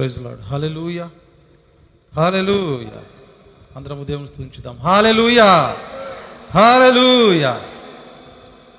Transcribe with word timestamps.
Praise 0.00 0.18
lord 0.18 0.40
hallelujah 0.40 1.00
hallelujah 2.16 2.86
అందరం 3.76 4.00
ఉదయం 4.00 4.26
స్థుతించుదాం. 4.26 4.76
Hallelujah 4.76 5.40
hallelujah 6.54 7.46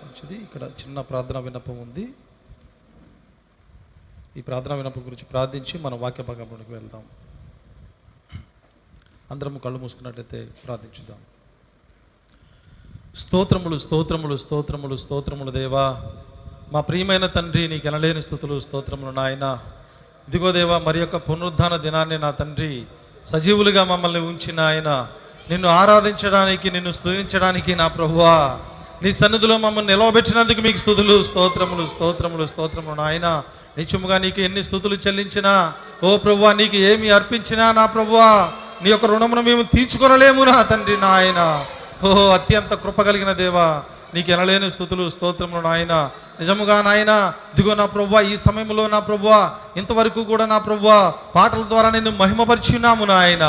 మంచిది. 0.01 0.35
ఇక్కడ 0.43 0.63
చిన్న 0.63 1.01
ప్రార్థన 1.01 1.37
విన్నపం 1.37 1.81
ఉంది. 1.81 2.05
ఈ 4.37 4.41
ప్రార్థన 4.41 4.73
విన్నపం 4.73 5.01
గురించి 5.01 5.25
ప్రార్థించి 5.25 5.79
మనం 5.79 5.99
వాక్య 5.99 6.23
భాగంలోకి 6.23 6.71
వెళ్దాం. 6.71 7.03
అందరం 9.31 9.57
కళ్ళు 9.57 9.79
మూసుకున్నట్లయితే 9.79 10.49
ప్రార్థించుదాం. 10.65 11.17
స్తోత్రములు 13.15 13.77
స్తోత్రములు 13.77 14.37
స్తోత్రములు 14.37 14.95
స్తోత్రములు 14.95 15.51
దేవా. 15.51 15.85
మా 16.71 16.81
ప్రియమైన 16.81 17.25
తండ్రి 17.25 17.67
నీకు 17.67 17.87
ఎనలేని 17.87 18.21
స్థుతులు 18.21 18.59
స్తోత్రములు 18.59 19.11
నాయన. 19.11 19.63
ఇదిగో 20.27 20.51
దేవా 20.51 20.77
మరి 20.87 20.99
యొక్క 20.99 21.17
పునరుద్ధాన 21.17 21.75
దినాన్ని 21.75 22.17
నా 22.17 22.31
తండ్రి 22.31 22.73
సజీవులుగా 23.31 23.83
మమ్మల్ని 23.83 24.19
ఉంచిన 24.19 24.59
ఆయన 24.59 24.89
నిన్ను 25.49 25.69
ఆరాధించడానికి 25.69 26.67
నిన్ను 26.71 26.91
స్తుతించడానికి 26.91 27.75
నా 27.75 27.87
ప్రభువా. 27.87 28.35
నీ 29.03 29.11
సన్నిధిలో 29.11 29.57
మమ్మల్ని 29.57 29.93
నిలవబెట్టినందుకు 29.93 30.61
మీకు 30.61 30.77
స్థుతులు 30.77 31.15
స్తోత్రములు 31.23 31.87
స్తోత్రములు 31.87 32.45
స్తోత్రములు. 32.45 32.95
నాయన 32.95 33.27
నిత్యముగా 33.77 34.17
నీకు 34.17 34.41
ఎన్ని 34.41 34.63
స్థుతులు 34.63 34.95
చెల్లించినా 34.95 35.53
ఓ 36.03 36.17
ప్రభువా 36.17 36.53
నీకు 36.53 36.75
ఏమి 36.89 37.09
అర్పించినా 37.09 37.71
నా 37.71 37.85
ప్రభువా 37.85 38.51
నీ 38.83 38.89
యొక్క 38.89 39.05
రుణమును 39.05 39.41
మేము 39.41 39.63
తీర్చుకొనలేము 39.63 40.43
నా 40.43 40.61
తండ్రి 40.61 40.97
నాయన. 40.97 41.41
ఓ 42.03 42.09
అత్యంత 42.29 42.73
కృప 42.73 43.01
కలిగిన 43.01 43.31
దేవా 43.31 43.67
నీకు 44.13 44.29
ఎనలేని 44.35 44.67
స్థుతులు 44.75 45.03
స్తోత్రములు 45.15 45.61
నాయన. 45.67 45.93
నిజముగా 46.39 46.77
నాయన 46.87 47.11
ఇదిగో 47.53 47.73
నా 47.81 47.85
ప్రభు 47.95 48.19
ఈ 48.31 48.35
సమయంలో 48.47 48.83
నా 48.93 48.99
ప్రభు 49.09 49.27
ఇంతవరకు 49.79 50.21
కూడా 50.31 50.45
నా 50.53 50.57
ప్రభు 50.67 50.87
పాటల 51.35 51.63
ద్వారా 51.71 51.89
నేను 51.95 52.11
మహిమపరిచున్నాము 52.21 53.05
నాయన. 53.13 53.45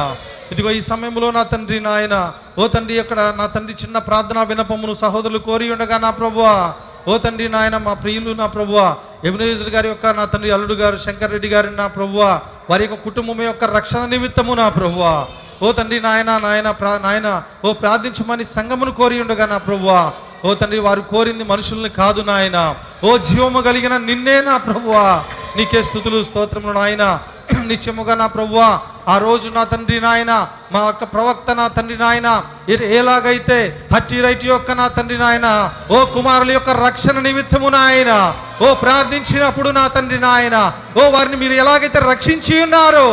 ఇదిగో 0.53 0.71
ఈ 0.79 0.81
సమయంలో 0.93 1.29
నా 1.37 1.43
తండ్రి 1.53 1.79
నాయన 1.89 2.15
ఓ 2.61 2.65
తండ్రి 2.75 2.95
ఇక్కడ 3.03 3.21
నా 3.41 3.45
తండ్రి 3.55 3.75
చిన్న 3.83 3.99
ప్రార్థనా 4.09 4.43
వినపమును 4.51 4.95
సహోదరులు 5.03 5.41
కోరి 5.49 5.67
ఉండగా 5.75 5.99
నా 6.07 6.11
ప్రభువ. 6.21 6.49
ఓ 7.11 7.15
తండ్రి 7.25 7.47
నాయన 7.55 7.77
మా 7.87 7.95
ప్రియులు 8.03 8.33
నా 8.41 8.47
ప్రభువా. 8.57 8.87
ఎమినేజర్ 9.29 9.71
గారి 9.75 9.89
యొక్క 9.93 10.07
నా 10.19 10.25
తండ్రి 10.33 10.51
అల్లుడు 10.57 10.77
గారు 10.83 10.97
శంకర్ 11.05 11.33
రెడ్డి 11.35 11.49
గారి 11.55 11.71
నా 11.81 11.87
ప్రభువ. 11.97 12.21
వారి 12.71 12.83
యొక్క 12.85 12.99
కుటుంబం 13.07 13.41
యొక్క 13.51 13.65
రక్షణ 13.77 14.03
నిమిత్తము 14.13 14.53
నా 14.61 14.67
ప్రభువ. 14.79 15.05
ఓ 15.63 15.71
తండ్రి 15.79 15.99
నాయన 16.07 16.31
నాయన 16.45 16.69
ప్రా 16.81 16.93
నాయన 17.07 17.29
ఓ 17.65 17.73
ప్రార్థించమని 17.81 18.45
సంగమును 18.57 18.93
కోరి 19.01 19.17
ఉండగా 19.25 19.47
నా 19.55 19.59
ప్రభువా. 19.67 20.01
ఓ 20.45 20.55
తండ్రి 20.55 20.79
వారు 20.79 21.01
కోరింది 21.01 21.45
మనుషుల్ని 21.45 21.89
కాదు 21.89 22.23
నాయన. 22.23 22.59
ఓ 23.05 23.17
జీవము 23.17 23.61
కలిగిన 23.63 23.97
నిన్నే 23.97 24.41
నా 24.41 24.57
ప్రభువా. 24.57 25.23
నీకే 25.57 25.83
స్థుతులు 25.83 26.23
స్తోత్రములు 26.23 26.73
నాయన. 26.73 27.05
నిత్యముగా 27.71 28.15
నా 28.15 28.27
ప్రభువా. 28.27 28.69
ఆ 29.09 29.19
రోజు 29.19 29.49
నా 29.49 29.65
తండ్రి 29.65 30.01
నాయన 30.01 30.33
మా 30.73 30.81
యొక్క 30.87 31.05
ప్రవక్త 31.05 31.51
నా 31.51 31.69
తండ్రి 31.69 31.97
నాయన 31.97 32.29
ఎలాగైతే 32.99 33.59
హట్టి 33.95 34.21
రైట్ 34.21 34.45
యొక్క 34.45 34.71
నా 34.71 34.89
తండ్రి 34.89 35.19
నాయన 35.19 35.49
ఓ 35.91 36.05
కుమారుల 36.05 36.51
యొక్క 36.51 36.71
రక్షణ 36.71 37.21
నిమిత్తము 37.21 37.69
నాయన 37.69 38.13
ఓ 38.63 38.75
ప్రార్థించినప్పుడు 38.75 39.71
నా 39.71 39.89
తండ్రి 39.89 40.19
నాయన 40.19 40.73
ఓ 40.97 41.11
వారిని 41.11 41.37
మీరు 41.37 41.53
ఎలాగైతే 41.53 42.01
రక్షించి 42.01 42.63
ఉన్నారో 42.63 43.09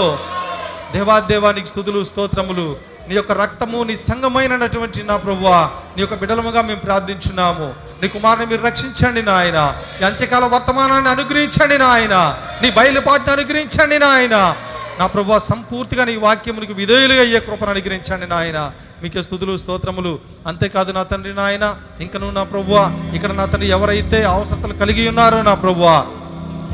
దేవాదేవానికి 0.94 1.68
స్థుతులు 1.68 2.04
స్తోత్రములు 2.04 2.68
నీ 3.10 3.16
యొక్క 3.16 3.32
రక్తము 3.32 3.84
నీ 3.84 3.96
సంగమైనటువంటి 3.96 5.04
నా 5.04 5.18
ప్రభువా 5.18 5.70
నీ 5.96 6.02
యొక్క 6.02 6.16
బిడలముగా 6.16 6.62
మేము 6.62 6.80
ప్రార్థించున్నాము. 6.80 7.74
నీ 8.02 8.08
కుమారుని 8.08 8.46
మీరు 8.46 8.62
రక్షించండి 8.62 9.22
నాయన. 9.22 9.76
ఈ 10.02 10.04
అంత్యకాల 10.04 10.46
వర్తమానాన్ని 10.46 11.10
అనుగ్రహించండి 11.10 11.78
నాయన. 11.78 12.38
నీ 12.62 12.70
బయలుపాటును 12.70 13.32
అనుగ్రహించండి 13.32 14.00
నాయన. 14.00 14.56
నా 15.00 15.06
ప్రభు 15.06 15.40
సంపూర్తిగా 15.40 16.06
నీ 16.06 16.16
వాక్యమునికి 16.16 16.74
విధేయులు 16.74 17.14
అయ్యే 17.14 17.40
కృపను 17.40 17.70
అనుగ్రహించండి 17.70 18.28
నాయన. 18.28 18.72
మీకే 19.04 19.22
స్థుతులు 19.24 19.58
స్తోత్రములు. 19.58 20.20
అంతేకాదు 20.48 20.92
నా 20.92 21.04
తండ్రి 21.04 21.34
నాయన 21.34 21.76
ఇంకను 22.00 22.32
నా 22.32 22.44
ప్రభువ 22.44 23.02
ఇక్కడ 23.16 23.32
నా 23.32 23.46
తండ్రి 23.46 23.70
ఎవరైతే 23.70 24.24
అవసరతలు 24.24 24.74
కలిగి 24.74 25.10
ఉన్నారో 25.10 25.42
నా 25.42 25.54
ప్రభువ 25.54 26.06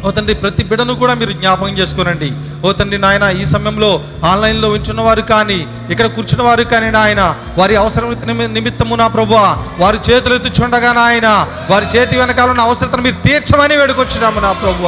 ఓ 0.04 0.12
తండ్రి 0.16 0.34
ప్రతి 0.44 0.64
బిడను 0.70 0.94
కూడా 1.02 1.14
మీరు 1.22 1.34
జ్ఞాపకం 1.40 1.74
చేసుకోనండి. 1.80 2.30
ఓ 2.66 2.72
తండ్రి 2.80 2.98
నాయన 3.06 3.26
ఈ 3.42 3.44
సమయంలో 3.54 3.92
ఆన్లైన్లో 4.32 4.70
ఉంచున్న 4.76 5.02
వారు 5.08 5.24
కానీ 5.34 5.60
ఇక్కడ 5.94 6.08
కూర్చున్న 6.16 6.44
వారు 6.48 6.64
కానీ 6.74 6.90
నాయన 6.98 7.22
వారి 7.60 7.76
అవసరం 7.84 8.10
నిమిత్తము 8.58 8.96
నా 9.04 9.08
ప్రభు 9.18 9.36
వారి 9.84 10.00
చేతులు 10.08 10.36
ఎత్తుచుండగా 10.40 10.94
నాయన 11.02 11.28
వారి 11.74 11.86
చేతి 11.94 12.16
వెనకాల 12.22 12.50
ఉన్న 12.56 12.68
అవసరతను 12.70 13.06
మీరు 13.10 13.20
తీర్చమని 13.28 13.78
వేడుకొచ్చున్నాము 13.82 14.42
నా 14.48 14.54
ప్రభు 14.64 14.88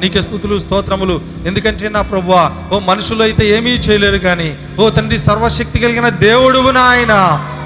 నీకే 0.00 0.20
స్థుతులు 0.24 0.56
స్తోత్రములు. 0.62 1.14
ఎందుకంటే 1.48 1.88
నా 1.94 2.00
ప్రభు 2.08 2.32
ఓ 2.72 2.78
మనుషులు 2.88 3.22
అయితే 3.26 3.44
ఏమీ 3.56 3.72
చేయలేరు 3.84 4.18
కానీ 4.26 4.48
ఓ 4.80 4.86
తండ్రి 4.96 5.18
సర్వశక్తి 5.28 5.78
కలిగిన 5.84 6.08
దేవుడువు 6.24 6.72
నాయన. 6.78 7.14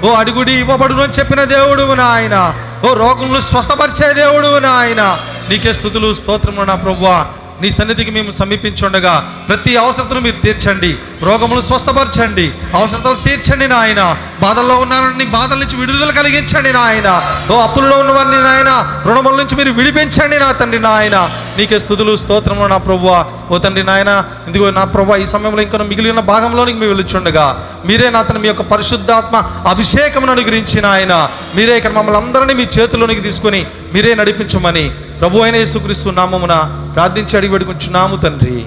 ఓ 0.05 0.11
అడుగుడి 0.19 0.53
ఇవ్వబడును 0.61 1.01
అని 1.05 1.17
చెప్పిన 1.17 1.41
దేవుడువు 1.55 1.95
నాయన. 2.01 2.37
ఓ 2.85 2.93
రోగులను 2.93 3.39
స్వస్థపరిచే 3.39 4.13
నా 4.13 4.59
నాయన. 4.59 5.01
నీకే 5.49 5.73
స్థుతులు 5.73 6.13
స్తోత్రములు 6.13 6.65
నా 6.65 6.75
ప్రభువా. 6.75 7.25
నీ 7.61 7.69
సన్నిధికి 7.77 8.11
మేము 8.17 8.31
సమీపించుండగా 8.39 9.13
ప్రతి 9.49 9.71
అవసరతను 9.83 10.21
మీరు 10.25 10.37
తీర్చండి. 10.45 10.91
రోగములు 11.27 11.61
స్వస్థపరచండి. 11.67 12.45
అవసరతలు 12.77 13.17
తీర్చండి 13.27 13.67
నాయన. 13.73 14.01
బాధల్లో 14.43 14.75
ఉన్నారని 14.83 15.25
బాధల 15.37 15.57
నుంచి 15.63 15.75
విడుదల 15.81 16.11
కలిగించండి 16.19 16.71
నాయన. 16.79 17.09
ఓ 17.51 17.57
అప్పుల్లో 17.67 17.95
ఉన్నవారిని 18.03 18.39
నాయన 18.47 18.71
రుణముల 19.07 19.35
నుంచి 19.41 19.55
మీరు 19.59 19.71
విడిపించండి 19.79 20.39
నా 20.43 20.49
తండ్రి 20.61 20.79
నాయన. 20.87 21.17
నీకే 21.57 21.79
స్థుతులు 21.83 22.15
స్తోత్రములు 22.23 22.69
నా 22.73 22.79
ప్రభు 22.87 23.07
ఓ 23.51 23.57
తండ్రి 23.65 23.83
నాయన 23.91 24.11
ఇదిగో 24.49 24.67
నా 24.79 24.83
ప్రభు 24.95 25.15
ఈ 25.23 25.25
సమయంలో 25.33 25.61
ఇంకా 25.67 25.85
మిగిలిన 25.91 26.21
భాగంలోనికి 26.31 26.79
మేము 26.81 26.91
వెళ్ళుచుండగా 26.93 27.45
మీరే 27.89 28.07
నా 28.15 28.21
తన 28.29 28.37
మీ 28.43 28.47
యొక్క 28.51 28.63
పరిశుద్ధాత్మ 28.73 29.35
అభిషేకమును 29.73 30.31
అనుగ్రహించిన 30.35 30.85
ఆయన 30.95 31.13
మీరే 31.55 31.75
ఇక్కడ 31.79 31.93
మమ్మల్ని 31.97 32.19
అందరినీ 32.21 32.53
మీ 32.59 32.65
చేతుల్లోనికి 32.75 33.25
తీసుకొని 33.27 33.61
మీరే 33.93 34.11
నడిపించమని 34.21 34.85
ప్రభు 35.21 35.37
అయిన 35.37 35.55
యేసుక్రీస్తు 35.55 36.09
నామమున 36.09 36.91
ప్రార్థించి 36.95 37.37
అడిగి 37.37 37.51
పెడుకుంటున్నాము 37.51 38.15
తండ్రి. 38.15 38.65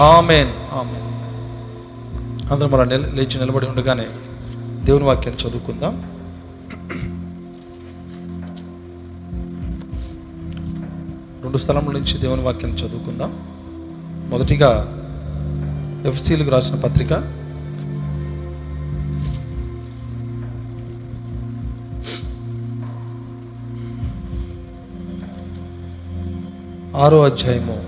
ఆమెన్. 0.00 0.52
ఆమెన్. 0.72 1.02
అందరం 2.52 2.70
మన 2.70 2.84
నిల 2.84 3.00
లేచి 3.00 3.38
నిలబడి 3.38 3.66
ఉండగానే 3.66 4.06
దేవుని 4.84 5.04
వాక్యాన్ని 5.04 5.48
చదువుకుందాం. 5.48 5.94
రెండు 11.42 11.56
స్థలముల 11.56 11.92
నుంచి 11.92 12.18
దేవుని 12.18 12.42
వాక్యం 12.42 12.70
చదువుకుందాం. 12.70 13.32
మొదటిగా 14.30 14.98
ఎఫ్సీలకు 16.06 16.50
రాసిన 16.50 16.74
పత్రిక 16.74 17.12
ఆరో 26.96 27.24
అధ్యాయము. 27.24 27.84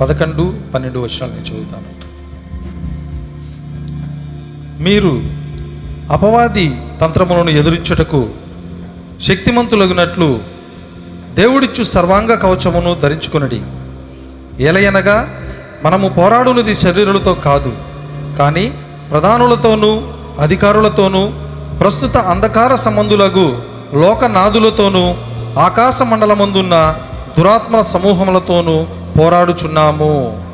పదకొండు 0.00 0.54
పన్నెండు 0.74 0.98
వర్షాలు 0.98 1.30
నేను 1.30 1.44
చదువుతాను. 1.44 2.02
మీరు 4.82 5.22
అపవాది 6.12 6.80
తంత్రములను 7.00 7.50
ఎదురించుటకు 7.50 8.30
శక్తిమంతులగినట్లు 9.28 10.40
దేవుడిచ్చు 11.34 11.82
సర్వాంగ 11.82 12.34
కవచమును 12.34 13.00
ధరించుకునడి. 13.00 13.62
ఏలయనగా 14.60 15.34
మనము 15.84 16.08
పోరాడునది 16.08 16.74
శరీరులతో 16.74 17.34
కాదు 17.34 17.76
కానీ 18.38 18.74
ప్రధానులతోనూ 19.10 20.12
అధికారులతోనూ 20.40 21.30
ప్రస్తుత 21.80 22.16
అంధకార 22.16 22.74
సంబంధులకు 22.74 23.56
లోకనాథులతోనూ 23.94 25.14
ఆకాశ 25.60 26.02
మండలమందున్న 26.02 26.96
దురాత్మ 27.38 27.80
సమూహములతోనూ 27.80 28.86
పోరాడుచున్నాము. 29.20 30.44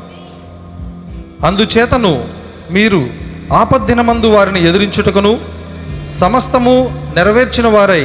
అందుచేతను 1.45 2.25
మీరు 2.71 3.07
ఆపద్దినమందు 3.53 4.27
వారిని 4.27 4.69
ఎదిరించుటకును 4.69 5.39
సమస్తము 6.19 7.11
నెరవేర్చిన 7.15 7.67
వారై 7.67 8.03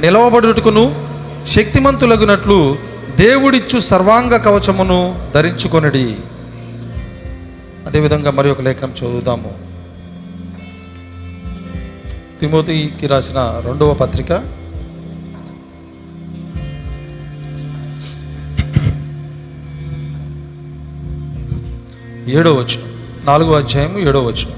నిలవబడుటకును 0.00 1.08
శక్తిమంతులగునట్లు 1.56 2.76
దేవుడిచ్చు 3.16 3.78
సర్వాంగ 3.78 4.36
కవచమును 4.36 5.18
ధరించుకొనడి. 5.34 6.16
అదేవిధంగా 7.86 8.30
మరి 8.30 8.50
ఒక 8.50 8.60
లేఖనం 8.60 8.90
చదువుదాము. 8.90 9.73
తిమోతికి 12.44 13.06
రాసిన 13.06 13.62
రెండవ 13.66 13.94
పత్రిక. 13.94 14.30
ఏడో 22.28 22.54
వచనం. 22.54 22.92
నాలుగో 23.24 23.56
అధ్యాయము 23.56 23.98
ఏడో 23.98 24.22
వచనం. 24.22 24.52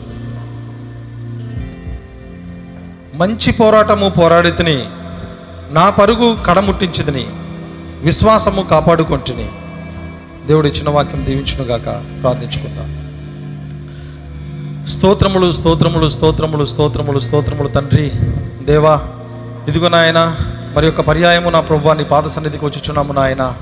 మంచి 3.14 3.52
పోరాటము 3.52 4.08
పోరాడితిని 4.08 4.84
నా 5.70 5.90
పరుగు 5.90 6.36
కడముట్టించిదని 6.46 7.26
విశ్వాసము 8.02 8.62
కాపాడుకొంటిని. 8.62 9.48
దేవుడు 10.46 10.68
ఇచ్చిన 10.68 10.90
వాక్యం 10.90 11.26
దీవించునుగాక 11.26 12.22
ప్రార్థించుకుందాం. 12.22 13.05
స్తోత్రములు 14.92 15.52
స్తోత్రములు 15.52 16.08
స్తోత్రములు 16.08 16.64
స్తోత్రములు 16.64 17.18
స్తోత్రములు 17.18 17.68
తండ్రి 17.68 18.12
దేవా 18.64 19.00
ఇదిగో 19.68 19.88
నాయన 19.88 20.36
మరి 20.76 20.86
యొక్క 20.86 21.00
పర్యాయము 21.00 21.50
నా 21.50 21.60
ప్రభు 21.60 21.92
నీ 21.92 22.04
పాద 22.04 22.26
సన్నిధికి 22.26 22.64
వచ్చుచున్నాము 22.64 23.12
నాయన. 23.12 23.54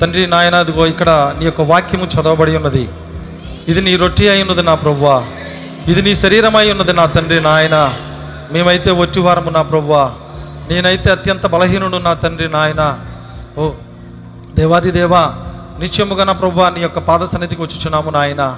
తండ్రి 0.00 0.26
నాయన 0.26 0.54
ఇదిగో 0.54 0.86
ఇక్కడ 0.86 1.34
నీ 1.38 1.44
యొక్క 1.44 1.60
వాక్యము 1.60 2.04
చదవబడి 2.04 2.56
ఉన్నది. 2.56 2.88
ఇది 3.68 3.80
నీ 3.80 3.96
రొట్టి 3.96 4.28
అయి 4.28 4.42
ఉన్నది 4.42 4.62
నా 4.62 4.74
ప్రభువ. 4.74 5.24
ఇది 5.88 6.02
నీ 6.02 6.14
శరీరం 6.14 6.56
అయి 6.56 6.70
ఉన్నది 6.70 6.92
నా 6.92 7.06
తండ్రి 7.06 7.40
నాయన. 7.40 7.76
మేమైతే 8.52 8.90
వారము 9.20 9.50
నా 9.50 9.62
ప్రభువ. 9.62 10.12
నేనైతే 10.70 11.10
అత్యంత 11.10 11.46
బలహీనుడు 11.46 11.96
నా 11.96 12.14
తండ్రి 12.14 12.48
నాయన. 12.48 12.98
ఓ 13.58 13.70
దేవాది 14.54 14.90
దేవా 14.90 15.34
నిశ్చయముగా 15.80 16.24
నా 16.24 16.32
ప్రభువ 16.32 16.68
నీ 16.68 16.80
యొక్క 16.80 16.98
పాద 16.98 17.24
సన్నిధికి 17.24 17.62
వచ్చుచున్నాము 17.62 18.10
నాయనా. 18.10 18.56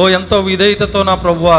ఓ 0.00 0.04
ఎంతో 0.18 0.36
విధేయతతో 0.48 1.00
నా 1.08 1.14
ప్రభువా 1.24 1.58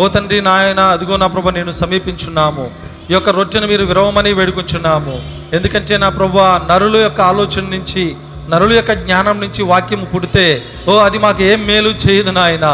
ఓ 0.00 0.04
తండ్రి 0.14 0.38
నాయన 0.48 0.80
అదిగో 0.94 1.16
నా 1.22 1.26
ప్రభు 1.34 1.52
నేను 1.58 1.72
సమీపించున్నాము. 1.80 2.64
ఈ 3.10 3.12
యొక్క 3.14 3.30
రొట్టెను 3.38 3.66
మీరు 3.72 3.84
విరవమని 3.90 4.30
వేడుకుంటున్నాము 4.38 5.14
ఎందుకంటే 5.56 5.94
నా 6.04 6.08
ప్రభు 6.18 6.38
నరుల 6.70 6.96
యొక్క 7.06 7.20
ఆలోచన 7.30 7.64
నుంచి 7.74 8.04
నరుల 8.52 8.72
యొక్క 8.76 8.92
జ్ఞానం 9.02 9.36
నుంచి 9.44 9.62
వాక్యం 9.72 10.02
పుడితే 10.12 10.46
ఓ 10.88 10.94
అది 11.06 11.18
మాకు 11.24 11.42
ఏం 11.50 11.60
మేలు 11.68 11.90
చేయదు 12.04 12.32
నాయన. 12.38 12.66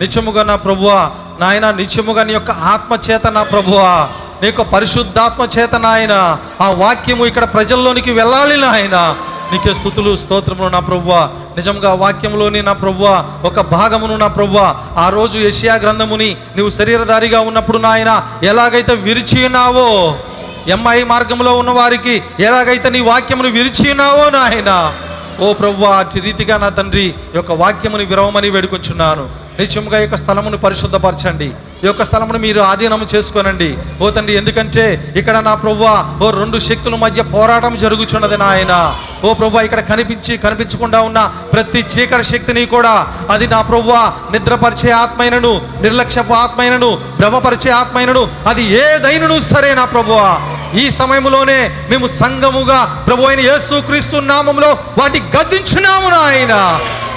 నిత్యముగా 0.00 0.42
నా 0.50 0.56
ప్రభువా 0.64 0.98
నాయన 1.42 1.66
నిత్యముగా 1.80 2.22
నీ 2.28 2.32
యొక్క 2.36 2.52
ఆత్మచేత 2.72 3.26
నా 3.36 3.42
ప్రభువా 3.52 3.92
నీ 4.40 4.46
యొక్క 4.48 4.64
పరిశుద్ధాత్మ 4.74 5.42
చేత 5.54 5.74
నాయన 5.86 6.14
ఆ 6.64 6.66
వాక్యము 6.82 7.24
ఇక్కడ 7.30 7.44
ప్రజల్లోనికి 7.54 8.12
వెళ్ళాలి 8.18 8.56
నాయన. 8.66 8.96
నీకే 9.52 9.74
స్థుతులు 9.74 10.16
స్తోత్రములు 10.16 10.68
నా 10.68 10.80
ప్రభువ. 10.80 11.30
నిజంగా 11.56 11.94
వాక్యంలోని 11.94 12.62
నా 12.62 12.72
ప్రభువ 12.72 13.30
ఒక 13.44 13.60
భాగమును 13.60 14.16
నా 14.16 14.26
ప్రభువ. 14.26 14.76
ఆ 14.96 15.08
రోజు 15.08 15.38
యషియా 15.38 15.74
గ్రంథముని 15.74 16.36
నీవు 16.56 16.70
శరీరధారిగా 16.70 17.40
ఉన్నప్పుడు 17.40 17.78
నాయన 17.78 18.28
ఎలాగైతే 18.42 18.94
విరిచి 18.94 19.46
ఉన్నావో 19.46 20.18
ఎంఐ 20.66 21.02
మార్గంలో 21.02 21.58
ఉన్న 21.58 21.70
వారికి 21.70 22.22
ఎలాగైతే 22.40 22.90
నీ 22.90 23.00
వాక్యమును 23.00 23.48
విరిచి 23.48 23.90
ఉన్నావో 23.90 24.30
నాయన. 24.30 24.94
ఓ 25.40 25.52
ప్రభు 25.52 25.84
అటు 25.84 26.18
రీతిగా 26.18 26.56
నా 26.56 26.68
తండ్రి 26.68 27.14
యొక్క 27.34 27.52
వాక్యముని 27.52 28.04
విరవమని 28.04 28.50
వేడుకొంచున్నాను. 28.50 29.28
నిత్యముగా 29.58 30.00
యొక్క 30.00 30.16
స్థలమును 30.16 30.56
పరిశుద్ధపరచండి. 30.56 31.52
ఈ 31.82 31.86
యొక్క 31.88 32.02
స్థలమును 32.08 32.38
మీరు 32.44 32.60
ఆధీనము 32.70 33.06
చేసుకోనండి. 33.14 33.68
ఓ 34.02 34.06
తండ్రి 34.16 34.34
ఎందుకంటే 34.40 34.84
ఇక్కడ 35.20 35.36
నా 35.48 35.54
ప్రభువా 35.64 35.94
ఓ 36.24 36.28
రెండు 36.40 36.58
శక్తుల 36.68 36.96
మధ్య 37.04 37.20
పోరాటం 37.34 37.72
జరుగుచున్నది 37.84 38.36
నాయన. 38.44 38.72
ఓ 39.26 39.28
ప్రభు 39.40 39.62
ఇక్కడ 39.66 39.80
కనిపించి 39.90 40.32
కనిపించకుండా 40.44 40.98
ఉన్న 41.08 41.20
ప్రతి 41.52 41.80
చీకటి 41.92 42.24
శక్తిని 42.32 42.62
కూడా 42.74 42.94
అది 43.34 43.46
నా 43.54 43.60
ప్రభువా 43.70 44.02
నిద్రపరిచే 44.34 44.90
ఆత్మైనను 45.02 45.52
నిర్లక్ష్యపు 45.84 46.34
ఆత్మైనను 46.42 46.90
భ్రమపరిచే 47.20 47.70
ఆత్మైనను 47.80 48.22
అది 48.52 48.64
ఏదైనను 48.84 49.38
సరే 49.52 49.72
నా 49.80 49.86
ప్రభువ 49.94 50.20
ఈ 50.82 50.84
సమయంలోనే 51.00 51.58
మేము 51.90 52.06
సంఘముగా 52.20 52.78
ప్రభు 53.08 53.26
అయిన 53.28 53.42
యేసు 53.50 53.74
క్రీస్తు 53.88 54.16
నామంలో 54.32 54.70
వాటి 54.98 55.18
గద్దించున్నాము 55.34 56.08
నాయన. 56.16 56.54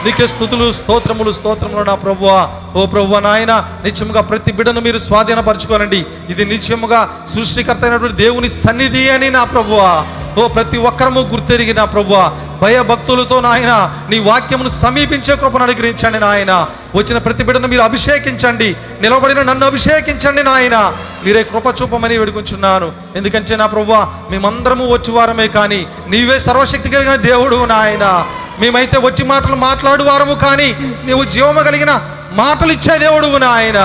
నీకే 0.05 0.27
స్థుతులు 0.27 0.71
స్తోత్రములు 0.71 1.31
స్తోత్రములు 1.31 1.83
నా 1.83 1.95
ప్రభువ. 1.95 2.49
ఓ 2.75 2.85
ప్రభువ 2.85 3.19
నాయన 3.19 3.67
నిత్యముగా 3.83 4.21
ప్రతి 4.21 4.51
బిడ్డను 4.51 4.81
మీరు 4.81 4.97
స్వాధీనపరచుకోనండి. 4.97 6.05
ఇది 6.29 6.45
నిత్యముగా 6.45 7.25
సృష్టికర్త 7.35 7.83
అయినటువంటి 7.83 8.15
దేవుని 8.15 8.49
సన్నిధి 8.49 9.09
అని 9.09 9.29
నా 9.29 9.43
ప్రభువ. 9.43 10.05
ఓ 10.39 10.47
ప్రతి 10.47 10.77
ఒక్కరము 10.77 11.21
గుర్తెరిగి 11.21 11.73
నా 11.73 11.85
ప్రభువ. 11.85 12.35
భయభక్తులతో 12.61 13.39
నాయన 13.39 13.93
నీ 14.09 14.19
వాక్యమును 14.19 14.69
సమీపించే 14.69 15.35
కృపను 15.35 15.63
అనుగ్రహించండి 15.63 16.19
నాయన. 16.19 16.67
వచ్చిన 16.95 17.17
ప్రతి 17.17 17.43
బిడ్డను 17.43 17.67
మీరు 17.67 17.81
అభిషేకించండి. 17.81 18.75
నిలబడిన 19.01 19.41
నన్ను 19.41 19.65
అభిషేకించండి 19.65 20.43
నాయన. 20.43 20.93
మీరే 21.25 21.43
కృప 21.43 21.81
చూపమని 21.81 22.17
వేడుకుంటున్నాను 22.17 22.91
ఎందుకంటే 23.15 23.55
నా 23.55 23.65
ప్రభువ 23.65 24.13
మేమందరము 24.31 24.93
వచ్చి 24.93 25.11
వారమే 25.11 25.47
కానీ 25.47 25.87
నీవే 26.09 26.39
సర్వశక్తి 26.39 26.89
కలిగిన 26.89 27.15
దేవుడు 27.15 27.65
నాయన. 27.65 28.25
మేమైతే 28.61 28.97
వచ్చి 28.97 29.23
మాటలు 29.25 29.55
మాట్లాడువారము 29.55 30.33
కానీ 30.45 30.69
నీవు 31.05 31.23
జీవము 31.23 31.63
కలిగిన 31.63 31.91
మాటలు 32.33 32.71
ఇచ్చే 32.71 32.97
దేవుడు 32.97 33.37
నాయన. 33.45 33.81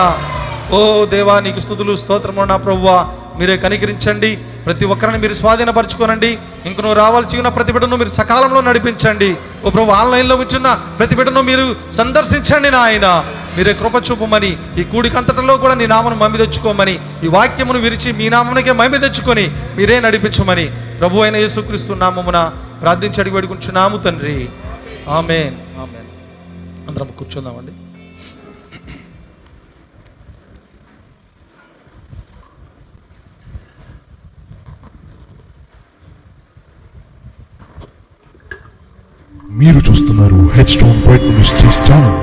ఓ 0.77 1.05
దేవా 1.05 1.41
నీకు 1.41 1.61
స్థుతులు 1.61 1.97
స్తోత్రము 1.97 2.45
నా 2.45 2.57
ప్రభువా. 2.57 2.97
మీరే 3.39 3.57
కనికరించండి. 3.57 4.31
ప్రతి 4.67 4.85
ఒక్కరిని 4.85 5.19
మీరు 5.19 5.35
స్వాధీనపరచుకోనండి. 5.35 6.39
ఇంక 6.67 6.79
నువ్వు 6.81 6.99
రావాల్సి 7.01 7.37
ఉన్న 7.37 7.49
ప్రతి 7.49 7.73
బిడ్డను 7.73 7.97
మీరు 7.97 8.09
సకాలంలో 8.09 8.61
నడిపించండి. 8.61 9.37
ఓ 9.65 9.71
ప్రభు 9.71 9.91
ఆన్లైన్లో 9.91 10.37
ఉంచున్న 10.37 10.69
ప్రతి 10.99 11.15
బిడ్డను 11.15 11.41
మీరు 11.41 11.65
సందర్శించండి 11.93 12.71
నాయన. 12.71 13.07
మీరే 13.57 13.73
కృప 13.73 13.97
చూపమని 14.07 14.53
ఈ 14.79 14.85
కూడికంతటలో 14.85 15.57
కూడా 15.57 15.75
నీ 15.75 15.87
నామను 15.87 16.17
మమ్మి 16.17 16.39
తెచ్చుకోమని 16.39 16.99
ఈ 17.25 17.29
వాక్యమును 17.29 17.79
విరిచి 17.79 18.13
మీ 18.13 18.29
నామనికే 18.29 18.73
మమ్మి 18.73 18.99
తెచ్చుకొని 18.99 19.51
మీరే 19.77 20.01
నడిపించమని 20.01 20.67
ప్రభు 21.01 21.19
అయిన 21.19 21.37
యేసుక్రీస్తు 21.37 21.93
నామమున 21.93 22.53
ప్రార్థించి 22.83 23.21
అడిగి 23.21 23.35
వేడుకుంటున్నాము 23.35 23.97
తండ్రి. 23.97 24.49
ఆమెన్. 25.09 25.57
ఆమెన్. 25.79 26.09
అందరం 26.89 27.07
కూర్చుందామండి. 27.19 27.73
మీరు 39.61 39.79
చూస్తున్నారు 39.79 40.51
head 40.55 40.69
stone 40.69 41.03
bread 41.03 41.23
ministries 41.23 41.81
channel 41.91 42.21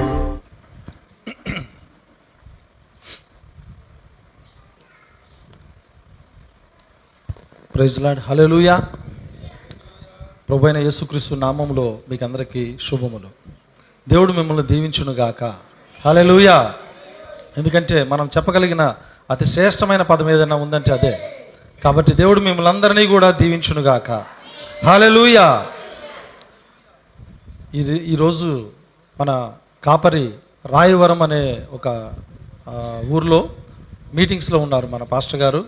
praise 7.76 8.00
Lord 8.00 8.20
ప్రభు 10.52 10.66
అయిన 10.66 10.78
యేసుక్రీస్తు 10.78 11.36
నామంలో 11.36 11.98
మీకు 12.10 12.26
అందరికీ 12.26 12.78
శుభములు. 12.90 13.30
దేవుడు 14.10 14.34
మిమ్మల్ని 14.34 14.68
దీవించును 14.68 15.12
గాక 15.12 15.54
లూయా 16.08 16.74
ఎందుకంటే 17.58 18.04
మనం 18.04 18.30
చెప్పగలిగిన 18.38 18.96
అతి 19.30 19.46
శ్రేష్టమైన 19.46 20.02
పదం 20.02 20.30
ఏదైనా 20.30 20.56
ఉందంటే 20.56 20.94
అదే. 20.94 21.32
కాబట్టి 21.84 22.12
దేవుడు 22.12 22.40
మిమ్మల్ని 22.40 22.70
అందరినీ 22.70 23.08
కూడా 23.08 23.32
దీవించును 23.32 23.82
గాక 23.82 24.26
లూయా 24.96 25.68
ఇది 27.74 27.98
ఈరోజు 27.98 28.70
మన 29.22 29.54
కాపరి 29.84 30.30
రాయవరం 30.66 31.22
అనే 31.22 31.66
ఒక 31.72 32.12
ఊర్లో 33.10 33.50
మీటింగ్స్లో 34.14 34.60
ఉన్నారు 34.60 34.88
మన 34.88 35.04
పాస్టర్ 35.04 35.40
గారు. 35.40 35.66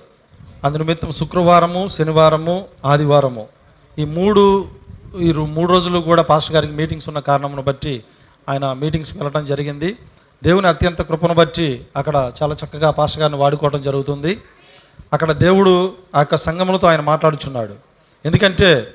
అందు 0.63 0.77
నిమిత్తం 0.77 1.11
శుక్రవారము 1.11 1.87
శనివారము 1.87 2.65
ఆదివారము. 2.85 3.62
ఈ 3.99 4.05
మూడు 4.05 4.67
ఈ 5.19 5.33
మూడు 5.33 5.71
రోజులు 5.71 5.99
కూడా 5.99 6.21
పాస్టర్ 6.21 6.55
గారికి 6.55 6.73
మీటింగ్స్ 6.73 7.07
ఉన్న 7.07 7.19
కారణమును 7.19 7.61
బట్టి 7.61 8.03
ఆయన 8.49 8.73
మీటింగ్స్కి 8.73 9.17
వెళ్ళడం 9.17 9.45
జరిగింది. 9.45 9.97
దేవుని 10.43 10.67
అత్యంత 10.67 11.01
కృపను 11.01 11.33
బట్టి 11.33 11.85
అక్కడ 11.95 12.31
చాలా 12.43 12.55
చక్కగా 12.65 12.91
పాస్టర్ 12.91 13.21
గారిని 13.21 13.39
వాడుకోవడం 13.39 13.81
జరుగుతుంది. 13.81 14.41
అక్కడ 15.13 15.31
దేవుడు 15.31 15.93
ఆ 16.15 16.19
యొక్క 16.19 16.35
సంఘములతో 16.35 16.87
ఆయన 16.87 17.01
మాట్లాడుచున్నాడు. 17.01 17.73
ఎందుకంటే 18.25 18.93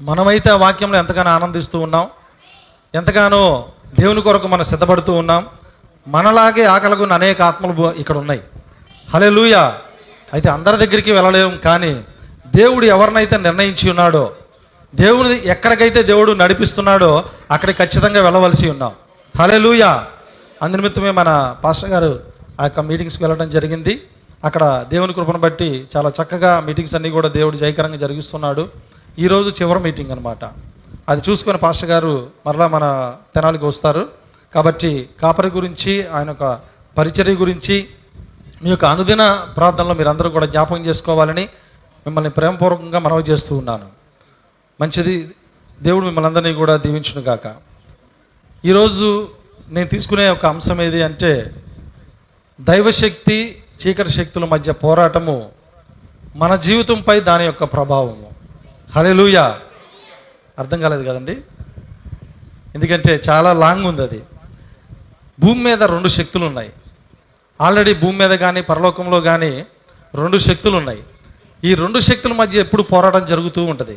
మనమైతే 0.00 0.50
ఆ 0.50 0.56
వాక్యంలో 0.56 0.98
ఎంతగానో 0.98 1.30
ఆనందిస్తూ 1.30 1.80
ఉన్నాం. 1.80 2.08
ఎంతగానో 2.94 3.68
దేవుని 3.98 4.22
కొరకు 4.22 4.48
మనం 4.48 4.64
సిద్ధపడుతూ 4.64 5.12
ఉన్నాం. 5.12 5.46
మనలాగే 6.08 6.64
ఆకలిగొన్న 6.64 7.12
అనేక 7.12 7.42
ఆత్మలు 7.42 7.92
ఇక్కడ 7.92 8.16
ఉన్నాయి. 8.16 8.40
హలే 9.10 9.54
అయితే 10.32 10.48
అందరి 10.48 10.86
దగ్గరికి 10.86 11.12
వెళ్ళలేము 11.12 11.56
కానీ 11.56 12.04
దేవుడు 12.56 12.84
ఎవరినైతే 12.84 13.36
నిర్ణయించి 13.36 13.90
ఉన్నాడో 13.90 14.30
దేవుని 14.94 15.48
ఎక్కడికైతే 15.48 16.02
దేవుడు 16.02 16.32
నడిపిస్తున్నాడో 16.32 17.24
అక్కడికి 17.50 17.78
ఖచ్చితంగా 17.78 18.22
వెళ్ళవలసి 18.22 18.70
ఉన్నాం. 18.70 18.92
హలే 19.40 19.58
లూయా 19.58 20.04
అందునిమిత్తమే 20.62 21.10
మన 21.10 21.56
పాస్టర్ 21.64 21.90
గారు 21.90 22.20
ఆ 22.60 22.64
యొక్క 22.64 22.80
మీటింగ్స్కి 22.80 23.24
వెళ్ళడం 23.24 23.50
జరిగింది. 23.50 24.02
అక్కడ 24.44 24.84
దేవుని 24.88 25.12
కృపను 25.12 25.38
బట్టి 25.38 25.86
చాలా 25.96 26.12
చక్కగా 26.18 26.60
మీటింగ్స్ 26.60 26.94
అన్నీ 26.94 27.10
కూడా 27.10 27.28
దేవుడు 27.28 27.56
జయకరంగా 27.56 27.96
జరిగిస్తున్నాడు. 27.96 28.68
ఈరోజు 29.18 29.48
చివరి 29.50 29.80
మీటింగ్ 29.80 30.10
అనమాట 30.10 30.44
అది 31.08 31.22
చూసుకొని 31.30 31.58
పాస్టర్ 31.58 31.90
గారు 31.90 32.26
మరలా 32.46 32.66
మన 32.66 33.14
తెనాలికి 33.34 33.64
వస్తారు. 33.64 34.06
కాబట్టి 34.54 35.08
కాపరి 35.22 35.48
గురించి 35.48 36.06
ఆయన 36.06 36.28
యొక్క 36.28 36.58
పరిచర్య 36.98 37.32
గురించి 37.32 37.76
మీ 38.64 38.70
యొక్క 38.70 38.84
అనుదిన 38.84 39.22
ప్రార్థనలో 39.56 39.94
మీరందరూ 39.94 40.30
కూడా 40.30 40.46
జ్ఞాపకం 40.46 40.86
చేసుకోవాలని 40.86 41.48
మిమ్మల్ని 42.06 42.30
ప్రేమపూర్వకంగా 42.30 42.98
మనవి 42.98 43.22
చేస్తూ 43.22 43.56
ఉన్నాను. 43.56 43.88
మంచిది. 44.80 45.30
దేవుడు 45.82 46.04
మిమ్మల్ని 46.04 46.26
అందరినీ 46.28 46.54
కూడా 46.54 46.76
దీవించును 46.76 47.20
గాక. 47.20 47.54
ఈరోజు 48.64 49.28
నేను 49.68 49.88
తీసుకునే 49.88 50.28
ఒక 50.28 50.46
అంశం 50.46 50.82
ఏది 50.82 51.02
అంటే 51.02 51.50
దైవశక్తి 52.60 53.64
చీకటి 53.86 54.10
శక్తుల 54.10 54.44
మధ్య 54.44 54.72
పోరాటము 54.72 55.50
మన 56.36 56.56
జీవితంపై 56.56 57.20
దాని 57.20 57.44
యొక్క 57.44 57.64
ప్రభావము. 57.64 58.30
హలెలుయ 58.96 59.36
అర్థం 60.58 60.80
కాలేదు 60.80 61.02
కదండి? 61.02 61.38
ఎందుకంటే 62.74 63.20
చాలా 63.28 63.52
లాంగ్ 63.52 63.86
ఉంది 63.86 64.02
అది. 64.02 64.22
భూమి 65.40 65.64
మీద 65.64 65.82
రెండు 65.82 66.08
శక్తులు 66.08 66.44
ఉన్నాయి. 66.44 66.72
ఆల్రెడీ 67.60 67.94
భూమి 67.94 68.18
మీద 68.18 68.30
కానీ 68.30 68.62
పరలోకంలో 68.62 69.20
కానీ 69.20 69.66
రెండు 70.14 70.38
శక్తులు 70.38 70.76
ఉన్నాయి. 70.76 71.04
ఈ 71.62 71.72
రెండు 71.82 71.98
శక్తుల 72.06 72.32
మధ్య 72.32 72.64
ఎప్పుడు 72.64 72.82
పోరాటం 72.92 73.22
జరుగుతూ 73.32 73.60
ఉంటుంది. 73.72 73.96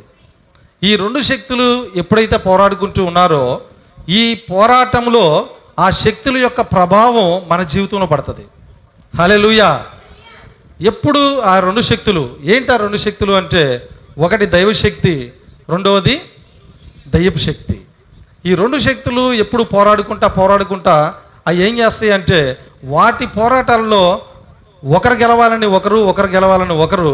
ఈ 0.84 0.92
రెండు 1.04 1.20
శక్తులు 1.30 1.68
ఎప్పుడైతే 2.02 2.38
పోరాడుకుంటూ 2.48 3.02
ఉన్నారో 3.10 3.44
ఈ 4.20 4.24
పోరాటంలో 4.52 5.26
ఆ 5.86 5.88
శక్తుల 6.04 6.36
యొక్క 6.38 6.62
ప్రభావం 6.74 7.28
మన 7.52 7.62
జీవితంలో 7.74 8.08
పడుతుంది. 8.12 8.46
హలెలుయా 9.20 9.70
ఎప్పుడు 10.92 11.22
ఆ 11.52 11.54
రెండు 11.66 11.82
శక్తులు 11.90 12.24
ఏంటి 12.54 12.70
ఆ 12.74 12.78
రెండు 12.86 12.98
శక్తులు 13.06 13.34
అంటే 13.42 13.64
ఒకటి 14.26 14.46
దైవశక్తి 14.56 15.16
రెండవది 15.74 16.16
దయ్యపు 17.14 17.42
శక్తి. 17.48 17.78
ఈ 18.46 18.52
రెండు 18.62 18.78
శక్తులు 18.88 19.24
ఎప్పుడు 19.44 19.64
పోరాడుకుంటా 19.74 20.28
పోరాడుకుంటా 20.40 20.96
అవి 21.48 21.58
ఏం 21.68 21.74
చేస్తాయి 21.80 22.12
అంటే 22.12 22.40
వాటి 22.96 23.26
పోరాటాల్లో 23.38 24.04
ఒకరు 24.84 25.16
గెలవాలని 25.24 25.68
ఒకరు 25.78 26.00
ఒకరు 26.12 26.30
గెలవాలని 26.36 26.76
ఒకరు 26.86 27.12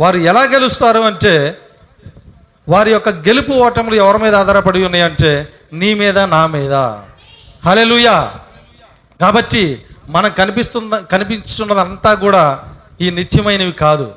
వారు 0.00 0.16
ఎలా 0.16 0.42
గెలుస్తారు 0.42 1.00
అంటే 1.00 1.58
వారి 2.68 2.90
యొక్క 2.92 3.08
గెలుపు 3.08 3.52
ఓటములు 3.52 3.94
ఎవరి 3.94 4.18
మీద 4.18 4.34
ఆధారపడి 4.34 4.84
ఉన్నాయంటే 4.84 5.48
నీ 5.72 5.94
మీద 5.94 6.18
నా 6.18 6.46
మీద. 6.46 6.74
హలెలుయా 7.66 8.34
కాబట్టి 9.20 9.82
మనకు 10.08 10.36
కనిపిస్తున్న 10.36 10.98
కనిపిస్తున్నదంతా 10.98 12.14
కూడా 12.14 12.64
ఈ 13.00 13.10
నిత్యమైనవి 13.10 13.72
కాదు. 13.72 14.14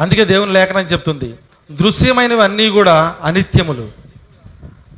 అందుకే 0.00 0.24
దేవుని 0.24 0.52
లేఖనం 0.52 0.82
చెప్తుంది 0.82 1.34
దృశ్యమైనవి 1.72 2.42
అన్నీ 2.42 2.70
కూడా 2.70 3.16
అనిత్యములు. 3.22 3.88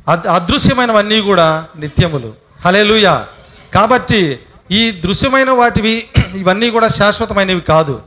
అద్ 0.07 0.27
అదృశ్యమైనవన్నీ 0.27 1.21
కూడా 1.21 1.67
నిత్యములు. 1.79 2.33
హలేలుయా 2.65 3.27
కాబట్టి 3.73 4.39
ఈ 4.71 4.91
దృశ్యమైన 4.91 5.49
వాటివి 5.49 6.07
ఇవన్నీ 6.41 6.69
కూడా 6.69 6.87
శాశ్వతమైనవి 6.87 7.61
కాదు. 7.61 8.01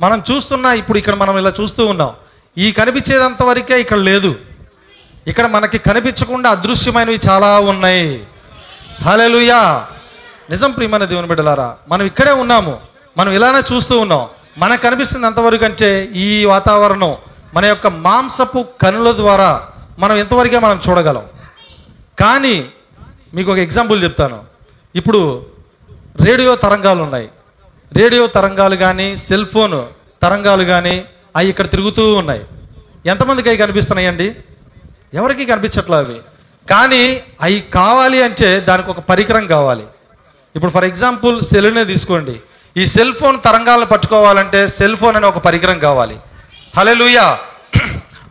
మనం 0.00 0.22
చూస్తున్న 0.30 0.66
ఇప్పుడు 0.66 0.98
ఇక్కడ 0.98 1.14
మనం 1.14 1.38
ఇలా 1.38 1.52
చూస్తూ 1.60 1.86
ఉన్నాం. 1.86 2.12
ఈ 2.58 2.72
కనిపించేదంత 2.72 3.42
వరకే 3.42 3.80
ఇక్కడ 3.80 3.96
లేదు. 3.96 4.36
ఇక్కడ 5.26 5.46
మనకి 5.46 5.78
కనిపించకుండా 5.78 6.50
అదృశ్యమైనవి 6.50 7.20
చాలా 7.28 7.58
ఉన్నాయి. 7.58 8.26
హలెలుయా 9.02 9.86
నిజం 10.50 10.70
ప్రియమైన 10.70 11.04
దేవుని 11.04 11.26
బిడ్డలారా 11.26 11.76
మనం 11.88 12.06
ఇక్కడే 12.06 12.30
ఉన్నాము. 12.30 12.80
మనం 13.16 13.32
ఇలానే 13.32 13.74
చూస్తూ 13.74 13.98
ఉన్నాం. 13.98 14.28
మనకు 14.58 14.82
కనిపిస్తుంది 14.82 15.26
ఎంతవరకు 15.26 15.64
అంటే 15.64 16.08
ఈ 16.14 16.44
వాతావరణం 16.44 17.16
మన 17.54 17.64
యొక్క 17.64 17.86
మాంసపు 17.86 18.66
కనుల 18.82 19.16
ద్వారా 19.16 19.68
మనం 19.98 20.16
ఎంతవరకే 20.16 20.58
మనం 20.58 20.80
చూడగలం. 20.88 21.22
కానీ 22.20 22.66
మీకు 23.34 23.52
ఒక 23.52 23.58
ఎగ్జాంపుల్ 23.58 24.02
చెప్తాను. 24.02 24.44
ఇప్పుడు 24.94 25.46
రేడియో 26.20 26.56
తరంగాలు 26.56 27.02
ఉన్నాయి. 27.02 27.28
రేడియో 27.92 28.26
తరంగాలు 28.26 28.76
కానీ 28.76 29.16
సెల్ 29.16 29.46
ఫోన్ 29.46 29.82
తరంగాలు 30.22 30.64
కానీ 30.64 31.04
అవి 31.36 31.48
ఇక్కడ 31.48 31.66
తిరుగుతూ 31.66 32.14
ఉన్నాయి. 32.14 32.40
ఎంతమందికి 33.06 33.48
అవి 33.48 33.58
కనిపిస్తున్నాయండి? 33.58 34.36
ఎవరికి 35.14 35.46
కనిపించట్లేదు 35.46 36.02
అవి? 36.02 36.20
కానీ 36.70 37.20
అవి 37.40 37.64
కావాలి 37.74 38.22
అంటే 38.22 38.60
దానికి 38.60 38.90
ఒక 38.90 39.00
పరికరం 39.00 39.46
కావాలి. 39.46 39.84
ఇప్పుడు 40.56 40.72
ఫర్ 40.72 40.84
ఎగ్జాంపుల్ 40.84 41.42
సెల్నే 41.42 41.84
తీసుకోండి. 41.84 42.40
ఈ 42.76 42.86
సెల్ 42.86 43.12
ఫోన్ 43.12 43.38
తరంగాలను 43.44 43.86
పట్టుకోవాలంటే 43.86 44.68
సెల్ 44.68 44.96
ఫోన్ 44.96 45.16
అనే 45.16 45.26
ఒక 45.26 45.38
పరికరం 45.38 45.78
కావాలి. 45.78 46.16
హలెలుయా 46.76 47.38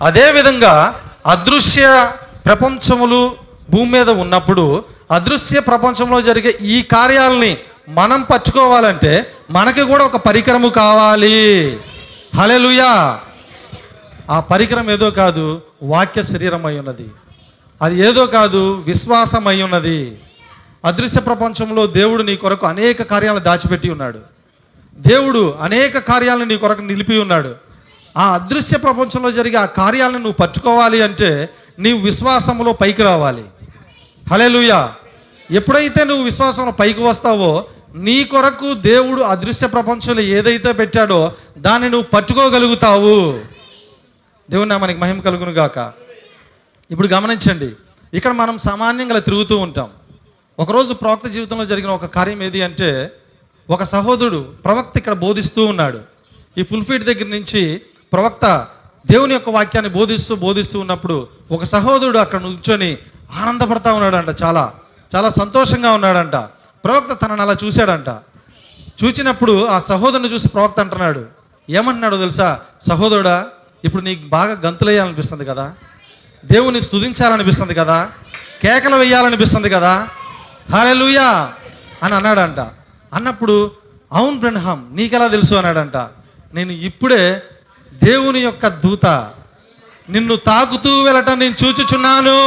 అదేవిధంగా 0.02 1.02
అదృశ్య 1.26 2.12
ప్రపంచములు 2.46 3.36
భూమి 3.70 3.92
మీద 3.92 4.10
ఉన్నప్పుడు 4.10 4.86
అదృశ్య 5.12 5.60
ప్రపంచంలో 5.60 6.22
జరిగే 6.22 6.58
ఈ 6.62 6.82
కార్యాలని 6.82 7.58
మనం 7.89 8.22
పట్టుకోవాలంటే 8.22 9.32
మనకి 9.51 9.82
కూడా 9.82 10.06
ఒక 10.06 10.15
పరికరము 10.15 10.67
కావాలి. 10.67 11.79
హలెలుయా 12.36 13.20
ఆ 14.29 14.39
పరికరం 14.39 14.91
ఏదో 14.91 15.12
కాదు 15.12 15.62
వాక్య 15.84 16.24
శరీరం 16.24 16.65
అయి 16.65 16.79
ఉన్నది. 16.79 17.12
అది 17.82 18.00
ఏదో 18.00 18.25
కాదు 18.25 18.84
విశ్వాసం 18.88 19.48
అయి 19.48 19.63
ఉన్నది. 19.63 20.22
అదృశ్య 20.86 21.22
ప్రపంచంలో 21.22 21.88
దేవుడు 21.88 22.24
నీ 22.24 22.36
కొరకు 22.36 22.67
అనేక 22.67 23.01
కార్యాలను 23.01 23.39
దాచిపెట్టి 23.39 23.89
ఉన్నాడు. 23.89 24.20
దేవుడు 25.00 25.56
అనేక 25.62 25.98
కార్యాలను 25.98 26.46
నీ 26.46 26.58
కొరకు 26.58 26.82
నిలిపి 26.82 27.17
ఉన్నాడు. 27.17 27.56
ఆ 28.17 28.34
అదృశ్య 28.34 28.77
ప్రపంచంలో 28.77 29.32
జరిగే 29.32 29.58
ఆ 29.58 29.65
కార్యాలను 29.65 30.17
నువ్వు 30.17 30.32
పట్టుకోవాలి 30.32 31.01
అంటే 31.01 31.50
నీవు 31.79 32.00
విశ్వాసంలో 32.00 32.74
పైకి 32.74 33.03
రావాలి. 33.03 33.44
హలేలుయా 34.32 34.91
ఎప్పుడైతే 35.51 36.03
నువ్వు 36.03 36.24
విశ్వాసంలో 36.24 36.72
పైకి 36.72 37.01
వస్తావో 37.01 37.65
నీ 37.98 38.24
కొరకు 38.24 38.74
దేవుడు 38.74 39.22
అదృశ్య 39.22 39.68
ప్రపంచంలో 39.68 40.22
ఏదైతే 40.22 40.72
పెట్టాడో 40.72 41.34
దాన్ని 41.58 41.89
నువ్వు 41.89 42.10
పట్టుకోగలుగుతావు. 42.10 43.39
దేవుని 44.51 44.77
మనకి 44.77 45.00
మహిమ 45.00 45.20
కలుగును 45.20 45.51
గాక. 45.51 45.92
ఇప్పుడు 46.92 47.08
గమనించండి. 47.08 47.72
ఇక్కడ 48.13 48.32
మనం 48.32 48.58
సామాన్యంగా 48.58 49.20
తిరుగుతూ 49.20 49.58
ఉంటాం. 49.58 49.89
ఒకరోజు 50.60 50.94
ప్రవక్త 50.94 51.27
జీవితంలో 51.27 51.66
జరిగిన 51.66 51.89
ఒక 51.89 52.06
కార్యం 52.06 52.44
ఏది 52.44 52.62
అంటే 52.62 53.12
ఒక 53.70 53.84
సహోదరుడు 53.84 54.54
ప్రవక్త 54.66 54.98
ఇక్కడ 54.98 55.13
బోధిస్తూ 55.13 55.66
ఉన్నాడు. 55.66 56.00
ఈ 56.58 56.63
ఫుల్ఫీట్ 56.63 57.04
దగ్గర 57.04 57.25
నుంచి 57.25 57.82
ప్రవక్త 58.13 58.68
దేవుని 59.12 59.34
యొక్క 59.34 59.50
వాక్యాన్ని 59.50 59.92
బోధిస్తూ 59.92 60.36
బోధిస్తూ 60.36 60.80
ఉన్నప్పుడు 60.80 61.27
ఒక 61.51 61.63
సహోదరుడు 61.63 62.18
అక్కడ 62.18 62.42
నుంచొని 62.42 62.98
ఆనందపడతా 63.34 63.94
ఉన్నాడంట 63.94 64.44
చాలా. 64.44 64.74
చాలా 65.16 65.30
సంతోషంగా 65.30 65.92
ఉన్నాడంట. 65.92 66.50
ప్రవక్త 66.86 67.26
తనని 67.26 67.42
అలా 67.42 67.56
చూశాడంట. 67.64 68.10
చూచినప్పుడు 69.04 69.66
ఆ 69.66 69.80
సహోదరుని 69.80 70.34
చూసి 70.34 70.48
ప్రవక్త 70.48 70.80
అంటున్నాడు 70.80 71.26
ఏమంటున్నాడో 71.70 72.18
తెలుసా? 72.18 72.60
సహోదరుడా 72.90 73.48
ఇప్పుడు 73.86 74.02
నీకు 74.02 74.28
బాగా 74.28 74.62
గంతులేయాలనిపిస్తుంది 74.66 75.46
కదా? 75.46 75.74
దేవుని 76.46 76.82
స్తుతించాలనిపిస్తుంది 76.82 77.74
కదా? 77.74 78.12
కేకలు 78.64 78.96
వేయాలనిపిస్తుంది 78.96 79.70
కదా? 79.70 80.10
హాలెలుయా 80.72 81.54
అని 82.04 82.16
అన్నాడంట. 82.16 82.60
అన్నప్పుడు 83.14 83.72
అవును 84.14 84.40
బ్రహ్మం 84.40 84.90
నీకెలా 84.92 85.28
తెలుసు? 85.28 85.56
అన్నాడంట. 85.56 85.98
నేను 86.54 86.72
ఇప్పుడే 86.72 87.44
దేవుని 88.04 88.40
యొక్క 88.40 88.68
దూత. 88.68 89.06
నిన్ను 90.10 90.36
తాకుతూ 90.36 91.04
వెళ్ళటం 91.04 91.40
నేను 91.40 91.56
చూచుచున్నాను. 91.66 92.38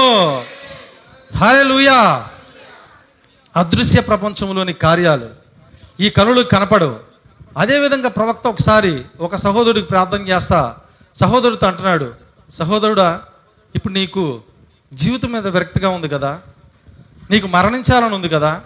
హాలెలుయా 1.37 2.29
అదృశ్య 3.57 4.01
ప్రపంచంలోని 4.01 4.73
కార్యాలు 4.73 5.29
ఈ 6.01 6.11
కనులు 6.11 6.43
కనపడవు. 6.43 6.99
అదేవిధంగా 7.59 8.09
ప్రవక్త 8.09 8.47
ఒకసారి 8.47 9.05
ఒక 9.21 9.37
సహోదరుడికి 9.37 9.87
ప్రార్థన 9.87 10.29
చేస్తా 10.29 10.77
సహోదరుడితో 11.21 11.67
అంటున్నాడు 11.67 12.15
సహోదరుడా 12.59 13.21
ఇప్పుడు 13.77 13.93
నీకు 13.93 14.41
జీవితం 14.95 15.33
మీద 15.33 15.47
విరక్తిగా 15.47 15.89
ఉంది 15.89 16.09
కదా? 16.09 16.41
నీకు 17.31 17.47
మరణించాలని 17.47 18.15
ఉంది 18.15 18.29
కదా? 18.29 18.61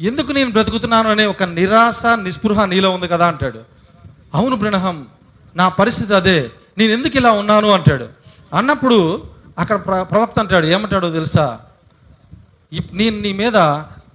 ఎందుకు 0.00 0.32
నేను 0.32 0.50
బ్రతుకుతున్నాను 0.50 1.10
అనే 1.10 1.26
ఒక 1.26 1.42
నిరాశ 1.42 2.06
నిస్పృహ 2.06 2.64
నీలో 2.64 2.90
ఉంది 2.90 3.08
కదా? 3.08 3.26
అంటాడు. 3.26 3.60
అవును 4.34 4.56
బ్రహ్మం 4.56 5.06
నా 5.56 5.68
పరిస్థితి 5.68 6.14
అదే. 6.14 6.50
నేను 6.78 6.92
ఎందుకు 6.92 7.16
ఇలా 7.16 7.30
ఉన్నాను? 7.30 7.70
అంటాడు. 7.70 8.08
అన్నప్పుడు 8.54 9.22
అక్కడ 9.58 9.86
ప్ర- 9.86 10.02
ప్రవక్త 10.02 10.38
అంటాడు 10.38 10.66
ఏమంటాడో 10.66 11.10
తెలుసా? 11.10 11.60
ఇప్- 12.72 12.96
నేను 12.96 13.20
నీ 13.20 13.32
మీద 13.32 13.56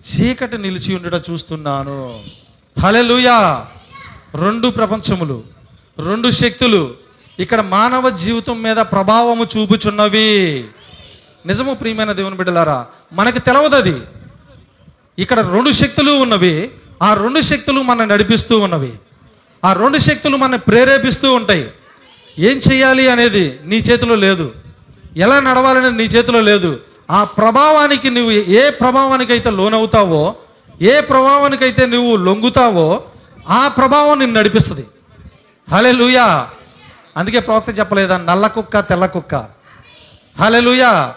చీకటి 0.06 0.58
నిలిచి 0.58 0.96
ఉండట 0.96 1.22
చూస్తున్నాను. 1.30 2.24
హలెలుయా 2.80 3.68
రెండు 4.36 4.68
ప్రపంచములు 4.68 5.44
రెండు 6.06 6.32
శక్తులు 6.32 6.94
ఇక్కడ 7.40 7.62
మానవ 7.62 8.10
జీవితం 8.10 8.62
మీద 8.62 8.78
ప్రభావము 8.78 9.48
చూపుచున్నవి. 9.58 10.66
నిజము 11.46 11.74
ప్రియమైన 11.74 12.12
దేవుని 12.12 12.36
బిడ్డలారా 12.36 12.86
మనకి 13.14 13.40
తెలవదు 13.40 13.76
అది 13.76 14.02
ఇక్కడ 15.20 15.40
రెండు 15.40 15.72
శక్తులు 15.72 16.12
ఉన్నవి 16.12 16.72
ఆ 17.04 17.14
రెండు 17.14 17.42
శక్తులు 17.42 17.82
మన 17.82 18.06
నడిపిస్తూ 18.06 18.60
ఉన్నవి. 18.60 18.94
ఆ 19.66 19.74
రెండు 19.74 19.98
శక్తులు 19.98 20.38
మన 20.38 20.56
ప్రేరేపిస్తూ 20.56 21.34
ఉంటాయి. 21.34 21.72
ఏం 22.40 22.62
చేయాలి 22.72 23.08
అనేది 23.08 23.60
నీ 23.66 23.76
చేతిలో 23.76 24.16
లేదు. 24.16 24.54
ఎలా 25.18 25.40
నడవాలనేది 25.40 25.98
నీ 25.98 26.04
చేతిలో 26.04 26.42
లేదు. 26.42 26.80
ఆ 27.12 27.24
ప్రభావానికి 27.24 28.10
నువ్వు 28.10 28.32
ఏ 28.32 28.70
ప్రభావానికైతే 28.70 29.50
లోనవుతావో 29.50 30.36
ఏ 30.82 31.02
ప్రభావానికైతే 31.02 31.86
నువ్వు 31.86 32.16
లొంగుతావో 32.16 33.04
ఆ 33.50 33.68
ప్రభావం 33.68 34.20
నిన్ను 34.20 34.40
నడిపిస్తుంది. 34.40 34.86
హలే 35.70 36.18
అందుకే 37.18 37.40
ప్రవక్త 37.40 37.80
చెప్పలేదా? 37.80 38.18
నల్ల 38.18 38.48
కుక్క 38.48 38.80
తెల్ల 38.80 39.06
కుక్క. 39.06 39.36
హలే 40.40 40.60
లూయా 40.60 41.16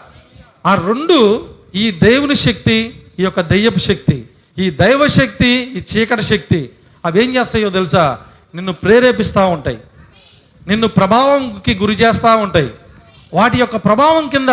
ఆ 0.65 0.75
రెండు 0.75 1.49
ఈ 1.75 1.91
దేవుని 1.91 2.35
శక్తి 2.35 3.03
ఈ 3.19 3.23
యొక్క 3.23 3.41
దయ్యపు 3.41 3.79
శక్తి 3.79 4.29
ఈ 4.59 4.69
దైవ 4.69 5.07
శక్తి 5.07 5.47
ఈ 5.47 5.83
చీకటి 5.95 6.21
శక్తి 6.21 6.69
అవి 7.05 7.23
ఏం 7.23 7.35
చేస్తాయో 7.35 7.69
తెలుసా? 7.69 8.19
నిన్ను 8.55 8.73
ప్రేరేపిస్తూ 8.73 9.47
ఉంటాయి. 9.47 9.79
నిన్ను 10.67 10.87
ప్రభావంకి 10.87 11.75
గురి 11.75 11.93
చేస్తూ 11.93 12.37
ఉంటాయి. 12.37 12.69
వాటి 13.33 13.59
యొక్క 13.59 13.75
ప్రభావం 13.75 14.29
కింద 14.29 14.49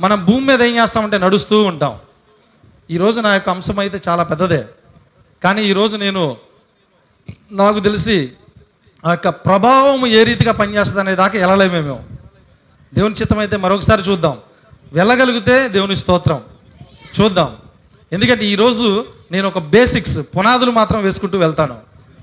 మనం 0.00 0.24
భూమి 0.24 0.46
మీద 0.46 0.62
ఏం 0.62 0.82
చేస్తామంటే 0.82 1.18
నడుస్తూ 1.18 1.62
ఉంటాం. 1.62 1.98
ఈరోజు 2.90 3.20
నా 3.20 3.34
యొక్క 3.34 3.48
అంశం 3.48 3.78
అయితే 3.78 4.00
చాలా 4.08 4.22
పెద్దదే. 4.22 4.64
కానీ 5.44 5.62
ఈరోజు 5.62 5.96
నేను 5.96 6.36
నాకు 7.52 7.80
తెలిసి 7.80 8.32
ఆ 9.06 9.10
యొక్క 9.10 9.28
ప్రభావం 9.28 10.06
ఏ 10.06 10.24
రీతిగా 10.24 10.52
పనిచేస్తుంది 10.52 11.00
అనే 11.00 11.14
దాకా 11.14 11.38
వెళ్ళలేమే 11.38 11.80
మేము. 11.80 12.04
దేవుని 12.94 13.14
చిత్తం 13.14 13.38
అయితే 13.38 13.56
మరొకసారి 13.56 14.02
చూద్దాం. 14.02 14.36
వెళ్ళగలిగితే 14.92 15.68
దేవుని 15.68 15.96
స్తోత్రం. 15.96 16.40
చూద్దాం. 17.20 17.56
ఎందుకంటే 18.12 18.46
ఈరోజు 18.46 19.06
నేను 19.32 19.48
ఒక 19.48 19.58
బేసిక్స్ 19.58 20.18
పునాదులు 20.18 20.70
మాత్రం 20.70 21.02
వేసుకుంటూ 21.02 21.38
వెళ్తాను. 21.38 21.78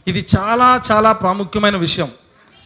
ఇది 0.08 0.26
చాలా 0.40 0.82
చాలా 0.92 1.12
ప్రాముఖ్యమైన 1.12 1.78
విషయం. 1.78 2.12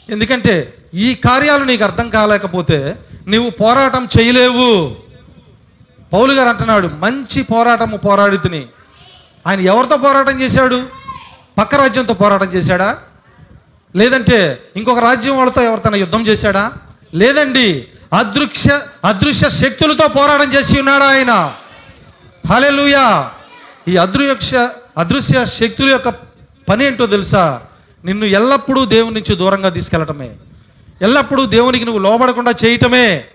ఎందుకంటే 0.10 0.74
ఈ 0.94 1.16
కార్యాలు 1.16 1.64
నీకు 1.64 1.84
అర్థం 1.84 2.10
కాలేకపోతే 2.10 2.98
నీవు 3.28 3.50
పోరాటం 3.50 4.08
చేయలేవు. 4.20 4.96
పౌలు 6.14 6.34
గారు 6.34 6.50
అంటున్నాడు 6.50 6.88
మంచి 6.88 7.44
పోరాటము 7.44 7.98
పోరాడి 7.98 8.38
తిని. 8.38 8.68
ఆయన 9.48 9.60
ఎవరితో 9.60 9.98
పోరాటం 9.98 10.42
చేశాడు? 10.42 10.88
పక్క 11.58 11.76
రాజ్యంతో 11.76 12.14
పోరాటం 12.14 12.46
చేశాడా? 12.46 12.98
లేదంటే 13.96 14.64
ఇంకొక 14.76 15.00
రాజ్యం 15.00 15.38
వాళ్ళతో 15.38 15.62
ఎవరితోనైనా 15.62 15.98
యుద్ధం 15.98 16.28
చేశాడా? 16.28 16.72
లేదండి 17.14 17.88
అదృశ్య 18.14 18.82
అదృశ్య 19.06 19.50
శక్తులతో 19.50 20.08
పోరాటం 20.08 20.54
చేసి 20.54 20.80
ఉన్నాడా 20.80 21.06
ఆయన? 21.06 21.56
హలెలుయా! 22.50 23.32
ఈ 23.88 23.98
అదృశ్య 23.98 24.70
అదృశ్య 24.98 25.46
శక్తుల 25.46 25.90
యొక్క 25.90 26.10
పని 26.70 26.86
ఏంటో 26.86 27.06
తెలుసా? 27.08 27.62
నిన్ను 28.06 28.26
ఎల్లప్పుడూ 28.26 28.86
దేవుని 28.86 29.14
నుంచి 29.14 29.36
దూరంగా 29.36 29.70
తీసుకెళ్ళటమే 29.70 30.32
ఎల్లప్పుడూ 31.02 31.46
దేవునికి 31.46 31.86
నువ్వు 31.86 32.00
లోబడకుండా 32.00 32.54
చేయటమే. 32.66 33.26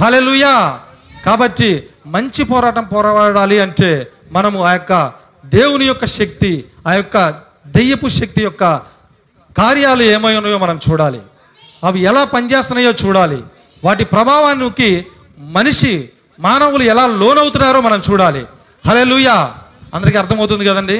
హలెలుయా 0.00 0.80
కాబట్టి 1.26 1.88
మంచి 2.06 2.44
పోరాటం 2.44 2.84
పోరాడాలి 2.84 3.60
అంటే 3.60 4.12
మనము 4.32 4.64
ఆ 4.64 4.72
యొక్క 4.72 5.12
దేవుని 5.46 5.84
యొక్క 5.84 6.04
శక్తి 6.04 6.64
ఆ 6.86 6.92
యొక్క 6.92 7.28
దెయ్యపు 7.66 8.08
శక్తి 8.08 8.42
యొక్క 8.42 8.76
కార్యాలు 9.58 10.02
ఏమై 10.02 10.34
ఉన్నాయో 10.34 10.58
మనం 10.58 10.80
చూడాలి. 10.90 11.20
అవి 11.84 12.00
ఎలా 12.00 12.24
పనిచేస్తున్నాయో 12.24 12.90
చూడాలి. 12.90 13.44
వాటి 13.84 14.04
ప్రభావానికి 14.04 15.06
మనిషి 15.38 16.10
మానవులు 16.40 16.82
ఎలా 16.82 17.06
లోనవుతున్నారో 17.06 17.80
మనం 17.80 18.02
చూడాలి. 18.10 18.46
హలెలుయా 18.86 19.54
అందరికీ 19.94 20.18
అర్థమవుతుంది 20.18 20.64
కదండి? 20.64 20.98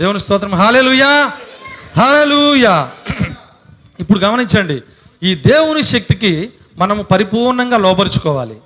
దేవుని 0.00 0.20
స్తోత్రం. 0.20 0.54
హాలేలుయా 0.54 1.32
హాలేలుయా 1.96 2.90
ఇప్పుడు 4.00 4.18
గమనించండి. 4.18 4.82
ఈ 5.22 5.34
దేవుని 5.34 5.82
శక్తికి 5.82 6.52
మనము 6.78 7.02
పరిపూర్ణంగా 7.02 7.76
లోపరుచుకోవాలి 7.76 8.56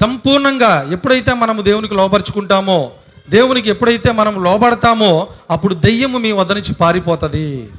సంపూర్ణంగా 0.00 0.88
ఎప్పుడైతే 0.92 1.34
మనము 1.34 1.62
దేవునికి 1.62 1.94
లోపరుచుకుంటామో 1.94 2.92
దేవునికి 3.30 3.68
ఎప్పుడైతే 3.68 4.12
మనం 4.12 4.44
లోబడతామో 4.44 5.28
అప్పుడు 5.50 5.74
దెయ్యము 5.74 6.18
మీ 6.18 6.32
వద్ద 6.32 6.52
నుంచి 6.52 6.74
పారిపోతుంది. 6.74 7.70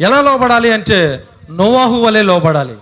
ఎలా 0.00 0.20
లోబడాలి 0.20 0.72
అంటే 0.72 1.24
నోవాహు 1.50 1.94
వలె 1.94 2.22
లోబడాలి. 2.22 2.74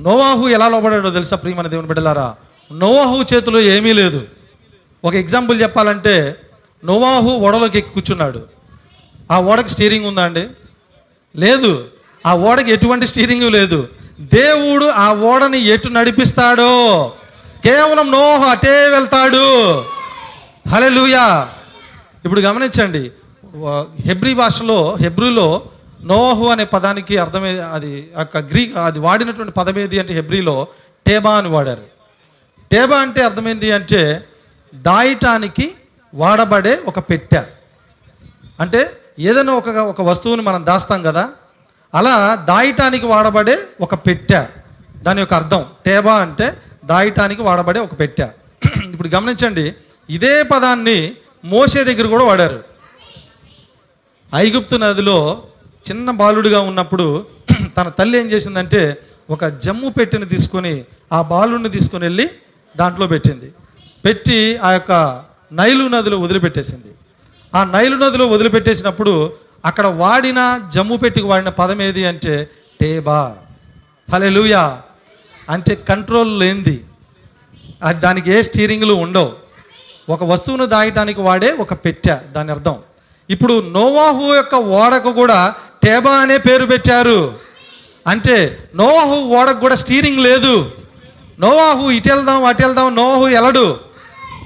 నోవాహు 0.00 0.48
ఎలా 0.48 0.68
లోబడాడో 0.68 1.10
తెలుసా 1.10 1.36
ప్రియమైన 1.36 1.66
దేవుని 1.66 1.88
బిడ్డలారా? 1.88 2.36
నోవాహు 2.72 3.34
చేతిలో 3.34 3.60
ఏమీ 3.60 3.92
లేదు. 3.92 4.26
ఒక 5.04 5.14
ఎగ్జాంపుల్ 5.14 5.62
చెప్పాలంటే 5.62 6.36
నోవాహు 6.84 7.28
ఓడలోకి 7.28 7.78
ఎక్కి 7.78 7.94
కూర్చున్నాడు 7.94 8.42
ఆ 9.30 9.40
ఓడకి 9.40 9.68
స్టీరింగ్ 9.68 10.06
ఉందా 10.06 10.22
అండి? 10.22 10.48
లేదు. 11.36 11.84
ఆ 12.26 12.34
ఓడకి 12.34 12.70
ఎటువంటి 12.70 13.06
స్టీరింగ్ 13.06 13.42
లేదు. 13.42 13.88
దేవుడు 14.20 14.84
ఆ 14.84 15.14
ఓడని 15.14 15.58
ఎటు 15.58 15.88
నడిపిస్తాడో? 15.88 16.72
కేవలం 17.64 18.10
నోహు 18.12 18.44
అటే 18.44 18.88
వెళ్తాడు. 18.88 19.44
హలే 20.68 20.88
లూయా 20.88 21.48
ఇప్పుడు 22.24 22.40
గమనించండి 22.40 22.98
హెబ్రి 22.98 24.02
హెబ్రీ 24.06 24.34
భాషలో 24.34 24.96
హెబ్రిలో 25.00 25.62
నోహు 26.04 26.46
అనే 26.46 26.64
పదానికి 26.64 27.18
అర్థమే 27.18 27.58
అది 27.58 28.10
యొక్క 28.18 28.38
గ్రీక్ 28.38 28.76
అది 28.76 28.98
వాడినటువంటి 28.98 29.52
పదం 29.52 29.78
ఏది 29.78 29.98
అంటే 29.98 30.14
హెబ్రీలో 30.14 30.66
టేబా 31.06 31.34
అని 31.38 31.48
వాడారు. 31.48 31.82
టేబా 32.72 32.96
అంటే 32.96 33.24
అర్థమైంది 33.24 33.72
అంటే 33.72 34.24
దాయటానికి 34.74 35.72
వాడబడే 36.14 36.80
ఒక 36.86 36.98
పెట్టె. 36.98 37.42
అంటే 38.60 38.92
ఏదైనా 39.18 39.52
ఒక 39.52 39.68
ఒక 39.68 40.02
వస్తువుని 40.02 40.42
మనం 40.42 40.66
దాస్తాం 40.66 41.02
కదా 41.02 41.28
అలా 41.94 42.14
దాయటానికి 42.48 43.06
వాడబడే 43.06 43.56
ఒక 43.80 43.94
పెట్టె. 43.94 44.40
దాని 45.02 45.20
యొక్క 45.20 45.34
అర్థం 45.34 45.62
టేబా 45.86 46.14
అంటే 46.14 46.46
దాయటానికి 46.84 47.42
వాడబడే 47.42 47.80
ఒక 47.80 47.94
పెట్టె. 48.00 48.26
ఇప్పుడు 48.92 49.08
గమనించండి 49.08 49.74
ఇదే 50.10 50.42
పదాన్ని 50.42 50.98
మోసే 51.44 51.84
దగ్గర 51.84 52.06
కూడా 52.06 52.24
వాడారు. 52.24 52.60
ఐగుప్తు 54.34 54.76
నదిలో 54.76 55.42
చిన్న 55.90 56.10
బాలుడిగా 56.10 56.60
ఉన్నప్పుడు 56.60 57.26
తన 57.76 57.88
తల్లి 57.88 58.16
ఏం 58.18 58.26
చేసిందంటే 58.30 58.82
ఒక 59.30 59.44
జమ్ము 59.44 59.88
పెట్టెని 59.88 60.26
తీసుకొని 60.26 60.84
ఆ 61.12 61.22
బాలుడిని 61.22 61.68
తీసుకొని 61.68 62.04
వెళ్ళి 62.04 62.26
దాంట్లో 62.76 63.06
పెట్టింది. 63.06 63.48
పెట్టి 64.04 64.56
ఆ 64.56 64.72
యొక్క 64.72 64.92
నైలు 65.52 65.88
నదిలో 65.88 66.18
వదిలిపెట్టేసింది. 66.18 66.90
ఆ 67.54 67.64
నైలు 67.64 67.96
నదిలో 67.96 68.26
వదిలిపెట్టేసినప్పుడు 68.28 69.32
అక్కడ 69.64 69.86
వాడిన 69.86 70.60
జమ్ము 70.74 70.96
పెట్టుకు 70.96 71.26
వాడిన 71.26 71.48
పదం 71.48 71.82
ఏది 71.82 72.04
అంటే 72.04 72.48
టేబా. 72.80 73.36
హలెలుయా 74.12 74.80
అంటే 75.50 75.74
కంట్రోల్ 75.74 76.40
లేనిది. 76.40 76.84
అది 77.82 78.00
దానికి 78.00 78.30
ఏ 78.30 78.42
స్టీరింగ్లు 78.42 78.94
ఉండవు. 78.94 79.32
ఒక 80.08 80.24
వస్తువును 80.24 80.66
దాయటానికి 80.66 81.20
వాడే 81.20 81.52
ఒక 81.52 81.74
పెట్టె 81.74 82.16
దాని 82.32 82.50
అర్థం. 82.50 82.76
ఇప్పుడు 83.30 83.68
నోవాహు 83.70 84.34
యొక్క 84.34 84.54
ఓడకు 84.54 85.12
కూడా 85.12 85.54
టేబా 85.84 86.10
అనే 86.10 86.38
పేరు 86.38 86.66
పెట్టారు. 86.66 87.38
అంటే 88.06 88.68
నోవాహు 88.76 89.14
ఓడకు 89.14 89.60
కూడా 89.60 89.74
స్టీరింగ్ 89.74 90.18
లేదు. 90.18 90.70
నోవాహు 91.40 91.90
ఇటు 91.90 92.08
వెళ్దాం 92.08 92.44
అటు 92.44 92.62
వెళ్దాం 92.62 92.96
నోవాహు 92.96 93.28
ఎలడు. 93.28 93.80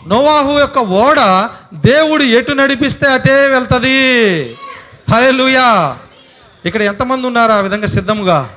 నోవాహు 0.09 0.59
యొక్క 0.59 0.79
ఓడ 0.79 1.49
దేవుడు 1.75 2.23
ఎటు 2.23 2.53
నడిపిస్తే 2.53 3.09
అటే 3.09 3.49
వెళ్తుంది. 3.49 4.57
హరే 5.11 5.31
లూయా 5.31 5.99
ఇక్కడ 6.65 6.83
ఎంతమంది 6.83 7.27
ఉన్నారు 7.27 7.53
ఆ 7.53 7.57
విధంగా 7.57 7.87
సిద్ధముగా? 7.87 8.51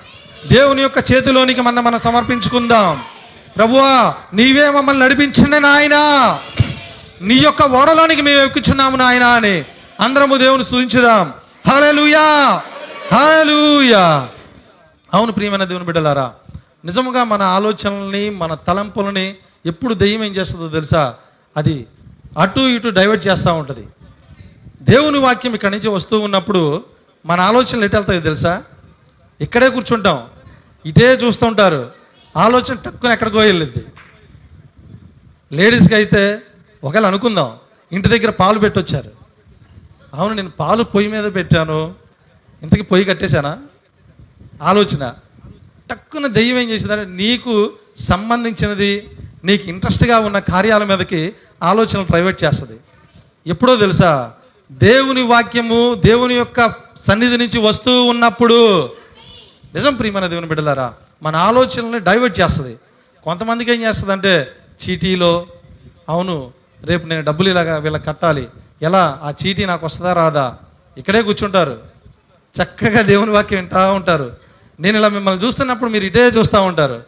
దేవుని 0.52 0.82
యొక్క 0.82 1.12
చేతిలోనికి 1.12 1.62
మన 1.62 1.80
మనం 1.80 2.00
సమర్పించుకుందాం. 2.00 3.02
ప్రభువా 3.58 4.14
నీవే 4.34 4.70
మమ్మల్ని 4.70 5.04
నడిపించండి 5.04 5.60
నాయనా. 5.60 6.40
నీ 7.22 7.36
యొక్క 7.36 7.62
ఓడలోనికి 7.62 8.22
మేము 8.22 8.42
ఎక్కుచున్నాము 8.42 8.98
నాయన 8.98 9.24
అని 9.24 9.66
అందరము 10.00 10.36
దేవుని 10.36 10.64
స్తుతించుదాం 10.64 11.34
హల్లెలూయా. 11.72 12.62
లూయా 13.44 14.28
అవును 15.14 15.32
ప్రియమైన 15.32 15.64
దేవుని 15.64 15.86
బిడ్డలారా 15.86 16.32
నిజముగా 16.86 17.24
మన 17.24 17.42
ఆలోచనల్ని 17.42 18.30
మన 18.30 18.54
తలంపులని 18.54 19.36
ఎప్పుడు 19.66 19.94
దెయ్యం 19.94 20.24
ఏం 20.24 20.32
చేస్తుందో 20.32 20.68
తెలుసా? 20.68 21.14
అది 21.58 21.88
అటు 22.38 22.60
ఇటు 22.60 22.90
డైవర్ట్ 22.90 23.28
చేస్తూ 23.28 23.54
ఉంటుంది. 23.54 23.88
దేవుని 24.82 25.18
వాక్యం 25.18 25.54
ఇక్కడి 25.54 25.76
నుంచి 25.76 25.90
వస్తూ 25.90 26.20
ఉన్నప్పుడు 26.20 26.84
మన 27.26 27.40
ఆలోచనలు 27.40 27.86
ఎటు 27.86 27.96
వెళ్తాయో 27.96 28.22
తెలుసా? 28.22 28.64
ఇక్కడే 29.42 29.70
కూర్చుంటాం. 29.70 30.26
ఇటే 30.86 31.14
చూస్తుంటారు 31.14 31.92
ఆలోచన 32.38 32.74
టక్కున 32.74 33.12
ఎక్కడికో 33.12 33.38
వెళ్ళిద్ది. 33.38 33.86
లేడీస్కి 35.52 35.96
అయితే 35.96 36.42
ఒకవేళ 36.84 37.06
అనుకుందాం 37.06 37.58
ఇంటి 37.92 38.08
దగ్గర 38.08 38.30
పాలు 38.30 38.60
పెట్టొచ్చారు. 38.60 39.12
అవును 40.14 40.34
నేను 40.34 40.50
పాలు 40.50 40.84
పొయ్యి 40.84 41.12
మీద 41.12 41.34
పెట్టాను. 41.34 41.96
ఇంతకీ 42.64 42.82
పొయ్యి 42.82 43.06
కట్టేశానా? 43.06 43.58
ఆలోచన. 44.62 45.14
టక్కున 45.90 46.28
దెయ్యం 46.28 46.58
ఏం 46.58 46.70
చేసిందంటే 46.70 47.06
నీకు 47.06 47.74
సంబంధించినది 48.00 49.10
నీకు 49.44 49.70
ఇంట్రెస్ట్గా 49.70 50.20
ఉన్న 50.20 50.40
కార్యాల 50.40 50.84
మీదకి 50.84 51.36
ఆలోచనలు 51.64 52.04
ప్రైవేట్ 52.04 52.44
చేస్తుంది. 52.44 52.80
ఎప్పుడో 53.48 53.76
తెలుసా? 53.76 54.34
దేవుని 54.72 55.22
వాక్యము 55.22 55.96
దేవుని 56.06 56.36
యొక్క 56.36 56.68
సన్నిధి 57.08 57.38
నుంచి 57.38 57.60
వస్తూ 57.60 58.04
ఉన్నప్పుడు 58.04 58.86
నిజం 59.74 59.96
ప్రియమైన 59.96 60.28
దేవుని 60.28 60.48
బిడ్డలారా 60.48 60.94
మన 61.24 61.36
ఆలోచనల్ని 61.36 62.00
డైవర్ట్ 62.00 62.40
చేస్తుంది. 62.40 62.80
కొంతమందికి 63.24 63.74
ఏం 63.74 63.82
చేస్తుంది 63.82 64.12
అంటే 64.12 64.52
చీటీలో 64.84 65.48
అవును 66.10 66.52
రేపు 66.84 67.08
నేను 67.08 67.24
డబ్బులు 67.24 67.50
ఇలాగా 67.50 67.78
వీళ్ళకి 67.78 68.06
కట్టాలి. 68.06 68.48
ఎలా 68.82 69.20
ఆ 69.24 69.34
చీటీ 69.46 69.66
నాకు 69.66 69.86
వస్తుందా 69.86 70.14
రాదా? 70.14 70.56
ఇక్కడే 70.98 71.22
కూర్చుంటారు. 71.22 71.82
చక్కగా 72.64 73.02
దేవుని 73.02 73.32
వాక్యం 73.32 73.60
వింటా 73.60 73.92
ఉంటారు. 73.92 74.38
నేను 74.80 74.98
ఇలా 74.98 75.10
మిమ్మల్ని 75.10 75.46
చూస్తున్నప్పుడు 75.46 75.90
మీరు 75.90 76.06
ఇటే 76.06 76.28
చూస్తూ 76.28 76.62
ఉంటారు. 76.62 77.04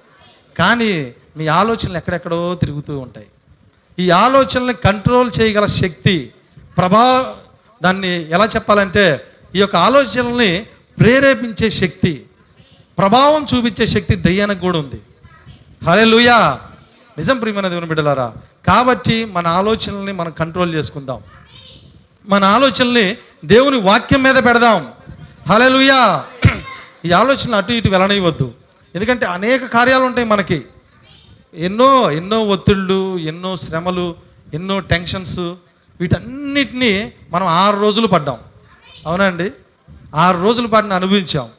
కానీ 0.58 1.14
మీ 1.38 1.48
ఆలోచనలు 1.48 1.98
ఎక్కడెక్కడో 1.98 2.56
తిరుగుతూ 2.56 3.00
ఉంటాయి. 3.00 3.28
ఈ 4.00 4.10
ఆలోచనల్ని 4.10 4.74
కంట్రోల్ 4.74 5.32
చేయగల 5.42 5.66
శక్తి 5.66 6.34
ప్రభా 6.78 7.36
దాన్ని 7.82 8.32
ఎలా 8.32 8.46
చెప్పాలంటే 8.46 9.28
ఈ 9.56 9.60
యొక్క 9.60 9.76
ఆలోచనల్ని 9.76 10.66
ప్రేరేపించే 11.00 11.70
శక్తి 11.70 12.26
ప్రభావం 12.98 13.46
చూపించే 13.56 13.88
శక్తి 13.88 14.16
దయ్యానికి 14.16 14.62
కూడా 14.62 14.80
ఉంది. 14.80 15.02
హరే 15.86 16.06
నిజం 17.18 17.40
ప్రియమైన 17.40 17.68
దేవుని 17.68 17.86
బిడ్డలారా 17.86 18.34
కాబట్టి 18.68 19.26
మన 19.26 19.48
ఆలోచనల్ని 19.48 20.12
మనం 20.12 20.32
కంట్రోల్ 20.32 20.76
చేసుకుందాం. 20.76 21.22
మన 22.30 22.44
ఆలోచనల్ని 22.44 23.18
దేవుని 23.46 23.78
వాక్యం 23.78 24.24
మీద 24.24 24.36
పెడదాం. 24.36 24.92
హలే 25.50 25.70
లూయా 25.70 26.26
ఈ 27.06 27.12
ఆలోచనలు 27.12 27.56
అటు 27.56 27.74
ఇటు 27.74 27.90
వెళ్ళనివ్వద్దు. 27.90 28.54
ఎందుకంటే 28.96 29.26
అనేక 29.26 29.66
కార్యాలు 29.66 30.04
ఉంటాయి 30.04 30.28
మనకి. 30.28 30.66
ఎన్నో 31.54 32.12
ఎన్నో 32.12 32.44
ఒత్తిళ్ళు 32.44 33.18
ఎన్నో 33.18 33.56
శ్రమలు 33.56 34.16
ఎన్నో 34.54 34.80
టెన్షన్స్ 34.80 35.54
వీటన్నిటినీ 36.02 37.14
మనం 37.30 37.48
ఆరు 37.48 37.80
రోజులు 37.80 38.08
పడ్డాం. 38.08 38.38
అవునండి? 39.08 39.52
ఆరు 40.16 40.42
రోజులు 40.42 40.68
పాటుని 40.68 40.94
అనుభవించాం. 40.94 41.50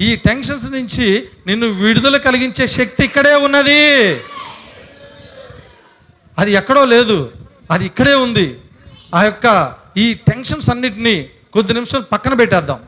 ఈ 0.00 0.16
టెన్షన్స్ 0.16 0.70
నుంచి 0.70 1.28
నిన్ను 1.46 1.66
విడుదల 1.66 2.16
కలిగించే 2.16 2.66
శక్తి 2.66 3.04
ఇక్కడే 3.04 3.34
ఉన్నది. 3.34 4.12
అది 6.38 6.52
ఎక్కడో 6.52 6.84
లేదు. 6.84 7.32
అది 7.70 7.86
ఇక్కడే 7.86 8.14
ఉంది. 8.14 8.58
ఆ 9.14 9.22
యొక్క 9.22 9.74
ఈ 9.96 10.14
టెన్షన్స్ 10.14 10.70
అన్నిటినీ 10.70 11.30
కొద్ది 11.52 11.74
నిమిషాలు 11.74 12.02
పక్కన 12.02 12.34
పెట్టేద్దాం. 12.34 12.78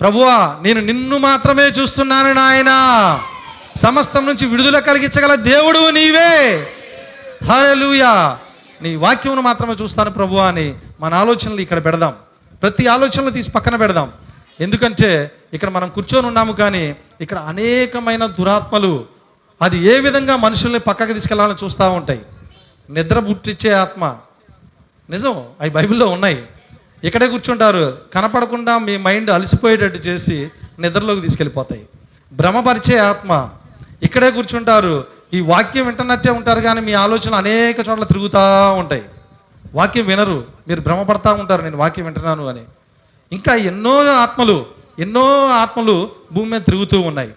ప్రభువా 0.00 0.58
నేను 0.62 0.80
నిన్ను 0.80 1.18
మాత్రమే 1.18 1.62
చూస్తున్నాను 1.62 2.32
నాయన. 2.32 2.70
సమస్తం 3.82 4.26
నుంచి 4.26 4.46
విడుదల 4.46 4.78
కలిగించగల 4.78 5.34
దేవుడు 5.34 5.90
నీవే. 5.90 6.66
హల్లెలూయా. 7.44 8.38
నీ 8.82 8.96
వాక్యమును 8.96 9.40
మాత్రమే 9.40 9.74
చూస్తాను 9.82 10.10
ప్రభు 10.10 10.36
అని 10.36 10.74
మన 11.00 11.14
ఆలోచనలు 11.14 11.60
ఇక్కడ 11.60 11.84
పెడదాం. 11.84 12.14
ప్రతి 12.62 12.86
ఆలోచనలు 12.86 13.30
తీసి 13.30 13.50
పక్కన 13.50 13.76
పెడదాం. 13.76 14.12
ఎందుకంటే 14.60 15.30
ఇక్కడ 15.52 15.68
మనం 15.68 15.88
కూర్చొని 15.88 16.26
ఉన్నాము 16.26 16.52
కానీ 16.52 16.96
ఇక్కడ 17.20 17.38
అనేకమైన 17.38 18.26
దురాత్మలు 18.26 19.06
అది 19.62 19.78
ఏ 19.78 20.00
విధంగా 20.00 20.36
మనుషుల్ని 20.36 20.78
పక్కకు 20.78 21.12
తీసుకెళ్ళాలని 21.12 21.64
చూస్తూ 21.64 21.90
ఉంటాయి. 21.90 22.22
నిద్ర 22.90 23.18
పుట్టించే 23.18 23.72
ఆత్మ. 23.72 24.16
నిజం 25.10 25.44
అవి 25.60 25.70
బైబిల్లో 25.70 26.06
ఉన్నాయి. 26.06 26.46
ఇక్కడే 27.04 27.28
కూర్చుంటారు. 27.28 27.98
కనపడకుండా 28.14 28.78
మీ 28.78 28.96
మైండ్ 28.96 29.30
అలసిపోయేటట్టు 29.30 29.98
చేసి 29.98 30.50
నిద్రలోకి 30.78 31.20
తీసుకెళ్ళిపోతాయి. 31.20 31.86
భ్రమపరిచే 32.32 32.98
ఆత్మ. 32.98 33.50
ఇక్కడే 34.02 34.30
కూర్చుంటారు. 34.30 35.04
ఈ 35.34 35.40
వాక్యం 35.40 35.86
వింటున్నట్టే 35.86 36.30
ఉంటారు 36.30 36.60
కానీ 36.60 36.80
మీ 36.80 36.92
ఆలోచన 36.92 37.34
అనేక 37.34 37.88
చోట్ల 37.88 38.04
తిరుగుతూ 38.04 38.72
ఉంటాయి. 38.72 39.04
వాక్యం 39.74 40.06
వినరు. 40.06 40.44
మీరు 40.68 40.80
భ్రమపడతా 40.80 41.32
ఉంటారు. 41.32 41.62
నేను 41.62 41.76
వాక్యం 41.76 42.04
వింటున్నాను 42.04 42.46
అని. 42.46 42.60
ఇంకా 43.32 43.54
ఎన్నో 43.54 44.06
ఆత్మలు 44.12 44.66
ఎన్నో 44.98 45.46
ఆత్మలు 45.46 46.10
భూమి 46.32 46.50
మీద 46.50 46.60
తిరుగుతూ 46.60 47.00
ఉన్నాయి. 47.00 47.34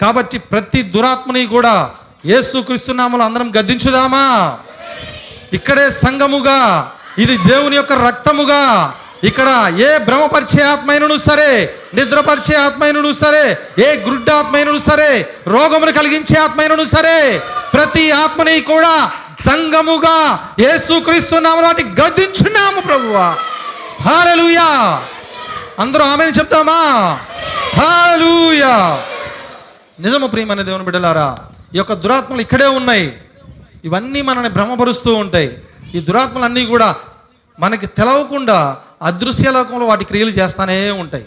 కాబట్టి 0.00 0.38
ప్రతి 0.38 0.82
దురాత్మని 0.82 1.46
కూడా 1.46 1.90
ఏసు 2.26 2.58
క్రీస్తునామలు 2.58 3.22
అందరం 3.22 3.52
గద్దించుదామా? 3.58 4.58
ఇక్కడే 5.52 5.90
సంఘముగా 5.90 6.92
ఇది 7.18 7.36
దేవుని 7.36 7.76
యొక్క 7.76 7.92
రక్తముగా 7.92 8.94
ఇక్కడ 9.24 9.48
ఏ 9.78 9.98
భ్రమపరిచే 9.98 10.62
ఆత్మైనను 10.62 11.18
సరే 11.18 11.50
నిద్రపరిచే 11.94 12.56
ఆత్మైనను 12.56 13.12
సరే 13.12 13.44
ఏ 13.78 13.96
గుడ్డ 13.96 14.30
ఆత్మైనను 14.30 14.78
సరే 14.78 15.10
రోగమును 15.46 15.92
కలిగించే 15.92 16.38
ఆత్మైనను 16.38 16.84
సరే 16.84 17.38
ప్రతి 17.74 18.10
ఆత్మని 18.10 18.60
కూడా 18.60 19.12
సంగముగా 19.48 20.16
యేసు 20.60 21.00
క్రీస్తున్నాము 21.00 21.62
వాటి 21.62 21.84
గద్దించున్నాము 21.84 22.80
ప్రభువా. 22.80 23.36
హాలూయా 24.02 24.68
అందరూ 25.78 26.04
ఆమెను 26.04 26.30
చెప్తామా? 26.30 26.80
హాలూయా 27.80 28.74
నిజము 30.00 30.26
ప్రియమైన 30.26 30.62
దేవుని 30.62 30.84
బిడ్డలారా 30.84 31.36
ఈ 31.74 31.78
యొక్క 31.78 31.92
దురాత్మలు 31.92 32.40
ఇక్కడే 32.40 32.66
ఉన్నాయి. 32.66 33.16
ఇవన్నీ 33.84 34.22
మనల్ని 34.22 34.50
భ్రమపరుస్తూ 34.50 35.14
ఉంటాయి. 35.14 35.50
ఈ 35.94 36.00
దురాత్మలన్నీ 36.00 36.66
కూడా 36.66 36.94
మనకి 37.60 37.86
తెలవకుండా 37.86 38.76
అదృశ్య 39.02 39.50
లోకంలో 39.52 39.86
వాటి 39.86 40.04
క్రియలు 40.04 40.30
చేస్తానే 40.30 40.90
ఉంటాయి. 40.90 41.26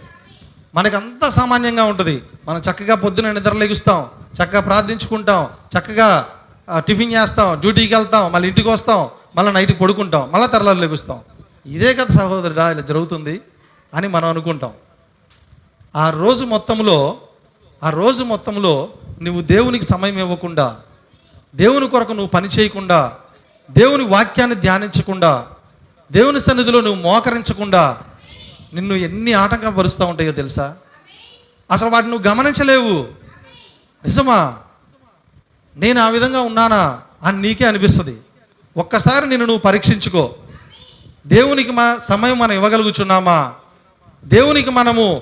మనకి 0.76 0.96
అంత 0.96 1.28
సామాన్యంగా 1.28 1.84
ఉంటుంది. 1.84 2.24
మనం 2.46 2.60
చక్కగా 2.60 2.96
పొద్దున 2.96 3.32
నిద్రలేగుస్తాం 3.32 4.08
చక్కగా 4.38 4.62
ప్రార్థించుకుంటాం 4.62 5.50
చక్కగా 5.76 6.28
టిఫిన్ 6.78 7.14
చేస్తాం 7.14 7.60
డ్యూటీకి 7.60 7.96
వెళ్తాం 7.96 8.32
మళ్ళీ 8.32 8.48
ఇంటికి 8.48 8.70
వస్తాం 8.70 9.10
మళ్ళీ 9.36 9.52
నైట్కి 9.52 9.78
పడుకుంటాం 9.78 10.32
మళ్ళీ 10.32 10.48
తెరలలో 10.48 10.82
లెగుస్తాం. 10.82 11.20
ఇదే 11.66 11.94
కదా 11.94 12.20
సహోదరుడా 12.20 12.72
ఇలా 12.72 12.82
జరుగుతుంది 12.82 13.42
అని 13.94 14.08
మనం 14.08 14.30
అనుకుంటాం. 14.30 14.74
ఆ 15.96 16.10
రోజు 16.10 16.46
మొత్తంలో 16.46 17.18
ఆ 17.84 17.90
రోజు 17.90 18.24
మొత్తంలో 18.24 18.90
నువ్వు 19.22 19.42
దేవునికి 19.42 19.86
సమయం 19.86 20.20
ఇవ్వకుండా 20.20 20.76
దేవుని 21.56 21.88
కొరకు 21.90 22.12
నువ్వు 22.12 22.28
పని 22.28 22.48
చేయకుండా 22.48 23.14
దేవుని 23.72 24.04
వాక్యాన్ని 24.04 24.56
ధ్యానించకుండా 24.56 25.46
దేవుని 26.12 26.40
సన్నిధిలో 26.40 26.82
నువ్వు 26.82 27.02
మోకరించకుండా 27.02 27.98
నిన్ను 28.74 28.94
ఎన్ని 28.94 29.34
ఆటంకపరుస్తూ 29.34 30.06
ఉంటాయో 30.06 30.32
తెలుసా? 30.32 30.76
అసలు 31.72 31.90
వాటిని 31.90 32.12
నువ్వు 32.12 32.28
గమనించలేవు. 32.28 33.08
నిజమా? 34.06 34.58
నేను 35.78 36.02
ఆ 36.02 36.10
విధంగా 36.10 36.40
ఉన్నానా 36.40 37.02
అని 37.24 37.42
నీకే 37.42 37.66
అనిపిస్తుంది. 37.66 38.18
ఒక్కసారి 38.78 39.30
నిన్ను 39.30 39.46
నువ్వు 39.46 39.62
పరీక్షించుకో. 39.62 40.36
దేవునికి 41.28 41.72
మా 41.72 41.98
సమయం 42.10 42.40
మనం 42.40 42.52
ఇవ్వగలుగుతున్నామా 42.52 43.54
దేవునికి 44.26 44.70
మనము 44.70 45.22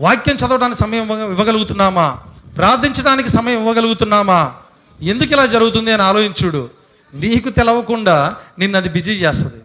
వాక్యం 0.00 0.36
చదవడానికి 0.36 0.80
సమయం 0.80 1.30
ఇవ్వగలుగుతున్నామా? 1.30 2.18
ప్రార్థించడానికి 2.56 3.28
సమయం 3.28 3.58
ఇవ్వగలుగుతున్నామా? 3.58 4.54
ఎందుకు 5.02 5.32
ఇలా 5.32 5.46
జరుగుతుంది 5.46 5.92
అని 5.92 6.02
ఆలోచించుడు. 6.02 6.70
నీకు 7.14 7.48
తెలవకుండా 7.48 8.36
నిన్ను 8.58 8.78
అది 8.78 8.88
బిజీ 8.88 9.12
చేస్తుంది. 9.12 9.62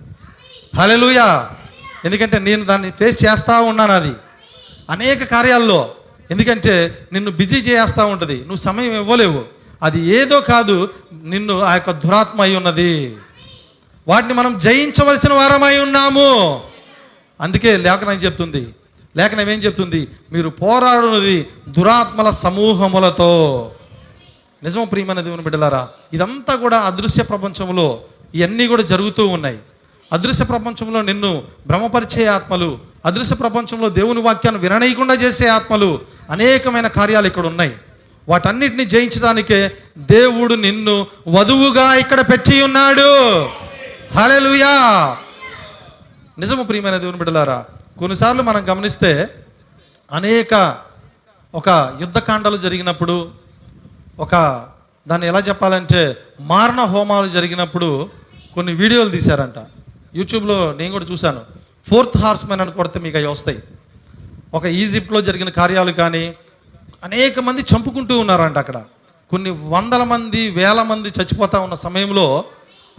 హలెలుయా 0.77 1.49
ఎందుకంటే 2.05 2.39
నేను 2.39 2.65
దాన్ని 2.65 2.91
ఫేస్ 2.91 3.25
చేస్తూ 3.25 3.61
ఉన్నాను 3.61 3.93
అది. 3.93 4.11
అనేక 4.89 5.23
కార్యాల్లో. 5.23 5.91
ఎందుకంటే 6.31 7.07
నిన్ను 7.13 7.31
బిజీ 7.31 7.55
చేస్తూ 7.55 8.05
ఉంటుంది. 8.05 8.39
నువ్వు 8.39 8.55
సమయం 8.55 8.95
ఇవ్వలేవు. 8.95 9.45
అది 9.83 10.01
ఏదో 10.01 10.41
కాదు 10.41 10.89
నిన్ను 11.23 11.59
ఆ 11.59 11.73
యొక్క 11.73 11.91
దురాత్మ 11.91 12.41
అయి 12.41 12.55
ఉన్నది. 12.55 13.17
వాటిని 14.07 14.33
మనం 14.33 14.57
జయించవలసిన 14.57 15.33
వారమై 15.33 15.77
ఉన్నాము. 15.77 16.61
అందుకే 17.41 17.77
లేఖనం 17.77 18.15
చెప్తుంది? 18.15 18.75
లేఖనం 19.17 19.49
ఏం 19.49 19.59
చెప్తుంది? 19.59 20.07
మీరు 20.31 20.49
పోరాడున్నది 20.49 21.47
దురాత్మల 21.69 22.29
సమూహములతో. 22.29 23.71
నిజం 24.63 24.87
ప్రియమైన 24.87 25.21
దేవుని 25.21 25.41
బిడ్డలారా 25.41 25.89
ఇదంతా 26.13 26.55
కూడా 26.55 26.77
అదృశ్య 26.77 27.23
ప్రపంచంలో 27.23 28.01
ఇవన్నీ 28.35 28.67
కూడా 28.67 28.83
జరుగుతూ 28.83 29.27
ఉన్నాయి. 29.27 29.59
అదృశ్య 30.11 30.45
ప్రపంచంలో 30.45 31.01
నిన్ను 31.01 31.43
భ్రమపరిచే 31.67 32.25
ఆత్మలు 32.25 32.79
అదృశ్య 33.05 33.35
ప్రపంచంలో 33.35 33.89
దేవుని 33.89 34.21
వాక్యాన్ని 34.21 34.61
విననీయకుండా 34.61 35.13
చేసే 35.13 35.47
ఆత్మలు 35.47 35.99
అనేకమైన 36.29 36.87
కార్యాలు 36.87 37.27
ఇక్కడ 37.27 37.45
ఉన్నాయి. 37.45 37.75
వాటన్నిటిని 38.29 38.85
జయించడానికే 38.85 39.71
దేవుడు 39.97 40.53
నిన్ను 40.53 41.07
వధువుగా 41.27 41.95
ఇక్కడ 41.95 42.19
పెట్టి 42.31 42.61
ఉన్నాడు. 42.61 43.09
హల్లెలూయా! 44.15 44.73
నిజము 46.39 46.63
ప్రియమైన 46.63 46.97
దేవుని 46.97 47.17
బిడ్డలారా 47.17 47.65
కొన్నిసార్లు 47.99 48.41
మనం 48.41 48.69
గమనిస్తే 48.69 49.29
అనేక 50.11 50.53
ఒక 51.53 51.97
యుద్ధకాండాలు 52.01 52.57
జరిగినప్పుడు 52.57 53.31
ఒక 54.19 54.35
దాన్ని 55.07 55.27
ఎలా 55.27 55.39
చెప్పాలంటే 55.39 56.17
మారణ 56.41 56.81
హోమాలు 56.81 57.27
జరిగినప్పుడు 57.27 58.09
కొన్ని 58.55 58.73
వీడియోలు 58.73 59.09
తీశారంట. 59.09 59.59
యూట్యూబ్లో 60.15 60.73
నేను 60.73 60.91
కూడా 60.91 61.05
చూశాను. 61.05 61.41
ఫోర్త్ 61.89 62.17
హార్స్మెన్ 62.17 62.61
అని 62.61 62.71
కొడితే 62.71 62.99
మీకు 62.99 63.17
అవి 63.17 63.25
వస్తాయి. 63.25 63.63
ఒక 64.53 64.65
ఈజిప్ట్లో 64.65 65.21
జరిగిన 65.21 65.49
కార్యాలు 65.49 65.91
కానీ 65.91 66.33
అనేక 67.03 67.39
మంది 67.39 67.61
చంపుకుంటూ 67.61 68.19
ఉన్నారంట 68.19 68.57
అక్కడ. 68.57 68.83
కొన్ని 69.29 69.49
వందల 69.49 70.03
మంది 70.03 70.49
వేల 70.49 70.81
మంది 70.81 71.09
చచ్చిపోతా 71.09 71.59
ఉన్న 71.59 71.73
సమయంలో 71.73 72.43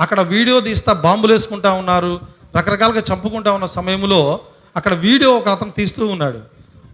అక్కడ 0.00 0.20
వీడియో 0.20 0.60
తీస్తా 0.60 0.92
బాంబులు 0.92 1.32
వేసుకుంటా 1.32 1.72
ఉన్నారు. 1.72 2.20
రకరకాలుగా 2.56 3.02
చంపుకుంటా 3.12 3.52
ఉన్న 3.52 3.66
సమయంలో 3.66 4.40
అక్కడ 4.76 4.94
వీడియో 4.94 5.30
ఒక 5.30 5.48
అతను 5.48 5.70
తీస్తూ 5.70 6.06
ఉన్నాడు. 6.06 6.40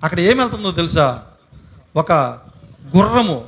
అక్కడ 0.04 0.20
ఏం 0.20 0.38
వెళ్తుందో 0.38 0.72
తెలుసా? 0.72 1.22
ఒక 1.96 2.12
గుర్రము. 2.96 3.44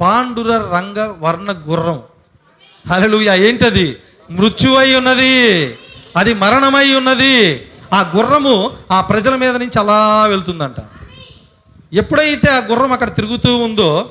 పాండుర 0.00 0.56
రంగ 0.56 1.14
వర్ణ 1.18 1.52
గుర్రం. 1.52 2.02
హల్లెలూయా. 2.90 3.34
ఏంటది? 3.34 3.96
మృత్యువై 4.30 4.94
ఉన్నది. 4.94 5.78
అది 6.16 6.34
మరణమై 6.34 6.94
ఉన్నది. 6.94 7.66
ఆ 7.92 8.12
గుర్రము 8.16 8.76
ఆ 8.90 9.00
ప్రజల 9.00 9.36
మీద 9.36 9.56
నుంచి 9.56 9.78
అలా 9.78 10.26
వెళ్తుందంట. 10.26 10.74
ఎప్పుడైతే 11.92 12.50
ఆ 12.50 12.58
గుర్రం 12.58 12.92
అక్కడ 12.92 13.14
తిరుగుతూ 13.14 13.56
ఉందో 13.56 14.10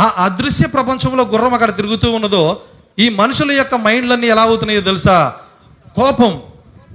ఆ 0.00 0.12
అదృశ్య 0.16 0.66
ప్రపంచంలో 0.66 1.24
గుర్రం 1.24 1.54
అక్కడ 1.54 1.76
తిరుగుతూ 1.76 2.12
ఉన్నదో 2.12 2.60
ఈ 2.98 3.08
మనుషుల 3.08 3.50
యొక్క 3.50 3.74
మైండ్లన్నీ 3.74 4.26
ఎలా 4.26 4.42
అవుతున్నాయో 4.42 4.80
తెలుసా? 4.80 5.34
కోపం 5.96 6.40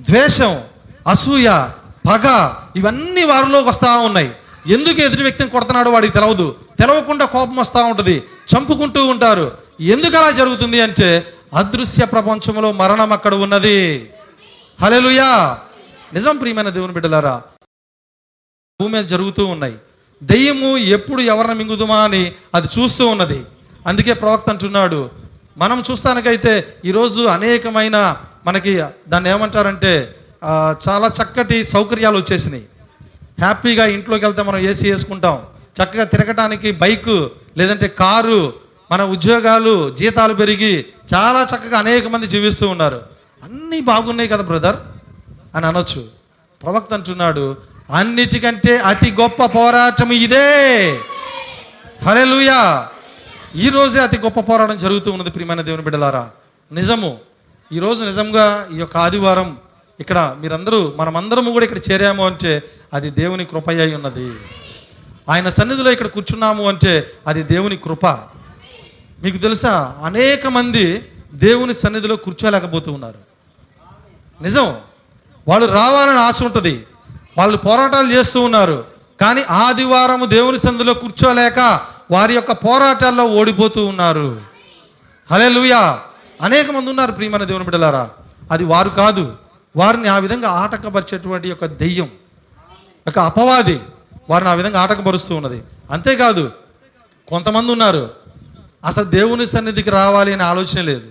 ద్వేషం 0.09 0.61
అసూయ 1.07 1.67
పగ 2.07 2.53
ఇవన్నీ 2.75 3.23
వారిలోకి 3.23 3.69
వస్తూ 3.69 3.99
ఉన్నాయి. 3.99 4.31
ఎందుకు 4.67 5.01
ఎదుటి 5.01 5.21
వ్యక్తిని 5.21 5.49
కొడుతున్నాడో 5.49 5.91
వాడికి 5.91 6.13
తెలవదు. 6.13 6.55
తెలవకుండా 6.79 7.25
కోపం 7.25 7.55
వస్తూ 7.55 7.83
ఉంటుంది. 7.83 8.23
చంపుకుంటూ 8.55 9.05
ఉంటారు. 9.05 9.51
ఎందుకు 9.79 10.17
అలా 10.17 10.31
జరుగుతుంది 10.31 10.81
అంటే 10.81 11.33
అదృశ్య 11.55 12.05
ప్రపంచంలో 12.05 12.71
మరణం 12.71 13.13
అక్కడ 13.13 13.33
ఉన్నది. 13.33 14.09
హలెలుయా 14.81 15.57
నిజం 16.13 16.37
ప్రియమైన 16.37 16.69
దేవుని 16.69 16.93
బిడ్డలారా 16.93 17.41
భూమి 18.81 18.93
మీద 18.93 19.05
జరుగుతూ 19.05 19.45
ఉన్నాయి. 19.45 19.75
దెయ్యము 20.23 20.77
ఎప్పుడు 20.77 21.21
ఎవరిని 21.21 21.53
మింగుదుమా 21.53 21.99
అని 22.03 22.21
అది 22.55 22.67
చూస్తూ 22.77 23.07
ఉన్నది. 23.07 23.39
అందుకే 23.87 24.13
ప్రవక్త 24.13 24.49
అంటున్నాడు 24.49 25.09
మనం 25.57 25.83
చూస్తానికైతే 25.91 26.53
ఈరోజు 26.85 27.21
అనేకమైన 27.35 27.97
మనకి 28.45 28.73
దాన్ని 29.07 29.29
ఏమంటారంటే 29.29 29.93
చాలా 30.87 31.07
చక్కటి 31.19 31.63
సౌకర్యాలు 31.63 32.17
వచ్చేసినాయి. 32.17 32.65
హ్యాపీగా 33.39 33.85
ఇంట్లోకి 33.85 34.25
వెళ్తే 34.25 34.41
మనం 34.41 34.59
ఏసీ 34.59 34.91
వేసుకుంటాం. 34.91 35.39
చక్కగా 35.79 36.03
తిరగటానికి 36.03 36.71
బైక్ 36.71 37.13
లేదంటే 37.57 37.87
కారు 37.87 38.53
మన 38.91 39.03
ఉద్యోగాలు 39.15 39.75
జీతాలు 39.99 40.33
పెరిగి 40.33 40.85
చాలా 41.13 41.41
చక్కగా 41.51 41.77
అనేక 41.79 42.07
మంది 42.07 42.27
జీవిస్తూ 42.27 42.67
ఉన్నారు. 42.67 43.12
అన్నీ 43.43 43.81
బాగున్నాయి 43.81 44.29
కదా 44.29 44.43
బ్రదర్? 44.43 44.75
అని 45.55 45.65
అనొచ్చు. 45.65 46.07
ప్రవక్త 46.63 46.93
అంటున్నాడు 46.93 47.57
అన్నిటికంటే 47.89 48.77
అతి 48.77 49.11
గొప్ప 49.11 49.45
పోరాటం 49.45 50.11
ఇదే. 50.11 50.99
హరే 52.05 52.25
లూయా 52.25 52.87
ఈరోజే 53.55 53.99
అతి 53.99 54.19
గొప్ప 54.19 54.39
పోరాటం 54.39 54.77
జరుగుతూ 54.77 55.11
ఉన్నది 55.11 55.29
ప్రియమైన 55.29 55.61
దేవుని 55.61 55.83
బిడ్డలారా. 55.83 56.29
నిజము 56.71 57.17
ఈరోజు 57.71 58.03
నిజంగా 58.03 58.67
ఈ 58.73 58.77
యొక్క 58.77 58.97
ఆదివారం 58.97 59.57
ఇక్కడ 59.99 60.37
మీరందరూ 60.39 60.93
మనమందరము 60.97 61.51
కూడా 61.51 61.65
ఇక్కడ 61.65 61.91
చేరాము 61.91 62.25
అంటే 62.25 62.63
అది 62.93 63.09
దేవుని 63.09 63.45
కృప 63.45 63.69
అయి 63.69 63.95
ఉన్నది. 63.95 64.31
ఆయన 65.29 65.49
సన్నిధిలో 65.49 65.91
ఇక్కడ 65.91 66.07
కూర్చున్నాము 66.07 66.67
అంటే 66.67 67.11
అది 67.27 67.43
దేవుని 67.43 67.77
కృప. 67.77 68.05
మీకు 69.23 69.37
తెలుసా 69.37 69.95
అనేక 70.03 70.47
మంది 70.47 71.05
దేవుని 71.33 71.73
సన్నిధిలో 71.73 72.15
కూర్చోలేకపోతూ 72.15 72.91
ఉన్నారు. 72.91 73.32
నిజం. 74.41 74.77
వాళ్ళు 75.47 75.73
రావాలని 75.73 76.19
ఆశ 76.19 76.43
ఉంటుంది. 76.43 76.87
వాళ్ళు 77.37 77.57
పోరాటాలు 77.57 78.11
చేస్తూ 78.11 78.41
ఉన్నారు. 78.41 78.85
కానీ 79.21 79.41
ఆదివారం 79.41 80.29
దేవుని 80.29 80.59
సందులో 80.65 80.93
కూర్చోలేక 80.93 81.79
వారి 82.11 82.35
యొక్క 82.35 82.51
పోరాటాల్లో 82.51 83.25
ఓడిపోతూ 83.25 83.85
ఉన్నారు. 83.85 84.41
హలే 85.31 85.73
అనేక 86.41 86.71
మంది 86.71 86.89
ఉన్నారు 86.89 87.11
ప్రియమైన 87.11 87.43
దేవుని 87.43 87.63
బిడ్డలారా. 87.63 88.09
అది 88.51 88.65
వారు 88.65 88.89
కాదు. 88.89 89.35
వారిని 89.75 90.07
ఆ 90.07 90.17
విధంగా 90.17 90.49
ఆటంకపరిచేటువంటి 90.49 91.49
యొక్క 91.49 91.65
దెయ్యం. 91.65 92.09
ఒక 93.07 93.19
అపవాది 93.19 93.79
వారిని 94.29 94.49
ఆ 94.49 94.53
విధంగా 94.53 94.81
ఆటంకపరుస్తూ 94.81 95.35
ఉన్నది. 95.35 95.63
అంతేకాదు 95.91 96.51
కొంతమంది 97.27 97.71
ఉన్నారు. 97.71 98.11
అసలు 98.85 99.03
దేవుని 99.03 99.47
సన్నిధికి 99.47 99.89
రావాలి 99.89 100.33
అనే 100.33 100.43
ఆలోచన 100.43 100.81
లేదు. 100.81 101.07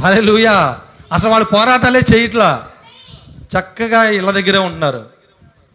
హలే 0.00 0.20
అసలు 1.12 1.30
వాళ్ళు 1.30 1.44
పోరాటాలే 1.44 2.02
చేయట్లా. 2.14 2.68
చక్కగా 3.58 4.04
ఇళ్ళ 4.04 4.30
దగ్గరే 4.30 4.58
ఉంటున్నారు. 4.58 5.06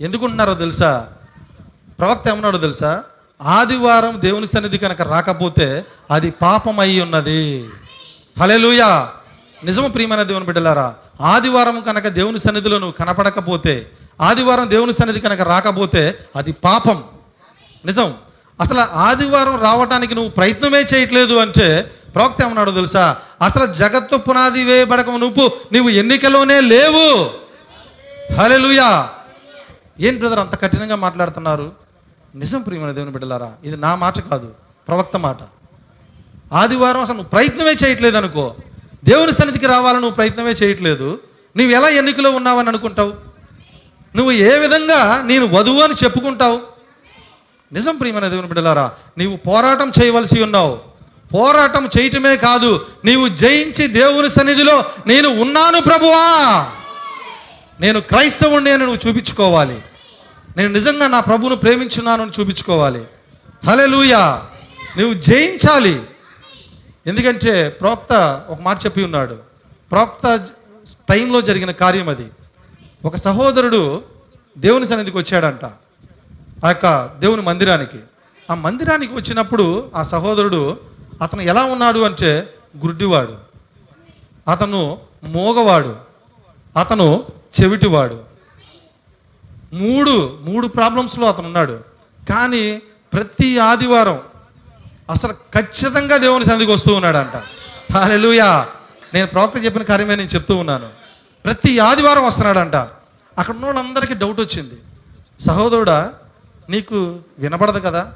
ఎందుకు 0.02 0.24
ఉంటున్నారో 0.24 0.54
తెలుసా? 0.54 1.08
ప్రవక్త 2.00 2.28
ఏమన్నాడో 2.28 2.58
తెలుసా? 2.58 3.04
ఆదివారం 3.42 4.22
దేవుని 4.22 4.48
సన్నిధి 4.48 4.78
కనుక 4.78 5.02
రాకపోతే 5.02 5.86
అది 6.12 6.32
పాపం 6.32 6.80
అయి 6.80 7.02
ఉన్నది. 7.02 7.70
హలెలుయా 8.40 9.10
నిజము 9.64 9.88
ప్రియమైన 9.88 10.24
దేవుని 10.24 10.46
బిడ్డలారా 10.46 10.96
ఆదివారం 11.22 11.82
కనుక 11.82 12.08
దేవుని 12.08 12.40
సన్నిధిలో 12.40 12.80
నువ్వు 12.80 12.92
కనపడకపోతే 12.92 13.92
ఆదివారం 14.22 14.70
దేవుని 14.70 14.94
సన్నిధి 14.94 15.20
కనుక 15.20 15.42
రాకపోతే 15.42 16.20
అది 16.36 16.52
పాపం. 16.52 17.04
నిజం. 17.86 18.14
అసలు 18.60 18.80
ఆదివారం 18.80 19.62
రావటానికి 19.62 20.16
నువ్వు 20.16 20.32
ప్రయత్నమే 20.32 20.80
చేయట్లేదు 20.80 21.34
అంటే 21.34 21.92
ప్రవక్త 22.16 22.44
ఏమన్నాడు 22.44 22.72
తెలుసా? 22.72 23.18
అసలు 23.42 23.74
జగత్తు 23.74 24.18
పునాది 24.18 24.64
వేయబడక 24.64 25.10
నువ్వు 25.10 25.52
నువ్వు 25.74 25.90
ఎన్నికలోనే 25.90 26.62
లేవు. 26.62 27.32
హలెలుయా 28.34 29.10
ఏం 30.00 30.18
బ్రదర్ 30.18 30.40
అంత 30.40 30.62
కఠినంగా 30.62 30.96
మాట్లాడుతున్నారు? 30.96 31.72
నిజం 32.36 32.62
ప్రియమైన 32.62 32.92
దేవుని 32.92 33.12
బిడ్డలారా 33.12 33.52
ఇది 33.64 33.78
నా 33.78 33.96
మాట 33.96 34.20
కాదు 34.20 34.52
ప్రవక్త 34.88 35.18
మాట. 35.18 35.38
ఆదివారం 36.54 37.02
అసలు 37.02 37.14
నువ్వు 37.14 37.30
ప్రయత్నమే 37.30 37.72
చేయట్లేదు 37.72 38.18
అనుకో. 38.18 38.56
దేవుని 39.04 39.34
సన్నిధికి 39.34 39.68
రావాలని 39.68 40.02
నువ్వు 40.02 40.16
ప్రయత్నమే 40.16 40.52
చేయట్లేదు. 40.52 41.20
నువ్వు 41.58 41.76
ఎలా 41.76 41.90
ఎన్నికలో 41.90 42.32
ఉన్నావని 42.32 42.70
అనుకుంటావు? 42.70 43.14
నువ్వు 44.16 44.32
ఏ 44.32 44.60
విధంగా 44.60 45.22
నేను 45.26 45.48
వధువు 45.48 45.82
అని 45.82 45.94
చెప్పుకుంటావు? 46.04 46.73
నిజం 47.74 47.98
ప్రియమైన 47.98 48.28
దేవుని 48.28 48.48
బిడ్డలారా 48.48 48.92
నీవు 49.18 49.38
పోరాటం 49.38 49.92
చేయవలసి 50.02 50.44
ఉన్నావు. 50.44 50.80
పోరాటం 51.34 51.90
చేయటమే 52.00 52.38
కాదు 52.38 52.86
నీవు 53.06 53.28
జయించి 53.28 53.88
దేవుని 53.88 54.30
సన్నిధిలో 54.30 54.86
నేను 55.08 55.30
ఉన్నాను 55.30 55.82
ప్రభువా. 55.82 56.68
నేను 57.80 58.02
క్రైస్తవుణ్ణి 58.02 58.72
అని 58.72 58.84
నువ్వు 58.84 59.10
చూపించుకోవాలి. 59.10 59.82
నేను 60.58 60.70
నిజంగా 60.70 61.08
నా 61.08 61.20
ప్రభువును 61.20 61.56
ప్రేమించున్నాను 61.56 62.22
అని 62.24 62.32
చూపించుకోవాలి. 62.40 63.04
హలే 63.66 63.88
నువ్వు 63.88 65.14
జయించాలి. 65.14 66.02
ఎందుకంటే 67.08 67.70
ప్రవక్త 67.70 68.42
ఒక 68.50 68.62
మాట 68.62 68.86
చెప్పి 68.86 69.04
ఉన్నాడు. 69.04 69.40
ప్రవక్త 69.92 70.46
టైంలో 71.10 71.42
జరిగిన 71.42 71.72
కార్యం 71.72 72.10
అది. 72.10 72.26
ఒక 73.06 73.16
సహోదరుడు 73.16 74.04
దేవుని 74.58 74.88
సన్నిధికి 74.88 75.18
వచ్చాడంట. 75.18 75.72
ఆ 76.64 76.68
యొక్క 76.68 77.16
దేవుని 77.20 77.42
మందిరానికి. 77.42 78.00
ఆ 78.52 78.54
మందిరానికి 78.54 79.14
వచ్చినప్పుడు 79.14 79.92
ఆ 79.96 80.04
సహోదరుడు 80.04 80.80
అతను 81.22 81.42
ఎలా 81.42 81.64
ఉన్నాడు 81.64 82.00
అంటే 82.00 82.54
గుడ్డివాడు. 82.86 83.38
అతను 84.48 85.00
మోగవాడు. 85.24 85.96
అతను 86.80 87.24
చెవిటివాడు. 87.62 88.22
మూడు 89.74 90.40
మూడు 90.42 90.68
ప్రాబ్లమ్స్లో 90.68 91.28
అతను 91.28 91.46
ఉన్నాడు 91.46 91.80
కానీ 92.30 92.82
ప్రతి 93.14 93.60
ఆదివారం 93.60 94.20
అసలు 95.10 95.34
ఖచ్చితంగా 95.34 96.18
దేవుని 96.18 96.46
సన్నిధికి 96.46 96.72
వస్తూ 96.72 96.94
ఉన్నాడంట. 96.94 97.44
హాలెలుయా! 97.94 98.68
నేను 99.14 99.28
ప్రవక్త 99.28 99.66
చెప్పిన 99.66 99.84
కార్యమే 99.84 100.16
నేను 100.16 100.30
చెప్తూ 100.30 100.56
ఉన్నాను. 100.56 100.90
ప్రతి 101.46 101.80
ఆదివారం 101.80 102.26
వస్తున్నాడంట. 102.26 102.76
అక్కడ 103.40 103.56
ఉన్న 103.56 103.66
వాళ్ళందరికీ 103.66 104.14
డౌట్ 104.14 104.40
వచ్చింది. 104.40 104.74
సహోదరుడా 105.48 106.14
నీకు 106.70 107.20
వినపడదు 107.40 107.80
కదా? 107.80 108.14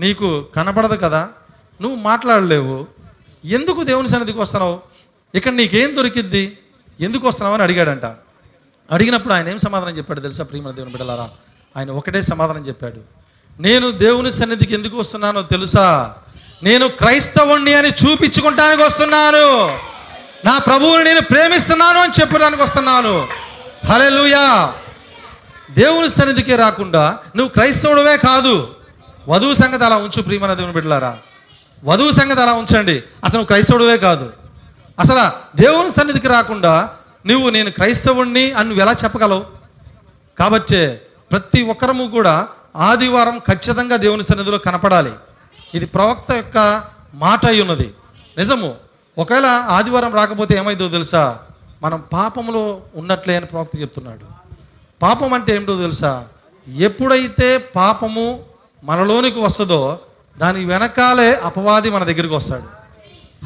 నీకు 0.00 0.46
కనపడదు 0.56 0.96
కదా? 0.96 1.28
నువ్వు 1.82 1.96
మాట్లాడలేవు. 1.96 2.86
ఎందుకు 3.44 3.82
దేవుని 3.82 4.08
సన్నిధికి 4.08 4.38
వస్తున్నావు? 4.38 4.80
ఇక్కడ 5.34 5.52
నీకేం 5.52 5.96
దొరికిద్ది? 5.96 6.58
ఎందుకు 7.00 7.28
వస్తున్నావు 7.28 7.54
అని 7.54 7.62
అడిగాడంట. 7.62 8.04
అడిగినప్పుడు 8.90 9.34
ఆయన 9.34 9.48
ఏం 9.48 9.58
సమాధానం 9.58 9.96
చెప్పాడు 9.96 10.20
తెలుసా 10.20 10.44
ప్రియమైన 10.44 10.74
దేవుని 10.74 10.92
బిడ్డలారా? 10.92 11.30
ఆయన 11.76 11.90
ఒకటే 11.90 12.22
సమాధానం 12.22 12.66
చెప్పాడు. 12.66 13.00
నేను 13.60 13.90
దేవుని 13.90 14.32
సన్నిధికి 14.32 14.74
ఎందుకు 14.74 14.96
వస్తున్నానో 14.96 15.42
తెలుసా? 15.42 16.14
నేను 16.62 16.88
క్రైస్తవుణ్ణి 16.88 17.74
అని 17.74 17.88
చూపించుకుంటానికి 17.88 18.82
వస్తున్నాను. 18.82 19.78
నా 20.44 20.58
ప్రభువుని 20.58 21.04
నేను 21.04 21.20
ప్రేమిస్తున్నాను 21.20 21.98
అని 21.98 22.12
చెప్పడానికి 22.20 22.62
వస్తున్నాను. 22.62 23.28
హల్లెలూయా. 23.86 24.74
దేవుని 25.78 26.10
సన్నిధికి 26.10 26.56
రాకుండా 26.56 27.18
నువ్వు 27.36 27.52
క్రైస్తవుడవే 27.52 28.16
కాదు. 28.16 28.74
వధువు 29.28 29.54
సంగతి 29.54 29.84
అలా 29.84 29.96
ఉంచు 29.96 30.22
ప్రియమైన 30.22 30.54
దేవుని 30.54 30.72
బిడ్డలారా. 30.72 31.18
వధువు 31.84 32.12
సంగతి 32.12 32.42
అలా 32.42 32.52
ఉంచండి. 32.52 32.92
అసలు 32.92 33.36
నువ్వు 33.36 33.44
క్రైస్తవుడవే 33.44 33.96
కాదు. 33.96 34.32
అసలు 34.98 35.56
దేవుని 35.56 35.90
సన్నిధికి 35.90 36.28
రాకుండా 36.28 36.90
నువ్వు 37.26 37.50
నేను 37.50 37.70
క్రైస్తవుణ్ణి 37.70 38.52
అని 38.52 38.68
నువ్వు 38.68 38.82
ఎలా 38.82 38.92
చెప్పగలవు? 39.04 39.46
కాబట్టే 40.38 41.06
ప్రతి 41.30 41.62
ఒక్కరము 41.62 42.06
కూడా 42.06 42.48
ఆదివారం 42.76 43.38
ఖచ్చితంగా 43.38 43.96
దేవుని 43.96 44.22
సన్నిధిలో 44.22 44.58
కనపడాలి. 44.58 45.12
ఇది 45.74 45.86
ప్రవక్త 45.86 46.32
యొక్క 46.32 46.84
మాట 47.14 47.46
అయి 47.46 47.60
ఉన్నది 47.60 47.94
నిజము 48.38 48.74
ఒకవేళ 49.18 49.46
ఆదివారం 49.46 50.14
రాకపోతే 50.14 50.56
ఏమైందో 50.56 50.88
తెలుసా? 50.88 51.38
మనం 51.82 52.04
పాపంలో 52.12 52.80
ఉన్నట్లే 52.94 53.36
అని 53.36 53.46
ప్రవక్త 53.46 53.80
చెప్తున్నాడు. 53.80 54.39
పాపం 55.02 55.32
అంటే 55.32 55.54
ఏమిటో 55.54 55.76
తెలుసా? 55.76 56.26
ఎప్పుడైతే 56.76 57.58
పాపము 57.58 58.44
మనలోనికి 58.84 59.38
వస్తుందో 59.38 59.98
దాని 60.38 60.64
వెనకాలే 60.64 61.34
అపవాది 61.34 61.90
మన 61.90 62.04
దగ్గరికి 62.04 62.34
వస్తాడు. 62.34 62.80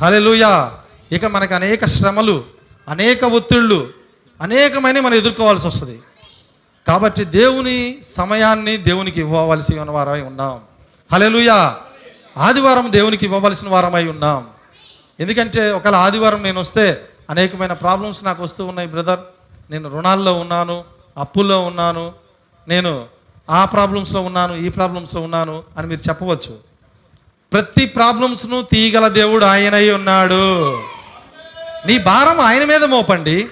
హలెలుయా 0.04 0.72
ఇక 1.12 1.24
మనకు 1.24 1.54
అనేక 1.54 1.84
శ్రమలు 1.84 2.44
అనేక 2.88 3.24
ఒత్తిళ్ళు 3.24 3.90
అనేకమైన 4.40 5.00
మనం 5.00 5.14
ఎదుర్కోవాల్సి 5.14 5.66
వస్తుంది. 5.66 6.02
కాబట్టి 6.88 7.24
దేవుని 7.24 7.98
సమయాన్ని 8.16 8.76
దేవునికి 8.76 9.20
ఇవ్వవలసి 9.20 9.78
ఉన్న 9.78 9.90
వారమై 9.90 10.20
ఉన్నాం. 10.20 10.60
హలెలుయా 11.12 11.76
ఆదివారం 12.38 12.92
దేవునికి 12.92 13.24
ఇవ్వవలసిన 13.24 13.68
వారమై 13.68 14.08
ఉన్నాం. 14.08 14.46
ఎందుకంటే 15.20 15.72
ఒకవేళ 15.72 15.94
ఆదివారం 15.94 16.42
నేను 16.42 16.60
వస్తే 16.60 17.00
అనేకమైన 17.30 17.72
ప్రాబ్లమ్స్ 17.72 18.24
నాకు 18.24 18.42
వస్తూ 18.42 18.66
ఉన్నాయి 18.66 18.88
బ్రదర్. 18.88 19.18
నేను 19.70 19.88
రుణాల్లో 19.88 20.34
ఉన్నాను. 20.34 20.93
అప్పుల్లో 21.16 21.64
ఉన్నాను 21.64 22.12
నేను 22.68 23.06
ఆ 23.50 23.64
ప్రాబ్లమ్స్లో 23.64 24.20
ఉన్నాను 24.20 24.54
ఈ 24.54 24.68
ప్రాబ్లమ్స్లో 24.68 25.20
ఉన్నాను 25.20 25.62
అని 25.78 25.86
మీరు 25.86 26.00
చెప్పవచ్చు. 26.08 26.58
ప్రతి 27.52 27.86
ప్రాబ్లమ్స్ను 27.86 28.62
తీయగల 28.62 29.08
దేవుడు 29.08 29.44
ఆయనై 29.44 29.90
ఉన్నాడు. 29.90 30.74
నీ 31.86 31.98
భారం 31.98 32.40
ఆయన 32.40 32.64
మీద 32.64 32.84
మోపండి. 32.84 33.48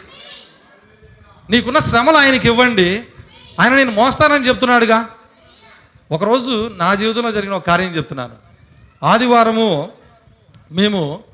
నీకున్న 1.51 1.79
శ్రమలు 1.79 2.16
ఆయనకి 2.16 2.48
ఇవ్వండి. 2.48 3.05
ఆయన 3.61 3.75
నేను 3.75 3.92
మోస్తానని 3.92 4.48
చెప్తున్నాడుగా. 4.48 5.09
ఒకరోజు 6.11 6.70
నా 6.77 6.94
జీవితంలో 6.94 7.33
జరిగిన 7.33 7.55
ఒక 7.55 7.66
కార్యం 7.66 7.96
చెప్తున్నాను. 7.96 8.35
ఆదివారము 9.03 9.92
మేము 10.72 11.25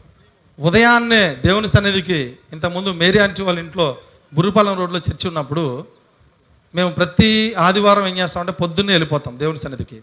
ఉదయాన్నే 0.61 1.35
దేవుని 1.35 1.69
సన్నిధికి 1.69 2.37
ఇంతకుముందు 2.53 2.89
మేరీ 2.89 3.19
ఆంటీ 3.19 3.43
వాళ్ళ 3.43 3.59
ఇంట్లో 3.59 3.97
బురుపాలెం 4.35 4.75
రోడ్లో 4.75 4.99
చర్చి 4.99 5.29
ఉన్నప్పుడు 5.29 5.87
మేము 6.75 6.91
ప్రతి 6.91 7.55
ఆదివారం 7.55 8.07
ఏం 8.07 8.19
చేస్తామంటే 8.19 8.53
పొద్దున్నే 8.53 8.93
వెళ్ళిపోతాం 8.93 9.39
దేవుని 9.39 9.59
సన్నిధికి. 9.59 9.97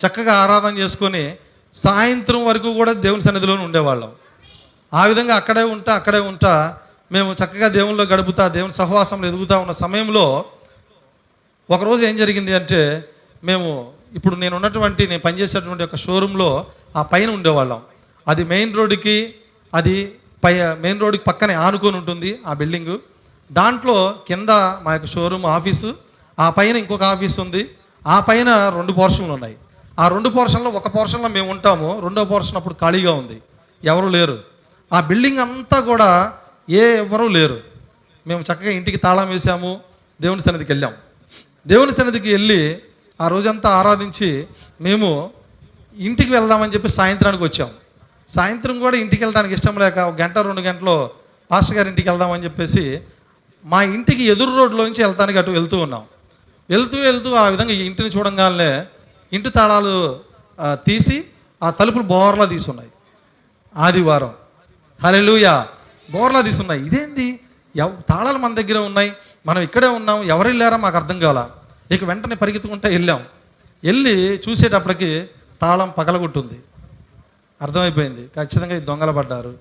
చక్కగా 0.00 0.34
ఆరాధన 0.34 0.78
చేసుకొని 0.78 1.36
సాయంత్రం 1.74 2.46
వరకు 2.46 2.72
కూడా 2.72 2.92
దేవుని 2.92 3.22
సన్నిధిలోనే 3.22 3.62
ఉండేవాళ్ళం. 3.62 4.12
ఆ 4.94 5.04
విధంగా 5.04 5.34
అక్కడే 5.34 5.62
ఉంటా 5.62 5.94
అక్కడే 5.94 6.18
ఉంటా. 6.18 6.78
మేము 7.12 7.32
చక్కగా 7.32 7.68
దేవునిలో 7.68 8.04
గడుపుతా 8.04 8.48
దేవుని 8.48 8.72
సహవాసంలో 8.72 9.28
ఎదుగుతా 9.28 9.58
ఉన్న 9.58 9.72
సమయంలో 9.72 10.44
ఒకరోజు 11.70 12.04
ఏం 12.04 12.16
జరిగింది 12.16 12.52
అంటే 12.52 13.08
మేము 13.44 13.92
ఇప్పుడు 14.14 14.34
నేను 14.34 14.56
ఉన్నటువంటి 14.56 15.06
నేను 15.06 15.20
పనిచేసేటువంటి 15.20 15.82
ఒక 15.82 15.96
షోరూంలో 15.96 16.66
ఆ 16.96 17.02
పైన 17.02 17.30
ఉండేవాళ్ళం. 17.30 17.80
అది 18.28 18.44
మెయిన్ 18.44 18.74
రోడ్డుకి 18.74 19.34
అది 19.74 20.12
పై 20.44 20.74
మెయిన్ 20.74 21.00
రోడ్డుకి 21.00 21.24
పక్కనే 21.24 21.54
ఆనుకొని 21.54 21.96
ఉంటుంది 21.96 22.38
ఆ 22.46 22.52
బిల్డింగు. 22.52 23.00
దాంట్లో 23.52 24.14
కింద 24.28 24.48
మా 24.82 24.92
యొక్క 24.92 25.06
షోరూమ్ 25.06 25.46
ఆఫీసు 25.46 25.94
ఆ 26.38 26.50
పైన 26.50 26.76
ఇంకొక 26.76 27.02
ఆఫీస్ 27.02 27.40
ఉంది. 27.40 27.70
ఆ 28.06 28.20
పైన 28.20 28.68
రెండు 28.68 28.92
పోర్షన్లు 28.92 29.32
ఉన్నాయి. 29.32 29.56
ఆ 29.98 30.08
రెండు 30.08 30.28
పోర్షన్లో 30.28 30.70
ఒక 30.70 30.96
పోర్షన్లో 30.96 31.28
మేము 31.28 31.50
ఉంటాము. 31.50 32.00
రెండో 32.00 32.24
పోర్షన్ 32.24 32.56
అప్పుడు 32.56 32.74
ఖాళీగా 32.74 33.12
ఉంది. 33.12 33.42
ఎవరు 33.84 34.06
లేరు. 34.06 34.38
ఆ 34.92 35.00
బిల్డింగ్ 35.00 35.38
అంతా 35.38 35.80
కూడా 35.80 36.32
ఏ 36.70 36.96
ఎవరూ 36.96 37.28
లేరు. 37.28 37.60
మేము 38.26 38.40
చక్కగా 38.40 38.70
ఇంటికి 38.70 38.96
తాళం 38.96 39.28
వేసాము 39.28 39.80
దేవుని 40.20 40.40
సన్నిధికి 40.40 40.72
వెళ్ళాం. 40.72 40.92
దేవుని 41.66 41.92
సన్నిధికి 41.92 42.32
వెళ్ళి 42.32 42.82
ఆ 43.20 43.28
రోజంతా 43.28 43.70
ఆరాధించి 43.70 44.46
మేము 44.80 45.30
ఇంటికి 45.98 46.32
వెళ్దామని 46.32 46.72
చెప్పి 46.72 46.88
సాయంత్రానికి 46.88 47.44
వచ్చాము 47.44 47.72
సాయంత్రం 48.34 48.78
కూడా 48.78 48.96
ఇంటికి 48.96 49.24
వెళ్ళడానికి 49.24 49.54
ఇష్టం 49.54 49.78
లేక 49.78 49.98
ఒక 49.98 50.20
గంట 50.20 50.38
రెండు 50.38 50.60
గంటలో 50.60 51.10
పాస్టర్ 51.50 51.76
గారి 51.76 51.88
ఇంటికి 51.88 52.08
వెళ్దామని 52.08 52.44
చెప్పేసి 52.44 53.00
మా 53.64 53.82
ఇంటికి 53.82 54.24
ఎదురు 54.24 54.56
రోడ్లోంచి 54.56 55.04
వెళ్తానికి 55.04 55.38
అటు 55.38 55.50
వెళ్తూ 55.50 55.78
ఉన్నాం. 55.78 56.04
వెళ్తూ 56.70 56.96
వెళ్తూ 56.98 57.34
ఆ 57.34 57.48
విధంగా 57.48 57.70
ఇంటిని 57.70 58.08
చూడంగానే 58.08 58.86
ఇంటి 59.32 59.50
తాళాలు 59.50 60.20
తీసి 60.60 61.24
ఆ 61.62 61.70
తలుపులు 61.70 62.02
బోర్లా 62.02 62.44
తీసున్నాయి. 62.44 62.88
ఆదివారం. 63.76 64.34
హలెలుయా 65.02 65.68
బోర్లా 66.10 66.40
తీసున్నాయి. 66.40 66.86
ఇదేంది? 66.86 67.40
ఎవ 67.76 67.88
తాళాలు 68.08 68.38
మన 68.38 68.54
దగ్గర 68.54 68.78
ఉన్నాయి. 68.78 69.12
మనం 69.46 69.62
ఇక్కడే 69.62 69.86
ఉన్నాం. 69.86 70.22
ఎవరు 70.22 70.48
వెళ్ళారో 70.48 70.76
మాకు 70.76 70.96
అర్థం 70.96 71.18
కాల 71.18 71.48
ఇక 71.90 72.04
వెంటనే 72.04 72.34
పరిగెత్తుకుంటే 72.34 72.88
వెళ్ళాం. 72.88 73.24
వెళ్ళి 73.84 74.42
చూసేటప్పటికి 74.48 75.28
తాళం 75.62 75.92
పగలగొట్టుంది. 75.98 76.62
అర్థమైపోయింది. 77.62 78.26
ఖచ్చితంగా 78.26 78.76
ఈ 78.76 78.80
దొంగలు 78.80 79.12
పడ్డారు. 79.12 79.54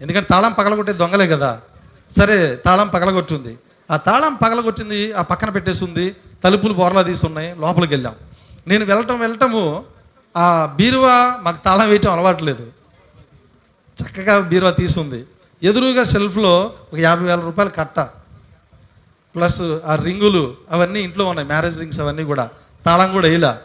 ఎందుకంటే 0.00 0.28
తాళం 0.30 0.52
పగలగొట్టే 0.52 0.92
దొంగలే 0.92 1.28
కదా. 1.28 1.60
సరే 2.18 2.56
తాళం 2.56 2.88
పగలగొట్టింది. 2.88 3.58
ఆ 3.90 3.96
తాళం 3.96 4.34
పగలగొట్టింది 4.34 5.12
ఆ 5.12 5.22
పక్కన 5.22 5.50
పెట్టేసి 5.50 5.84
ఉంది 5.84 6.16
తలుపులు 6.44 6.72
బోర్లా 6.72 7.02
తీసి 7.02 7.26
ఉన్నాయి 7.26 7.54
లోపలికి 7.58 7.94
వెళ్ళాం. 7.94 8.14
నేను 8.68 8.84
వెళ్ళటం 8.84 9.20
వెళ్ళటము 9.20 9.84
ఆ 10.36 10.72
బీరువా 10.76 11.38
మాకు 11.42 11.64
తాళం 11.64 11.88
వేయటం 11.88 12.12
అలవాట్లేదు. 12.12 12.72
చక్కగా 14.02 14.38
బీరువా 14.38 14.70
తీసుంది. 14.70 15.24
ఎదురుగా 15.62 16.04
సెల్ఫ్లో 16.04 16.72
ఒక 16.92 16.98
యాభై 16.98 17.24
వేల 17.24 17.40
రూపాయలు 17.40 17.70
కట్ట 17.70 18.00
ప్లస్ 19.34 19.78
ఆ 19.84 19.94
రింగులు 19.94 20.56
అవన్నీ 20.70 21.00
ఇంట్లో 21.00 21.24
ఉన్నాయి 21.24 21.48
మ్యారేజ్ 21.48 21.78
రింగ్స్ 21.78 22.00
అవన్నీ 22.00 22.24
కూడా 22.24 22.50
తాళం 22.86 23.12
కూడా 23.12 23.28
వేయలా. 23.28 23.58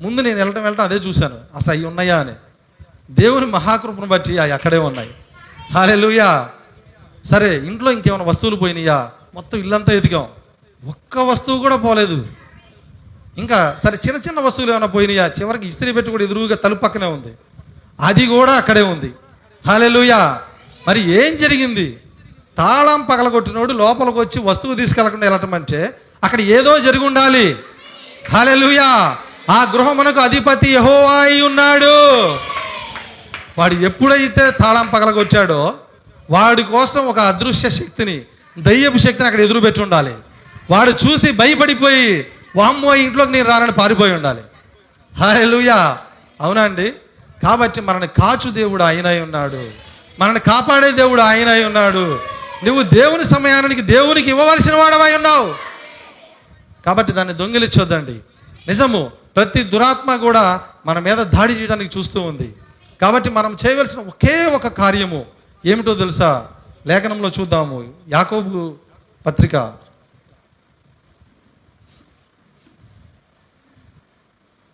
ముందు 0.00 0.20
నేను 0.20 0.36
వెళ్ళటం 0.36 0.62
వెళ్ళటం 0.62 0.84
అదే 0.84 0.94
చూశాను. 0.94 1.40
అసలు 1.54 1.74
అవి 1.74 1.84
ఉన్నాయా 1.84 2.20
అని. 2.20 2.32
దేవుని 3.10 3.46
మహాకృపను 3.46 4.06
బట్టి 4.06 4.38
అవి 4.38 4.52
అక్కడే 4.52 4.76
ఉన్నాయి. 4.76 5.10
హాలెలుయా! 5.74 6.50
సరే 7.30 7.66
ఇంట్లో 7.66 7.92
ఇంకేమైనా 7.92 8.24
వస్తువులు 8.24 8.56
పోయినాయా? 8.56 9.10
మొత్తం 9.34 9.58
ఇల్లంతా 9.58 9.92
ఎదిగాం. 9.92 10.26
ఒక్క 10.84 11.18
వస్తువు 11.18 11.58
కూడా 11.58 11.76
పోలేదు. 11.76 12.26
ఇంకా 13.38 13.76
సరే 13.84 13.98
చిన్న 14.08 14.20
చిన్న 14.28 14.40
వస్తువులు 14.40 14.70
ఏమైనా 14.70 14.86
పోయినాయా? 14.86 15.26
చివరికి 15.26 15.68
ఇస్త్రీ 15.68 15.92
పెట్టి 15.92 16.10
కూడా 16.10 16.24
ఎదురుగా 16.24 16.56
తలుపు 16.56 16.80
పక్కనే 16.80 17.06
ఉంది. 17.06 17.32
అది 18.00 18.26
కూడా 18.26 18.52
అక్కడే 18.52 18.82
ఉంది. 18.82 19.12
హాలెలుయా 19.66 20.40
మరి 20.88 21.10
ఏం 21.10 21.36
జరిగింది? 21.36 22.00
తాళం 22.58 23.02
పగలగొట్టినోడు 23.02 23.72
లోపలికి 23.72 24.18
వచ్చి 24.18 24.38
వస్తువు 24.42 24.74
తీసుకెళ్ళకుండా 24.74 25.26
వెళ్ళటం 25.26 25.54
అంటే 25.54 25.94
అక్కడ 26.24 26.40
ఏదో 26.40 26.78
జరిగి 26.78 27.04
ఉండాలి. 27.04 27.56
హాలెలుయా 28.32 29.16
ఆ 29.50 29.72
గృహమునకు 29.72 30.20
అధిపతి 30.20 30.70
యెహోవా 30.70 31.12
అయి 31.12 31.40
ఉన్నాడు. 31.40 31.94
వాడు 33.58 33.74
ఎప్పుడైతే 33.74 34.50
తాళం 34.50 34.86
పగలగొచ్చాడో 34.86 35.74
వాడి 36.30 36.62
కోసం 36.62 37.06
ఒక 37.06 37.18
అదృశ్య 37.18 37.70
శక్తిని 37.70 38.22
దయ్యపు 38.58 38.98
శక్తిని 38.98 39.26
అక్కడ 39.26 39.40
ఎదురు 39.40 39.60
పెట్టి 39.60 39.82
ఉండాలి. 39.82 40.14
వాడు 40.70 40.90
చూసి 40.90 41.32
భయపడిపోయి 41.32 42.26
వామ్మో 42.56 42.94
ఇంట్లోకి 42.94 43.32
నేను 43.32 43.48
రానని 43.48 43.72
పారిపోయి 43.72 44.12
ఉండాలి. 44.12 44.40
హాయ్ 45.16 45.46
లూయా 45.46 45.98
అవునండి. 46.40 46.90
కాబట్టి 47.42 47.80
మనని 47.80 48.06
కాచు 48.06 48.50
దేవుడు 48.50 48.82
ఆయనై 48.82 49.20
ఉన్నాడు. 49.20 49.70
మనని 50.20 50.40
కాపాడే 50.40 50.92
దేవుడు 50.92 51.22
ఆయనై 51.22 51.64
ఉన్నాడు. 51.64 52.20
నువ్వు 52.64 52.82
దేవుని 52.82 53.24
సమయానికి 53.24 53.80
దేవునికి 53.80 54.30
ఇవ్వవలసిన 54.30 54.74
వాడవై 54.74 55.16
ఉన్నావు. 55.16 55.54
కాబట్టి 56.86 57.12
దాన్ని 57.12 57.34
దొంగిలించొద్దండి. 57.34 58.20
నిజము 58.68 59.12
ప్రతి 59.36 59.62
దురాత్మ 59.62 60.16
కూడా 60.16 60.60
మన 60.86 60.98
మీద 60.98 61.18
దాడి 61.18 61.52
చేయడానికి 61.52 61.98
చూస్తూ 61.98 62.20
ఉంది. 62.20 62.54
కాబట్టి 63.00 63.30
మనం 63.30 63.56
చేయవలసిన 63.66 64.00
ఒకే 64.00 64.46
ఒక 64.46 64.66
కార్యము 64.66 65.26
ఏమిటో 65.66 65.94
తెలుసా? 65.94 66.46
లేఖనంలో 66.86 67.28
చూద్దాము. 67.40 67.92
యాకోబు 68.08 68.74
పత్రిక. 69.26 69.85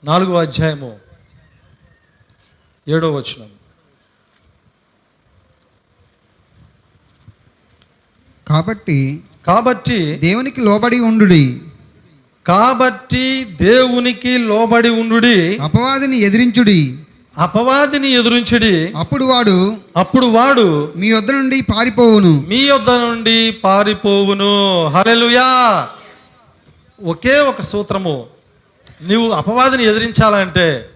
నాలుగో 0.04 0.34
అధ్యాయము 0.34 0.96
ఏడో 2.88 3.12
వచనం. 3.12 3.48
కాబట్టి 8.48 9.20
కాబట్టి 9.46 10.14
దేవునికి 10.16 10.60
లోబడి 10.60 11.00
ఉండుడి. 11.00 11.60
కాబట్టి 12.46 13.44
దేవునికి 13.44 14.38
లోబడి 14.38 14.88
ఉండుడి. 14.88 15.58
అపవాదిని 15.58 16.18
ఎదిరించుడి. 16.18 16.98
అపవాదిని 17.38 18.08
ఎదురించడి. 18.10 18.92
అప్పుడు 18.92 19.24
వాడు 19.24 19.76
అప్పుడు 19.96 20.26
వాడు 20.26 20.92
మీ 20.96 21.12
వద్ద 21.12 21.30
నుండి 21.30 21.60
పారిపోవును. 21.60 22.46
మీ 22.48 22.56
యొద్ద 22.56 22.90
నుండి 22.90 23.52
పారిపోవును. 23.52 24.86
హల్లెలూయా. 24.86 25.88
ఒకే 27.04 27.38
ఒక 27.38 27.60
సూత్రము. 27.60 28.31
నువ్వు 29.10 29.30
అపవాదిని 29.30 29.84
ఎదిరించాలంటే 29.84 30.90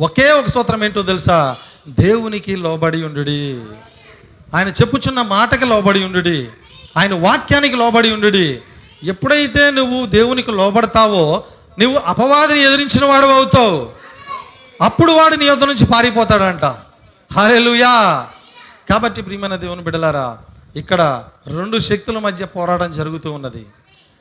ఒకే 0.00 0.30
ఒక 0.30 0.46
సూత్రం 0.46 0.84
ఏంటో 0.84 1.02
తెలుసా? 1.02 1.56
దేవునికి 1.88 2.56
లోబడి 2.56 3.04
ఉండుడి. 3.04 3.60
ఆయన 4.54 4.68
చెప్పుచున్న 4.68 5.22
మాటకి 5.22 5.64
లోబడి 5.64 6.04
ఉండుడి. 6.04 6.48
ఆయన 6.96 7.14
వాక్యానికి 7.14 7.76
లోబడి 7.76 8.10
ఉండుడి. 8.10 8.62
ఎప్పుడైతే 9.04 9.70
నువ్వు 9.70 10.06
దేవునికి 10.06 10.52
లోబడతావో 10.52 11.44
నువ్వు 11.78 11.98
అపవాదిని 11.98 12.60
ఎదిరించిన 12.60 13.04
వాడు 13.04 13.26
అవుతావు. 13.26 13.90
అప్పుడు 14.82 15.12
వాడు 15.12 15.34
నీ 15.34 15.44
యొద్ద 15.44 15.64
నుంచి 15.64 15.86
పారిపోతాడంట. 15.86 16.64
హరేలుయా 17.32 18.26
కాబట్టి 18.90 19.22
ప్రియమైన 19.22 19.56
దేవుని 19.56 19.82
బిడలారా 19.82 20.38
ఇక్కడ 20.76 21.24
రెండు 21.46 21.78
శక్తుల 21.78 22.18
మధ్య 22.18 22.44
పోరాటం 22.44 22.92
జరుగుతూ 22.92 23.32
ఉన్నది. 23.32 23.66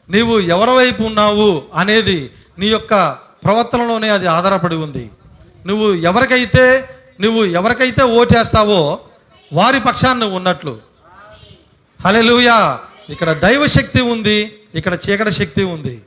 నీవు 0.10 0.40
ఎవరి 0.40 0.72
వైపు 0.72 1.04
ఉన్నావు 1.04 1.64
అనేది 1.76 2.32
నీ 2.60 2.68
యొక్క 2.68 3.18
ప్రవర్తనలోనే 3.44 4.10
అది 4.10 4.28
ఆధారపడి 4.28 4.76
ఉంది. 4.76 5.12
నువ్వు 5.68 5.94
ఎవరికైతే 6.10 6.66
నువ్వు 7.22 7.46
ఎవరికైతే 7.46 8.04
ఓటేస్తావో 8.04 9.00
వారి 9.54 9.80
పక్షాన్ని 9.80 10.26
ఉన్నట్లు. 10.26 10.80
హలెలుయా 12.06 12.80
ఇక్కడ 13.10 13.32
దైవ 13.32 13.68
శక్తి 13.68 14.02
ఉంది 14.02 14.38
ఇక్కడ 14.76 14.94
చీకటి 15.04 15.32
శక్తి 15.32 15.64
ఉంది. 15.64 16.02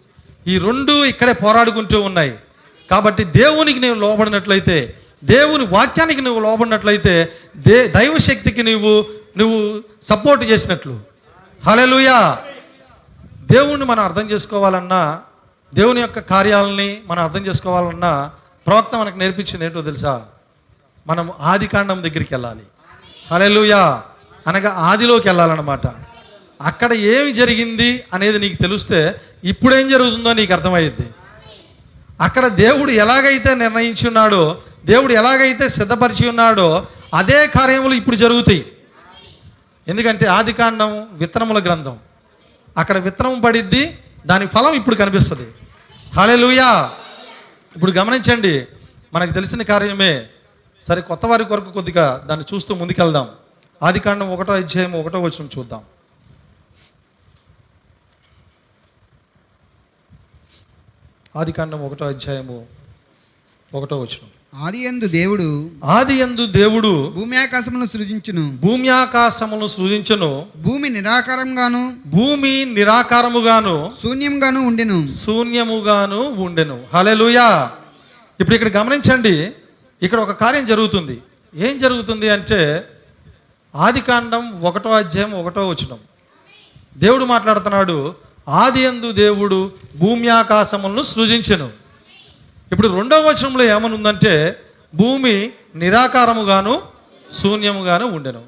ఈ 0.46 0.58
రెండు 0.58 1.04
ఇక్కడే 1.04 1.32
పోరాడుకుంటూ 1.32 2.00
ఉన్నాయి. 2.00 2.38
కాబట్టి 2.90 3.24
దేవునికి 3.24 3.78
నేను 3.78 3.94
లోబడినట్లయితే 3.94 4.76
దేవుని 5.24 5.66
వాక్యానికి 5.66 6.20
నువ్వు 6.20 6.40
లోబడినట్లయితే 6.40 7.32
దే 7.56 7.76
దైవ 7.88 8.18
శక్తికి 8.18 8.62
నువ్వు 8.62 9.04
నువ్వు 9.38 9.60
సపోర్ట్ 10.08 10.44
చేసినట్లు. 10.44 10.94
హలెలుయా 11.66 12.18
దేవుణ్ణి 13.50 13.86
మనం 13.86 14.02
అర్థం 14.04 14.30
చేసుకోవాలన్నా 14.30 15.22
దేవుని 15.74 16.00
యొక్క 16.00 16.18
కార్యాలని 16.18 17.00
మనం 17.06 17.22
అర్థం 17.22 17.46
చేసుకోవాలన్నా 17.46 18.30
ప్రవక్త 18.66 18.96
మనకు 18.96 19.18
నేర్పించింది 19.18 19.64
ఏంటో 19.64 19.82
తెలుసా? 19.82 20.26
మనం 21.06 21.32
ఆది 21.40 21.66
కాండం 21.66 22.02
దగ్గరికి 22.02 22.34
వెళ్ళాలి. 22.34 22.62
హల్లెలూయా! 23.30 24.02
అనగా 24.46 24.70
ఆదిలోకి 24.70 25.28
వెళ్ళాలన్నమాట. 25.28 25.86
అక్కడ 26.60 26.92
ఏమి 26.92 27.32
జరిగింది 27.32 28.04
అనేది 28.12 28.38
నీకు 28.38 28.62
తెలిస్తే 28.62 29.20
ఇప్పుడేం 29.44 29.88
జరుగుతుందో 29.88 30.32
నీకు 30.32 30.52
అర్థమయ్యింది 30.52 31.10
అక్కడ 32.20 32.46
దేవుడు 32.46 32.90
ఎలాగైతే 32.90 33.54
నిర్ణయించి 33.54 34.06
ఉన్నాడో 34.06 34.62
దేవుడు 34.84 35.12
ఎలాగైతే 35.12 35.68
సిద్ధపరిచి 35.68 36.28
ఉన్నాడో 36.28 36.86
అదే 37.14 37.46
కార్యములు 37.46 37.94
ఇప్పుడు 37.94 38.16
జరుగుతాయి. 38.16 38.72
ఎందుకంటే 39.88 40.26
ఆది 40.26 40.52
కాండం 40.52 41.08
విత్తనముల 41.12 41.62
గ్రంథం. 41.62 41.98
అక్కడ 42.76 42.98
విత్తనం 42.98 43.40
పడిద్ది 43.40 43.98
దాని 44.26 44.46
ఫలం 44.46 44.74
ఇప్పుడు 44.74 44.94
కనిపిస్తుంది. 44.96 45.46
హల్లెలూయా. 46.14 46.98
ఇప్పుడు 47.76 47.90
గమనించండి 47.90 48.66
మనకు 49.12 49.32
తెలిసిన 49.32 49.62
కార్యమే. 49.62 50.28
సరే 50.88 51.00
కొత్త 51.00 51.26
వారి 51.26 51.44
కొరకు 51.44 51.72
కొద్దిగా 51.72 52.24
దాన్ని 52.26 52.54
చూస్తూ 52.54 52.74
ముందుకెళ్దాం. 52.74 53.30
ఆది 53.82 54.00
కాండం 54.00 54.32
ఒకటో 54.32 54.52
అధ్యాయం 54.52 54.92
ఒకటో 54.92 55.22
వచ్చిన 55.22 55.48
చూద్దాం. 55.58 55.84
ఆది 61.36 61.52
కాండం 61.52 61.86
ఒకటో 61.86 62.04
అధ్యాయము 62.04 62.66
ఒకటో 63.74 64.00
వచనం. 64.00 64.33
ఆది 64.62 64.84
యందు 64.84 65.06
దేవుడు 65.06 65.70
ఆది 65.84 66.14
యందు 66.14 66.46
దేవుడు 66.46 67.12
భూమి 67.14 67.36
ఆకాశమును 67.36 67.86
సృజించును. 67.86 68.58
భూమి 68.64 68.88
ఆకాశమును 68.88 69.66
సృజించును. 69.66 70.46
భూమి 70.56 70.88
నిరాకారంగాను 70.88 71.94
భూమి 72.06 72.64
నిరాకారముగాను 72.64 73.92
శూన్యంగాను 74.02 74.66
ఉండెను. 74.66 75.06
శూన్యముగాను 75.06 76.22
ఉండెను. 76.22 76.84
హలెలుయా 76.94 77.70
ఇప్పుడు 78.40 78.56
ఇక్కడ 78.56 78.82
గమనించండి 78.82 79.50
ఇక్కడ 80.02 80.20
ఒక 80.20 80.30
కార్యం 80.30 80.66
జరుగుతుంది. 80.66 81.18
ఏం 81.56 81.78
జరుగుతుంది 81.78 82.28
అంటే 82.28 82.84
ఆదికాండం 83.74 84.60
ఒకటో 84.60 84.90
అధ్యాయం 84.90 85.32
ఒకటో 85.32 85.68
వచనం. 85.68 85.98
దేవుడు 86.96 87.24
మాట్లాడుతున్నాడు 87.24 88.14
ఆది 88.48 88.80
యందు 88.80 89.12
దేవుడు 89.12 89.72
భూమి 89.98 90.28
ఆకాశములను 90.28 91.02
సృజించెను. 91.02 91.83
ఇప్పుడు 92.74 92.88
రెండవ 92.88 93.28
వచనంలో 93.28 93.64
ఏమనుందంటే 93.64 94.60
భూమి 94.94 95.50
నిరాకారముగాను 95.74 96.82
శూన్యముగాను 97.42 98.06
ఉండెను. 98.06 98.42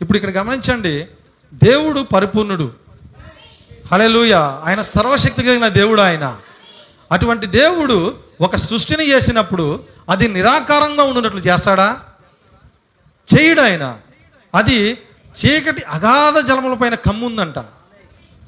ఇప్పుడు 0.00 0.18
ఇక్కడ 0.18 0.30
గమనించండి 0.30 1.06
దేవుడు 1.54 2.00
పరిపూర్ణుడు. 2.00 2.72
హలెలుయ 3.92 4.34
ఆయన 4.64 4.82
సర్వశక్తి 4.82 5.42
కలిగిన 5.42 5.68
దేవుడు 5.68 6.00
ఆయన. 6.00 6.38
అటువంటి 7.12 7.46
దేవుడు 7.46 8.16
ఒక 8.40 8.56
సృష్టిని 8.56 9.10
చేసినప్పుడు 9.10 9.84
అది 10.08 10.28
నిరాకారంగా 10.28 11.02
ఉండినట్లు 11.02 11.40
చేస్తాడా? 11.40 12.00
చేయడు 13.34 13.60
ఆయన. 13.60 13.98
అది 14.54 14.98
చీకటి 15.44 15.82
అగాధ 15.82 16.46
జలముల 16.46 16.74
పైన 16.74 16.94
కమ్ముందంట. 16.94 17.58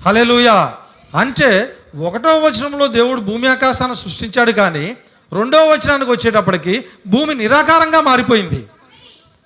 హలెలుయ 0.02 0.70
అంటే 1.16 1.76
ఒకటో 1.98 2.38
వచనంలో 2.38 2.86
దేవుడు 2.86 3.20
భూమి 3.20 3.48
ఆకాశాన్ని 3.48 3.96
సృష్టించాడు 3.96 4.52
కానీ 4.52 4.96
రెండవ 5.32 5.72
వచనానికి 5.72 6.10
వచ్చేటప్పటికి 6.10 6.84
భూమి 7.06 7.34
నిరాకారంగా 7.34 8.00
మారిపోయింది. 8.00 8.66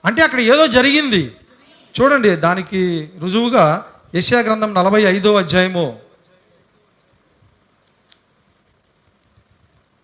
అంటే 0.05 0.23
అక్కడ 0.23 0.41
ఏదో 0.41 0.67
జరిగింది. 0.67 1.33
చూడండి 2.01 2.37
దానికి 2.37 3.11
రుజువుగా 3.19 3.87
యశ్యా 4.15 4.41
గ్రంథం 4.41 4.75
నలభై 4.75 5.03
ఐదో 5.03 5.35
అధ్యాయము. 5.37 5.99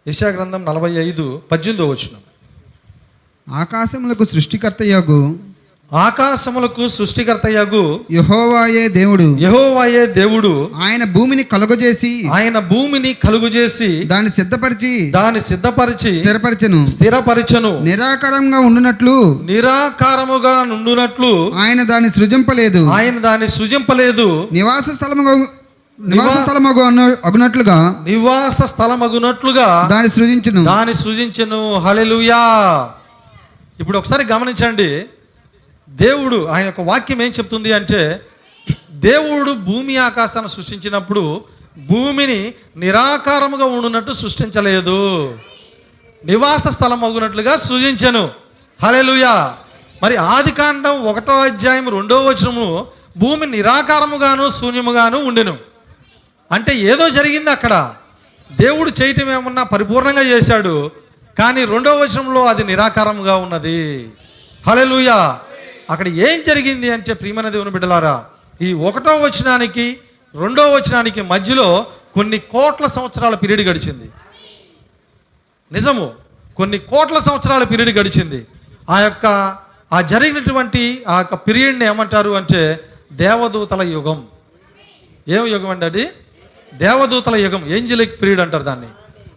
యెషయా 0.06 0.28
గ్రంథం 0.28 0.64
నలభై 0.64 0.92
ఐదు 0.92 1.42
పద్దెనిమిదో 1.50 1.88
వచనం. 1.88 2.22
ఆకాశములకు 3.54 4.24
సృష్టికర్తయగు 4.24 5.38
ఆకాశములకు 5.92 6.88
సృష్టికర్తయగు 6.88 8.00
యహోవాయే 8.12 8.88
దేవుడు. 8.88 9.38
యెహోవాయే 9.40 10.06
దేవుడు. 10.06 10.70
ఆయన 10.82 11.04
భూమిని 11.04 11.42
కలుగజేసి 11.42 12.28
ఆయన 12.28 12.58
భూమిని 12.58 13.14
కలుగు 13.14 13.46
చేసి 13.46 14.04
దాన్ని 14.04 14.30
సిద్ధపరిచి 14.30 15.10
దాన్ని 15.10 15.40
సిద్ధపరిచి 15.40 16.20
స్థిరపరచెను. 16.20 16.86
స్థిరపరిచను. 16.86 17.80
నిరాకారంగా 17.80 18.58
ఉండునట్లు 18.58 19.40
నిరాకారముగా 19.44 20.64
నుండునట్లు 20.64 21.52
ఆయన 21.54 21.82
దాన్ని 21.82 22.10
సృజింపలేదు. 22.10 22.88
ఆయన 22.88 23.18
దాన్ని 23.18 23.48
సృజింపలేదు. 23.48 24.48
నివాస 24.52 24.94
స్థలముగా 24.94 25.46
నివాస 26.08 26.42
స్థలమగు 26.42 27.16
అగునట్లుగా 27.24 28.04
నివాస 28.08 28.64
స్థలమగునట్లుగా 28.64 29.88
దాన్ని 29.90 30.08
సృజించును. 30.08 30.64
దాన్ని 30.64 30.94
సృజించెను. 30.94 31.78
హలెలుయా 31.78 32.42
ఇప్పుడు 33.80 33.98
ఒకసారి 33.98 34.24
గమనించండి. 34.32 35.04
దేవుడు 36.00 36.46
ఆయన 36.46 36.66
యొక్క 36.66 36.80
వాక్యం 36.80 37.22
ఏం 37.22 37.30
చెప్తుంది 37.30 37.72
అంటే 37.72 38.20
దేవుడు 38.90 39.52
భూమి 39.52 39.96
ఆకాశాన్ని 39.96 40.50
సృష్టించినప్పుడు 40.50 41.44
భూమిని 41.78 42.54
నిరాకారముగా 42.76 43.64
ఉండునట్టు 43.64 44.12
సృష్టించలేదు. 44.12 45.38
నివాస 46.24 46.66
స్థలం 46.66 47.04
అగునట్లుగా 47.04 47.56
సృజించను. 47.56 48.30
హలెలుయా 48.82 49.56
మరి 50.02 50.16
ఆది 50.16 50.50
కాండం 50.50 51.02
ఒకటో 51.02 51.32
అధ్యాయం 51.32 51.88
రెండో 51.88 52.24
వచనము 52.24 52.86
భూమి 53.18 53.46
నిరాకారముగాను 53.46 54.50
శూన్యముగాను 54.50 55.18
ఉండెను. 55.18 55.56
అంటే 56.52 56.76
ఏదో 56.76 57.10
జరిగింది 57.10 57.50
అక్కడ. 57.50 57.94
దేవుడు 58.52 58.90
చేయటం 59.02 59.32
ఏమన్నా 59.32 59.62
పరిపూర్ణంగా 59.62 60.22
చేశాడు 60.22 60.90
కానీ 61.38 61.64
రెండో 61.64 61.96
వచనంలో 61.96 62.46
అది 62.46 62.64
నిరాకారముగా 62.64 63.36
ఉన్నది. 63.36 64.12
హలెలుయా 64.66 65.40
అక్కడ 65.90 66.08
ఏం 66.08 66.42
జరిగింది 66.46 66.90
అంటే 66.90 67.12
ప్రియమైన 67.12 67.48
దేవుని 67.48 67.70
బిడ్డలారా 67.70 68.24
ఈ 68.62 68.72
ఒకటో 68.72 69.16
వచనానికి 69.16 70.00
రెండో 70.40 70.72
వచనానికి 70.72 71.22
మధ్యలో 71.22 71.86
కొన్ని 72.14 72.38
కోట్ల 72.38 72.86
సంవత్సరాల 72.86 73.34
పీరియడ్ 73.34 73.60
గడిచింది. 73.60 74.10
నిజము 75.72 76.12
కొన్ని 76.56 76.78
కోట్ల 76.78 77.18
సంవత్సరాల 77.18 77.64
పీరియడ్ 77.64 77.98
గడిచింది. 77.98 78.46
ఆ 78.90 79.00
యొక్క 79.00 79.56
ఆ 79.92 80.00
జరిగినటువంటి 80.00 81.04
ఆ 81.08 81.18
యొక్క 81.18 81.34
పీరియడ్ని 81.34 81.84
ఏమంటారు 81.84 82.30
అంటే 82.30 82.80
దేవదూతల 83.12 83.82
యుగం. 83.82 84.26
ఏం 85.28 85.46
యుగం 85.46 85.70
అండి 85.70 85.84
అది? 85.84 86.08
దేవదూతల 86.74 87.36
యుగం 87.36 87.66
ఏంజలిక్ 87.66 88.22
పీరియడ్ 88.22 88.40
అంటారు 88.40 88.62
దాన్ని. 88.62 88.86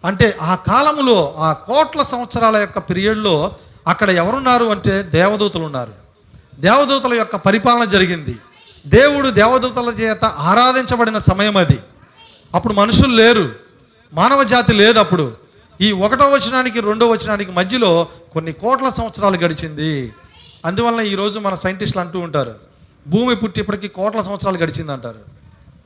అంటే 0.04 0.36
ఆ 0.42 0.54
కాలంలో 0.54 1.34
ఆ 1.38 1.52
కోట్ల 1.52 2.02
సంవత్సరాల 2.02 2.56
యొక్క 2.56 2.78
పీరియడ్లో 2.78 3.54
అక్కడ 3.86 4.10
ఎవరున్నారు 4.10 4.64
అంటే 4.64 5.02
దేవదూతలు 5.02 5.62
ఉన్నారు. 5.62 6.03
దేవదూతల 6.60 7.14
యొక్క 7.14 7.36
పరిపాలన 7.36 7.84
జరిగింది. 7.84 8.38
దేవుడు 8.86 9.28
దేవదూతల 9.28 9.88
చేత 9.88 10.24
ఆరాధించబడిన 10.24 11.18
సమయం 11.18 11.56
అది. 11.56 11.78
అప్పుడు 12.54 12.74
మనుషులు 12.74 13.14
లేరు. 13.14 13.52
మానవ 14.14 14.42
జాతి 14.42 14.72
లేదు 14.72 14.98
అప్పుడు. 14.98 15.36
ఈ 15.80 15.92
ఒకటో 15.92 16.24
వచనానికి 16.24 16.80
రెండో 16.80 17.08
వచనానికి 17.08 17.52
మధ్యలో 17.52 18.08
కొన్ని 18.32 18.52
కోట్ల 18.52 18.88
సంవత్సరాలు 18.88 19.36
గడిచింది. 19.36 20.12
అందువలన 20.64 21.00
ఈరోజు 21.00 21.38
మన 21.38 21.54
సైంటిస్టులు 21.54 22.04
అంటూ 22.04 22.18
ఉంటారు 22.18 22.54
భూమి 23.08 23.36
పుట్టి 23.36 23.60
ఇప్పటికీ 23.60 23.88
కోట్ల 23.88 24.20
సంవత్సరాలు 24.20 24.58
గడిచింది 24.58 24.92
అంటారు 24.92 25.18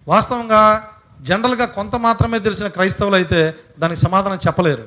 వాస్తవంగా 0.09 0.89
జనరల్గా 1.21 1.65
కొంత 1.65 1.97
మాత్రమే 1.97 2.39
తెలిసిన 2.39 2.67
క్రైస్తవులు 2.67 3.15
అయితే 3.15 3.55
దానికి 3.79 4.01
సమాధానం 4.01 4.37
చెప్పలేరు. 4.37 4.85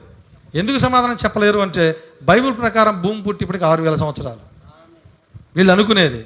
ఎందుకు 0.56 0.78
సమాధానం 0.78 1.18
చెప్పలేరు 1.24 1.60
అంటే 1.60 1.96
బైబిల్ 2.24 2.58
ప్రకారం 2.58 3.02
భూమి 3.02 3.24
పుట్టి 3.24 3.44
ఇప్పటికి 3.44 3.66
ఆరు 3.66 3.82
వేల 3.82 3.96
సంవత్సరాలు. 3.96 4.51
వీళ్ళు 5.56 5.74
అనుకునేది. 5.74 6.26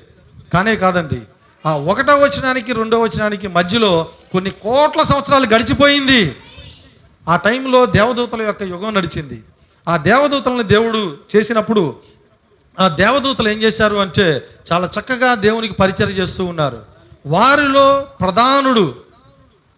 కానే 0.54 0.76
కాదండి. 0.76 1.22
ఆ 1.66 1.78
ఒకటో 1.78 2.16
వచనానికి 2.16 2.74
రెండో 2.74 3.02
వచనానికి 3.02 3.48
మధ్యలో 3.48 4.10
కొన్ని 4.32 4.50
కోట్ల 4.50 5.04
సంవత్సరాలు 5.04 5.46
గడిచిపోయింది. 5.46 6.36
ఆ 7.30 7.36
టైంలో 7.36 7.86
దేవదూతల 7.86 8.42
యొక్క 8.42 8.64
యుగం 8.64 8.94
నడిచింది. 8.94 9.44
ఆ 9.88 9.98
దేవదూతలను 9.98 10.62
దేవుడు 10.62 11.18
చేసినప్పుడు 11.36 11.96
ఆ 12.80 12.88
దేవదూతలు 12.88 13.50
ఏం 13.50 13.62
చేశారు 13.62 13.96
అంటే 13.96 14.48
చాలా 14.72 14.90
చక్కగా 15.00 15.36
దేవునికి 15.36 15.74
పరిచయం 15.74 16.10
చేస్తూ 16.10 16.46
ఉన్నారు. 16.46 16.82
వారిలో 17.26 18.08
ప్రధానుడు 18.20 18.96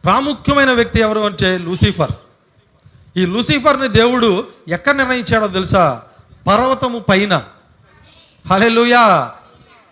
ప్రాముఖ్యమైన 0.04 0.72
వ్యక్తి 0.72 1.02
ఎవరు 1.02 1.20
అంటే 1.20 1.58
లూసిఫర్. 1.58 2.12
ఈ 3.18 3.26
లూసిఫర్ని 3.26 3.88
దేవుడు 3.88 4.48
ఎక్కడ 4.68 4.96
నిర్ణయించాడో 4.96 5.48
తెలుసా? 5.48 6.02
పర్వతము 6.48 7.00
పైన. 7.00 7.44
హలెలుయా 8.50 9.32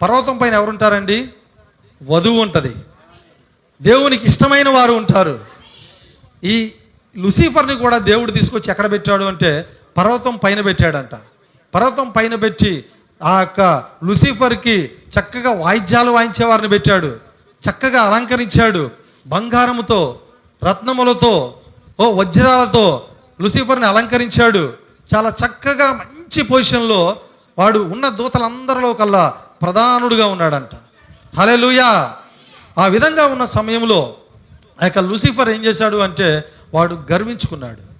పర్వతం 0.01 0.37
పైన 0.37 0.53
ఎవరుంటారండి? 0.53 1.29
వధువు 2.03 2.41
ఉంటుంది. 2.41 2.75
దేవునికి 3.81 4.25
ఇష్టమైన 4.25 4.69
వారు 4.69 4.91
ఉంటారు. 4.91 5.39
ఈ 6.43 6.71
లూసిఫర్ని 7.17 7.75
కూడా 7.75 7.97
దేవుడు 7.97 8.31
తీసుకొచ్చి 8.31 8.71
ఎక్కడ 8.71 8.91
పెట్టాడు 8.91 9.23
అంటే 9.23 9.69
పర్వతం 9.97 10.39
పైన 10.43 10.61
పెట్టాడంట. 10.61 11.17
పర్వతం 11.75 12.09
పైన 12.09 12.35
పెట్టి 12.35 12.85
ఆ 13.23 13.39
యొక్క 13.39 13.61
లూసిఫర్కి 14.03 14.91
చక్కగా 15.19 15.51
వాయిద్యాలు 15.51 16.11
వాయించేవారిని 16.11 16.67
పెట్టాడు. 16.67 17.17
చక్కగా 17.69 18.01
అలంకరించాడు. 18.01 18.91
బంగారముతో 19.27 20.19
రత్నములతో 20.69 21.57
ఓ 21.99 22.11
వజ్రాలతో 22.11 23.07
లూసిఫర్ని 23.41 23.85
అలంకరించాడు. 23.85 24.73
చాలా 25.15 25.33
చక్కగా 25.45 25.91
మంచి 25.91 26.43
పొజిషన్లో 26.43 27.17
వాడు 27.57 27.79
ఉన్న 27.79 28.09
దూతలందరిలో 28.09 28.93
కల్లా 28.93 29.29
ప్రధానుడుగా 29.61 30.27
ఉన్నాడంట. 30.27 30.75
హలే 31.37 31.55
లూయా 31.55 32.15
ఆ 32.77 32.87
విధంగా 32.87 33.25
ఉన్న 33.25 33.45
సమయంలో 33.45 34.15
ఆ 34.81 34.85
యొక్క 34.85 34.99
లూసిఫర్ 34.99 35.49
ఏం 35.49 35.65
చేశాడు 35.65 35.97
అంటే 35.97 36.43
వాడు 36.73 37.03
గర్వించుకున్నాడు. 37.11 37.95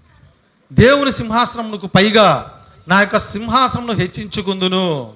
దేవుని 0.74 1.12
సింహాసనమునకు 1.12 1.88
పైగా 1.88 2.52
నా 2.88 3.00
యొక్క 3.00 3.20
సింహాసనమును 3.20 3.94
హెచ్చించుకుందును. 3.94 5.14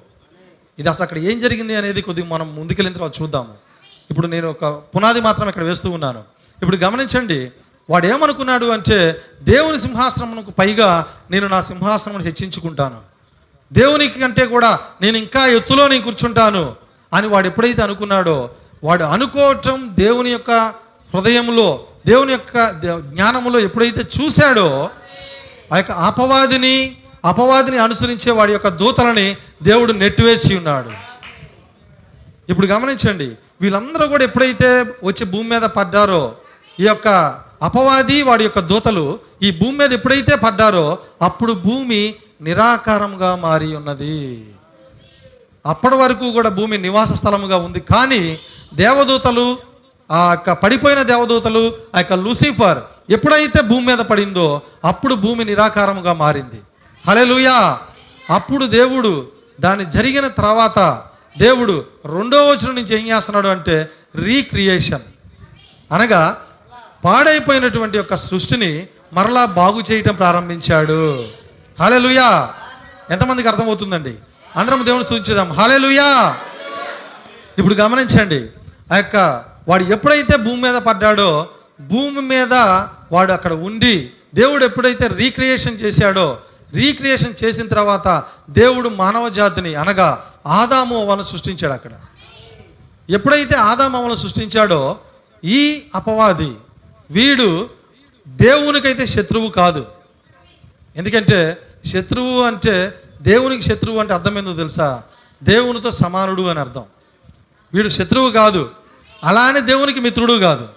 ఇది 0.79 0.89
అసలు 0.89 1.03
అక్కడ 1.03 1.17
ఏం 1.17 1.39
జరిగింది 1.39 1.75
అనేది 1.75 2.01
కొద్దిగా 2.01 2.27
మనం 2.27 2.55
ముందుకెళ్ళిన 2.55 2.95
తర్వాత 2.95 3.21
చూద్దాము. 3.21 3.53
ఇప్పుడు 4.11 4.27
నేను 4.27 4.49
ఒక 4.49 4.65
పునాది 4.65 5.21
మాత్రం 5.21 5.47
ఇక్కడ 5.49 5.63
వేస్తూ 5.63 5.89
ఉన్నాను. 5.89 6.19
ఇప్పుడు 6.61 6.77
గమనించండి 6.77 7.51
వాడు 7.89 8.07
ఏమనుకున్నాడు 8.07 8.65
అంటే 8.65 9.21
దేవుని 9.41 9.79
సింహాసనమునకు 9.79 10.51
పైగా 10.51 11.05
నేను 11.31 11.47
నా 11.47 11.61
సింహాసనమును 11.61 12.23
హెచ్చించుకుంటాను. 12.23 13.18
దేవునికి 13.71 14.19
కంటే 14.19 14.45
కూడా 14.45 14.79
నేను 15.01 15.17
ఇంకా 15.17 15.47
ఎత్తులో 15.47 15.87
నేను 15.87 16.03
కూర్చుంటాను 16.03 16.75
అని 17.13 17.27
వాడు 17.27 17.47
ఎప్పుడైతే 17.47 17.81
అనుకున్నాడో 17.81 18.49
వాడు 18.83 19.03
అనుకోవటం 19.03 19.95
దేవుని 19.95 20.29
యొక్క 20.29 20.51
హృదయంలో 21.13 21.85
దేవుని 22.05 22.31
యొక్క 22.31 22.57
జ్ఞానంలో 22.71 23.01
జ్ఞానములో 23.11 23.59
ఎప్పుడైతే 23.59 24.01
చూశాడో 24.15 24.89
ఆ 25.73 25.77
యొక్క 25.77 25.91
అపవాదిని 25.91 26.95
అపవాదిని 27.25 27.77
అనుసరించే 27.77 28.31
వాడి 28.31 28.53
యొక్క 28.53 28.67
దూతలని 28.67 29.37
దేవుడు 29.63 29.91
నెట్టివేసి 29.93 30.55
ఉన్నాడు. 30.55 30.89
ఇప్పుడు 32.49 32.67
గమనించండి 32.67 33.27
వీళ్ళందరూ 33.61 34.07
కూడా 34.07 34.23
ఎప్పుడైతే 34.23 34.69
వచ్చి 35.03 35.25
భూమి 35.25 35.49
మీద 35.49 35.61
పడ్డారో 35.61 36.35
ఈ 36.79 36.83
యొక్క 36.83 37.07
అపవాది 37.61 38.21
వాడి 38.23 38.43
యొక్క 38.43 38.59
దూతలు 38.59 39.19
ఈ 39.41 39.51
భూమి 39.51 39.77
మీద 39.77 39.93
ఎప్పుడైతే 39.93 40.35
పడ్డారో 40.35 40.97
అప్పుడు 41.21 41.53
భూమి 41.53 42.15
నిరాకారంగా 42.41 43.35
మారి 43.35 43.75
ఉన్నది. 43.75 44.45
అప్పటి 45.65 45.95
వరకు 45.95 46.31
కూడా 46.31 46.49
భూమి 46.49 46.77
నివాస 46.77 47.13
స్థలముగా 47.13 47.57
ఉంది. 47.57 47.79
కానీ 47.79 48.39
దేవదూతలు 48.73 49.57
ఆ 50.11 50.31
యొక్క 50.31 50.51
పడిపోయిన 50.51 51.01
దేవదూతలు 51.01 51.73
ఆ 51.95 51.97
యొక్క 51.97 52.13
లూసిఫర్ 52.13 52.77
ఎప్పుడైతే 53.09 53.61
భూమి 53.61 53.85
మీద 53.85 53.97
పడిందో 53.97 54.61
అప్పుడు 54.85 55.15
భూమి 55.15 55.45
నిరాకారముగా 55.45 56.13
మారింది. 56.13 56.61
హలెలుయా 57.07 57.79
అప్పుడు 58.29 58.65
దేవుడు 58.65 59.27
దాని 59.59 59.91
జరిగిన 59.91 60.27
తర్వాత 60.27 61.03
దేవుడు 61.37 61.85
రెండో 62.05 62.49
వచనం 62.49 62.75
నుంచి 62.75 62.99
ఏం 62.99 63.17
చేస్తున్నాడు 63.17 63.47
అంటే 63.47 63.89
రీక్రియేషన్. 64.15 65.01
అనగా 65.91 66.37
పాడైపోయినటువంటి 67.05 67.97
యొక్క 67.97 68.15
సృష్టిని 68.15 68.87
మరలా 69.13 69.45
బాగు 69.45 69.81
చేయటం 69.91 70.15
ప్రారంభించాడు. 70.15 71.25
హలెలుయా. 71.81 72.53
ఎంతమందికి 73.11 73.47
అర్థమవుతుందండి? 73.47 74.15
అందరం 74.55 74.85
దేవుని 74.85 75.03
సూచించేద్దాం 75.03 75.51
హలెలుయా. 75.51 76.37
ఇప్పుడు 77.57 77.73
గమనించండి 77.73 78.49
ఆ 78.93 78.97
యొక్క 78.97 79.45
వాడు 79.67 79.83
ఎప్పుడైతే 79.83 80.37
భూమి 80.37 80.61
మీద 80.61 80.75
పడ్డాడో 80.75 81.49
భూమి 81.81 82.21
మీద 82.21 82.53
వాడు 83.11 83.31
అక్కడ 83.31 83.53
ఉండి 83.53 84.11
దేవుడు 84.35 84.65
ఎప్పుడైతే 84.65 85.07
రీక్రియేషన్ 85.07 85.79
చేశాడో 85.79 86.37
రీక్రియేషన్ 86.73 87.43
చేసిన 87.43 87.67
తర్వాత 87.67 88.23
దేవుడు 88.49 88.89
మానవ 88.89 89.29
జాతిని 89.29 89.75
అనగా 89.75 90.31
ఆదాము 90.47 90.99
అవ్వను 90.99 91.21
సృష్టించాడు 91.21 91.73
అక్కడ. 91.73 91.91
ఎప్పుడైతే 93.09 93.55
ఆదాము 93.57 93.97
అవ్వను 93.97 94.15
సృష్టించాడో 94.15 94.99
ఈ 95.43 95.83
అపవాది 95.95 96.53
వీడు 97.11 97.69
దేవునికైతే 98.27 99.05
శత్రువు 99.05 99.49
కాదు. 99.49 99.85
ఎందుకంటే 100.95 101.68
శత్రువు 101.85 102.41
అంటే 102.41 102.93
దేవునికి 103.21 103.61
శత్రువు 103.61 103.99
అంటే 103.99 104.13
అర్థమైందో 104.13 104.53
తెలుసా? 104.53 105.03
దేవునితో 105.43 105.91
సమానుడు 105.91 106.41
అని 106.41 106.59
అర్థం. 106.59 106.83
వీడు 107.73 107.89
శత్రువు 107.89 108.31
కాదు. 108.31 108.71
అలానే 109.23 109.61
దేవునికి 109.61 109.99
మిత్రుడు 109.99 110.33
కాదు. 110.33 110.67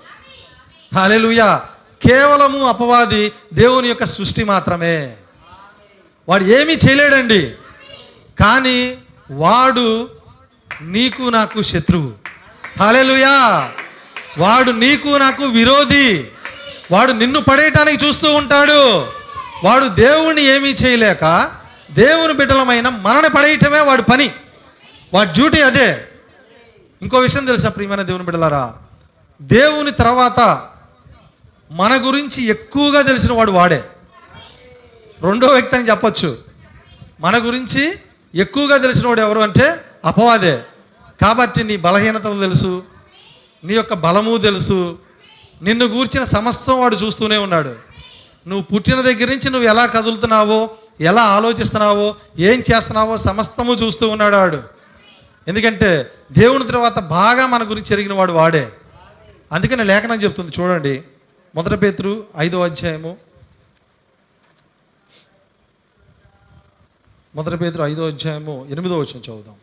హాలెలుయా 0.95 1.63
కేవలము 2.09 2.69
అపవాది 2.69 3.33
దేవుని 3.55 3.89
యొక్క 3.89 4.05
సృష్టి 4.05 4.45
మాత్రమే. 4.45 5.17
వాడు 6.29 6.45
ఏమీ 6.45 6.73
చేయలేడండి. 6.73 7.53
కానీ 8.41 8.99
వాడు 9.31 10.09
నీకు 10.83 11.23
నాకు 11.23 11.63
శత్రువు. 11.63 12.13
హాలెలుయా 12.81 13.71
వాడు 14.39 14.71
నీకు 14.71 15.09
నాకు 15.09 15.45
విరోధి. 15.45 16.29
వాడు 16.91 17.13
నిన్ను 17.13 17.41
పడేయటానికి 17.41 18.07
చూస్తూ 18.07 18.35
ఉంటాడు. 18.35 19.07
వాడు 19.65 19.87
దేవుణ్ణి 19.87 20.43
ఏమీ 20.43 20.69
చేయలేక 20.69 21.53
దేవుని 21.91 22.33
బిడ్డలమైన 22.33 22.89
మనని 22.89 23.29
పడేయటమే 23.29 23.81
వాడి 23.81 24.03
పని. 24.03 24.35
వాడి 25.15 25.33
డ్యూటీ 25.33 25.61
అదే. 25.61 26.09
ఇంకో 27.03 27.19
విషయం 27.19 27.45
తెలుసా 27.47 27.69
ప్రియమైన 27.69 28.03
దేవుని 28.03 28.25
బిడ్డలారా? 28.25 28.75
దేవుని 29.43 29.91
తర్వాత 29.91 30.69
మన 31.71 32.01
గురించి 32.07 32.45
ఎక్కువగా 32.45 33.03
తెలిసిన 33.03 33.33
వాడు 33.33 33.53
వాడే. 33.53 33.85
రెండో 35.23 35.47
వ్యక్తి 35.47 35.77
అని 35.77 35.91
చెప్పొచ్చు. 35.91 36.39
మన 37.21 37.39
గురించి 37.39 37.95
ఎక్కువగా 38.35 38.77
తెలిసిన 38.77 39.09
వాడు 39.09 39.21
ఎవరు 39.21 39.41
అంటే 39.41 39.85
అపవాదే. 40.05 40.63
కాబట్టి 41.23 41.65
నీ 41.65 41.77
బలహీనతలు 41.77 42.41
తెలుసు 42.41 42.85
నీ 43.65 43.75
యొక్క 43.75 43.95
బలము 43.95 44.37
తెలుసు 44.37 44.99
నిన్ను 45.63 45.85
గూర్చిన 45.85 46.25
సమస్తం 46.25 46.81
వాడు 46.81 46.97
చూస్తూనే 46.97 47.37
ఉన్నాడు. 47.37 47.92
నువ్వు 48.49 48.65
పుట్టిన 48.65 49.01
దగ్గర 49.01 49.25
నుంచి 49.25 49.51
నువ్వు 49.51 49.69
ఎలా 49.69 49.87
కదులుతున్నావో 49.87 50.71
ఎలా 51.01 51.23
ఆలోచిస్తున్నావో 51.23 52.17
ఏం 52.39 52.63
చేస్తున్నావో 52.75 53.19
సమస్తము 53.19 53.75
చూస్తూ 53.75 54.09
ఉన్నాడు 54.09 54.37
వాడు 54.37 54.63
ఎందుకంటే 55.49 56.13
దేవుని 56.33 56.67
తర్వాత 56.67 56.99
బాగా 56.99 57.47
మన 57.47 57.63
గురించి 57.63 57.93
ఎరిగిన 57.93 58.13
వాడు 58.13 58.33
వాడే. 58.33 58.73
అందుకని 59.53 59.85
లేఖనం 59.85 60.23
చెప్తుంది 60.23 60.53
చూడండి. 60.61 61.03
మొదటి 61.55 61.77
పేతురు 61.77 62.27
ఐదో 62.39 62.65
అధ్యాయము. 62.65 63.17
మొదటి 67.35 67.57
పేతురు 67.57 67.83
ఐదో 67.83 68.07
అధ్యాయము 68.07 68.67
ఎనిమిదో 68.71 68.99
వచ్చిన 68.99 69.19
చదువుదాం. 69.19 69.55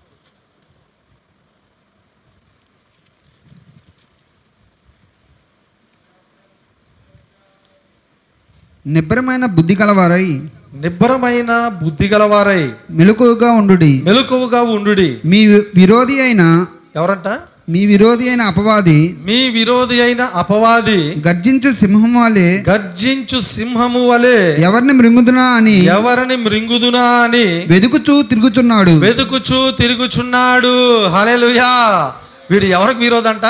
నిబ్బరమైన 8.89 9.45
బుద్ధి 9.45 9.75
కలవారై 9.75 10.41
నిబ్బరమైన 10.81 11.71
బుద్ధి 11.83 12.07
గలవారై. 12.07 12.71
మెలకువగా 12.91 13.51
ఉండుడి. 13.51 14.01
మెలకువగా 14.05 14.61
ఉండుడి. 14.61 15.17
మీ 15.25 15.47
విరోధి 15.47 16.21
అయిన 16.21 16.65
ఎవరంట? 16.95 17.37
మీ 17.69 17.85
విరోధి 17.85 18.29
అయిన 18.29 18.41
అపవాది 18.41 19.17
మీ 19.25 19.49
విరోధి 19.49 20.01
అయిన 20.01 20.21
అపవాది 20.21 21.23
గర్జించు 21.27 21.73
సింహం 21.73 22.23
వలె 22.23 22.63
గర్జించు 22.69 23.39
సింహము 23.39 24.07
వలె 24.07 24.55
ఎవరిని 24.59 24.93
మృంగుదునా 24.93 25.41
అని 25.41 25.85
ఎవరిని 25.85 26.35
మృంగుదునా 26.35 27.01
అని 27.01 27.65
వెదుకుచూ 27.67 28.21
తిరుగుచున్నాడు. 28.21 28.91
వెతుకుచూ 28.91 29.71
తిరుగుచున్నాడు. 29.71 31.05
హలెలుయా 31.05 32.11
వీడు 32.51 32.65
ఎవరికి 32.65 32.99
విరోధంట? 32.99 33.45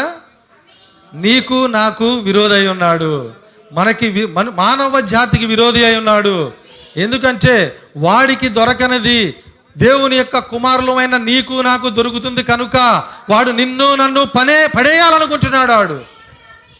నీకు 1.15 1.65
నాకు 1.65 2.05
విరోధి 2.05 2.67
ఉన్నాడు. 2.67 3.29
మనకి 3.72 4.07
వి- 4.07 4.30
మన- 4.34 4.51
మానవ 4.55 4.99
జాతికి 4.99 5.45
విరోధి 5.45 5.86
అయి 5.86 5.97
ఉన్నాడు. 5.97 6.51
ఎందుకంటే 6.97 7.78
వాడికి 7.97 8.49
దొరకనిది 8.49 9.36
దేవుని 9.78 10.15
యొక్క 10.15 10.38
కుమారులమైన 10.39 11.17
నీకు 11.17 11.61
నాకు 11.61 11.89
దొరుకుతుంది 11.89 12.43
కనుక 12.43 13.03
వాడు 13.30 13.51
నిన్ను 13.51 13.95
నన్ను 13.95 14.26
పనే 14.26 14.67
పడేయాలనుకుంటున్నాడు 14.67 15.72
వాడు. 15.72 16.01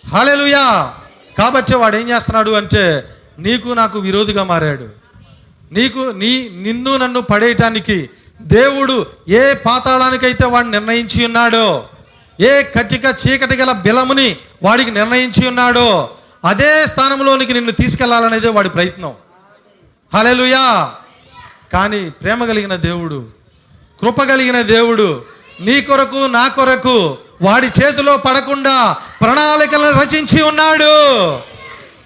హాలెలుయా 0.08 0.94
కాబట్టి 1.38 1.76
వాడు 1.76 1.96
ఏం 1.96 2.10
చేస్తున్నాడు 2.10 2.52
అంటే 2.52 3.04
నీకు 3.40 3.70
నాకు 3.70 4.00
విరోధిగా 4.00 4.44
మారాడు. 4.44 4.88
నీకు 5.72 6.00
నీ 6.00 6.50
నిన్ను 6.62 6.98
నన్ను 6.98 7.22
పడేయటానికి 7.22 8.10
దేవుడు 8.42 9.06
ఏ 9.30 9.54
పాతాళానికైతే 9.54 10.48
వాడు 10.48 10.68
నిర్ణయించి 10.68 11.26
ఉన్నాడో 11.26 11.84
ఏ 12.40 12.62
కటిక 12.62 13.06
చీకటి 13.06 13.56
గల 13.56 13.72
బిలముని 13.72 14.36
వాడికి 14.64 14.92
నిర్ణయించి 14.92 15.48
ఉన్నాడో 15.48 16.10
అదే 16.46 16.88
స్థానంలోనికి 16.88 17.54
నిన్ను 17.54 17.72
తీసుకెళ్ళాలనేదే 17.72 18.48
వాడి 18.48 18.70
ప్రయత్నం. 18.70 19.14
హలెలుయా 20.14 20.92
కానీ 21.74 22.10
ప్రేమ 22.10 22.46
కలిగిన 22.46 22.76
దేవుడు 22.76 23.28
కృప 24.02 24.24
కలిగిన 24.24 24.62
దేవుడు 24.62 25.26
నీ 25.62 25.82
కొరకు 25.82 26.26
నా 26.26 26.48
కొరకు 26.48 27.18
వాడి 27.42 27.68
చేతిలో 27.68 28.18
పడకుండా 28.18 28.94
ప్రణాళికలను 29.22 29.92
రచించి 29.92 30.42
ఉన్నాడు. 30.42 31.36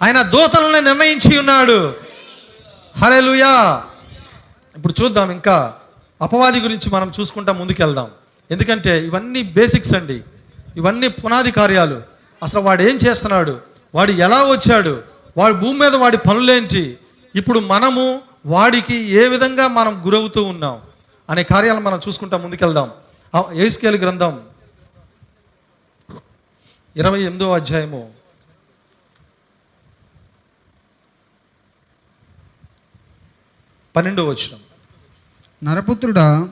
ఆయన 0.03 0.21
దూతలను 0.21 0.79
నిర్ణయించి 0.79 1.39
ఉన్నాడు. 1.39 1.95
హలెలుయా 2.97 3.83
ఇప్పుడు 4.77 5.03
చూద్దాం 5.03 5.31
ఇంకా 5.31 5.73
అపవాది 6.21 6.59
గురించి 6.59 6.89
మనం 6.89 7.11
చూసుకుంటా 7.19 7.53
ముందుకెళ్దాం. 7.53 8.07
ఎందుకంటే 8.51 9.05
ఇవన్నీ 9.05 9.43
బేసిక్స్ 9.43 9.93
అండి. 9.93 10.21
ఇవన్నీ 10.77 11.07
పునాది 11.07 11.51
కార్యాలు. 11.51 12.01
అసలు 12.43 12.59
వాడు 12.59 12.81
ఏం 12.81 12.95
చేస్తున్నాడు? 12.95 13.72
వాడు 13.95 14.11
ఎలా 14.11 14.43
వచ్చాడు? 14.43 15.03
వాడి 15.37 15.55
భూమి 15.55 15.79
మీద 15.79 15.95
వాడి 15.95 16.17
పనులేంటి? 16.17 16.97
ఇప్పుడు 17.35 17.59
మనము 17.59 18.21
వాడికి 18.45 18.95
ఏ 18.95 19.27
విధంగా 19.27 19.67
మనం 19.67 20.05
గురవుతూ 20.05 20.43
ఉన్నాం? 20.43 20.81
అనే 21.29 21.43
కార్యాలను 21.43 21.81
మనం 21.81 21.99
చూసుకుంటా 22.07 22.37
ముందుకెళ్దాం. 22.37 22.91
ఏసుకేలు 23.53 23.97
గ్రంథం 23.97 24.41
ఇరవై 26.95 27.21
ఎనిమిదో 27.21 27.53
అధ్యాయము. 27.53 28.13
పన్నెండో 33.95 34.25
వచ్చిన 34.25 34.57
నరపుత్రుడా 35.63 36.49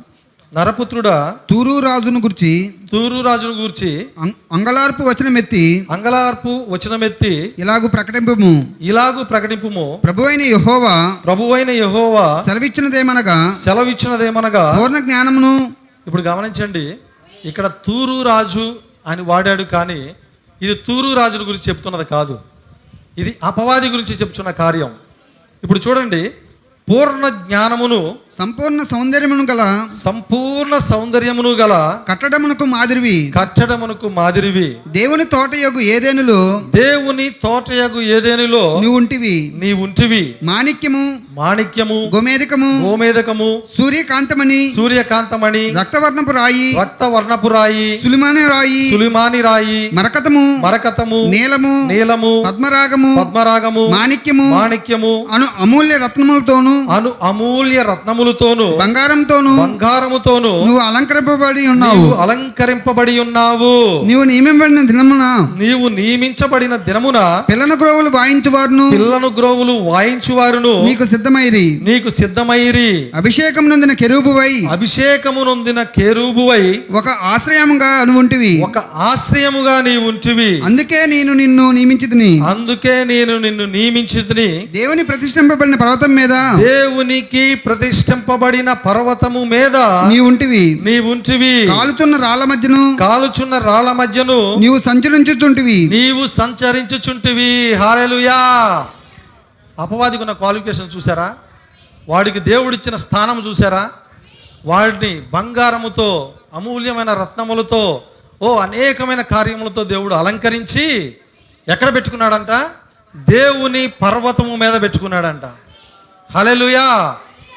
నరపుత్రుడా 0.55 1.35
తూరు 1.49 1.79
రాజును 1.79 2.19
గురించి 2.19 2.73
తూరు 2.91 3.21
రాజును 3.21 3.53
గూర్చి 3.53 4.07
అంగలార్పు 4.51 5.03
వచనమెత్తి 5.03 5.87
అంగలార్పు 5.91 6.65
వచనమెత్తి 6.69 7.53
ఇలాగు 7.59 7.87
ప్రకటింపము. 7.87 8.73
ఇలాగు 8.81 9.23
ప్రకటింపుము. 9.23 10.01
ప్రభువైన 10.03 10.41
యెహోవా 10.41 10.95
ప్రభువైన 11.25 11.69
యెహోవా 11.69 12.43
సెలవిచ్చినదేమనగా 12.47 13.37
సెలవిచ్చినదేమనగా 13.63 14.77
పూర్ణ 14.79 14.99
జ్ఞానమును 14.99 15.53
ఇప్పుడు 16.07 16.21
గమనించండి 16.21 16.85
ఇక్కడ 17.45 17.67
తూరు 17.67 18.21
రాజు 18.21 18.75
అని 19.07 19.21
వాడాడు 19.21 19.63
కానీ 19.63 20.01
ఇది 20.61 20.75
తూరు 20.75 21.13
రాజుల 21.13 21.41
గురించి 21.41 21.65
చెప్తున్నది 21.69 22.05
కాదు. 22.05 22.39
ఇది 23.17 23.37
అపవాది 23.43 23.87
గురించి 23.87 24.13
చెప్తున్న 24.15 24.51
కార్యం. 24.51 24.91
ఇప్పుడు 25.63 25.79
చూడండి 25.87 26.31
పూర్ణ 26.89 27.29
జ్ఞానమును 27.29 28.15
సంపూర్ణ 28.39 28.83
సౌందర్యమును 28.83 29.45
గల 29.51 29.87
సంపూర్ణ 30.05 30.77
సౌందర్యమును 30.77 31.49
గల 31.49 31.97
కట్టడమునకు 32.09 32.65
మాదిరివి. 32.65 33.33
కట్టడమునకు 33.39 34.09
మాదిరివి. 34.09 34.77
దేవుని 34.87 35.25
తోట 35.25 35.55
యొగు 35.55 35.79
ఏదేనులో? 35.79 36.63
దేవుని 36.75 37.29
తోటయగు 37.29 38.01
ఏదేనిలో? 38.01 38.79
నువ్వు 38.81 38.97
ఉంటివి 38.97 39.55
నీ 39.59 39.73
ఉంటివి 39.73 40.35
మాణిక్యము. 40.43 41.17
మాణిక్యము. 41.31 42.11
గోమేధికము. 42.15 42.81
గోమేదకము 42.81 43.61
సూర్యకాంతమణి. 43.81 44.73
సూర్యకాంతమణి. 44.75 45.69
రక్తవర్ణపు 45.69 46.31
రాయి. 46.31 46.77
రక్త 46.81 47.03
వర్ణపు 47.03 47.47
రాయి. 47.47 47.99
సులిమాని 48.03 48.41
రాయి. 48.41 48.91
సులిమాని 48.91 49.41
రాయి. 49.41 49.89
మరకతము. 49.93 50.57
మరకతము. 50.57 51.25
నీలము. 51.29 51.87
నీలము. 51.87 52.43
పద్మరాగము. 52.47 53.23
పద్మరాగము. 53.23 53.87
మాణిక్యము. 53.87 54.59
మాణిక్యము. 54.59 55.27
అను 55.31 55.47
అమూల్య 55.59 55.97
రత్నములతోను. 55.97 56.87
అను 56.89 57.11
అమూల్య 57.23 57.83
రత్నములతోను 58.23 58.77
బంగారంతోను 58.77 59.57
బంగారముతోను 59.57 60.65
నువ్వు 60.65 60.77
అలంకరింపబడి 60.77 61.67
ఉన్నావు. 61.67 61.95
నీవు 61.95 62.11
అలంకరింపబడి 62.11 63.19
ఉన్నావు. 63.19 64.05
నీవు 64.07 64.23
నియమింపబడిన 64.23 64.81
దినమున 64.81 65.47
నీవు 65.59 65.87
నియమించబడిన 65.87 66.75
దినమున 66.75 67.43
పిల్లన 67.49 67.69
గ్రోవులు 67.81 68.09
వాయించువారును. 68.09 68.89
పిల్లను 68.91 69.27
గ్రోవులు 69.37 69.71
వాయించువారును. 69.71 70.85
నీకు 70.85 71.05
సిద్ధమైరి. 71.05 71.81
నీకు 71.83 72.09
సిద్ధమైరి. 72.09 73.07
అభిషేకం 73.15 73.69
నొందిన 73.69 73.93
కెరూబువై. 73.93 74.67
అభిషేకము 74.71 75.43
నొందిన 75.43 75.83
కేరూబువై 75.83 76.79
ఒక 76.91 77.09
ఆశ్రయముగా 77.09 77.87
అనుంటివి 77.87 78.61
ఒక 78.61 78.77
ఆశ్రయముగా 78.77 79.81
నీ 79.81 79.97
ఉంటివి. 79.97 80.61
అందుకే 80.61 81.05
నేను 81.05 81.33
నిన్ను 81.33 81.71
నియమించితిని. 81.71 82.39
అందుకే 82.39 83.03
నేను 83.03 83.37
నిన్ను 83.37 83.65
నియమించితిని. 83.65 84.67
దేవుని 84.71 85.03
ప్రతిష్ఠింపబడిన 85.03 85.75
పర్వతం 85.75 86.15
మీద 86.15 86.29
దేవునికి 86.65 87.55
ప్రతిష్ఠింపబడిన 88.11 88.73
పర్వతము 88.73 89.43
మీద 89.43 89.75
నీ 90.07 90.19
ఉంటివి. 90.19 90.79
నీ 90.83 90.99
ఉంటివి. 90.99 91.67
కాలుచున్న 91.67 92.17
రాళ్ళ 92.17 92.43
మధ్యను 92.43 92.97
కాలుచున్న 92.99 93.57
రాళ్ళ 93.57 93.91
మధ్యను 93.91 94.55
నీవు 94.55 94.79
సంచరించుచుంటివి. 94.79 95.89
నీవు 95.91 96.27
సంచరించుచుంటివి. 96.27 97.73
హారెలుయా 97.73 98.37
అపవాదికి 99.79 100.23
ఉన్న 100.23 100.31
క్వాలిఫికేషన్ 100.31 100.89
చూసారా 100.95 101.35
వాడికి 102.09 102.39
దేవుడిచ్చిన 102.39 102.95
స్థానం 102.95 103.43
చూసారా 103.47 103.89
వాడిని 104.65 105.21
బంగారముతో 105.33 106.33
అమూల్యమైన 106.53 107.13
రత్నములతో 107.13 108.01
ఓ 108.41 108.57
అనేకమైన 108.57 109.21
కార్యములతో 109.21 109.83
దేవుడు 109.83 110.15
అలంకరించి 110.15 111.15
ఎక్కడ 111.67 111.95
పెట్టుకున్నాడంట? 111.95 112.69
దేవుని 113.15 113.87
పర్వతము 113.87 114.55
మీద 114.55 114.81
పెట్టుకున్నాడంట. 114.81 115.45
హలెలుయా 116.37 117.15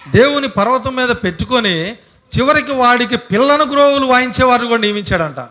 దేవుని 0.09 0.49
పర్వతం 0.49 0.97
మీద 0.97 1.09
పెట్టుకొని 1.09 1.97
చివరికి 2.39 2.73
వాడికి 2.73 3.17
పిల్లన 3.17 3.73
గ్రోవులు 3.73 4.07
వాయించేవారు 4.07 4.67
కూడా 4.67 4.81
నియమించాడంట. 4.81 5.49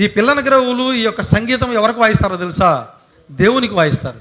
ఈ 0.00 0.06
పిల్లన 0.06 0.46
గ్రోవులు 0.46 0.92
ఈ 0.92 1.00
యొక్క 1.00 1.22
సంగీతం 1.22 1.72
ఎవరికి 1.72 1.98
వాయిస్తారో 1.98 2.36
తెలుసా? 2.36 2.88
దేవునికి 3.30 3.74
వాయిస్తారు. 3.74 4.20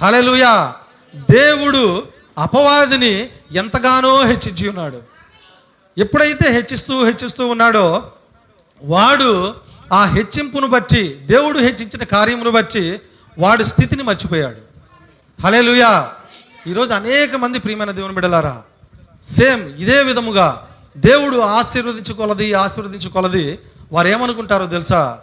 హలెలుయా 0.00 0.74
దేవుడు 1.16 2.06
అపవాదిని 2.38 3.28
ఎంతగానో 3.52 4.24
హెచ్చించి 4.24 4.68
ఉన్నాడు. 4.68 5.02
ఎప్పుడైతే 5.98 6.50
హెచ్చిస్తూ 6.52 7.04
హెచ్చిస్తూ 7.04 7.46
ఉన్నాడో 7.46 8.12
వాడు 8.84 9.54
ఆ 9.92 10.04
హెచ్చింపును 10.04 10.66
బట్టి 10.66 11.14
దేవుడు 11.14 11.58
హెచ్చించిన 11.58 12.04
కార్యమును 12.04 12.50
బట్టి 12.50 13.00
వాడు 13.38 13.64
స్థితిని 13.64 14.02
మర్చిపోయాడు. 14.02 14.56
హలేలుయా 15.42 16.12
ఈరోజు 16.66 16.94
అనేక 16.94 17.34
మంది 17.34 17.58
ప్రియమైన 17.58 17.90
దేవుని 17.90 18.14
బిడలారా 18.14 18.62
సేమ్ 19.38 19.62
ఇదే 19.78 20.02
విధముగా 20.02 20.68
దేవుడు 20.96 21.36
ఆశీర్వదించుకొలది 21.36 22.52
ఆశీర్వదించుకొలది. 22.52 23.58
వారు 23.92 24.08
ఏమనుకుంటారో 24.08 24.66
తెలుసా? 24.66 25.18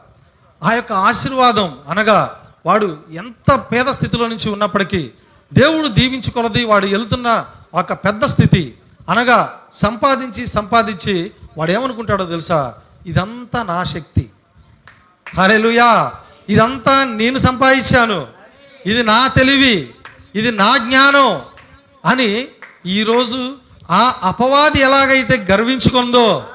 ఆ 0.63 0.73
యొక్క 0.73 0.93
ఆశీర్వాదం 0.93 1.77
అనగా 1.89 2.41
వాడు 2.65 2.97
ఎంత 3.11 3.55
పేద 3.71 3.85
స్థితిలో 3.85 4.27
నుంచి 4.27 4.49
ఉన్నప్పటికీ 4.49 5.11
దేవుడు 5.53 5.87
దీవించుకొలది 5.87 6.65
వాడు 6.65 6.85
వెళ్తున్న 6.85 7.45
ఒక 7.73 7.93
పెద్ద 7.93 8.25
స్థితి 8.25 8.73
అనగా 9.09 9.59
సంపాదించి 9.73 10.47
సంపాదించి 10.47 11.31
వాడు 11.57 11.71
ఏమనుకుంటాడో 11.71 12.25
తెలుసా? 12.25 12.73
ఇదంతా 13.07 13.63
నా 13.63 13.83
శక్తి. 13.83 14.29
హరేలుయా 15.37 16.11
ఇదంతా 16.49 17.03
నేను 17.03 17.39
సంపాదించాను. 17.39 18.27
ఇది 18.85 19.03
నా 19.03 19.27
తెలివి. 19.27 19.93
ఇది 20.35 20.51
నా 20.51 20.77
జ్ఞానం 20.77 21.41
అని 22.05 22.47
ఈరోజు 22.85 23.55
ఆ 23.89 24.19
అపవాది 24.23 24.79
ఎలాగైతే 24.79 25.45
గర్వించుకుందో 25.51 26.47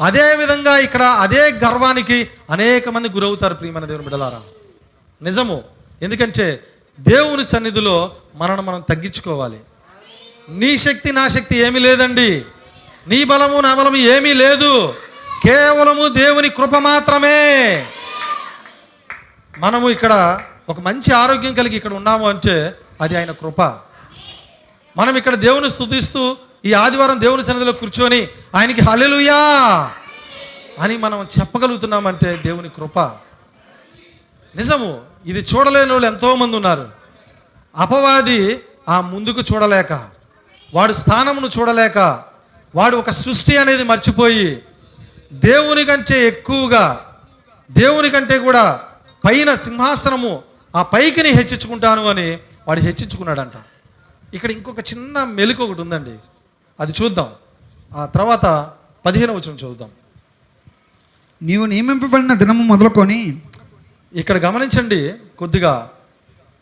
అదే 0.00 0.36
విధంగా 0.36 0.78
ఇక్కడ 0.78 1.02
అదే 1.02 1.52
గర్వానికి 1.52 2.30
అనేక 2.50 2.88
మంది 2.88 3.08
గురవుతారు 3.08 3.54
ప్రియమైన 3.54 3.84
దేవుని 3.84 4.04
బిడలారా 4.04 4.42
నిజము. 5.22 5.64
ఎందుకంటే 6.02 6.64
దేవుని 7.00 7.44
సన్నిధిలో 7.44 8.16
మనను 8.34 8.62
మనం 8.62 8.80
తగ్గించుకోవాలి. 8.80 9.60
నీ 10.48 10.78
శక్తి 10.78 11.12
నా 11.12 11.28
శక్తి 11.28 11.58
ఏమీ 11.58 11.78
లేదండి. 11.78 12.44
నీ 13.08 13.24
బలము 13.24 13.60
నా 13.60 13.74
బలము 13.74 13.96
ఏమీ 13.96 14.32
లేదు. 14.32 14.94
కేవలము 15.44 16.08
దేవుని 16.08 16.48
కృప 16.48 16.76
మాత్రమే. 16.76 17.86
మనము 19.58 19.90
ఇక్కడ 19.90 20.40
ఒక 20.72 20.80
మంచి 20.80 21.12
ఆరోగ్యం 21.12 21.54
కలిగి 21.54 21.76
ఇక్కడ 21.76 21.94
ఉన్నాము 21.94 22.28
అంటే 22.28 22.74
అది 23.00 23.16
ఆయన 23.16 23.30
కృప. 23.30 23.60
మనం 24.96 25.16
ఇక్కడ 25.16 25.34
దేవుని 25.34 25.70
స్తుతిస్తూ 25.70 26.36
ఈ 26.64 26.72
ఆదివారం 26.72 27.20
దేవుని 27.20 27.44
సన్నిధిలో 27.44 27.72
కూర్చొని 27.72 28.28
ఆయనకి 28.54 28.80
హలెలుయా 28.80 29.38
అని 30.78 30.96
మనం 30.96 31.28
చెప్పగలుగుతున్నామంటే 31.40 32.40
దేవుని 32.46 32.68
కృప. 32.68 32.98
నిజము 34.54 35.00
ఇది 35.26 35.40
చూడలేని 35.40 35.90
వాళ్ళు 35.90 36.06
ఎంతోమంది 36.06 36.56
ఉన్నారు. 36.56 36.86
అపవాది 37.76 38.60
ఆ 38.88 39.00
ముందుకు 39.00 39.40
చూడలేక 39.40 39.92
వాడు 40.74 40.92
స్థానమును 40.92 41.48
చూడలేక 41.58 41.98
వాడు 42.74 42.96
ఒక 42.96 43.10
సృష్టి 43.10 43.56
అనేది 43.56 43.82
మర్చిపోయి 43.82 44.62
దేవుని 45.32 45.84
కంటే 45.84 46.28
ఎక్కువగా 46.28 46.84
దేవుని 47.70 48.10
కంటే 48.10 48.38
కూడా 48.38 48.80
పైన 49.28 49.54
సింహాసనము 49.54 50.42
ఆ 50.76 50.82
పైకిని 50.82 51.28
హెచ్చించుకుంటాను 51.28 52.08
అని 52.08 52.38
వాడు 52.68 52.80
హెచ్చించుకున్నాడంట. 52.80 53.52
ఇక్కడ 54.34 54.50
ఇంకొక 54.50 54.80
చిన్న 54.80 55.24
మెలిక 55.24 55.60
ఒకటి 55.60 55.80
ఉందండి. 55.80 56.14
అది 56.80 56.92
చూద్దాం. 57.02 57.32
ఆ 57.96 58.06
తర్వాత 58.06 58.72
పదిహేను 59.06 59.32
వచనం 59.34 59.54
చూద్దాం. 59.54 59.90
నీవు 61.42 61.66
నియమింపబడిన 61.66 62.34
దినము 62.34 62.62
మొదలుకొని 62.62 63.42
ఇక్కడ 64.14 64.38
గమనించండి 64.38 65.14
కొద్దిగా 65.38 65.90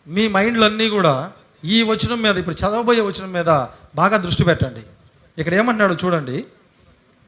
మీ 0.09 0.29
మైండ్లు 0.29 0.65
అన్నీ 0.65 0.89
కూడా 0.89 1.33
ఈ 1.65 1.83
వచనం 1.83 2.23
మీద 2.23 2.37
ఇప్పుడు 2.37 2.55
చదవబోయే 2.55 3.01
వచనం 3.01 3.33
మీద 3.33 3.51
బాగా 3.95 4.17
దృష్టి 4.17 4.45
పెట్టండి. 4.45 4.81
ఇక్కడ 5.39 5.55
ఏమన్నాడు 5.55 5.97
చూడండి. 6.05 6.45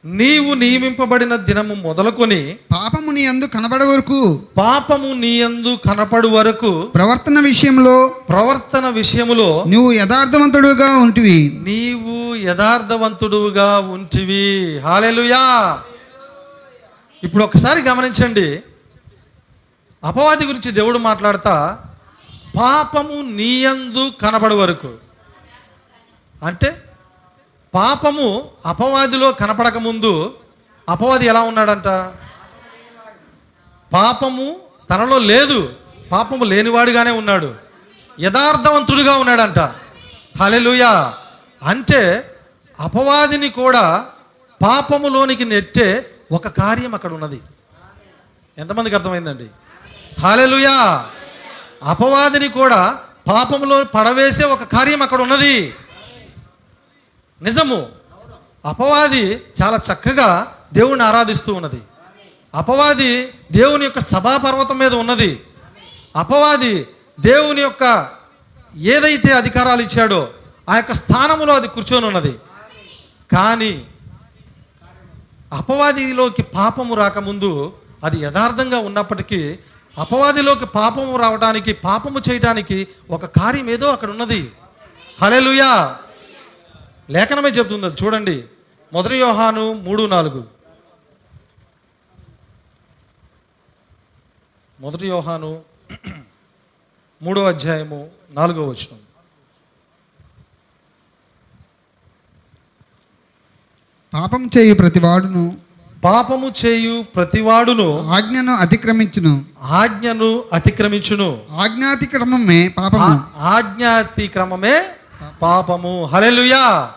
నీవు 0.05 0.55
నియమింపబడిన 0.55 1.37
దినము 1.37 1.75
మొదలుకొని 1.75 2.57
పాపము 2.75 3.11
నీ 3.11 3.27
అందు 3.27 3.45
కనబడ 3.45 3.83
వరకు 3.83 4.43
పాపము 4.57 5.07
నీయందు 5.07 5.79
కనపడు 5.89 6.29
వరకు 6.29 6.83
ప్రవర్తన 6.95 7.41
విషయంలో 7.41 8.09
ప్రవర్తన 8.09 8.89
విషయములో 8.89 9.65
నువ్వు 9.69 9.93
యథార్థవంతుడుగా 9.93 10.97
ఉంటివి. 10.97 11.61
నీవు 11.65 12.35
యథార్థవంతుడుగా 12.35 13.79
ఉంటివి. 13.79 14.79
హాలెలుయా 14.79 15.79
ఇప్పుడు 17.25 17.45
ఒకసారి 17.45 17.83
గమనించండి. 17.83 18.63
అపవాది 20.05 20.47
గురించి 20.47 20.73
దేవుడు 20.73 20.99
మాట్లాడతా 20.99 21.79
పాపము 22.61 23.31
నీయందు 23.31 24.13
కనబడు 24.23 24.55
వరకు. 24.55 24.95
అంటే 26.43 26.83
పాపము 27.75 28.51
అపవాదిలో 28.67 29.33
కనపడక 29.33 29.79
ముందు 29.79 30.35
అపవాది 30.89 31.27
ఎలా 31.27 31.41
ఉన్నాడంట? 31.41 31.89
పాపము 33.93 34.57
తనలో 34.91 35.19
లేదు 35.19 35.75
పాపము 36.13 36.45
లేనివాడుగానే 36.45 37.11
ఉన్నాడు 37.11 37.55
యథార్థవంతుడిగా 38.21 39.17
ఉన్నాడంట. 39.17 39.59
హలెలుయా 40.43 41.15
అంటే 41.63 42.35
అపవాదిని 42.81 43.49
కూడా 43.49 44.07
పాపములోనికి 44.65 45.45
నెట్టే 45.45 46.11
ఒక 46.33 46.49
కార్యం 46.49 46.95
అక్కడ 46.95 47.13
ఉన్నది. 47.13 47.41
ఎంతమందికి 48.59 48.97
అర్థమైందండి? 48.97 49.47
హాలెలుయా 50.21 51.09
అపవాదిని 51.83 52.49
కూడా 52.49 52.99
పాపములో 53.29 53.85
పడవేసే 53.85 54.45
ఒక 54.45 54.63
కార్యం 54.63 55.03
అక్కడ 55.03 55.21
ఉన్నది. 55.21 55.75
నిజము. 57.43 57.89
అపవాది 58.65 59.43
చాలా 59.63 59.79
చక్కగా 59.93 60.57
దేవుణ్ణి 60.75 61.05
ఆరాధిస్తూ 61.05 61.55
ఉన్నది. 61.55 61.83
అపవాది 62.55 63.35
దేవుని 63.53 63.85
యొక్క 63.85 63.99
సభాపర్వతం 63.99 64.79
మీద 64.79 64.95
ఉన్నది. 64.95 65.43
అపవాది 66.17 66.89
దేవుని 67.21 67.61
యొక్క 67.61 68.09
ఏదైతే 68.77 69.33
అధికారాలు 69.33 69.83
ఇచ్చాడో 69.83 70.29
ఆ 70.69 70.77
యొక్క 70.77 70.93
స్థానములో 70.93 71.55
అది 71.55 71.69
కూర్చొని 71.69 72.07
ఉన్నది. 72.07 72.33
కానీ 73.33 73.87
అపవాదిలోకి 75.53 76.43
పాపము 76.43 76.95
రాకముందు 76.95 77.73
అది 78.05 78.21
యథార్థంగా 78.21 78.79
ఉన్నప్పటికీ 78.79 79.59
అపవాదిలోకి 79.99 80.67
పాపము 80.67 81.17
రావడానికి 81.17 81.73
పాపము 81.73 82.21
చేయడానికి 82.31 82.89
ఒక 83.11 83.25
కార్యం 83.25 83.71
ఏదో 83.71 83.89
అక్కడ 83.89 84.11
ఉన్నది. 84.11 84.53
హలెలుయా 85.23 85.97
లేఖనమే 87.11 87.49
చెబుతుంది 87.49 87.87
అది. 87.87 87.95
చూడండి. 88.05 88.45
మొదటి 88.93 89.15
యోహాను 89.17 89.73
మూడు 89.73 90.07
నాలుగు. 90.07 90.45
మొదటి 94.81 95.09
యోహాను 95.09 95.61
మూడో 97.23 97.45
అధ్యాయము 97.45 98.11
నాలుగో 98.33 98.69
వచనం. 98.69 98.99
పాపం 104.15 104.51
చేయు 104.59 104.75
ప్రతివాడును 104.75 105.53
పాపము 106.05 106.53
చేయు 106.65 107.03
ప్రతివాడును 107.03 108.07
ఆజ్ఞను 108.07 108.55
అతిక్రమించును. 108.55 109.45
ఆజ్ఞను 109.61 110.45
అతిక్రమించును. 110.53 111.43
ఆజ్ఞాతిక్రమమే 111.51 112.69
పాపము. 112.69 113.21
ఆజ్ఞాతిక్రమమే 113.37 114.83
పాపము. 115.43 116.05
హలెలుయా 116.05 116.93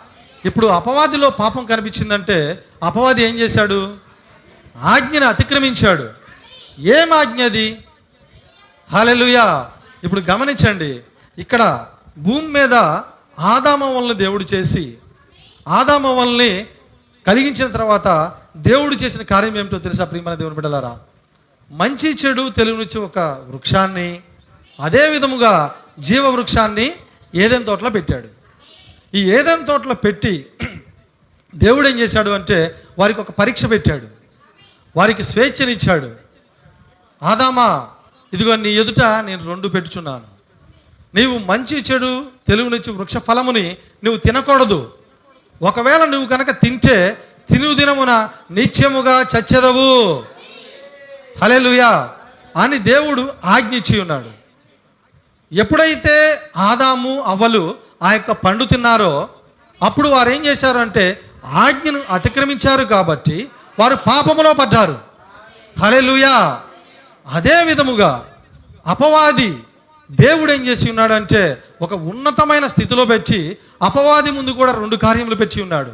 ఇప్పుడు 0.46 0.68
అపవాదిలో 0.68 1.30
పాపం 1.30 1.66
కనిపించిందంటే 1.66 2.66
అపవాది 2.84 3.24
ఏం 3.24 3.36
చేశాడు? 3.36 3.98
ఆజ్ఞను 4.82 5.26
అతిక్రమించాడు. 5.26 6.10
ఏం 6.80 7.14
ఆజ్ఞ 7.14 7.44
అది? 7.44 7.78
హలెలుయా 8.92 9.72
ఇప్పుడు 10.04 10.22
గమనించండి. 10.22 11.02
ఇక్కడ 11.38 11.86
భూమి 12.18 12.48
మీద 12.48 12.74
ఆదామవల్ని 13.40 14.16
దేవుడు 14.16 14.46
చేసి 14.54 14.98
ఆదామవల్ని 15.68 16.68
కలిగించిన 17.28 17.68
తర్వాత 17.68 18.34
దేవుడు 18.58 18.96
చేసిన 18.96 19.22
కార్యం 19.22 19.58
ఏమిటో 19.58 19.78
తెలుసా 19.78 20.06
ప్రియమైన 20.06 20.36
దేవుని 20.36 20.56
బిడ్డలారా? 20.56 21.00
మంచి 21.72 22.18
చెడు 22.26 22.50
తెలుగునిచ్చి 22.50 23.00
ఒక 23.00 23.20
వృక్షాన్ని 23.20 24.22
అదే 24.80 25.10
విధముగా 25.10 25.76
జీవ 26.00 26.30
వృక్షాన్ని 26.30 26.94
ఏదైనా 27.36 27.66
తోటలో 27.66 27.90
పెట్టాడు. 27.90 28.28
ఈ 29.14 29.32
ఏదైనా 29.32 29.66
తోటలో 29.66 29.96
పెట్టి 29.96 30.46
దేవుడు 31.56 31.88
ఏం 31.88 32.00
చేశాడు 32.00 32.30
అంటే 32.30 32.76
వారికి 33.00 33.22
ఒక 33.22 33.32
పరీక్ష 33.32 33.66
పెట్టాడు. 33.66 34.08
వారికి 34.96 35.24
స్వేచ్ఛనిచ్చాడు. 35.24 36.16
ఆదామా 37.24 37.88
ఇదిగో 38.34 38.56
నీ 38.56 38.70
ఎదుట 38.70 39.02
నేను 39.02 39.46
రెండు 39.46 39.68
పెట్టుచున్నాను. 39.68 40.36
నీవు 41.16 41.38
మంచి 41.38 41.82
చెడు 41.82 42.26
తెలుగునిచ్చి 42.48 42.94
వృక్ష 42.94 43.18
ఫలముని 43.18 43.78
నువ్వు 44.04 44.20
తినకూడదు. 44.20 44.94
ఒకవేళ 45.62 46.06
నువ్వు 46.06 46.28
కనుక 46.28 46.52
తింటే 46.52 47.18
తిను 47.54 47.74
దినమున 47.74 48.30
నిత్యముగా 48.52 49.22
చచ్చెదవు. 49.22 50.24
హలెలుయా 51.42 52.14
అని 52.58 52.78
దేవుడు 52.80 53.34
ఆజ్ఞించి 53.46 54.00
ఉన్నాడు. 54.00 54.45
ఎప్పుడైతే 55.56 56.16
ఆదాము 56.58 57.14
అవ్వలు 57.22 57.64
ఆ 58.04 58.14
యొక్క 58.14 58.32
పండు 58.32 58.66
తిన్నారో 58.66 59.30
అప్పుడు 59.84 60.08
వారు 60.10 60.30
ఏం 60.30 60.46
చేశారంటే 60.46 61.06
ఆజ్ఞను 61.46 62.00
అతిక్రమించారు 62.10 62.84
కాబట్టి 62.84 63.38
వారు 63.80 63.96
పాపములో 63.96 64.54
పడ్డారు. 64.54 64.98
హలెలుయా 65.80 66.36
అదే 67.28 67.64
విధముగా 67.64 68.26
అపవాది 68.88 69.52
దేవుడు 70.12 70.52
ఏం 70.52 70.68
చేసి 70.68 70.90
ఉన్నాడంటే 70.90 71.42
ఒక 71.82 71.94
ఉన్నతమైన 71.94 72.68
స్థితిలో 72.68 73.06
పెట్టి 73.06 73.58
అపవాది 73.82 74.32
ముందు 74.32 74.52
కూడా 74.52 74.72
రెండు 74.72 74.96
కార్యములు 74.96 75.36
పెట్టి 75.36 75.62
ఉన్నాడు. 75.62 75.94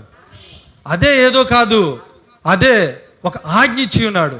అదే 0.87 1.11
ఏదో 1.25 1.43
కాదు 1.43 1.99
అదే 2.45 3.01
ఒక 3.25 3.37
ఆజ్ఞ 3.45 3.79
ఇచ్చి 3.79 4.07
ఉన్నాడు. 4.07 4.39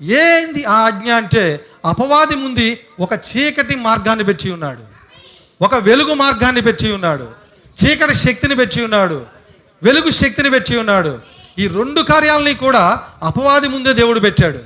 ఏంది 0.00 0.64
ఆ 0.64 0.76
ఆజ్ఞ 0.86 1.10
అంటే 1.12 1.44
అపవాది 1.84 2.34
ముందు 2.34 2.76
ఒక 3.00 3.12
చీకటి 3.12 3.76
మార్గాన్ని 3.76 4.24
పెట్టి 4.24 4.50
ఉన్నాడు. 4.50 4.80
ఒక 5.62 5.74
వెలుగు 5.74 6.14
మార్గాన్ని 6.14 6.60
పెట్టి 6.60 6.92
ఉన్నాడు. 6.92 7.28
చీకటి 7.84 8.14
శక్తిని 8.14 8.54
పెట్టి 8.54 8.84
ఉన్నాడు. 8.84 9.26
వెలుగు 9.82 10.10
శక్తిని 10.10 10.50
పెట్టి 10.50 10.78
ఉన్నాడు. 10.78 11.20
ఈ 11.58 11.68
రెండు 11.68 12.00
కార్యాలని 12.00 12.54
కూడా 12.54 13.08
అపవాది 13.22 13.68
ముందే 13.68 13.92
దేవుడు 13.92 14.20
పెట్టాడు. 14.20 14.58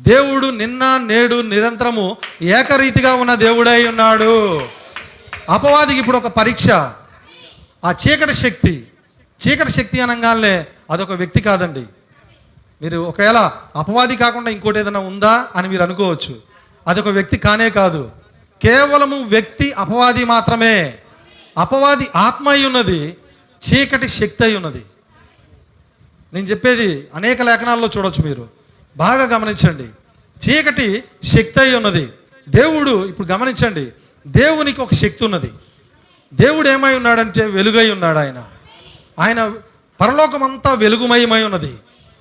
దేవుడు 0.00 0.46
నిన్న 0.46 1.00
నేడు 1.04 1.40
నిరంతరము 1.40 2.16
ఏకరీతిగా 2.42 3.14
ఉన్న 3.14 3.34
దేవుడై 3.34 3.88
ఉన్నాడు. 3.88 4.60
అపవాదికి 5.50 6.00
ఇప్పుడు 6.00 6.16
ఒక 6.16 6.26
పరీక్ష. 6.26 6.70
ఆ 7.84 7.94
చీకటి 8.08 8.34
శక్తి. 8.34 8.86
చీకటి 9.48 9.72
శక్తి 9.72 10.00
అనగానే 10.00 10.66
అదొక 10.90 11.12
వ్యక్తి 11.12 11.40
కాదండి. 11.40 11.84
మీరు 12.82 12.96
ఒకవేళ 12.96 13.50
అపవాది 13.76 14.16
కాకుండా 14.16 14.50
ఇంకోటి 14.50 14.78
ఏదైనా 14.78 15.00
ఉందా 15.00 15.48
అని 15.56 15.68
మీరు 15.68 15.82
అనుకోవచ్చు. 15.82 16.40
అదొక 16.86 17.08
వ్యక్తి 17.08 17.36
కానే 17.36 17.70
కాదు. 17.70 18.10
కేవలము 18.62 19.22
వ్యక్తి 19.22 19.72
అపవాది 19.72 20.24
మాత్రమే. 20.24 20.98
అపవాది 21.58 22.08
ఆత్మ 22.16 22.48
అయి 22.48 22.66
ఉన్నది 22.66 23.16
చీకటి 23.68 24.08
శక్తి 24.08 24.44
అయి 24.44 24.56
ఉన్నది. 24.56 24.84
నేను 26.32 26.46
చెప్పేది 26.46 27.08
అనేక 27.14 27.42
లేఖనాల్లో 27.42 27.88
చూడొచ్చు 27.96 28.24
మీరు. 28.24 28.48
బాగా 28.96 29.24
గమనించండి. 29.24 29.88
చీకటి 30.48 31.04
శక్తి 31.24 31.60
అయి 31.60 31.76
ఉన్నది. 31.76 32.12
దేవుడు 32.48 33.08
ఇప్పుడు 33.08 33.26
గమనించండి. 33.26 33.92
దేవునికి 34.26 34.80
ఒక 34.80 34.94
శక్తి 34.94 35.24
ఉన్నది. 35.24 35.52
దేవుడు 36.34 36.68
ఏమై 36.68 36.94
ఉన్నాడంటే 36.94 37.44
వెలుగై 37.44 37.90
ఉన్నాడు 37.90 38.18
ఆయన. 38.18 38.44
ఆయన 39.18 39.52
పరలోకం 40.00 40.42
అంతా 40.42 40.72
వెలుగుమయమై 40.72 41.42
ఉన్నది. 41.42 41.76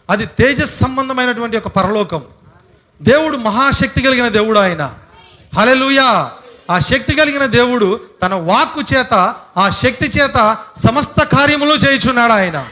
అది 0.10 0.26
తేజస్ 0.26 0.80
సంబంధమైనటువంటి 0.80 1.58
ఒక 1.58 1.68
పరలోకం. 1.68 2.24
దేవుడు 3.02 3.38
మహాశక్తి 3.38 4.02
కలిగిన 4.02 4.28
దేవుడు 4.28 4.60
ఆయన. 4.60 4.96
హలెలుయా 5.56 6.32
ఆ 6.72 6.80
శక్తి 6.80 7.16
కలిగిన 7.16 7.46
దేవుడు 7.46 8.02
తన 8.22 8.34
వాక్కు 8.34 8.82
చేత 8.82 9.36
ఆ 9.58 9.70
శక్తి 9.70 10.06
చేత 10.06 10.58
సమస్త 10.88 11.24
కార్యములు 11.24 11.74
చేయుచున్నాడు 11.74 12.34
ఆయన. 12.34 12.70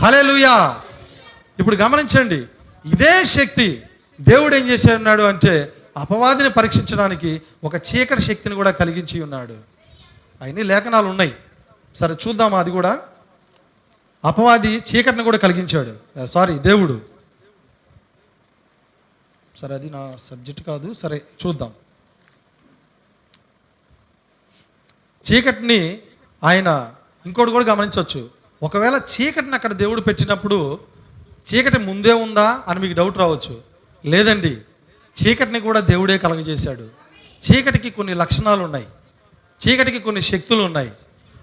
హలెలుయా 0.00 0.80
ఇప్పుడు 1.58 1.76
గమనించండి 1.76 2.34
ఇదే 2.86 3.24
శక్తి 3.24 3.82
దేవుడు 4.20 4.54
ఏం 4.54 4.68
చేసి 4.68 4.92
ఉన్నాడు 4.92 5.22
అంటే 5.22 5.72
అపవాదిని 5.96 6.50
పరీక్షించడానికి 6.50 7.42
ఒక 7.64 7.74
చీకటి 7.74 8.22
శక్తిని 8.22 8.54
కూడా 8.54 8.70
కలిగించి 8.70 9.22
ఉన్నాడు. 9.22 9.52
అవన్నీ 10.42 10.62
లేఖనాలు 10.62 11.06
ఉన్నాయి 11.06 11.34
సరే 12.00 12.16
చూద్దాం 12.28 12.54
అది 12.54 12.70
కూడా? 12.70 12.98
అపవాది 14.24 14.68
చీకటిని 14.68 15.22
కూడా 15.22 15.38
కలిగించాడు. 15.38 16.18
Uh, 16.18 16.24
సారీ 16.24 16.58
దేవుడు. 16.58 17.00
సరే 19.56 19.74
అది 19.74 19.90
నా 19.90 20.16
సబ్జెక్ట్ 20.30 20.62
కాదు. 20.62 20.92
సరే 20.92 21.22
చూద్దాం. 21.46 21.72
చీకటిని 25.32 26.02
ఆయన 26.44 26.94
ఇంకోటి 27.26 27.50
కూడా 27.50 27.64
గమనించవచ్చు. 27.64 28.30
ఒకవేళ 28.62 29.00
చీకటిని 29.20 29.54
అక్కడ 29.54 29.72
దేవుడు 29.72 30.00
పెట్టినప్పుడు 30.00 30.80
చీకటి 31.54 31.78
ముందే 31.78 32.12
ఉందా 32.12 32.64
అని 32.68 32.80
మీకు 32.80 32.94
డౌట్ 32.94 33.18
రావచ్చు. 33.18 33.62
లేదండి 34.04 34.58
చీకటిని 35.24 35.60
కూడా 35.60 35.80
దేవుడే 35.80 36.18
కలగజేశాడు. 36.18 36.88
చీకటికి 37.50 37.90
కొన్ని 37.90 38.14
లక్షణాలు 38.14 38.62
ఉన్నాయి 38.62 38.88
చీకటికి 39.68 39.98
కొన్ని 39.98 40.22
శక్తులు 40.22 40.62
ఉన్నాయి 40.62 40.92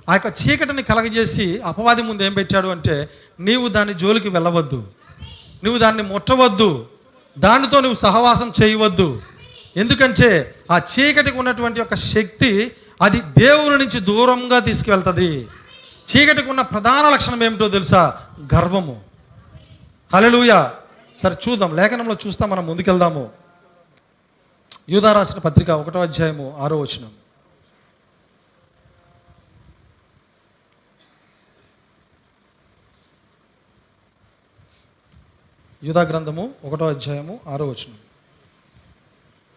ఆ 0.10 0.14
యొక్క 0.14 0.34
చీకటిని 0.42 0.84
కలగజేసి 0.84 1.62
అపవాది 1.62 2.02
ముందు 2.02 2.24
ఏం 2.24 2.34
పెట్టాడు 2.34 2.68
అంటే 2.68 3.10
నీవు 3.40 3.68
దాని 3.68 3.94
జోలికి 3.94 4.30
వెళ్ళవద్దు. 4.30 4.88
నువ్వు 5.64 5.80
దాన్ని 5.80 6.04
ముట్టవద్దు. 6.04 6.86
దానితో 7.40 7.80
నువ్వు 7.80 7.96
సహవాసం 7.96 8.52
చేయవద్దు. 8.64 9.22
ఎందుకంటే 9.78 10.56
ఆ 10.72 10.78
చీకటికి 10.78 11.38
ఉన్నటువంటి 11.38 11.82
ఒక 11.82 11.96
శక్తి 11.96 12.72
అది 13.02 13.22
దేవుని 13.22 13.78
నుంచి 13.78 14.00
దూరంగా 14.00 14.60
తీసుకువెళ్తుంది. 14.60 15.48
చీకటికి 16.16 16.50
ఉన్న 16.50 16.62
ప్రధాన 16.62 17.14
లక్షణం 17.14 17.44
ఏమిటో 17.44 17.70
తెలుసా? 17.70 18.22
గర్వము. 18.56 19.02
హలలుయ 20.14 20.70
సరే 21.24 21.36
చూద్దాం. 21.50 21.76
లేఖనంలో 21.76 22.18
చూస్తాం 22.28 22.50
మనం 22.50 22.66
ముందుకెళ్దాము. 22.66 23.30
యూదా 24.90 25.14
రాసిన 25.14 25.40
పత్రిక 25.40 25.70
ఒకటో 25.70 26.00
అధ్యాయము 26.00 26.58
ఆరో 26.60 26.80
వచనం. 26.80 27.10
యూదా 35.84 36.02
గ్రంథము 36.02 36.50
ఒకటో 36.66 36.90
అధ్యాయము 36.90 37.40
ఆరో 37.54 37.66
వచనం. 37.66 37.98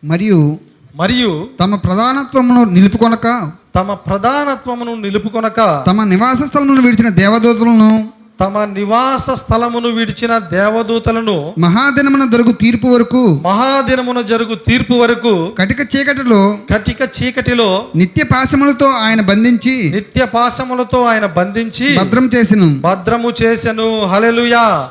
మరియు 0.05 0.59
మరియు 0.97 1.49
తమ 1.61 1.75
ప్రధానత్వమును 1.75 2.65
నిలుపుకొనక 2.65 3.51
తమ 3.77 3.95
ప్రధానత్వమును 3.95 4.95
నిలుపుకొనక 4.95 5.85
తమ 5.87 6.05
నివాస 6.05 6.43
స్థలమును 6.43 6.83
విడిచిన 6.83 7.09
దేవదూతలను 7.09 8.09
తమ 8.41 8.65
నివాస 8.65 9.31
స్థలమును 9.31 9.89
విడిచిన 9.89 10.39
దేవదూతలను 10.39 11.55
మహాదినమున 11.59 12.31
దొరుకు 12.31 12.53
తీర్పు 12.53 12.87
వరకు 12.87 13.41
మహాదినమున 13.45 14.21
జరుగు 14.21 14.55
తీర్పు 14.55 14.95
వరకు 14.95 15.55
కటిక 15.59 15.81
చీకటిలో 15.97 16.59
కటిక 16.73 17.23
చీకటిలో 17.23 17.87
నిత్య 17.97 18.25
పాశములతో 18.25 18.87
ఆయన 18.87 19.21
బంధించి 19.21 19.91
నిత్య 19.91 20.25
పాశములతో 20.25 21.03
ఆయన 21.05 21.27
బంధించి 21.27 21.97
భద్రం 21.97 22.31
చేసెను. 22.35 22.81
భద్రము 22.81 23.33
చేసెను. 23.43 24.05
హలెలుయా 24.07 24.91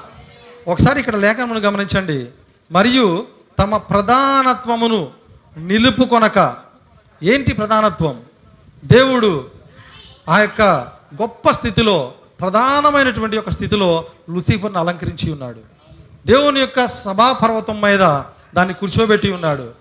ఒకసారి 0.68 1.00
ఇక్కడ 1.00 1.16
లేఖనమును 1.16 1.60
గమనించండి. 1.60 2.28
మరియు 2.72 3.28
తమ 3.60 3.78
ప్రధానత్వమును 3.78 5.10
నిలుపుకొనక 5.58 6.56
ఏంటి 7.24 7.54
ప్రధానత్వం? 7.54 8.22
దేవుడు 8.86 9.52
ఆ 10.30 10.40
యొక్క 10.40 10.62
గొప్ప 11.22 11.50
స్థితిలో 11.50 12.14
ప్రధానమైనటువంటి 12.40 13.38
ఒక 13.38 13.50
స్థితిలో 13.50 14.06
లూసిఫర్ను 14.30 14.80
అలంకరించి 14.80 15.32
ఉన్నాడు. 15.32 15.60
దేవుని 16.28 16.60
యొక్క 16.60 16.88
సభాపర్వతం 16.88 17.82
మీద 17.82 18.00
దాన్ని 18.56 18.74
కూర్చోబెట్టి 18.74 19.32
ఉన్నాడు. 19.32 19.72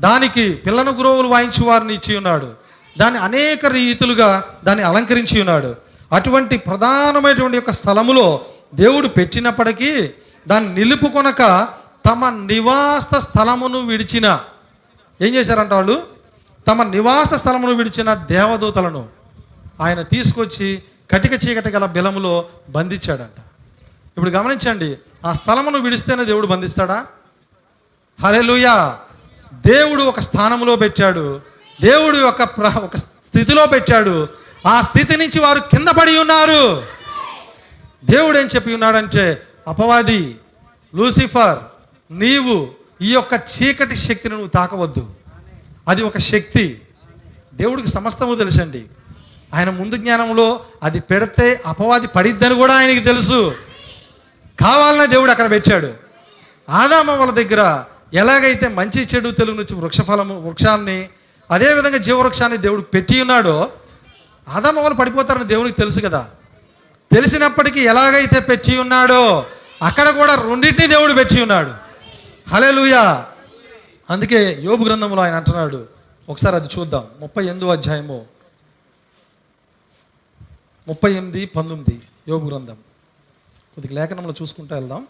దానికి 0.00 0.52
పిల్లను 0.52 0.92
గురువులు 0.92 1.28
వాయించి 1.28 1.64
వారిని 1.64 1.94
ఇచ్చి 1.94 2.16
ఉన్నాడు. 2.16 2.52
దాన్ని 2.98 3.20
అనేక 3.20 3.66
రీతులుగా 3.66 4.44
దాన్ని 4.64 4.84
అలంకరించి 4.84 5.40
ఉన్నాడు. 5.40 5.76
అటువంటి 6.12 6.58
ప్రధానమైనటువంటి 6.58 7.56
యొక్క 7.56 7.70
స్థలములో 7.70 8.40
దేవుడు 8.74 9.08
పెట్టినప్పటికీ 9.08 10.10
దాన్ని 10.46 10.74
నిలుపుకొనక 10.74 11.68
తమ 12.08 12.28
నివాస 12.28 13.14
స్థలమును 13.18 13.78
విడిచిన 13.78 14.40
ఏం 15.20 15.34
చేశారంట 15.34 15.72
వాళ్ళు? 15.72 16.06
తమ 16.68 16.82
నివాస 16.82 17.34
స్థలమును 17.34 17.72
విడిచిన 17.72 18.14
దేవదూతలను 18.14 19.08
ఆయన 19.80 20.02
తీసుకొచ్చి 20.02 20.82
కటిక 21.10 21.32
చీకటి 21.32 21.70
గల 21.70 21.86
బిలములో 21.86 22.48
బంధించాడంట. 22.68 23.38
ఇప్పుడు 24.16 24.30
గమనించండి 24.30 24.98
ఆ 25.24 25.32
స్థలమును 25.32 25.78
విడిస్తేనే 25.78 26.24
దేవుడు 26.24 26.46
బంధిస్తాడా? 26.46 27.06
హరేలుయా 28.20 28.98
దేవుడు 29.54 30.02
ఒక 30.02 30.20
స్థానంలో 30.20 30.76
పెట్టాడు 30.76 31.40
దేవుడు 31.80 32.18
ఒక 32.18 32.42
ప్ర 32.42 32.72
ఒక 32.78 32.96
స్థితిలో 32.96 33.66
పెట్టాడు 33.66 34.28
ఆ 34.66 34.80
స్థితి 34.80 35.16
నుంచి 35.16 35.40
వారు 35.40 35.60
కింద 35.60 35.88
పడి 35.88 36.18
ఉన్నారు. 36.18 36.82
దేవుడు 38.04 38.38
ఏం 38.38 38.46
చెప్పి 38.46 38.74
ఉన్నాడంటే 38.74 39.45
అపవాది 39.66 40.38
లూసిఫర్ 40.94 41.58
నీవు 42.18 42.68
ఈ 43.02 43.12
యొక్క 43.12 43.32
చీకటి 43.34 43.96
శక్తిని 43.96 44.34
నువ్వు 44.34 44.48
తాకవద్దు. 44.48 45.14
అది 45.88 46.02
ఒక 46.02 46.18
శక్తి. 46.18 46.80
దేవుడికి 47.54 47.88
సమస్తము 47.88 48.34
తెలుసండి. 48.34 48.84
ఆయన 49.54 49.70
ముందు 49.70 49.96
జ్ఞానంలో 49.96 50.60
అది 50.82 51.00
పెడితే 51.00 51.62
అపవాది 51.66 52.06
పడిద్దని 52.06 52.54
కూడా 52.54 52.74
ఆయనకి 52.74 53.04
తెలుసు. 53.04 53.54
కావాలనే 54.60 55.06
దేవుడు 55.06 55.30
అక్కడ 55.30 55.50
పెట్టాడు. 55.50 55.94
ఆదామ 56.70 57.10
వాళ్ళ 57.10 57.32
దగ్గర 57.32 57.84
ఎలాగైతే 58.14 58.68
మంచి 58.68 59.08
చెడు 59.14 59.30
తెలుగు 59.30 59.56
నుంచి 59.56 59.74
వృక్షఫలము 59.74 60.40
వృక్షాన్ని 60.40 61.08
అదేవిధంగా 61.50 61.96
జీవవృక్షాన్ని 61.96 62.58
దేవుడు 62.58 62.80
పెట్టి 62.80 63.20
ఉన్నాడో 63.20 63.70
ఆదామ 64.48 64.80
వాళ్ళు 64.80 64.98
పడిపోతారని 64.98 65.44
దేవునికి 65.44 65.76
తెలుసు 65.76 66.00
కదా. 66.00 66.30
తెలిసినప్పటికీ 67.12 67.80
ఎలాగైతే 67.80 68.40
పెట్టి 68.40 68.78
ఉన్నాడో 68.78 69.46
అక్కడ 69.82 70.10
కూడా 70.10 70.34
రెండింటిని 70.34 70.86
దేవుడు 70.86 71.12
పెట్టి 71.12 71.42
ఉన్నాడు. 71.42 71.74
హలెలుయా 72.48 73.32
అందుకే 74.10 74.62
యోబు 74.62 74.84
గ్రంథంలో 74.84 75.22
ఆయన 75.22 75.34
అంటున్నాడు. 75.34 75.88
ఒకసారి 76.28 76.56
అది 76.56 76.68
చూద్దాం. 76.78 77.08
ముప్పై 77.20 77.44
ఎనిమిదో 77.44 77.68
అధ్యాయము. 77.68 78.26
ముప్పై 80.88 81.12
ఎనిమిది 81.12 81.46
పంతొమ్మిది 81.46 82.02
యోగు 82.28 82.48
గ్రంథం. 82.48 82.74
కొద్దిగా 83.74 83.94
లేఖనంలో 83.94 84.34
చూసుకుంటూ 84.42 84.74
వెళ్దాం. 84.74 85.06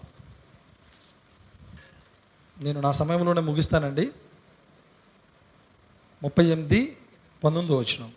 నేను 2.61 2.81
నా 2.81 2.93
సమయంలోనే 2.93 3.41
ముగిస్తానండి. 3.41 4.11
ముప్పై 6.23 6.45
ఎనిమిది 6.45 6.97
పంతొమ్మిది 7.45 7.81
వచ్చినాం 7.81 8.13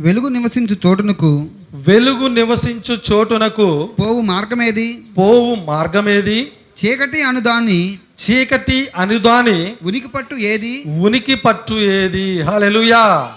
వెలుగు 0.00 0.28
నివసించు 0.28 0.76
చోటునకు 0.86 1.48
వెలుగు 1.72 2.26
నివసించు 2.28 2.98
చోటునకు 3.12 3.90
పోవు 4.00 4.20
మార్గమేది? 4.20 5.04
పోవు 5.18 5.54
మార్గమేది? 5.54 6.52
చీకటి 6.84 7.22
అనుదాన్ని 7.22 7.98
చీకటి 8.22 8.88
అనుదాని 8.96 9.76
ఉనికి 9.82 10.08
పట్టు 10.08 10.34
ఏది? 10.34 10.84
ఉనికి 11.00 11.34
పట్టు 11.34 11.74
ఏది? 11.74 12.40
హలెలుయా 12.40 13.34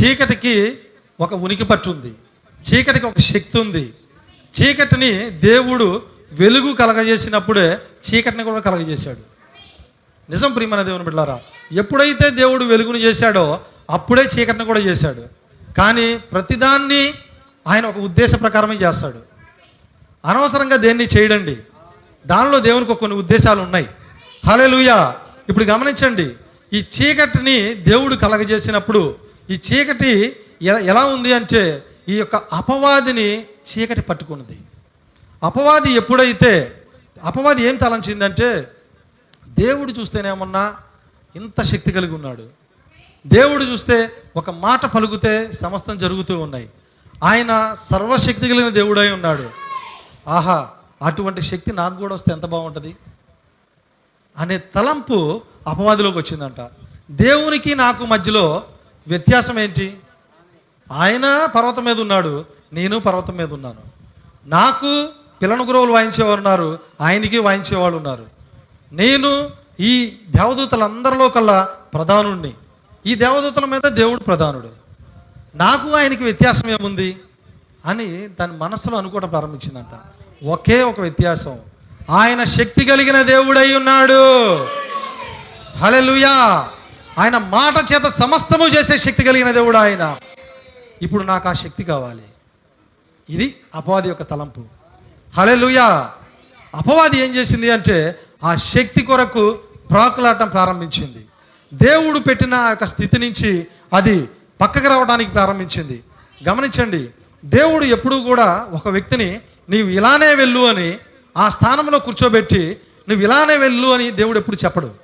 చీకటికి 0.00 0.72
ఒక 1.20 1.34
ఉనికి 1.34 1.64
పట్టు 1.64 1.90
ఉంది. 1.90 2.12
చీకటికి 2.68 3.06
ఒక 3.06 3.18
శక్తి 3.18 3.60
ఉంది. 3.60 3.92
చీకటిని 4.60 5.30
దేవుడు 5.30 6.02
వెలుగు 6.32 6.72
కలగజేసినప్పుడే 6.72 7.78
చీకటిని 8.10 8.44
కూడా 8.44 8.60
కలగజేశాడు. 8.60 9.20
నిజం 10.30 10.52
ప్రియమైన 10.52 10.82
దేవుని 10.82 11.04
బిడ్డారా 11.04 11.40
ఎప్పుడైతే 11.72 12.30
దేవుడు 12.30 12.64
వెలుగును 12.64 12.96
చేశాడో 12.96 13.60
అప్పుడే 13.90 14.28
చీకటిని 14.38 14.64
కూడా 14.64 14.80
చేశాడు. 14.80 15.37
కానీ 15.78 16.16
ప్రతిదాన్ని 16.16 17.14
ఆయన 17.66 17.86
ఒక 17.86 17.98
ఉద్దేశ 17.98 18.34
ప్రకారమే 18.34 18.74
చేస్తాడు. 18.74 19.18
అనవసరంగా 20.24 20.76
దేన్ని 20.76 21.04
చేయడండి. 21.04 21.56
దానిలో 22.26 22.58
దేవునికి 22.58 22.94
కొన్ని 22.94 23.18
ఉద్దేశాలు 23.18 23.60
ఉన్నాయి. 23.60 23.88
హలెలుయా 24.46 25.16
ఇప్పుడు 25.48 25.64
గమనించండి. 25.64 26.34
ఈ 26.72 26.78
చీకటిని 26.78 27.74
దేవుడు 27.74 28.14
కలగజేసినప్పుడు 28.14 29.14
ఈ 29.50 29.60
చీకటి 29.72 30.36
ఎలా 30.62 31.04
ఉంది 31.04 31.32
అంటే 31.32 31.82
ఈ 32.08 32.16
యొక్క 32.16 32.36
అపవాదిని 32.36 33.42
చీకటి 33.42 34.00
పట్టుకున్నది. 34.00 34.58
అపవాది 35.42 35.92
ఎప్పుడైతే 35.92 36.82
అపవాది 37.22 37.62
ఏం 37.62 37.76
తలంచిందంటే 37.76 38.70
దేవుడు 39.48 39.92
చూస్తేనేమన్నా 39.92 40.76
ఇంత 41.36 41.62
శక్తి 41.62 41.92
కలిగి 41.92 42.12
ఉన్నాడు. 42.12 42.57
దేవుడు 43.26 43.64
చూస్తే 43.64 44.22
ఒక 44.36 44.50
మాట 44.50 44.86
పలుకుతే 44.86 45.52
సమస్తం 45.52 45.98
జరుగుతూ 45.98 46.40
ఉన్నాయి. 46.40 46.70
ఆయన 47.24 47.74
సర్వశక్తి 47.90 48.48
కలిగిన 48.48 48.68
దేవుడై 48.68 49.10
ఉన్నాడు. 49.10 49.50
ఆహా 50.28 50.68
అటువంటి 51.02 51.42
శక్తి 51.42 51.72
నాకు 51.72 51.96
కూడా 51.96 52.14
వస్తే 52.14 52.32
ఎంత 52.32 52.46
బాగుంటుంది? 52.46 52.96
అనే 54.38 54.58
తలంపు 54.58 55.42
అపవాదిలోకి 55.66 56.18
వచ్చిందంట. 56.18 56.68
దేవునికి 57.10 57.74
నాకు 57.74 58.06
మధ్యలో 58.06 58.62
వ్యత్యాసం 59.08 59.58
ఏంటి? 59.58 59.96
ఆయన 60.92 61.48
పర్వతం 61.56 61.84
మీద 61.84 62.00
ఉన్నాడు 62.00 62.44
నేను 62.72 62.98
పర్వతం 62.98 63.36
మీద 63.36 63.52
ఉన్నాను. 63.52 63.80
నాకు 64.46 65.08
పిల్లను 65.42 65.64
గురువులు 65.64 65.92
వాయించేవారు 65.92 66.36
ఉన్నారు 66.36 66.78
ఆయనకి 67.00 67.38
వాయించేవాళ్ళు 67.38 67.96
ఉన్నారు. 67.96 68.26
నేను 68.92 69.50
ఈ 69.80 70.18
దేవదూతలందరిలో 70.28 71.28
కల్లా 71.28 71.64
ప్రధానుణ్ణి. 71.94 72.54
ఈ 73.06 73.14
దేవదూతల 73.14 73.64
మీద 73.64 73.80
దేవుడు 73.80 74.20
ప్రధానుడు. 74.20 74.70
నాకు 75.54 75.96
ఆయనకి 75.96 76.24
వ్యత్యాసం 76.24 76.70
ఏముంది? 76.70 77.20
అని 77.86 78.28
దాని 78.28 78.52
మనస్సులో 78.52 78.98
అనుకోవడం 78.98 79.28
ప్రారంభించిందంట. 79.28 79.98
ఒకే 80.46 80.82
ఒక 80.82 81.00
వ్యత్యాసం. 81.00 81.58
ఆయన 82.10 82.44
శక్తి 82.44 82.84
కలిగిన 82.84 83.22
దేవుడై 83.22 83.74
ఉన్నాడు. 83.74 84.54
హలెలుయా 85.78 86.68
ఆయన 87.18 87.38
మాట 87.38 87.92
చేత 87.92 88.02
సమస్తము 88.02 88.66
చేసే 88.66 88.98
శక్తి 88.98 89.24
కలిగిన 89.24 89.50
దేవుడు 89.50 89.76
ఆయన. 89.76 90.16
ఇప్పుడు 91.02 91.22
నాకు 91.22 91.48
ఆ 91.48 91.52
శక్తి 91.52 91.84
కావాలి. 91.84 92.22
ఇది 93.30 93.60
అపవాది 93.74 94.08
యొక్క 94.08 94.22
తలంపు. 94.22 94.64
హలెలుయా 95.36 96.10
అపవాది 96.74 97.18
ఏం 97.18 97.34
చేసింది 97.34 97.70
అంటే 97.70 98.18
ఆ 98.44 98.56
శక్తి 98.56 99.02
కొరకు 99.02 99.58
ప్రాకులాటం 99.90 100.48
ప్రారంభించింది. 100.48 101.27
దేవుడు 101.74 102.18
పెట్టిన 102.18 102.54
యొక్క 102.54 102.84
స్థితి 102.86 103.18
నుంచి 103.18 103.66
అది 103.94 104.28
పక్కకు 104.60 104.88
రావడానికి 104.88 105.30
ప్రారంభించింది. 105.30 106.02
గమనించండి 106.48 107.10
దేవుడు 107.44 107.84
ఎప్పుడూ 107.84 108.22
కూడా 108.22 108.68
ఒక 108.72 108.88
వ్యక్తిని 108.88 109.40
నీవు 109.68 109.88
ఇలానే 109.88 110.34
వెళ్ళు 110.34 110.66
అని 110.66 110.98
ఆ 111.36 111.48
స్థానంలో 111.48 111.98
కూర్చోబెట్టి 111.98 112.76
నువ్వు 113.08 113.24
ఇలానే 113.24 113.56
వెళ్ళు 113.56 113.88
అని 113.88 114.10
దేవుడు 114.10 114.38
ఎప్పుడు 114.38 114.56
చెప్పడు. 114.64 114.94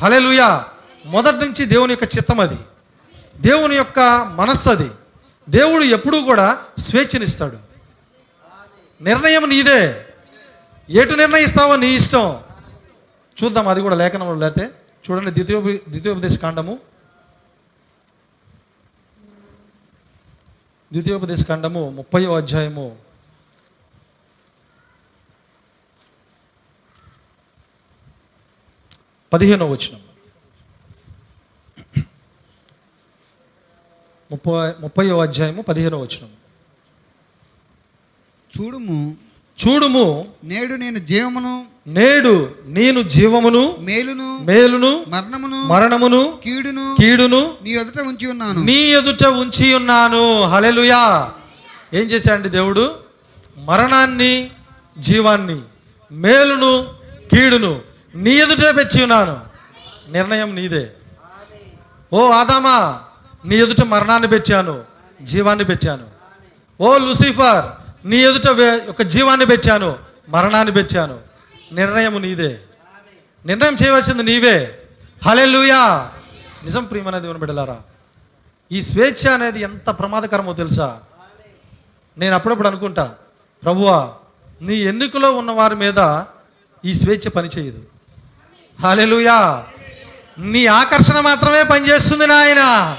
హలెలుయా 0.00 0.64
మొదటి 1.06 1.36
నుంచి 1.36 1.64
దేవుని 1.64 1.92
యొక్క 1.92 2.16
చిత్తం 2.16 2.40
అది. 2.40 2.58
దేవుని 3.36 3.76
యొక్క 3.76 4.32
మనస్సు 4.34 4.68
అది. 4.68 4.90
దేవుడు 5.48 5.84
ఎప్పుడూ 5.84 6.22
కూడా 6.22 6.58
స్వేచ్ఛనిస్తాడు. 6.78 7.56
నిర్ణయం 9.00 9.48
నీదే. 9.48 10.06
ఎటు 10.90 11.14
నిర్ణయిస్తావో 11.14 11.76
నీ 11.76 11.94
ఇష్టం. 11.94 12.38
చూద్దాం 13.44 13.68
అది 13.68 13.80
కూడా 13.80 13.96
లేఖనంలో 13.96 14.34
లేతే 14.34 14.70
చూడండి 15.10 15.30
ద్వితీయ 15.30 15.60
ద్వితీయోపదేశ 15.88 16.38
కాండము. 16.38 16.78
ద్వితీయోపదేశ 20.92 21.44
కాండము 21.44 21.90
ముప్పై 21.90 22.26
అధ్యాయము. 22.26 22.98
పదిహేనో 29.32 29.66
వచనం. 29.66 30.00
ముప్పై 34.30 34.72
ముప్పై 34.80 35.10
అధ్యాయము 35.10 35.62
పదిహేనో 35.62 35.98
వచనం. 35.98 36.36
చూడుము 38.60 39.16
చూడుము. 39.56 40.28
నేడు 40.44 40.74
నేను 40.74 40.98
జీవమును 40.98 41.66
నేడు 41.86 42.54
నేను 42.66 43.02
జీవమును 43.02 43.76
మేలును 43.78 44.38
మేలును 44.38 45.04
మరణమును 45.08 45.66
మరణమును 45.66 46.38
కీడును 46.44 46.96
కీడును 46.98 47.54
నీ 47.62 47.70
ఎదుట 47.70 48.00
ఉంచి 48.00 48.26
ఉన్నాను. 48.26 48.64
నీ 48.64 48.72
ఎదుట 48.72 49.26
ఉంచి 49.26 49.74
ఉన్నాను. 49.74 50.42
హలెలుయా 50.42 51.32
ఏం 51.94 52.04
చేశాడండి 52.04 52.48
దేవుడు? 52.48 52.94
మరణాన్ని 53.64 54.50
జీవాన్ని 54.98 55.60
మేలును 56.12 56.86
కీడును 57.32 57.80
నీ 58.14 58.30
ఎదుటే 58.30 58.72
పెట్టి 58.72 59.02
ఉన్నాను. 59.02 59.40
నిర్ణయం 60.12 60.54
నీదే. 60.54 60.90
ఓ 62.12 62.28
ఆదామా 62.30 63.00
నీ 63.44 63.56
ఎదుట 63.56 63.82
మరణాన్ని 63.82 64.28
పెట్టాను 64.28 64.80
జీవాన్ని 65.22 65.64
పెట్టాను. 65.64 66.04
ఓ 66.80 66.98
లూసిఫర్ 66.98 67.85
నీ 68.06 68.16
ఎదుట 68.16 68.48
వే- 68.48 68.88
ఒక 68.88 69.02
జీవాన్ని 69.02 69.46
పెట్టాను 69.46 69.96
మరణాన్ని 70.28 70.74
పెట్టాను. 70.74 71.18
నిర్ణయం 71.72 72.22
నీదే. 72.22 72.58
నిర్ణయం 73.46 73.74
చేయవలసింది 73.74 74.22
నీవే. 74.22 74.82
హలెలుయా 75.24 76.10
నిజం 76.64 76.84
ప్రియమైన 76.84 77.18
దేవుని 77.18 77.38
బిడ్డలారా 77.38 77.80
ఈ 78.72 78.82
స్వేచ్ఛ 78.82 79.30
అనేది 79.30 79.60
ఎంత 79.60 79.90
ప్రమాదకరమో 79.90 80.52
తెలుసా? 80.52 81.00
నేను 82.18 82.34
అప్పుడప్పుడు 82.34 82.68
అనుకుంటా 82.68 83.14
ప్రభువా 83.62 84.12
నీ 84.62 84.74
ఎన్నికలో 84.74 85.32
ఉన్న 85.32 85.50
వారి 85.50 85.74
మీద 85.74 86.22
ఈ 86.84 86.94
స్వేచ్ఛ 86.94 87.30
పనిచేయదు. 87.30 87.82
హాలెలుయా 88.82 89.66
నీ 90.38 90.66
ఆకర్షణ 90.66 91.20
మాత్రమే 91.20 91.62
పనిచేస్తుంది 91.62 92.26
నాయన. 92.26 92.96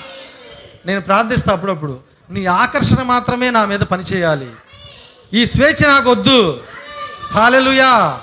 నేను 0.86 1.01
ప్రార్థిస్తా 1.01 1.53
అప్పుడప్పుడు 1.53 1.99
నీ 2.30 2.45
ఆకర్షణ 2.45 3.03
మాత్రమే 3.03 3.51
నా 3.51 3.66
మీద 3.66 3.80
పనిచేయాలి. 3.80 4.51
ఈ 5.34 5.45
స్వేచ్ఛ 5.45 5.88
నాకు 5.88 6.11
వద్దు 6.11 6.63
హాలెలుయా. 7.32 8.21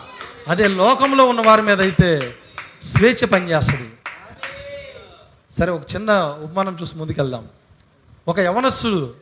అదే 0.49 0.69
లోకంలో 0.69 1.27
ఉన్న 1.29 1.41
వారి 1.41 1.63
మీద 1.63 1.81
అయితే 1.81 2.37
స్వేచ్ఛ 2.97 3.27
పనిచేస్తుంది. 3.27 3.91
సరే 5.59 5.73
ఒక 5.73 5.83
చిన్న 5.95 6.39
ఉపమానం 6.43 6.79
చూసి 6.83 6.97
ముందుకెళ్దాం. 6.97 7.49
ఒక 8.29 8.39
యవనస్తుడు 8.39 9.15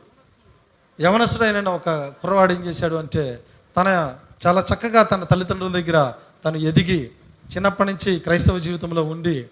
యవనస్తుడు 1.01 1.69
ఒక 1.69 1.89
కుర్రవాడు 1.89 2.53
ఏం 2.53 2.65
చేశాడు 2.65 2.95
అంటే 2.95 3.39
తన 3.77 4.15
చాలా 4.47 4.65
చక్కగా 4.73 5.03
తన 5.03 5.23
తల్లిదండ్రుల 5.23 5.71
దగ్గర 5.71 6.13
తను 6.45 6.57
ఎదిగి 6.57 7.11
చిన్నప్పటి 7.55 7.89
నుంచి 7.89 8.19
క్రైస్తవ 8.19 8.59
జీవితంలో 8.59 9.03
ఉండి 9.03 9.45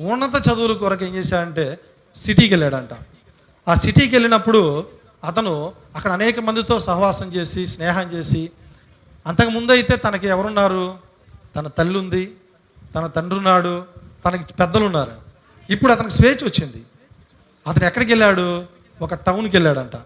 ఉన్నత 0.00 0.48
చదువుల 0.48 0.72
కొరకు 0.72 1.04
ఏం 1.04 1.14
చేశాడంటే 1.14 1.78
సిటీకి 2.24 2.54
వెళ్ళాడంట. 2.54 2.90
ఆ 3.68 3.74
సిటీకి 3.74 4.14
వెళ్ళినప్పుడు 4.14 4.86
అతను 5.24 5.72
అక్కడ 5.96 6.10
అనేక 6.12 6.40
మందితో 6.40 6.80
సహవాసం 6.80 7.28
చేసి 7.32 7.66
స్నేహం 7.66 8.06
చేసి 8.12 8.50
అంతకు 9.26 9.50
ముందు 9.50 9.72
అయితే 9.72 9.96
తనకి 9.96 10.26
ఎవరున్నారు? 10.26 10.98
తన 11.56 11.66
తల్లి 11.66 11.98
ఉంది 11.98 12.34
తన 12.94 13.06
తండ్రి 13.06 13.38
ఉన్నాడు 13.38 13.84
తనకి 14.24 14.52
పెద్దలు 14.52 14.84
ఉన్నారు 14.84 15.14
ఇప్పుడు 15.70 15.92
అతనికి 15.92 16.14
స్వేచ్ఛ 16.14 16.44
వచ్చింది. 16.44 16.80
అతను 17.66 17.84
ఎక్కడికి 17.84 18.12
వెళ్ళాడు? 18.12 18.64
ఒక 19.00 19.14
టౌన్కి 19.14 19.56
వెళ్ళాడంట. 19.56 19.96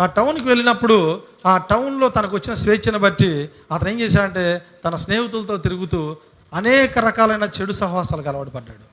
ఆ 0.00 0.06
టౌన్కి 0.06 0.46
వెళ్ళినప్పుడు 0.48 1.22
ఆ 1.46 1.58
టౌన్లో 1.58 2.08
తనకు 2.08 2.34
వచ్చిన 2.36 2.54
స్వేచ్ఛను 2.54 2.98
బట్టి 2.98 3.50
అతను 3.72 3.88
ఏం 3.88 4.00
చేశాడంటే 4.00 4.62
తన 4.84 4.94
స్నేహితులతో 4.96 5.56
తిరుగుతూ 5.56 6.16
అనేక 6.54 6.98
రకాలైన 6.98 7.42
చెడు 7.42 7.72
సహవాసాలకు 7.72 8.28
అలవాటు 8.28 8.50
పడ్డాడు. 8.50 8.84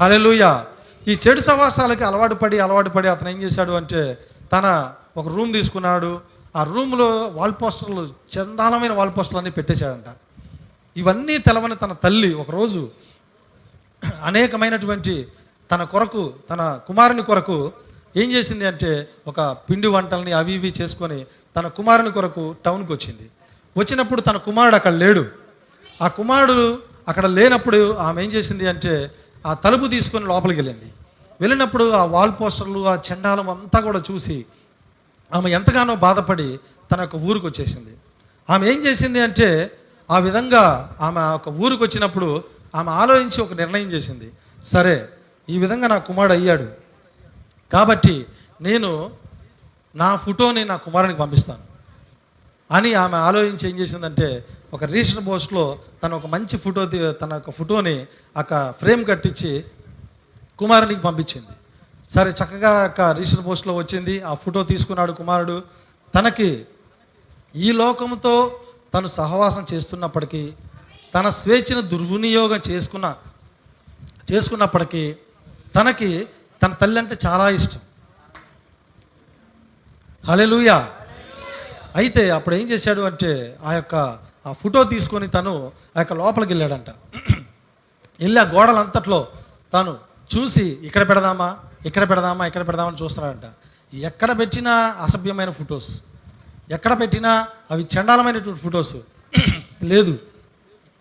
హలెలుయ 0.00 0.64
ఈ 1.08 1.18
చెడు 1.28 1.40
సహవాసాలకి 1.40 2.04
అలవాటు 2.04 2.34
పడి 2.34 2.58
అలవాటు 2.58 2.90
పడి 2.90 3.08
అతను 3.08 3.28
ఏం 3.28 3.42
చేశాడు 3.42 3.72
అంటే 3.72 4.18
తన 4.52 4.94
ఒక 5.16 5.26
రూమ్ 5.28 5.52
తీసుకున్నాడు. 5.52 6.20
ఆ 6.56 6.62
రూమ్లో 6.62 7.08
వాల్ 7.38 7.54
పోస్టర్లు 7.62 8.02
చందాలమైన 8.34 8.92
వాల్ 8.92 9.10
పోస్టర్లు 9.16 9.38
అన్నీ 9.38 9.50
పెట్టేశాడంట. 9.50 10.10
ఇవన్నీ 10.96 11.38
తెలవని 11.38 11.76
తన 11.76 11.92
తల్లి 11.92 12.34
ఒకరోజు 12.34 12.88
అనేకమైనటువంటి 14.22 15.14
తన 15.72 15.84
కొరకు 15.84 16.22
తన 16.50 16.80
కుమారుని 16.86 17.22
కొరకు 17.22 17.72
ఏం 18.16 18.32
చేసింది 18.32 18.66
అంటే 18.66 19.08
ఒక 19.26 19.40
పిండి 19.40 19.88
వంటల్ని 19.88 20.32
అవి 20.32 20.52
ఇవి 20.52 20.72
చేసుకొని 20.80 21.26
తన 21.56 21.68
కుమారుని 21.68 22.10
కొరకు 22.10 22.56
టౌన్కి 22.64 22.92
వచ్చింది. 22.92 23.26
వచ్చినప్పుడు 23.76 24.20
తన 24.20 24.36
కుమారుడు 24.36 24.74
అక్కడ 24.74 24.92
లేడు. 24.92 25.24
ఆ 26.02 26.08
కుమారుడు 26.08 26.78
అక్కడ 27.08 27.26
లేనప్పుడు 27.26 27.92
ఆమె 27.92 28.24
ఏం 28.24 28.30
చేసింది 28.30 28.66
అంటే 28.68 29.10
ఆ 29.46 29.54
తలుపు 29.54 29.86
తీసుకొని 29.86 30.26
లోపలికి 30.26 30.60
వెళ్ళింది. 30.60 30.88
వెళ్ళినప్పుడు 31.40 31.90
ఆ 31.90 32.04
వాల్ 32.04 32.32
పోస్టర్లు 32.40 32.80
ఆ 32.88 32.94
చెండాలం 33.08 33.50
అంతా 33.50 33.80
కూడా 33.80 34.02
చూసి 34.10 34.36
ఆమె 35.34 35.50
ఎంతగానో 35.50 35.94
బాధపడి 35.94 36.60
తన 36.92 37.00
యొక్క 37.00 37.16
ఊరికి 37.16 37.46
వచ్చేసింది. 37.46 37.96
ఆమె 38.50 38.70
ఏం 38.70 38.84
చేసింది 38.86 39.20
అంటే 39.20 39.70
ఆ 40.10 40.18
విధంగా 40.18 40.96
ఆమె 41.00 41.20
ఒక 41.20 41.48
ఊరికి 41.48 41.82
వచ్చినప్పుడు 41.82 42.44
ఆమె 42.74 42.90
ఆలోచించి 42.90 43.42
ఒక 43.42 43.52
నిర్ణయం 43.52 43.86
చేసింది. 43.86 44.32
సరే 44.64 45.08
ఈ 45.48 45.58
విధంగా 45.58 45.88
నా 45.88 45.98
కుమారుడు 45.98 46.32
అయ్యాడు. 46.32 46.68
కాబట్టి 47.72 48.26
నేను 48.60 49.10
నా 49.96 50.16
ఫోటోని 50.16 50.64
నా 50.64 50.76
కుమారునికి 50.76 51.18
పంపిస్తాను. 51.18 51.62
అని 52.70 52.94
ఆమె 52.94 53.16
ఆలోచించి 53.16 53.70
ఏం 53.70 53.78
చేసిందంటే 53.78 54.44
ఒక 54.72 54.84
రీసెంట్ 54.84 55.28
పోస్ట్లో 55.28 55.78
తన 56.02 56.14
ఒక 56.14 56.26
మంచి 56.26 56.58
ఫోటో 56.58 56.86
తన 57.12 57.32
యొక్క 57.32 57.50
ఫోటోని 57.50 58.06
ఒక 58.36 58.74
ఫ్రేమ్ 58.80 59.06
కట్టించి 59.06 59.64
కుమారునికి 60.58 61.00
పంపించింది. 61.00 61.46
సరే 62.14 62.30
చక్కగా 62.30 62.84
ఒక 62.84 63.00
రీసెంట్ 63.00 63.46
పోస్ట్లో 63.46 63.74
వచ్చింది. 63.76 64.20
ఆ 64.20 64.34
ఫోటో 64.34 64.62
తీసుకున్నాడు 64.62 65.12
కుమారుడు. 65.12 65.62
తనకి 66.14 66.66
ఈ 67.56 67.72
లోకంతో 67.72 68.60
తను 68.94 69.06
సహవాసం 69.06 69.66
చేస్తున్నప్పటికీ 69.72 70.52
తన 71.14 71.28
స్వేచ్ఛను 71.28 71.82
దుర్వినియోగం 71.82 72.60
చేసుకున్న 72.70 73.16
చేసుకున్నప్పటికీ 74.32 75.16
తనకి 75.74 76.10
తన 76.62 76.72
తల్లి 76.72 76.98
అంటే 76.98 77.16
చాలా 77.26 77.48
ఇష్టం. 77.50 77.80
హలెలుయా 80.24 80.88
అయితే 81.94 82.30
అప్పుడు 82.30 82.54
ఏం 82.54 82.70
చేశాడు 82.70 83.00
అంటే 83.00 83.58
ఆ 83.64 83.72
యొక్క 83.72 83.94
ఆ 84.46 84.52
ఫోటో 84.52 84.84
తీసుకొని 84.84 85.28
తను 85.28 85.72
ఆ 85.96 85.98
యొక్క 85.98 86.12
లోపలికి 86.12 86.52
వెళ్ళాడంట. 86.52 86.90
వెళ్ళి 88.20 88.40
ఆ 88.40 88.44
గోడలంతట్లో 88.44 89.28
తాను 89.72 89.92
చూసి 90.30 90.66
ఇక్కడ 90.82 91.08
పెడదామా? 91.08 91.56
ఇక్కడ 91.86 92.10
పెడదామా 92.10 92.46
ఇక్కడ 92.46 92.66
పెడదామని 92.68 93.04
చూస్తున్నారంట 93.04 93.46
ఎక్కడ 93.94 94.38
పెట్టినా 94.38 94.72
అసభ్యమైన 95.00 95.50
ఫొటోస్. 95.50 95.90
ఎక్కడ 96.70 97.00
పెట్టినా 97.00 97.46
అవి 97.70 97.82
చండాలమైనటువంటి 97.82 98.60
ఫొటోస్. 98.60 98.96
లేదు. 99.82 100.18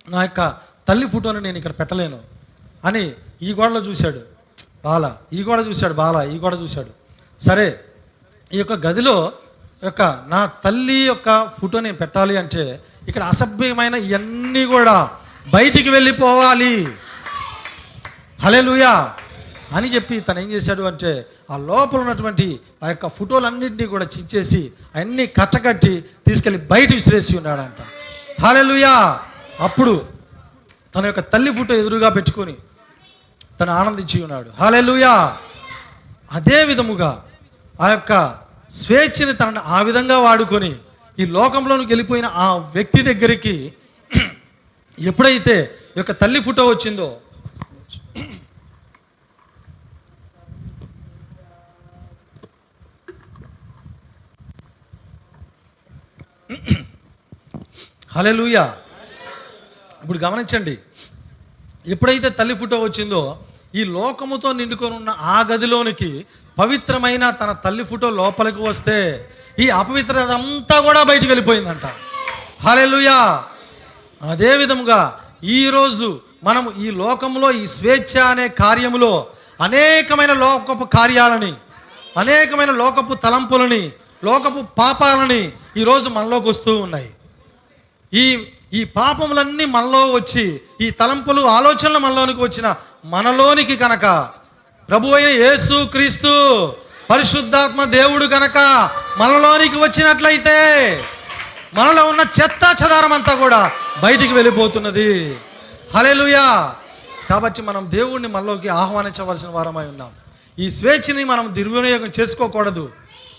నా 0.09 0.21
యొక్క 0.21 0.41
తల్లి 0.87 1.07
ఫోటోని 1.07 1.41
నేను 1.41 1.57
ఇక్కడ 1.57 1.71
పెట్టలేను. 1.71 2.19
అని 2.85 3.03
ఈ 3.41 3.53
గోడలో 3.53 3.79
చూశాడు. 3.79 4.21
బాల. 4.85 5.17
ఈ 5.33 5.43
గోడ 5.43 5.67
చూశాడు 5.67 5.93
బాల. 5.93 6.17
ఈ 6.29 6.37
గోడ 6.39 6.61
చూశాడు. 6.61 6.91
సరే. 7.45 7.67
ఈ 8.53 8.57
యొక్క 8.57 8.73
గదిలో 8.73 9.33
యొక్క 9.83 10.01
నా 10.27 10.45
తల్లి 10.45 10.99
యొక్క 11.01 11.29
ఫోటో 11.61 11.79
నేను 11.79 11.97
పెట్టాలి 11.97 12.37
అంటే 12.37 12.63
ఇక్కడ 13.07 13.23
అసభ్యమైన 13.23 13.95
ఇవన్నీ 13.95 14.65
కూడా 14.65 15.11
బయటికి 15.53 15.89
వెళ్ళిపోవాలి. 15.89 16.75
హలెలుయా 18.39 19.15
అని 19.75 19.87
చెప్పి 19.93 20.15
తను 20.19 20.39
ఏం 20.39 20.47
చేశాడు 20.51 20.83
అంటే 20.89 21.11
ఆ 21.51 21.57
లోపల 21.69 21.99
ఉన్నటువంటి 21.99 22.47
ఆ 22.83 22.89
యొక్క 22.89 23.07
ఫోటోలన్నింటినీ 23.17 23.85
కూడా 23.93 24.05
చిచ్చేసి 24.15 24.61
అన్నీ 24.95 25.25
కట్టకట్టి 25.39 25.93
తీసుకెళ్ళి 26.27 26.59
బయట 26.71 26.89
విసిరేసి 26.93 27.33
ఉన్నాడంట. 27.37 27.81
హాలెలుయా 28.43 28.93
అప్పుడు 29.59 29.93
తన 30.95 31.03
యొక్క 31.05 31.21
తల్లి 31.33 31.51
ఫోటో 31.51 31.73
ఎదురుగా 31.73 32.09
పెట్టుకొని 32.09 32.55
తను 33.59 33.71
ఆనందించి 33.71 34.17
ఉన్నాడు. 34.23 34.49
హాలెలుయా 34.59 35.13
అదే 36.31 36.59
విధముగా 36.63 37.11
ఆ 37.81 37.87
యొక్క 37.89 38.13
స్వేచ్ఛని 38.73 39.33
తనను 39.33 39.61
ఆ 39.75 39.79
విధంగా 39.81 40.17
వాడుకొని 40.19 40.71
ఈ 41.17 41.25
లోకంలోనికి 41.35 41.89
వెళ్ళిపోయిన 41.89 42.27
ఆ 42.45 42.47
వ్యక్తి 42.75 43.01
దగ్గరికి 43.03 43.55
ఎప్పుడైతే 44.97 45.55
ఈ 45.95 45.99
యొక్క 45.99 46.13
తల్లి 46.21 46.39
ఫోటో 46.39 46.63
వచ్చిందో 46.67 47.07
హలెలుయా 58.17 58.73
ఇప్పుడు 60.01 60.17
గమనించండి 60.17 60.77
ఎప్పుడైతే 61.87 62.29
తల్లి 62.29 62.55
ఫోటో 62.55 62.79
వచ్చిందో 62.79 63.39
ఈ 63.75 63.83
లోకముతో 63.83 64.53
నిండుకొని 64.53 64.95
ఉన్న 64.95 65.09
ఆ 65.09 65.45
గదిలోనికి 65.51 66.25
పవిత్రమైన 66.59 67.29
తన 67.29 67.51
తల్లి 67.51 67.83
ఫోటో 67.83 68.09
లోపలికి 68.09 68.61
వస్తే 68.61 69.29
ఈ 69.59 69.69
అపవిత్రత 69.69 70.31
అంతా 70.31 70.81
కూడా 70.81 71.03
బయటికి 71.03 71.29
వెళ్ళిపోయిందంట. 71.31 71.85
హలెలుయా 72.67 73.45
అదే 74.21 74.57
విధముగా 74.57 75.19
ఈరోజు 75.43 76.21
మనము 76.43 76.71
ఈ 76.77 76.91
లోకంలో 76.91 77.51
ఈ 77.51 77.67
స్వేచ్ఛ 77.67 78.21
అనే 78.21 78.47
కార్యములో 78.47 79.27
అనేకమైన 79.61 80.33
లోకపు 80.33 80.83
కార్యాలని 80.83 81.53
అనేకమైన 82.17 82.71
లోకపు 82.71 83.13
తలంపులని 83.13 83.91
లోకపు 84.23 84.65
పాపాలని 84.77 85.51
ఈరోజు 85.77 86.09
మనలోకి 86.09 86.49
వస్తూ 86.49 86.77
ఉన్నాయి. 86.77 87.14
ఈ 88.21 88.25
ఈ 88.73 88.81
పాపములన్నీ 88.97 89.65
మనలో 89.65 90.01
వచ్చి 90.11 90.45
ఈ 90.81 90.87
తలంపులు 90.99 91.41
ఆలోచనలు 91.57 91.99
మనలోనికి 92.05 92.41
వచ్చిన 92.43 92.67
మనలోనికి 93.05 93.75
కనుక 93.75 94.05
ప్రభు 94.89 95.13
అయిన 95.17 95.29
యేసు 95.43 95.75
క్రీస్తు 95.93 96.31
పరిశుద్ధాత్మ 97.11 97.83
దేవుడు 97.97 98.25
కనుక 98.25 98.57
మనలోనికి 99.21 99.77
వచ్చినట్లయితే 99.77 100.57
మనలో 101.77 102.01
ఉన్న 102.11 102.21
చెత్త 102.37 102.63
చెదారం 102.81 103.13
అంతా 103.13 103.33
కూడా 103.35 103.61
బయటికి 104.03 104.33
వెళ్ళిపోతున్నది. 104.33 105.09
హలెలుయా 105.95 106.75
కాబట్టి 107.29 107.61
మనం 107.61 107.83
దేవుణ్ణి 107.91 108.27
మనలోకి 108.27 108.69
ఆహ్వానించవలసిన 108.81 109.49
వారమై 109.49 109.85
ఉన్నాం. 109.87 110.11
ఈ 110.59 110.65
స్వేచ్ఛని 110.77 111.23
మనం 111.23 111.45
దుర్వినియోగం 111.57 112.11
చేసుకోకూడదు. 112.19 112.85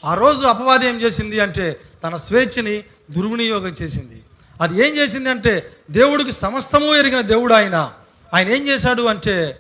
ఆ 0.05 0.14
రోజు 0.14 0.43
అపవాది 0.47 0.87
ఏం 0.89 0.97
చేసింది 1.01 1.41
అంటే 1.41 1.66
తన 2.05 2.16
స్వేచ్ఛని 2.16 2.77
దుర్వినియోగం 3.16 3.74
చేసింది. 3.83 4.18
అది 4.61 4.89
ఏం 4.89 4.97
చేసింది 4.97 5.31
అంటే 5.31 5.71
దేవుడికి 5.91 6.33
సమస్తము 6.33 6.97
ఎరిగిన 6.97 7.21
దేవుడు 7.21 7.55
ఆయన. 7.55 7.93
ఆయన 8.35 8.49
ఏం 8.49 8.69
చేశాడు 8.69 9.03
అంటే 9.03 9.59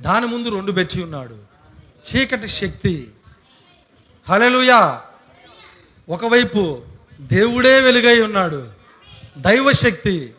దాని 0.00 0.26
ముందు 0.26 0.48
రెండు 0.48 0.72
పెట్టి 0.72 1.02
ఉన్నాడు. 1.02 1.36
చీకటి 2.10 2.48
శక్తి. 2.48 3.10
హలలుయా 4.28 5.00
ఒకవైపు 6.08 6.82
దేవుడే 7.20 7.80
వెలుగై 7.80 8.22
ఉన్నాడు. 8.22 8.68
దైవశక్తి 9.38 10.34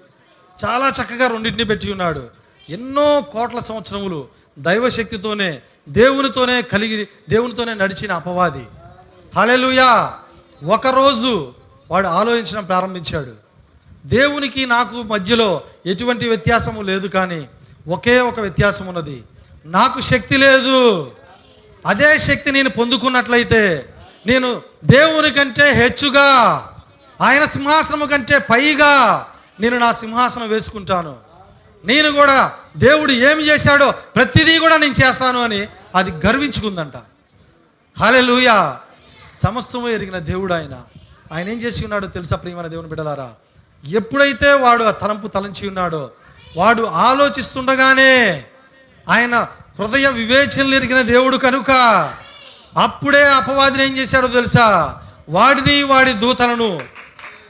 చాలా 0.65 0.89
చక్కగా 0.89 1.27
రెండింటిని 1.27 1.63
పెట్టి 1.63 1.91
ఉన్నాడు. 1.91 2.27
ఎన్నో 2.69 3.21
కోట్ల 3.21 3.59
సంవత్సరములు 3.59 4.27
దైవశక్తితోనే 4.59 5.61
దేవునితోనే 5.89 6.61
కలిగి 6.61 7.07
దేవునితోనే 7.29 7.73
నడిచిన 7.73 8.11
అపవాది. 8.11 8.67
హలెలుయా 9.35 10.19
ఒకరోజు 10.63 11.53
వాడు 11.91 12.07
ఆలోచించడం 12.07 12.65
ప్రారంభించాడు. 12.65 13.44
దేవునికి 14.05 14.65
నాకు 14.65 15.03
మధ్యలో 15.03 15.61
ఎటువంటి 15.85 16.27
వ్యత్యాసము 16.27 16.81
లేదు 16.81 17.07
కానీ 17.07 17.47
ఒకే 17.87 18.19
ఒక 18.19 18.39
వ్యత్యాసం 18.39 18.87
ఉన్నది. 18.87 19.23
నాకు 19.65 20.01
శక్తి 20.01 20.37
లేదు. 20.37 21.11
అదే 21.87 22.19
శక్తి 22.19 22.51
నేను 22.51 22.69
పొందుకున్నట్లయితే 22.69 23.93
నేను 24.27 24.61
దేవుని 24.85 25.31
కంటే 25.31 25.73
హెచ్చుగా 25.73 26.23
ఆయన 27.21 27.45
సింహాసనము 27.45 28.05
కంటే 28.05 28.39
పైగా 28.39 29.25
నేను 29.59 29.77
నా 29.77 29.93
సింహాసనం 29.93 30.49
వేసుకుంటాను. 30.49 31.17
నేను 31.85 32.11
కూడా 32.11 32.53
దేవుడు 32.77 33.11
ఏమి 33.11 33.43
చేశాడో 33.43 33.91
ప్రతిదీ 33.91 34.59
కూడా 34.59 34.77
నేను 34.77 34.95
చేస్తాను 35.05 35.43
అని 35.43 35.67
అది 35.95 36.11
గర్వించుకుందంట. 36.11 36.93
హలెలూయా 37.99 38.79
సమస్తము 39.45 39.89
ఎరిగిన 39.89 40.19
దేవుడు 40.19 40.53
ఆయన. 40.53 40.81
ఆయన 41.31 41.49
ఏం 41.49 41.61
చేసి 41.61 41.83
ఉన్నాడో 41.83 42.07
తెలుసా 42.07 42.35
ప్రియమైన 42.35 42.67
దేవుని 42.67 42.89
బిడలారా 42.89 43.33
ఎప్పుడైతే 43.87 44.53
వాడు 44.53 44.83
ఆ 44.83 44.91
తలంపు 44.91 45.27
తలంచి 45.27 45.67
ఉన్నాడో 45.67 46.11
వాడు 46.57 46.81
ఆలోచిస్తుండగానే 46.83 48.45
ఆయన 49.09 49.47
హృదయ 49.79 50.09
వివేచనలు 50.09 50.75
ఎరిగిన 50.75 51.01
దేవుడు 51.01 51.37
కనుక 51.37 51.71
అప్పుడే 52.77 53.29
అపవాదిని 53.29 53.85
ఏం 53.85 53.97
చేశాడో 53.97 54.27
తెలుసా? 54.27 54.99
వాడిని 55.29 55.83
వాడి 55.83 56.13
దూతలను 56.13 56.79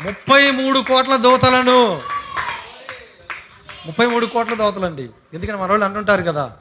ముప్పై 0.01 0.51
మూడు 0.51 0.79
కోట్ల 0.79 1.15
దూతలను. 1.15 2.01
ముప్పై 3.85 4.05
మూడు 4.05 4.25
కోట్ల 4.25 4.53
దోతలండి. 4.53 5.09
ఎందుకంటే 5.33 5.61
మన 5.61 5.69
వాళ్ళు 5.69 5.85
అంటుంటారు 5.85 6.21
కదా 6.21 6.51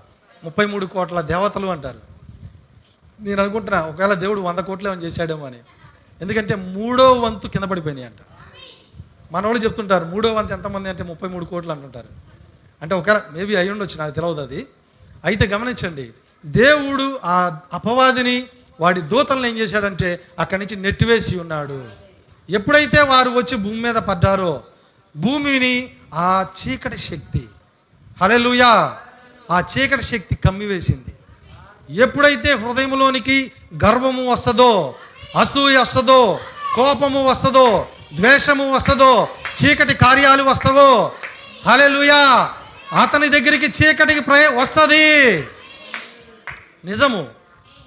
ముప్పై 0.45 0.67
మూడు 0.67 0.87
కోట్ల 0.87 1.21
దేవతలు 1.21 1.67
అంటారు. 1.67 1.99
నేను 3.21 3.43
అనుకుంటున్నా 3.43 3.83
ఒకవేళ 3.83 4.13
దేవుడు 4.13 4.41
వంద 4.41 4.59
కోట్లు 4.59 4.89
ఏమైనా 4.89 5.03
చేశాడేమో 5.03 5.47
అని. 5.47 5.59
ఎందుకంటే 6.21 6.55
మూడో 6.55 7.13
వంతు 7.13 7.47
కింద 7.47 7.65
పడిపోయినాయి 7.65 8.07
అంట 8.07 8.19
మనవాళ్ళు 9.35 9.65
చెప్తుంటారు 9.65 10.05
మూడో 10.05 10.33
వంతు 10.35 10.53
ఎంతమంది 10.53 10.89
అంటే 10.89 11.03
ముప్పై 11.03 11.29
మూడు 11.29 11.45
కోట్లు 11.45 11.73
అంటుంటారు. 11.73 12.09
అంటే 12.83 12.95
ఒక 12.95 13.11
మేబీ 13.11 13.57
అయి 13.57 13.71
ఉండొచ్చు 13.71 13.97
నాకు 13.99 14.15
తెలియదు 14.15 14.41
అది. 14.41 14.67
అయితే 15.25 15.47
గమనించండి 15.47 16.13
దేవుడు 16.47 17.19
ఆ 17.25 17.61
అపవాదిని 17.73 18.47
వాడి 18.81 19.01
దూతలను 19.01 19.47
ఏం 19.47 19.59
చేశాడంటే 19.59 20.21
అక్కడి 20.39 20.61
నుంచి 20.61 20.77
నెట్టివేసి 20.77 21.39
ఉన్నాడు. 21.39 21.85
ఎప్పుడైతే 22.51 23.03
వారు 23.03 23.31
వచ్చి 23.31 23.57
భూమి 23.57 23.81
మీద 23.81 23.95
పడ్డారో 23.95 24.63
భూమిని 25.17 25.91
ఆ 26.15 26.47
చీకటి 26.59 26.99
శక్తి 26.99 27.49
హలెలుయా 28.23 28.99
ఆ 29.51 29.61
చీకటి 29.61 30.03
శక్తి 30.03 30.35
కమ్మివేసింది 30.37 31.13
ఎప్పుడైతే 32.03 32.53
హృదయంలోనికి 32.53 33.53
గర్వము 33.85 34.31
వస్తుందో 34.31 34.95
అసూయ 35.39 35.77
వస్తుందో 35.77 36.41
కోపము 36.75 37.27
వస్తుందో 37.27 37.89
ద్వేషము 38.15 38.75
వస్తుందో 38.75 39.29
చీకటి 39.61 39.95
కార్యాలు 39.95 40.43
వస్తావో 40.43 41.13
హలెలుయా 41.67 42.55
అతని 42.93 43.29
దగ్గరికి 43.29 43.67
చీకటికి 43.67 44.21
ప్రయ 44.21 44.47
వస్తుంది. 44.47 45.41
నిజము 46.85 47.27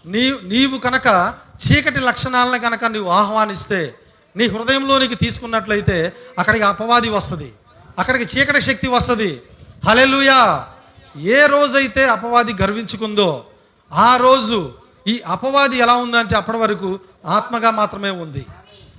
నీ 0.05 0.31
నీవు 0.43 0.77
కనుక 0.77 1.35
చీకటి 1.65 1.99
లక్షణాలను 1.99 2.59
కనుక 2.59 2.85
నువ్వు 2.85 3.11
ఆహ్వానిస్తే 3.11 3.95
నీ 4.35 4.45
హృదయంలోనికి 4.45 5.15
తీసుకున్నట్లయితే 5.15 6.13
అక్కడికి 6.39 6.65
అపవాది 6.65 7.09
వస్తుంది. 7.09 7.53
అక్కడికి 7.99 8.39
చీకటి 8.39 8.61
శక్తి 8.61 8.87
వస్తుంది. 8.87 9.41
హలెలుయా 9.87 10.67
ఏ 11.15 11.45
రోజైతే 11.45 12.07
అపవాది 12.07 12.53
గర్వించుకుందో 12.61 13.45
ఆ 13.93 14.15
రోజు 14.15 14.73
ఈ 15.07 15.21
అపవాది 15.27 15.77
ఎలా 15.77 15.95
ఉందంటే 15.95 16.35
అప్పటి 16.35 16.57
వరకు 16.57 16.99
ఆత్మగా 17.25 17.71
మాత్రమే 17.71 18.09
ఉంది. 18.09 18.45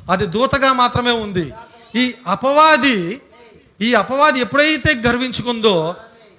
అది 0.09 0.27
దూతగా 0.27 0.73
మాత్రమే 0.73 1.11
ఉంది. 1.11 1.53
ఈ 1.95 2.15
అపవాది 2.27 3.21
ఈ 3.81 3.95
అపవాది 3.95 4.41
ఎప్పుడైతే 4.41 4.95
గర్వించుకుందో 4.95 5.97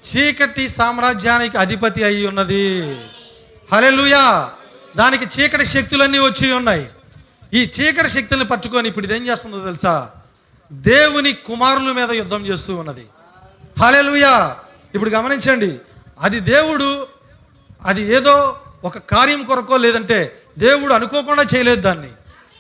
చీకటి 0.08 0.70
సామ్రాజ్యానికి 0.70 1.58
అధిపతి 1.58 2.04
అయి 2.04 2.28
ఉన్నది. 2.28 3.00
హలెలుయా 3.74 4.52
దానికి 4.98 5.42
చీకటి 5.42 5.66
శక్తులన్నీ 5.66 6.20
వచ్చి 6.20 6.52
ఉన్నాయి. 6.52 6.90
ఈ 7.54 7.72
చీకటి 7.80 8.10
శక్తులను 8.10 8.46
పట్టుకొని 8.46 8.90
ఇప్పుడు 8.90 9.06
ఇదేం 9.06 9.28
చేస్తుందో 9.28 9.60
తెలుసా? 9.60 10.10
దేవుని 10.72 11.34
కుమారుల 11.34 11.92
మీద 11.92 12.12
యుద్ధం 12.12 12.46
చేస్తూ 12.46 12.76
ఉన్నది. 12.76 13.06
హలెలుయా 13.80 14.58
ఇప్పుడు 14.96 15.10
గమనించండి 15.10 15.80
అది 16.22 16.40
దేవుడు 16.40 17.08
అది 17.86 18.02
ఏదో 18.16 18.60
ఒక 18.84 18.98
కార్యం 18.98 19.44
కొరకో 19.44 19.78
లేదంటే 19.78 20.42
దేవుడు 20.58 20.94
అనుకోకుండా 20.94 21.46
చేయలేదు 21.56 21.82
దాన్ని. 21.82 22.10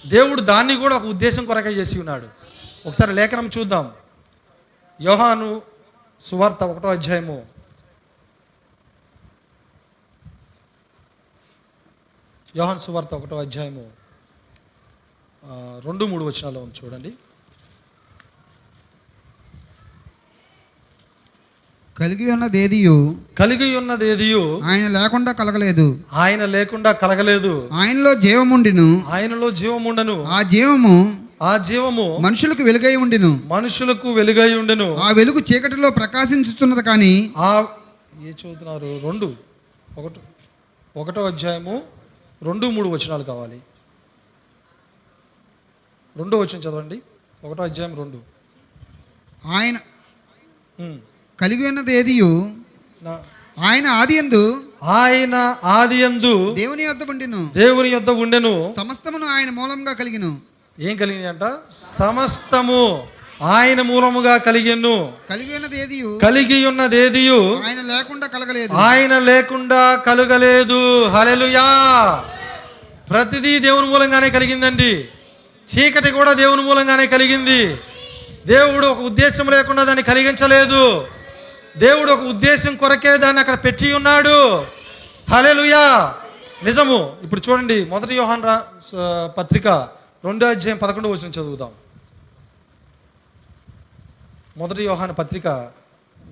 దేవుడు 0.07 0.41
దాన్ని 0.41 0.75
కూడా 0.75 0.97
ఒక 0.97 1.03
ఉద్దేశం 1.03 1.45
కొరకే 1.45 1.69
చేసి 1.69 1.99
ఉన్నాడు. 1.99 2.27
ఒకసారి 2.85 3.13
లేఖనం 3.13 3.49
చూద్దాం. 3.57 3.91
యోహాను 5.01 5.61
సువార్త 6.21 6.63
ఒకటో 6.63 6.87
అధ్యాయము. 6.87 7.45
యోహాన్ 12.55 12.79
సువార్త 12.79 13.13
ఒకటో 13.13 13.39
అధ్యాయము. 13.39 13.91
రెండు 15.85 16.05
మూడు 16.05 16.23
వచనాలు 16.23 16.59
ఉంది 16.59 16.79
చూడండి. 16.85 17.13
కలిగి 21.99 22.31
ఉన్నదేదియు 22.31 23.17
కలిగి 23.39 23.77
ఉన్నది 23.77 24.09
ఏదియు 24.09 24.61
ఆయన 24.63 24.87
లేకుండా 24.87 25.31
కలగలేదు. 25.31 25.99
ఆయన 26.13 26.45
లేకుండా 26.45 26.91
కలగలేదు. 26.91 27.69
ఆయనలో 27.73 28.15
జీవముండిను. 28.15 29.03
ఆయనలో 29.07 29.51
జీవముండను. 29.51 30.23
ఆ 30.23 30.41
జీవము 30.41 31.27
ఆ 31.41 31.57
జీవము 31.57 32.17
మనుషులకు 32.17 32.63
వెలుగై 32.63 32.95
ఉండిను. 32.95 33.41
మనుషులకు 33.47 34.13
వెలుగై 34.13 34.53
ఉండెను. 34.53 34.95
ఆ 34.95 35.11
వెలుగు 35.11 35.39
చీకటిలో 35.39 35.89
ప్రకాశించుతున్నది 35.89 36.83
కానీ 36.83 37.33
ఆ 37.37 37.65
ఏ 38.25 38.31
చదువుతున్నారు? 38.31 38.99
రెండు. 39.03 39.33
ఒకటో 39.97 40.21
ఒకటో 41.01 41.21
అధ్యాయము 41.21 41.83
రెండు 42.43 42.65
మూడు 42.65 42.89
వచనాలు 42.89 43.23
కావాలి. 43.23 43.59
రెండో 46.17 46.37
వచనం 46.37 46.61
చదవండి. 46.61 47.01
ఒకటో 47.43 47.63
అధ్యాయం 47.63 47.95
రెండు. 47.95 48.19
ఆయన. 49.47 49.77
కలిగి 51.41 51.67
ఉన్నది 51.67 51.93
ఏదియు? 51.93 52.51
నా- 53.03 53.63
ఆయన 53.65 53.87
ఆది 53.87 54.15
ఎందు 54.15 54.63
ఆయన 54.83 55.55
ఆది 55.63 55.95
యందు 55.95 56.53
దేవుని 56.53 56.83
యొద్ద 56.83 57.03
ఉండిను. 57.09 57.51
దేవుని 57.55 57.89
యొద్ద 57.89 58.09
ఉండెను. 58.09 58.73
సమస్తమును 58.77 59.27
ఆయన 59.27 59.49
మూలంగా 59.49 59.93
కలిగిను. 59.93 60.37
ఏం 60.79 60.95
కలిగినాయి 60.95 61.27
అంట 61.27 61.57
సమస్తము 61.99 63.07
ఆయన 63.41 63.81
మూలముగా 63.81 64.37
కలిగెను. 64.37 65.11
కలిగి 65.29 65.55
ఉన్నది 65.55 65.81
ఏదియు? 65.81 66.19
కలిగి 66.23 66.65
ఉన్నదేదియు 66.65 67.61
ఆయన 67.65 67.81
లేకుండా 67.81 68.27
కలగలేదు. 68.27 68.73
ఆయన 68.73 69.19
లేకుండా 69.19 69.95
కలుగలేదు. 69.95 71.05
హలెలుయా 71.05 72.23
ప్రతిదీ 73.09 73.59
దేవుని 73.59 73.87
మూలంగానే 73.87 74.29
కలిగిందండి. 74.29 75.07
చీకటి 75.75 76.11
కూడా 76.11 76.33
దేవుని 76.33 76.61
మూలంగానే 76.61 77.07
కలిగింది. 77.07 77.67
దేవుడు 78.47 78.87
ఒక 78.87 78.99
ఉద్దేశం 78.99 79.49
లేకుండా 79.49 79.83
దాన్ని 79.83 80.03
కలిగించలేదు. 80.03 81.07
దేవుడు 81.83 82.11
ఒక 82.11 82.23
ఉద్దేశం 82.31 82.75
కొరకే 82.75 83.17
దాన్ని 83.17 83.39
అక్కడ 83.39 83.57
పెట్టి 83.65 83.87
ఉన్నాడు. 83.93 84.37
హలెలుయా 85.31 85.83
నిజము. 86.63 87.17
ఇప్పుడు 87.23 87.41
చూడండి 87.49 87.77
మొదటి 87.85 88.13
యోహాన్ 88.15 88.43
రా 88.43 88.55
పత్రిక 89.37 89.67
రెండో 90.25 90.45
అధ్యాయం 90.49 90.77
పదకొండు 90.77 91.07
వచ్చిన 91.07 91.29
చదువుదాం. 91.37 91.71
మొదటి 94.57 94.83
యోహాన్ 94.83 95.13
పత్రిక 95.19 95.47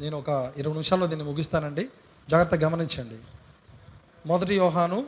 నేను 0.02 0.18
ఒక 0.18 0.30
ఇరవై 0.58 0.74
నిమిషాల్లో 0.74 1.08
దీన్ని 1.08 1.28
ముగిస్తానండి. 1.30 1.84
జాగ్రత్తగా 2.30 2.68
గమనించండి. 2.68 3.18
మొదటి 4.26 4.54
యోహాను 4.56 5.00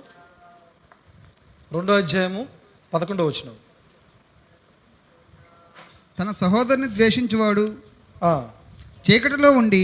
రెండో 1.74 1.98
అధ్యాయము 1.98 2.48
పదకొండో 2.94 3.26
వచనం. 3.26 3.56
తన 6.20 6.32
సహోదరుని 6.42 6.88
ద్వేషించువాడు 6.96 7.66
చీకటిలో 9.06 9.50
ఉండి. 9.52 9.84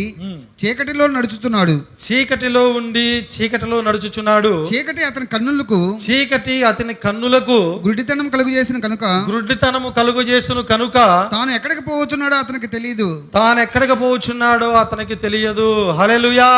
చీకటిలో 0.60 1.08
నడుచుతున్నాడు. 1.08 1.76
చీకటిలో 2.06 2.64
ఉండి 2.70 3.06
చీకటిలో 3.34 3.78
నడుచుచున్నాడు. 3.82 4.52
చీకటి 4.70 5.04
అతని 5.04 5.26
కన్నులకు 5.26 5.80
చీకటి 6.04 6.56
అతని 6.64 6.94
కన్నులకు 6.94 7.58
గుడ్డితనం 7.86 8.30
కలుగు 8.30 8.50
చేసిన 8.50 8.80
కనుక 8.80 9.06
గుడ్డితనము 9.32 9.90
కలుగు 9.90 10.22
చేసును 10.22 10.62
కనుక 10.64 10.94
తాను 11.32 11.52
ఎక్కడికి 11.52 11.82
పోతున్నాడో 11.82 12.36
అతనికి 12.36 12.68
తెలియదు. 12.68 13.08
తాను 13.34 13.60
ఎక్కడికి 13.60 13.96
పోవచ్చున్నాడో 13.96 14.70
అతనికి 14.84 15.16
తెలియదు. 15.16 15.68
హలెలుయా 15.92 16.52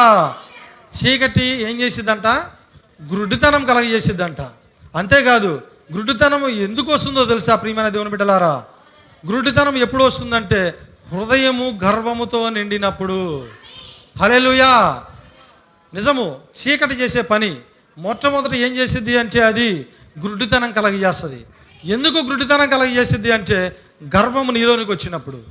చీకటి 0.97 1.45
ఏం 1.69 1.75
చేసిద్దంట? 1.79 2.27
గుడ్డితనం 3.13 3.63
కలగజేసిద్దంట 3.65 4.41
అంతేకాదు 4.95 5.61
గుడ్డితనం 5.95 6.43
ఎందుకు 6.49 6.91
వస్తుందో 6.91 7.25
తెలుసా 7.25 7.55
ప్రియమైన 7.55 7.89
దేవుని 7.89 8.09
బిడ్డలారా? 8.09 8.63
గుడ్డితనం 9.27 9.75
ఎప్పుడు 9.77 10.03
వస్తుందంటే 10.03 10.59
హృదయము 11.11 11.79
గర్వముతో 11.83 12.49
నిండినప్పుడు. 12.49 13.47
హలెలుయా 14.21 15.03
నిజము 15.93 16.39
చీకటి 16.59 16.93
చేసే 16.93 17.21
పని. 17.21 17.55
మొట్టమొదట 17.97 18.55
ఏం 18.55 18.75
చేసిద్ది 18.75 19.17
అంటే 19.17 19.41
అది 19.41 19.85
గుడ్డితనం 20.19 20.71
కలగజేస్తుంది. 20.71 21.45
ఎందుకు 21.85 22.17
గుడ్డితనం 22.17 22.69
కలగజేసిద్ది 22.69 23.31
అంటే 23.31 23.75
గర్వము 24.15 24.51
నీలోనికి 24.51 24.91
వచ్చినప్పుడు. 24.91 25.43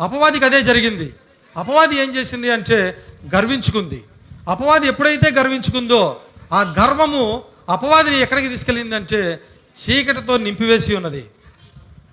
అపవాదికి 0.00 0.44
అదే 0.44 0.62
జరిగింది. 0.62 1.14
అపవాది 1.56 1.96
ఏం 1.96 2.14
చేసింది 2.14 2.50
అంటే 2.50 2.98
గర్వించుకుంది. 3.34 4.04
అపవాది 4.48 4.86
ఎప్పుడైతే 4.86 5.30
గర్వించుకుందో 5.30 6.20
ఆ 6.52 6.60
గర్వము 6.62 7.42
అపవాదిని 7.68 8.20
ఎక్కడికి 8.20 8.48
తీసుకెళ్ళింది 8.48 8.94
అంటే 8.94 9.40
చీకటితో 9.80 10.36
నింపివేసి 10.36 10.96
ఉన్నది. 10.96 11.24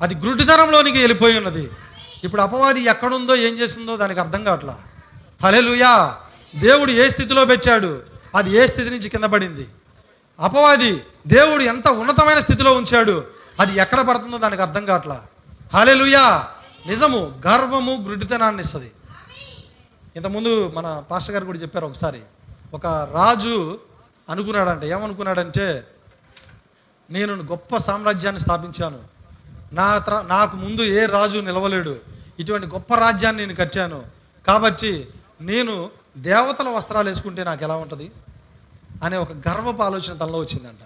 అది 0.01 0.15
గుడ్డితనంలోనికి 0.15 0.97
వెళ్ళిపోయి 0.97 1.37
ఉన్నది. 1.37 1.69
ఇప్పుడు 2.23 2.41
అపవాది 2.41 2.81
ఎక్కడుందో 2.81 3.35
ఏం 3.35 3.59
చేసిందో 3.59 3.97
దానికి 3.97 4.19
అర్థం 4.19 4.43
కావట్లా? 4.43 4.81
హలెలుయా 5.43 6.17
దేవుడు 6.55 6.91
ఏ 6.91 7.09
స్థితిలో 7.09 7.45
పెట్టాడు? 7.45 8.03
అది 8.35 8.51
ఏ 8.51 8.67
స్థితి 8.67 8.89
నుంచి 8.89 9.09
కింద 9.09 9.23
పడింది? 9.23 9.67
అపవాది 10.39 11.03
దేవుడు 11.27 11.63
ఎంత 11.63 11.87
ఉన్నతమైన 11.87 12.39
స్థితిలో 12.39 12.73
ఉంచాడు? 12.73 13.25
అది 13.59 13.79
ఎక్కడ 13.79 14.01
పడుతుందో 14.01 14.37
దానికి 14.37 14.61
అర్థం 14.61 14.85
కావట్లా? 14.85 15.23
హలెలుయా 15.73 16.47
నిజము 16.87 17.41
గర్వము 17.47 18.05
గుడ్డితనాన్ని 18.09 18.61
ఇస్తుంది. 18.61 18.91
ఇంతకుముందు 20.15 20.71
మన 20.75 21.03
పాస్టర్ 21.11 21.33
గారు 21.33 21.45
కూడా 21.45 21.57
చెప్పారు 21.57 21.85
ఒకసారి 21.85 22.21
ఒక 22.73 22.85
రాజు 22.87 23.79
అనుకున్నాడంటే. 24.29 24.89
ఏమనుకున్నాడంటే 24.89 25.83
నేను 27.09 27.33
గొప్ప 27.35 27.77
సామ్రాజ్యాన్ని 27.77 28.41
స్థాపించాను. 28.41 29.10
నా 29.73 30.05
నాకు 30.27 30.55
ముందు 30.55 30.81
ఏ 30.81 31.05
రాజు 31.05 31.37
నిలవలేడు. 31.37 31.95
ఇటువంటి 32.39 32.67
గొప్ప 32.67 32.95
రాజ్యాన్ని 32.95 33.45
నేను 33.45 33.57
కట్టాను. 33.57 34.05
కాబట్టి 34.47 35.07
నేను 35.41 35.89
దేవతల 36.17 36.69
వస్త్రాలు 36.69 37.09
వేసుకుంటే 37.09 37.43
నాకు 37.43 37.63
ఎలా 37.63 37.75
ఉంటుంది? 37.75 38.11
అనే 39.03 39.17
ఒక 39.17 39.31
గర్వపు 39.31 39.81
ఆలోచన 39.81 40.17
తనలో 40.17 40.39
వచ్చిందంట. 40.39 40.79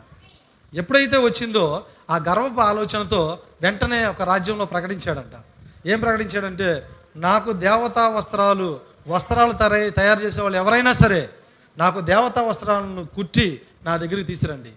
ఎప్పుడైతే 0.73 1.17
వచ్చిందో 1.17 1.85
ఆ 2.09 2.17
గర్వపు 2.17 2.61
ఆలోచనతో 2.61 3.39
వెంటనే 3.61 4.05
ఒక 4.05 4.21
రాజ్యంలో 4.21 4.65
ప్రకటించాడంట. 4.65 5.43
ఏం 5.87 5.99
ప్రకటించాడంటే 5.99 6.89
నాకు 7.15 7.51
దేవతా 7.51 8.09
వస్త్రాలు 8.09 8.79
వస్త్రాలు 9.07 9.51
తయారై 9.51 9.89
తయారు 9.89 10.19
చేసే 10.19 10.41
వాళ్ళు 10.41 10.57
ఎవరైనా 10.57 10.93
సరే 10.93 11.29
నాకు 11.77 12.01
దేవతా 12.01 12.41
వస్త్రాలను 12.41 13.05
కుట్టి 13.05 13.61
నా 13.83 13.97
దగ్గరికి 13.97 14.23
తీసుకురండి. 14.23 14.71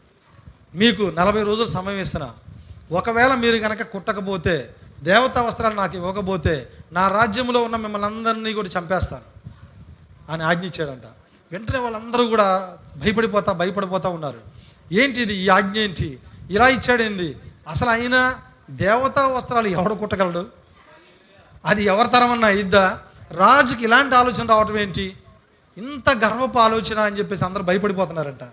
మీకు 0.75 1.03
నలభై 1.03 1.43
రోజులు 1.43 1.67
సమయం 1.67 1.99
ఇస్తున్నా. 1.99 2.35
ఒకవేళ 2.93 3.35
మీరు 3.35 3.57
కనుక 3.57 3.83
కుట్టకపోతే 3.83 4.75
దేవతా 5.03 5.43
వస్త్రాలు 5.43 5.75
నాకు 5.75 5.97
ఇవ్వకపోతే 5.97 6.71
నా 6.93 7.09
రాజ్యంలో 7.09 7.63
ఉన్న 7.63 7.77
మిమ్మల్ని 7.77 8.07
అందరినీ 8.07 8.53
కూడా 8.53 8.69
చంపేస్తాను 8.69 9.23
అని 10.33 10.43
ఆజ్ఞ 10.43 10.67
ఇచ్చాడంట. 10.67 11.03
వెంటనే 11.53 11.79
వాళ్ళందరూ 11.79 12.27
కూడా 12.27 12.79
భయపడిపోతా 12.97 13.53
భయపడిపోతూ 13.53 14.11
ఉన్నారు. 14.11 14.41
ఏంటి 14.93 15.23
ఇది? 15.23 15.35
ఈ 15.35 15.49
ఆజ్ఞ 15.49 15.79
ఏంటి? 15.79 16.19
ఇలా 16.51 16.69
ఇచ్చాడేంది 16.69 17.37
అసలు 17.69 17.91
ఆయన 17.91 18.35
దేవతా 18.71 19.27
వస్త్రాలు 19.27 19.69
ఎవడు 19.69 19.95
కుట్టగలడు? 19.95 20.47
అది 21.65 21.85
ఎవరి 21.85 22.09
తరమన్నా 22.09 22.49
ఇద్దా 22.49 23.01
రాజుకి 23.31 23.85
ఇలాంటి 23.85 24.17
ఆలోచన 24.17 24.47
రావటం 24.47 24.79
ఏంటి? 24.79 25.17
ఇంత 25.77 26.11
గర్వపు 26.25 26.59
ఆలోచన 26.59 26.99
అని 26.99 27.19
చెప్పేసి 27.19 27.45
అందరూ 27.45 27.63
భయపడిపోతున్నారంట. 27.63 28.45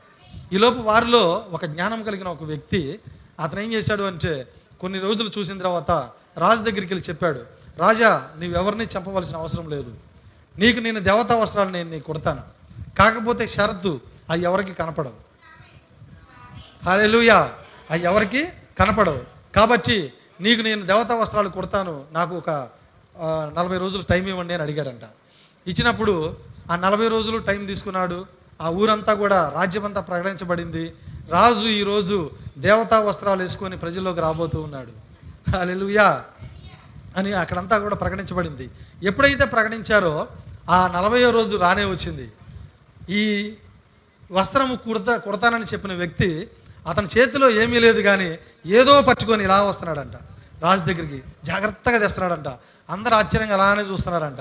ఈలోపు 0.53 0.79
వారిలో 0.79 1.45
ఒక 1.51 1.65
జ్ఞానం 1.65 2.03
కలిగిన 2.03 2.27
ఒక 2.27 2.43
వ్యక్తి 2.43 2.99
అతను 3.39 3.59
ఏం 3.59 3.73
చేశాడు 3.73 4.03
అంటే 4.03 4.47
కొన్ని 4.79 4.99
రోజులు 4.99 5.31
చూసిన 5.39 5.57
తర్వాత 5.57 5.91
రాజు 6.37 6.61
దగ్గరికి 6.61 6.93
వెళ్ళి 6.93 7.09
చెప్పాడు 7.09 7.39
రాజా 7.77 8.29
నీవెవరిని 8.39 8.85
చంపవలసిన 8.85 9.37
అవసరం 9.37 9.69
లేదు. 9.69 9.93
నీకు 10.57 10.79
నేను 10.79 10.99
దేవతా 10.99 11.35
వస్త్రాలు 11.35 11.69
నేను 11.69 11.89
నీకు 11.89 12.05
కుడతాను. 12.05 12.41
కాకపోతే 12.97 13.47
షరతు 13.47 14.01
అవి 14.29 14.41
ఎవరికి 14.41 14.73
కనపడవు. 14.73 15.25
హల్లెలూయా 16.89 17.53
అవి 17.91 18.03
ఎవరికి 18.03 18.47
కనపడవు. 18.79 19.21
కాబట్టి 19.55 20.13
నీకు 20.41 20.61
నేను 20.61 20.85
దేవతా 20.85 21.15
వస్త్రాలు 21.15 21.49
కుడతాను 21.49 22.05
నాకు 22.11 22.37
ఒక 22.37 22.69
నలభై 23.57 23.77
రోజులు 23.77 24.03
టైం 24.03 24.27
ఇవ్వండి 24.27 24.53
అని 24.53 24.63
అడిగాడంట. 24.63 25.01
ఇచ్చినప్పుడు 25.67 26.37
ఆ 26.71 26.75
నలభై 26.75 27.07
రోజులు 27.07 27.37
టైం 27.37 27.65
తీసుకున్నాడు. 27.65 28.25
ఆ 28.61 28.69
ఊరంతా 28.69 29.13
కూడా 29.13 29.49
రాజ్యమంతా 29.49 30.01
ప్రకటించబడింది. 30.01 30.93
రాజు 31.29 31.67
ఈరోజు 31.67 32.31
దేవతా 32.57 32.99
వస్త్రాలు 32.99 33.41
వేసుకొని 33.41 33.77
ప్రజల్లోకి 33.77 34.21
రాబోతూ 34.21 34.61
ఉన్నాడు. 34.61 34.91
అలెలుయా 35.57 36.23
అని 37.17 37.33
అక్కడంతా 37.33 37.77
కూడా 37.77 37.95
ప్రకటించబడింది. 37.95 38.69
ఎప్పుడైతే 39.03 39.45
ప్రకటించారో 39.45 40.27
ఆ 40.69 40.87
నలభయో 40.87 41.29
రోజు 41.29 41.55
రానే 41.55 41.85
వచ్చింది. 41.85 42.31
ఈ 43.09 43.55
వస్త్రము 44.31 44.75
కుడతా 44.75 45.17
కుడతానని 45.17 45.63
చెప్పిన 45.63 45.93
వ్యక్తి 45.93 46.49
అతని 46.87 47.07
చేతిలో 47.17 47.49
ఏమీ 47.49 47.79
లేదు 47.79 48.01
కానీ 48.01 48.39
ఏదో 48.65 49.01
పట్టుకొని 49.01 49.43
ఇలా 49.43 49.61
వస్తున్నాడంట. 49.61 50.15
రాజు 50.61 50.85
దగ్గరికి 50.85 51.23
జాగ్రత్తగా 51.43 51.97
తెస్తున్నాడంట. 51.97 52.47
అందరు 52.89 53.13
ఆశ్చర్యంగా 53.13 53.53
అలానే 53.53 53.81
చూస్తున్నారంట. 53.81 54.39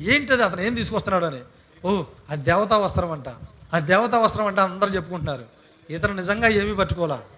ఏంటది 0.00 0.42
అతను 0.42 0.60
ఏం 0.60 0.74
తీసుకొస్తున్నాడు 0.74 1.24
అని? 1.24 1.40
ఓ 1.84 2.04
అది 2.30 2.42
దేవతా 2.42 2.78
వస్త్రం 2.78 3.10
అంట. 3.12 3.28
అది 3.72 3.86
దేవతా 3.86 4.18
వస్త్రం 4.18 4.46
అంట 4.46 4.60
అందరు 4.60 4.90
చెప్పుకుంటున్నారు. 4.90 5.44
ఇతను 5.90 6.14
నిజంగా 6.14 6.48
ఏమీ 6.48 6.74
పట్టుకోలే. 6.74 7.37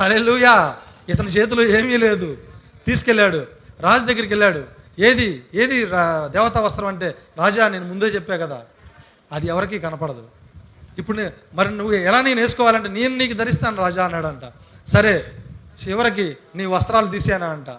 అరే 0.00 0.18
లూయా 0.18 0.76
ఇతని 1.08 1.28
చేతిలో 1.28 1.62
ఏమీ 1.62 1.96
లేదు. 1.96 2.38
తీసుకెళ్ళాడు. 2.86 3.46
రాజు 3.80 4.02
దగ్గరికి 4.02 4.28
వెళ్ళాడు. 4.28 4.64
ఏది 4.98 5.44
ఏది 5.54 5.84
రా- 5.84 6.32
దేవతా 6.32 6.60
వస్త్రం 6.60 6.86
అంటే 6.86 7.14
రాజా 7.38 7.68
నేను 7.68 7.84
ముందే 7.84 8.06
చెప్పా 8.06 8.36
కదా. 8.36 8.62
అది 9.32 9.46
ఎవరికీ 9.46 9.78
కనపడదు. 9.78 10.26
ఇప్పుడు 10.98 11.30
మరి 11.54 11.76
నువ్వు 11.76 11.94
ఎలా 11.94 12.20
నేను 12.20 12.40
వేసుకోవాలంటే 12.40 12.88
నేను 12.88 13.16
నీకు 13.16 13.32
ధరిస్తాను 13.32 13.76
రాజా 13.76 14.04
అన్నాడంట. 14.04 14.52
సరే 14.90 15.32
చివరికి 15.88 16.36
నీ 16.54 16.64
వస్త్రాలు 16.64 17.06
తీసానా 17.06 17.46
అంట. 17.46 17.70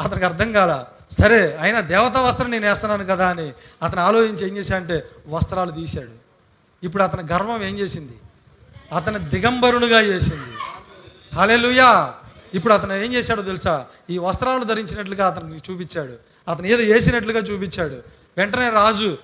అతనికి 0.00 0.24
అర్థం 0.24 0.52
కాల 0.52 0.84
సరే 1.22 1.56
అయినా 1.60 1.80
దేవతా 1.80 2.20
వస్త్రం 2.20 2.50
నేను 2.50 2.66
వేస్తున్నాను 2.66 3.04
కదా 3.04 3.28
అని 3.28 3.52
అతను 3.82 4.00
ఆలోచించి 4.00 4.48
ఏం 4.48 4.56
చేశాడంటే 4.56 5.04
వస్త్రాలు 5.28 5.70
తీశాడు. 5.70 6.24
ఇప్పుడు 6.86 7.02
అతని 7.02 7.22
గర్వం 7.32 7.62
ఏం 7.62 7.78
చేసింది? 7.78 8.12
అతను 8.94 9.18
దిగంబరునిగా 9.18 10.00
చేసింది. 10.00 10.63
హలెలుయా. 11.34 12.14
ఇప్పుడు 12.54 12.72
అతను 12.74 12.92
ఏం 12.92 13.12
చేశాడో 13.14 13.42
తెలుసా? 13.42 13.86
ఈ 14.10 14.18
వస్త్రాలు 14.18 14.64
ధరించినట్లుగా 14.64 15.26
అతనికి 15.26 15.72
చూపించాడు. 15.72 16.14
అతను 16.50 16.66
ఏదో 16.66 16.94
వేసినట్లుగా 16.94 17.40
చూపించాడు. 17.40 17.96
వెంటనే 18.36 18.70
రాజు 18.70 19.18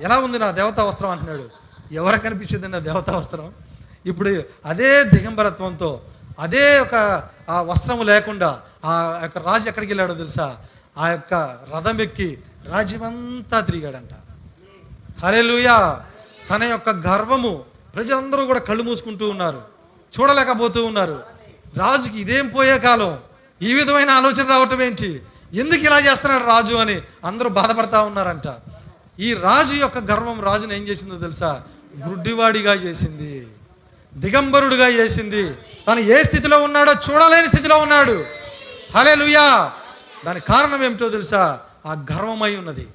ఎలా 0.00 0.18
ఉంది 0.18 0.38
నా 0.38 0.50
దేవతా 0.50 0.84
వస్త్రం? 0.84 1.10
అంటున్నాడు. 1.10 1.48
ఎవరికి 1.92 2.24
కనిపించింది 2.24 2.68
నా 2.68 2.78
దేవతా 2.78 3.16
వస్త్రం? 3.18 3.52
ఇప్పుడు 4.06 4.42
అదే 4.64 5.04
దిగంబరత్వంతో 5.04 6.00
అదే 6.38 6.78
ఒక 6.78 6.94
ఆ 7.48 7.62
వస్త్రము 7.62 8.02
లేకుండా 8.02 8.60
ఆ 8.84 9.18
యొక్క 9.22 9.38
రాజు 9.38 9.68
ఎక్కడికి 9.68 9.92
వెళ్ళాడో 9.92 10.14
తెలుసా? 10.14 10.56
ఆ 10.98 11.08
యొక్క 11.08 11.34
రథం 11.74 12.00
ఎక్కి 12.00 12.38
రాజ్యమంతా 12.64 13.60
తిరిగాడంట. 13.60 14.14
హరేలుయా 15.24 16.04
తన 16.50 16.62
యొక్క 16.62 16.90
గర్వము 16.90 17.64
ప్రజలందరూ 17.94 18.46
కూడా 18.46 18.60
కళ్ళు 18.60 18.82
మూసుకుంటూ 18.82 19.30
ఉన్నారు. 19.30 19.62
చూడలేకపోతూ 20.20 20.84
ఉన్నారు. 20.84 21.39
రాజుకి 21.76 22.20
ఇదేం 22.20 22.48
పోయే 22.48 22.78
కాలం? 22.78 23.18
ఈ 23.62 23.74
విధమైన 23.74 24.10
ఆలోచన 24.10 24.48
రావటం 24.48 24.82
ఏంటి? 24.82 25.22
ఎందుకు 25.54 25.80
ఇలా 25.80 25.98
చేస్తున్నాడు 25.98 26.44
రాజు 26.44 26.74
అని 26.74 27.00
అందరూ 27.24 27.48
బాధపడతా 27.48 28.02
ఉన్నారంట. 28.02 28.42
ఈ 29.20 29.34
రాజు 29.34 29.74
యొక్క 29.74 29.98
గర్వం 29.98 30.40
రాజుని 30.40 30.76
ఏం 30.76 30.82
చేసిందో 30.88 31.16
తెలుసా? 31.16 31.62
గుడ్డివాడిగా 32.08 32.74
చేసింది. 32.74 33.46
దిగంబరుడుగా 34.14 34.88
చేసింది. 34.88 35.54
తను 35.88 36.00
ఏ 36.00 36.22
స్థితిలో 36.22 36.62
ఉన్నాడో 36.62 36.92
చూడలేని 36.92 37.48
స్థితిలో 37.48 37.78
ఉన్నాడు. 37.78 38.24
హలే 38.96 39.16
దానికి 40.24 40.46
కారణం 40.46 40.84
ఏమిటో 40.84 41.08
తెలుసా? 41.08 41.60
ఆ 41.86 41.92
గర్వమై 41.92 42.56
ఉన్నది. 42.56 42.86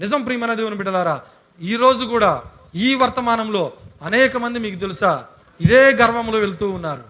నిజం 0.00 0.22
ప్రియమైన 0.22 0.54
దేవుని 0.54 0.76
బిడ్డలారా 0.76 1.20
ఈరోజు 1.62 2.04
కూడా 2.04 2.42
ఈ 2.74 2.94
వర్తమానంలో 2.94 3.72
అనేక 4.02 4.36
మంది 4.36 4.58
మీకు 4.58 4.76
తెలుసా? 4.76 5.24
ఇదే 5.60 5.90
గర్వంలో 5.90 6.38
వెళ్తూ 6.38 6.70
ఉన్నారు. 6.70 7.09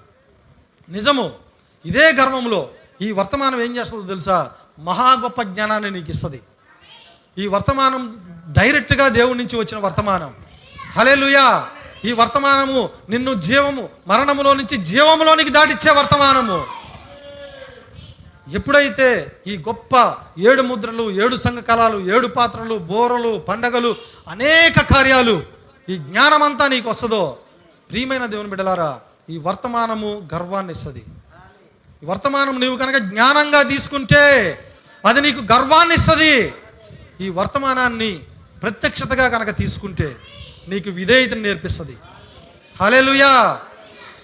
నిజము. 0.90 1.32
ఇదే 1.84 2.12
గర్వంలో 2.12 2.68
ఈ 3.02 3.12
వర్తమానం 3.12 3.60
ఏం 3.60 3.76
చేస్తుందో 3.76 4.08
తెలుసా? 4.08 4.50
మహా 4.78 5.12
గొప్ప 5.12 5.42
జ్ఞానాన్ని 5.42 5.90
నీకు 5.90 6.10
ఇస్తుంది. 6.10 6.40
ఈ 7.38 7.46
వర్తమానం 7.46 8.02
డైరెక్ట్గా 8.58 9.08
దేవుడి 9.08 9.38
నుంచి 9.38 9.56
వచ్చిన 9.56 9.78
వర్తమానం. 9.78 10.34
హలేలుయా 10.96 11.68
ఈ 12.04 12.12
వర్తమానము 12.12 12.88
నిన్ను 13.10 13.34
జీవము 13.34 13.88
మరణములో 14.06 14.54
నుంచి 14.54 14.76
జీవములోనికి 14.76 15.50
దాటిచ్చే 15.50 15.90
వర్తమానము. 15.90 16.66
ఎప్పుడైతే 18.52 19.32
ఈ 19.46 19.56
గొప్ప 19.56 20.14
ఏడు 20.38 20.62
ముద్రలు 20.62 21.10
ఏడు 21.10 21.36
సంఘకాలాలు 21.36 22.14
ఏడు 22.14 22.26
పాత్రలు 22.26 22.74
బోరలు 22.74 23.38
పండగలు 23.38 23.96
అనేక 24.28 24.80
కార్యాలు 24.80 25.42
ఈ 25.88 25.96
జ్ఞానమంతా 25.96 26.68
నీకు 26.68 26.90
వస్తుందో? 26.90 27.38
ప్రియమైన 27.90 28.26
దేవుని 28.26 28.48
బిడ్డలారా 28.48 29.00
ఈ 29.30 29.38
వర్తమానము 29.38 30.28
గర్వాన్ని 30.34 30.72
ఇస్తుంది 30.72 31.04
ఈ 32.02 32.06
వర్తమానం 32.06 32.60
నీవు 32.60 32.76
కనుక 32.76 32.96
జ్ఞానంగా 32.96 33.62
తీసుకుంటే 33.62 34.24
అది 35.08 35.20
నీకు 35.20 35.52
గర్వాన్ని 35.52 35.94
ఇస్తుంది 35.94 36.54
ఈ 37.20 37.28
వర్తమానాన్ని 37.28 38.20
ప్రత్యక్షతగా 38.62 39.28
కనుక 39.28 39.56
తీసుకుంటే 39.56 40.16
నీకు 40.68 40.90
విధేయతను 40.90 41.40
నేర్పిస్తుంది. 41.40 41.96
హలేలుయా 42.80 43.60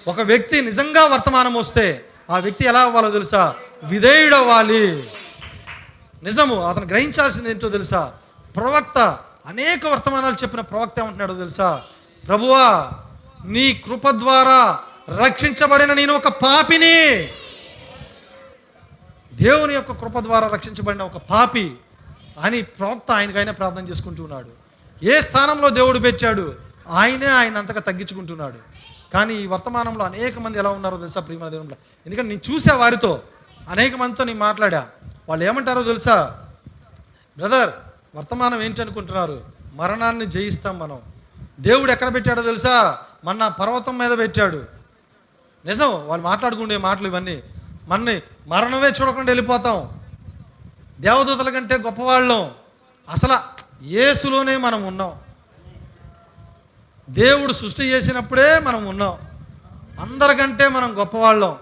ఒక 0.08 0.20
వ్యక్తి 0.20 0.60
నిజంగా 0.60 1.04
వర్తమానం 1.04 1.54
వస్తే 1.54 2.04
ఆ 2.30 2.38
వ్యక్తి 2.38 2.66
ఎలా 2.66 2.80
అవ్వాలో 2.80 3.10
తెలుసా? 3.10 3.54
విధేయుడవ్వాలి. 3.82 5.10
నిజము 6.22 6.62
అతను 6.62 6.86
గ్రహించాల్సింది 6.86 7.50
ఏంటో 7.50 7.68
తెలుసా? 7.68 8.14
ప్రవక్త 8.56 8.98
అనేక 9.46 9.86
వర్తమానాలు 9.86 10.34
చెప్పిన 10.34 10.60
ప్రవక్త 10.60 10.98
ఏమంటున్నాడో 10.98 11.34
తెలుసా? 11.34 11.82
ప్రభువా 12.26 12.92
నీ 13.44 13.72
కృప 13.72 14.10
ద్వారా 14.10 14.78
రక్షించబడిన 15.10 15.92
నేను 15.92 16.14
ఒక 16.14 16.28
పాపిని. 16.28 17.28
దేవుని 19.34 19.74
యొక్క 19.74 19.92
కృప 19.92 20.18
ద్వారా 20.18 20.48
రక్షించబడిన 20.48 21.02
ఒక 21.02 21.16
పాపి 21.16 21.76
అని 22.40 22.62
ప్రవక్త 22.62 23.10
ఆయనకైనా 23.10 23.52
ప్రార్థన 23.52 23.88
చేసుకుంటున్నాడు 23.88 24.48
ఏ 25.02 25.20
స్థానంలో 25.20 25.68
దేవుడు 25.68 25.98
పెట్టాడు? 25.98 26.54
ఆయనే 26.88 27.26
ఆయన 27.26 27.58
అంతగా 27.58 27.80
తగ్గించుకుంటున్నాడు. 27.80 28.54
కానీ 29.14 29.34
ఈ 29.34 29.46
వర్తమానంలో 29.46 30.04
అనేక 30.04 30.38
మంది 30.38 30.58
ఎలా 30.58 30.70
ఉన్నారో 30.70 30.96
తెలుసా 30.96 31.20
ప్రియమైన 31.20 31.50
దేవుడు 31.50 31.74
ఎందుకంటే 32.06 32.28
నేను 32.28 32.54
చూసా 32.54 32.76
వారితో 32.76 33.22
అనేక 33.68 33.96
మందితో 33.96 34.24
నేను 34.24 34.38
మాట్లాడా. 34.38 34.88
వాళ్ళు 35.28 35.44
ఏమంటారో 35.44 35.82
తెలుసా? 35.82 36.42
బ్రదర్ 37.38 37.70
వర్తమానం 38.16 38.62
ఏంటి 38.62 38.80
అనుకుంటున్నారు? 38.80 39.44
మరణాన్ని 39.74 40.26
జయిస్తాం 40.26 40.78
మనం. 40.78 40.98
దేవుడు 41.60 41.92
ఎక్కడ 41.92 42.14
పెట్టాడో 42.14 42.42
తెలుసా? 42.42 42.98
మన 43.24 43.48
పర్వతం 43.48 43.98
మీద 43.98 44.18
పెట్టాడు. 44.18 44.75
నిజం 45.66 46.06
వాళ్ళు 46.06 46.24
మాట్లాడుకునే 46.24 46.76
మాటలు 46.76 47.06
ఇవన్నీ. 47.06 47.42
మనని 47.88 48.22
మరణమే 48.48 48.88
చూడకుండా 48.88 49.32
వెళ్ళిపోతాం. 49.32 50.00
దేవదూతల 51.00 51.50
కంటే 51.50 51.76
గొప్పవాళ్ళం. 51.76 52.50
అసలు 53.08 53.38
యేసులోనే 53.84 54.56
మనం 54.56 54.86
ఉన్నాం. 54.86 55.12
దేవుడు 57.10 57.52
సృష్టి 57.52 57.84
చేసినప్పుడే 57.84 58.58
మనం 58.58 58.86
ఉన్నాం. 58.86 59.18
అందరికంటే 60.00 60.68
మనం 60.68 60.98
గొప్పవాళ్ళం. 60.98 61.56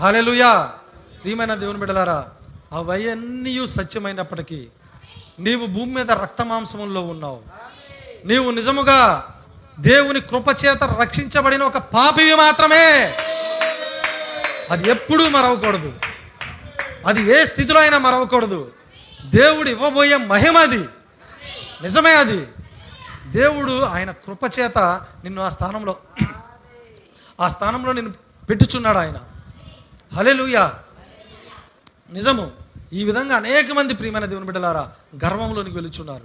హాలెలుయా 0.00 0.72
ప్రియమైన 1.22 1.54
దేవుని 1.54 1.78
బిడ్డలారా 1.78 2.28
అవన్నీ 2.72 3.66
సత్యమైనప్పటికీ 3.66 4.68
నీవు 5.40 5.66
భూమి 5.66 5.94
మీద 5.94 6.10
రక్తమాంసముల్లో 6.10 7.02
ఉన్నావు. 7.02 7.40
నీవు 8.24 8.50
నిజముగా 8.50 9.28
దేవుని 9.78 10.20
కృపచేత 10.20 10.84
రక్షించబడిన 10.84 11.62
ఒక 11.62 11.78
పాపివి 11.78 12.34
మాత్రమే. 12.34 13.16
అది 14.70 14.90
ఎప్పుడూ 14.90 15.28
మరవకూడదు. 15.28 15.92
అది 17.06 17.30
ఏ 17.30 17.44
స్థితిలో 17.44 17.80
అయినా 17.80 17.98
మరవకూడదు. 17.98 18.72
దేవుడు 19.24 19.68
ఇవ్వబోయే 19.68 20.16
మహిమ 20.16 20.58
అది. 20.58 20.88
నిజమే 21.82 22.14
అది. 22.14 22.48
దేవుడు 23.26 23.80
ఆయన 23.80 24.10
కృపచేత 24.10 24.78
నిన్ను 25.24 25.42
ఆ 25.42 25.48
స్థానంలో 25.48 25.96
ఆ 27.40 27.48
స్థానంలో 27.48 27.92
నిన్ను 27.92 28.14
పెట్టుచున్నాడు 28.46 28.98
ఆయన. 28.98 29.16
హలెలుయా 30.14 30.74
నిజము. 32.12 32.52
ఈ 32.92 33.04
విధంగా 33.04 33.36
అనేక 33.36 33.72
మంది 33.72 33.94
ప్రియమైన 33.94 34.24
దేవుని 34.24 34.46
బిడ్డలారా 34.46 34.92
గర్వంలోనికి 35.24 35.76
వెలుచున్నారు. 35.76 36.24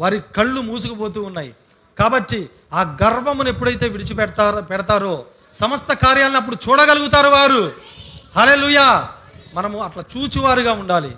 వారి 0.00 0.20
కళ్ళు 0.36 0.60
మూసుకుపోతూ 0.60 1.22
ఉన్నాయి. 1.22 1.56
కాబట్టి 1.98 2.50
ఆ 2.72 2.96
గర్వమును 3.02 3.48
ఎప్పుడైతే 3.48 3.88
విడిచిపెడతారో 3.88 4.60
పెడతారో 4.60 5.24
సమస్త 5.60 5.92
కార్యాలను 5.92 6.36
అప్పుడు 6.36 6.56
చూడగలుగుతారు 6.68 7.28
వారు. 7.28 7.72
హలెలుయా 8.36 9.08
మనము 9.54 9.78
అట్లా 9.78 10.04
చూచివారుగా 10.16 10.72
ఉండాలి. 10.72 11.16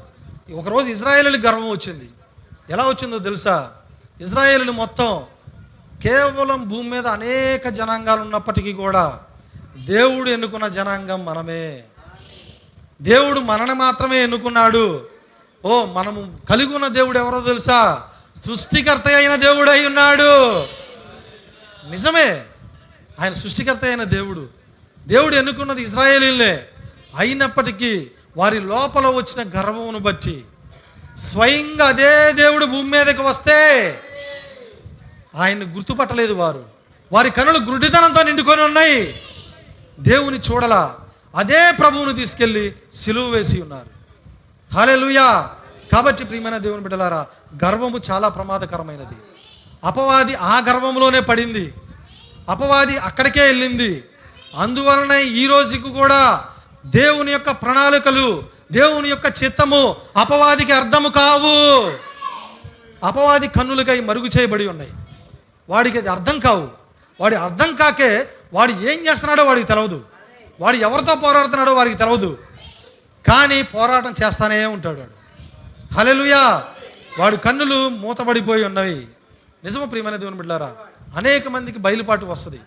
ఒకరోజు 0.54 0.88
ఇజ్రాయేలు 0.88 1.36
గర్వం 1.36 1.70
వచ్చింది. 1.70 2.10
ఎలా 2.70 2.84
వచ్చిందో 2.84 3.18
తెలుసా? 3.18 3.70
ఇజ్రాయేలు 4.20 4.72
మొత్తం 4.72 5.22
కేవలం 6.02 6.68
భూమి 6.68 6.90
మీద 6.90 7.06
అనేక 7.06 7.68
జనాంగాలు 7.68 8.20
ఉన్నప్పటికీ 8.20 8.72
కూడా 8.72 9.20
దేవుడు 9.76 10.30
ఎన్నుకున్న 10.30 10.68
జనాంగం 10.68 11.24
మనమే. 11.24 11.82
దేవుడు 13.02 13.40
మనని 13.40 13.74
మాత్రమే 13.74 14.22
ఎన్నుకున్నాడు. 14.22 15.06
ఓ 15.64 15.84
మనము 15.84 16.38
కలిగి 16.50 16.74
ఉన్న 16.74 16.86
దేవుడు 16.86 17.18
ఎవరో 17.18 17.40
తెలుసా? 17.40 18.02
సృష్టికర్త 18.46 19.08
అయిన 19.16 19.34
దేవుడు 19.34 19.70
అయి 19.70 19.86
ఉన్నాడు. 19.86 20.62
నిజమే. 21.86 22.44
ఆయన 23.20 23.32
సృష్టికర్త 23.32 23.84
అయిన 23.84 24.02
దేవుడు. 24.04 24.48
దేవుడు 25.06 25.36
ఎన్నుకున్నది 25.36 25.82
ఇజ్రాయేలీలే. 25.82 26.68
అయినప్పటికీ 27.16 28.10
వారి 28.36 28.60
లోపల 28.60 29.06
వచ్చిన 29.06 29.48
గర్వమును 29.60 29.98
బట్టి 29.98 30.44
స్వయంగా 31.30 31.86
అదే 31.86 32.32
దేవుడు 32.32 32.64
భూమి 32.64 32.90
మీదకి 32.90 33.22
వస్తే 33.22 34.00
ఆయన్ని 35.34 35.66
గుర్తుపట్టలేదు 35.66 36.32
వారు. 36.32 36.64
వారి 37.12 37.30
కనులు 37.30 37.58
గురుడితనంతో 37.58 38.22
నిండుకొని 38.22 38.62
ఉన్నాయి. 38.62 39.22
దేవుని 40.00 40.38
చూడలా 40.38 40.98
అదే 41.36 41.72
ప్రభువును 41.72 42.12
తీసుకెళ్ళి 42.12 42.74
సిలువు 42.94 43.30
వేసి 43.30 43.62
ఉన్నారు. 43.62 43.90
హాలెలుయా 44.74 45.50
కాబట్టి 45.92 46.24
ప్రియమైన 46.24 46.56
దేవుని 46.56 46.82
బిడ్డలారా 46.82 47.26
గర్వము 47.64 48.00
చాలా 48.10 48.28
ప్రమాదకరమైనది. 48.28 49.37
అపవాది 49.84 50.34
ఆ 50.34 50.58
గర్వంలోనే 50.58 51.20
పడింది. 51.20 51.74
అపవాది 52.48 52.98
అక్కడికే 52.98 53.42
వెళ్ళింది. 53.42 54.04
అందువలన 54.56 55.10
ఈ 55.10 55.46
రోజుకు 55.46 55.88
కూడా 55.88 56.44
దేవుని 56.86 57.32
యొక్క 57.32 57.50
ప్రణాళికలు 57.50 58.42
దేవుని 58.72 59.08
యొక్క 59.08 59.42
చిత్తము 59.42 59.96
అపవాదికి 60.16 60.72
అర్థము 60.72 61.08
కావు. 61.08 61.90
అపవాది 63.06 63.48
కన్నులకై 63.48 64.00
మరుగు 64.00 64.26
చేయబడి 64.26 64.66
ఉన్నాయి. 64.66 64.90
వాడికి 65.68 65.98
అది 65.98 66.08
అర్థం 66.08 66.38
కావు. 66.38 66.68
వాడి 67.20 67.36
అర్థం 67.36 67.74
కాకే 67.74 68.28
వాడు 68.52 68.72
ఏం 68.72 69.06
చేస్తున్నాడో 69.06 69.44
వాడికి 69.44 69.66
తెలవదు. 69.66 70.04
వాడు 70.60 70.76
ఎవరితో 70.76 71.14
పోరాడుతున్నాడో 71.14 71.74
వాడికి 71.74 71.96
తెలవదు. 71.96 72.38
కానీ 73.28 73.62
పోరాటం 73.62 74.14
చేస్తానే 74.24 74.66
ఉంటాడు 74.66 74.98
వాడు. 74.98 75.18
హలెలుయా 75.94 76.64
వాడు 77.18 77.36
కన్నులు 77.36 77.88
మూతబడిపోయి 77.88 78.64
ఉన్నవి. 78.64 79.06
నిజము 79.64 79.86
ప్రియమైన 79.86 80.16
దేవుని 80.16 80.36
బిడ్డారా? 80.36 80.76
అనేక 81.16 81.48
మందికి 81.48 81.78
బయలుపాటు 81.78 82.26
వస్తుంది. 82.26 82.60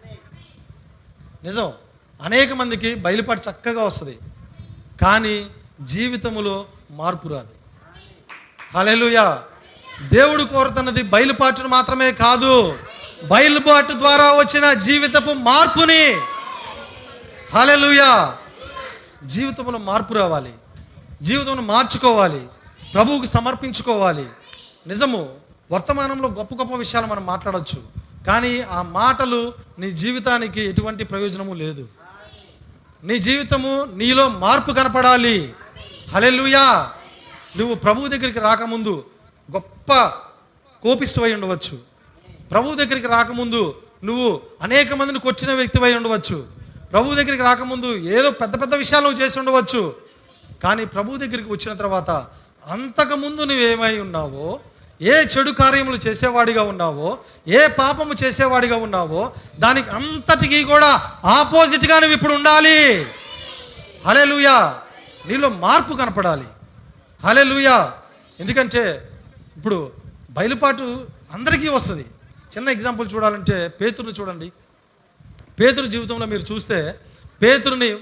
నిజం. 1.44 1.74
అనేక 2.22 2.54
మందికి 2.54 2.96
బయలుపాటు 2.96 3.50
చక్కగా 3.50 3.84
వస్తుంది. 3.84 4.18
కానీ 5.02 5.48
జీవితములో 5.82 6.66
మార్పు 6.92 7.28
రాదు. 7.28 7.50
హలెలుయా 8.78 9.44
దేవుడు 10.14 10.44
కోరుతున్నది 10.44 11.04
బయలుపాటును 11.04 11.68
మాత్రమే 11.68 12.12
కాదు. 12.12 12.80
బయలుపాటు 13.24 13.94
ద్వారా 13.94 14.34
వచ్చిన 14.34 14.74
జీవితపు 14.74 15.34
మార్పుని. 15.34 16.14
హలెలుయా 17.54 18.38
జీవితంలో 19.26 19.80
మార్పు 19.80 20.14
రావాలి. 20.14 20.54
జీవితంలో 21.22 21.62
మార్చుకోవాలి. 21.62 22.48
ప్రభువుకు 22.94 23.26
సమర్పించుకోవాలి. 23.26 24.26
నిజము. 24.88 25.36
వర్తమానంలో 25.72 26.30
గొప్ప 26.30 26.56
గొప్ప 26.56 26.76
విషయాలు 26.76 27.06
మనం 27.06 27.26
మాట్లాడవచ్చు 27.26 27.82
కానీ 28.28 28.62
ఆ 28.62 28.82
మాటలు 28.82 29.54
నీ 29.80 29.92
జీవితానికి 29.92 30.62
ఎటువంటి 30.62 31.04
ప్రయోజనము 31.04 31.54
లేదు. 31.54 31.88
నీ 33.04 33.20
జీవితము 33.20 33.88
నీలో 33.94 34.30
మార్పు 34.30 34.72
కనపడాలి. 34.72 35.54
హలెలుయా 36.12 36.92
నువ్వు 37.58 37.76
ప్రభువు 37.76 38.08
దగ్గరికి 38.08 38.40
రాకముందు 38.40 39.06
గొప్ప 39.52 39.94
కోపిస్తువై 40.84 41.34
ఉండవచ్చు. 41.34 41.80
ప్రభు 42.52 42.76
దగ్గరికి 42.76 43.08
రాకముందు 43.08 43.82
నువ్వు 44.04 44.42
అనేక 44.62 44.94
మందిని 44.94 45.20
కొట్టిన 45.20 45.54
వ్యక్తివై 45.54 45.94
ఉండవచ్చు. 45.94 46.48
ప్రభు 46.92 47.16
దగ్గరికి 47.16 47.44
రాకముందు 47.44 47.96
ఏదో 47.96 48.32
పెద్ద 48.32 48.62
పెద్ద 48.62 48.76
విషయాలు 48.76 49.08
నువ్వు 49.08 49.26
చేసి 49.26 49.40
ఉండవచ్చు. 49.40 49.96
కానీ 50.64 50.86
ప్రభు 50.86 51.18
దగ్గరికి 51.18 51.52
వచ్చిన 51.52 51.74
తర్వాత 51.74 52.10
అంతకుముందు 52.68 53.42
నువ్వేమై 53.42 54.00
ఉన్నావో 54.00 54.60
ఏ 55.02 55.12
చెడు 55.12 55.52
కార్యములు 55.52 55.96
చేసేవాడిగా 55.96 56.64
ఉన్నావో 56.64 57.18
ఏ 57.48 57.68
పాపము 57.68 58.14
చేసేవాడిగా 58.24 58.76
ఉన్నావో 58.76 59.34
దానికి 59.60 59.90
అంతటికి 59.90 60.64
కూడా 60.64 61.12
ఆపోజిట్గా 61.26 62.00
నువ్వు 62.00 62.16
ఇప్పుడు 62.16 62.34
ఉండాలి. 62.34 63.04
హలెలుయా 64.06 64.80
నీలో 65.28 65.50
మార్పు 65.50 65.94
కనపడాలి. 65.94 66.44
హలెలుయా 67.24 67.94
ఎందుకంటే 68.40 69.10
ఇప్పుడు 69.58 69.92
బయలుపాటు 70.30 71.08
అందరికీ 71.34 71.70
వస్తుంది. 71.70 72.06
చిన్న 72.58 72.70
ఎగ్జాంపుల్ 72.70 73.10
చూడాలంటే 73.16 73.68
పేతురుని 73.68 74.14
చూడండి. 74.14 74.52
పేతురు 75.60 75.86
జీవితంలో 75.86 76.26
మీరు 76.26 76.54
చూస్తే 76.54 77.00
పేతురుని 77.42 77.98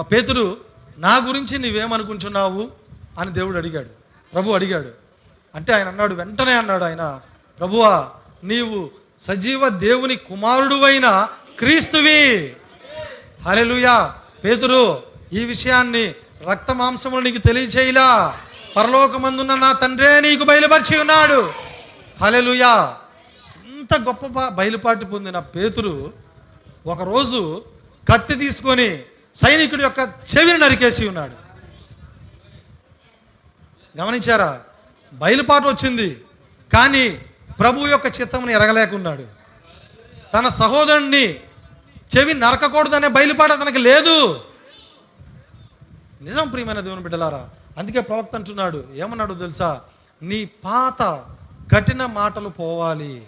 పేతురు 0.00 0.56
నా 0.98 1.16
గురించి 1.16 1.58
నీవేమనుకుంటున్నావు 1.58 2.70
అని 3.18 3.32
దేవుడు 3.32 3.56
అడిగాడు. 3.56 3.88
ప్రభు 4.32 4.50
అడిగాడు. 4.50 5.01
అంటే 5.54 5.72
ఆయన 5.72 5.88
అన్నాడు 5.88 6.14
వెంటనే 6.14 6.52
అన్నాడు 6.52 6.84
ఆయన 6.84 7.20
ప్రభువా 7.58 8.10
నీవు 8.44 8.90
సజీవ 9.28 9.68
దేవుని 9.68 10.16
కుమారుడువైన 10.16 11.28
క్రీస్తువి. 11.58 12.56
హల్లెలూయా. 13.42 14.14
పేతురు 14.44 15.02
ఈ 15.32 15.44
విషయాన్ని 15.44 16.14
రక్త 16.50 16.70
మాంసములు 16.70 17.20
నీకు 17.20 17.38
తెలియచేయలా. 17.38 18.40
పరలోకమందున్న 18.76 19.54
నా 19.54 19.72
తండ్రే 19.72 20.20
నీకు 20.20 20.44
బయలుపరిచి 20.44 20.98
ఉన్నాడు. 20.98 21.52
హలెలుయా 22.20 22.96
ఇంత 23.66 24.00
గొప్ప 24.00 24.48
బయలుపాటు 24.48 25.04
పొందిన 25.04 25.38
పేతురు 25.38 26.12
ఒకరోజు 26.86 27.64
కత్తి 28.12 28.34
తీసుకొని 28.34 28.98
సైనికుడి 29.36 29.82
యొక్క 29.82 29.98
చెవిని 29.98 30.58
నరికేసి 30.58 31.08
ఉన్నాడు. 31.08 31.34
గమనించారా? 34.00 34.60
బయలుపాటు 35.12 35.68
వచ్చింది. 35.68 36.24
కానీ 36.72 37.20
ప్రభు 37.60 37.86
యొక్క 37.86 38.20
చిత్తముని 38.20 38.52
ఎరగలేకున్నాడు. 38.52 39.24
తన 40.34 40.48
సహోదరుణ్ణి 40.48 41.40
చెవి 42.12 42.34
నరకకూడదనే 42.34 43.08
బయలుపాటు 43.08 43.52
అతనికి 43.52 43.78
లేదు. 43.78 44.40
నిజం 46.22 46.48
ప్రియమైన 46.48 46.80
దేవుని 46.80 47.02
బిడ్డలారా 47.02 47.48
అందుకే 47.78 48.00
ప్రవక్త 48.00 48.34
అంటున్నాడు 48.34 48.84
ఏమన్నాడు 48.94 49.34
తెలుసా? 49.34 49.80
నీ 50.22 50.44
పాత 50.44 51.02
కఠిన 51.74 52.06
మాటలు 52.06 52.48
పోవాలి. 52.48 53.26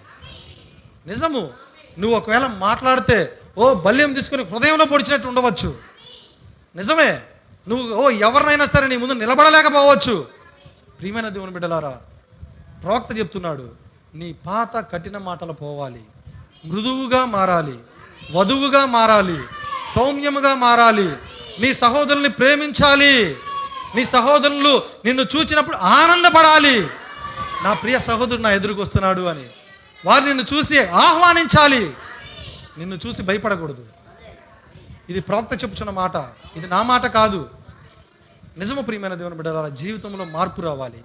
నిజము 1.07 1.51
నువ్వు 1.99 2.17
ఒకవేళ 2.17 2.47
మాట్లాడితే 2.47 3.39
ఓ 3.59 3.75
బల్యం 3.75 4.13
తీసుకుని 4.13 4.43
హృదయంలో 4.43 4.85
పొడిచినట్టు 4.85 5.29
ఉండవచ్చు. 5.29 5.79
నిజమే 6.77 7.21
నువ్వు 7.69 7.95
ఓ 7.95 8.11
ఎవరినైనా 8.11 8.67
సరే 8.67 8.87
నీ 8.87 8.97
ముందు 8.97 9.13
నిలబడలేకపోవచ్చు. 9.13 10.34
ప్రియమైన 11.05 11.29
దేవుని 11.29 11.53
బిడ్డలారా 11.53 12.01
ప్రవక్త 12.85 13.19
చెప్తున్నాడు 13.19 13.71
నీ 14.15 14.33
పాత 14.33 14.93
కఠిన 14.93 15.19
మాటలు 15.19 15.53
పోవాలి. 15.53 16.03
మృదువుగా 16.65 17.25
మారాలి. 17.25 17.79
వధువుగా 18.33 18.87
మారాలి. 18.87 19.39
సౌమ్యముగా 19.95 20.55
మారాలి. 20.55 21.09
నీ 21.61 21.75
సహోదరుల్ని 21.75 22.29
ప్రేమించాలి. 22.29 23.37
నీ 23.95 24.05
సహోదరులు 24.05 24.83
నిన్ను 25.05 25.23
చూచినప్పుడు 25.23 25.77
ఆనందపడాలి. 25.77 26.89
నా 27.63 27.73
ప్రియ 27.73 27.99
సహోదరుడు 27.99 28.43
నా 28.43 28.51
ఎదురుకు 28.51 28.83
వస్తున్నాడు 28.83 29.23
అని. 29.23 29.51
వారు 30.07 30.25
నిన్ను 30.25 30.45
చూసి 30.55 30.85
ఆహ్వానించాలి. 30.85 31.95
నిన్ను 32.79 32.99
చూసి 33.07 33.23
భయపడకూడదు. 33.23 33.87
ఇది 35.11 35.21
ప్రవక్త 35.21 35.53
చెప్పుచున్న 35.53 35.91
మాట. 35.91 36.17
ఇది 36.57 36.69
నా 36.69 36.83
మాట 36.83 37.07
కాదు. 37.07 37.51
నిజము 38.59 38.83
ప్రియమైన 38.83 39.15
దేవుని 39.15 39.35
బిడ్డల 39.35 39.69
జీవితంలో 39.69 40.25
మార్పు 40.25 40.61
రావాలి. 40.61 41.05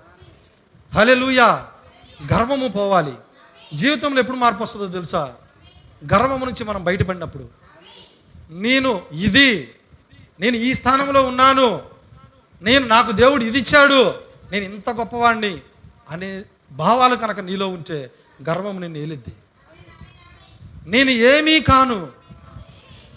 హలెలుయా 0.93 1.67
గర్వము 2.33 2.67
పోవాలి. 2.67 3.13
జీవితంలో 3.73 4.19
ఎప్పుడు 4.19 4.37
మార్పు 4.37 4.63
వస్తుందో 4.63 4.87
తెలుసా? 4.87 5.35
గర్వము 6.13 6.45
నుంచి 6.45 6.63
మనం 6.63 6.83
బయటపడినప్పుడు. 6.83 7.49
నేను 8.49 9.01
ఇది 9.11 9.75
నేను 10.39 10.55
ఈ 10.55 10.73
స్థానంలో 10.73 11.23
ఉన్నాను 11.23 11.81
నేను 12.61 12.87
నాకు 12.87 13.11
దేవుడు 13.11 13.43
ఇది 13.43 13.59
ఇచ్చాడు 13.59 14.15
నేను 14.51 14.65
ఇంత 14.65 14.89
గొప్పవాడిని 14.89 15.61
అనే 16.09 16.43
భావాలు 16.71 17.15
కనుక 17.15 17.39
నీలో 17.39 17.67
ఉంటే 17.67 18.11
గర్వం 18.49 18.81
నిన్ను 18.81 18.97
ఏలిద్ది. 18.97 19.33
నేను 20.87 21.09
ఏమీ 21.09 21.59
కాను 21.59 22.07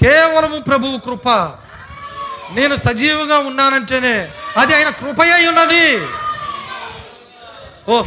కేవలము 0.03 0.59
ప్రభువు 0.59 0.99
కృప 0.99 1.29
నేను 2.55 2.77
సజీవంగా 2.77 3.39
ఉన్నానంటేనే 3.39 4.33
అది 4.57 4.75
ఆయన 4.75 4.91
కృపయ్య 4.91 5.49
ఉన్నది. 5.49 6.07
ఓ 7.89 8.03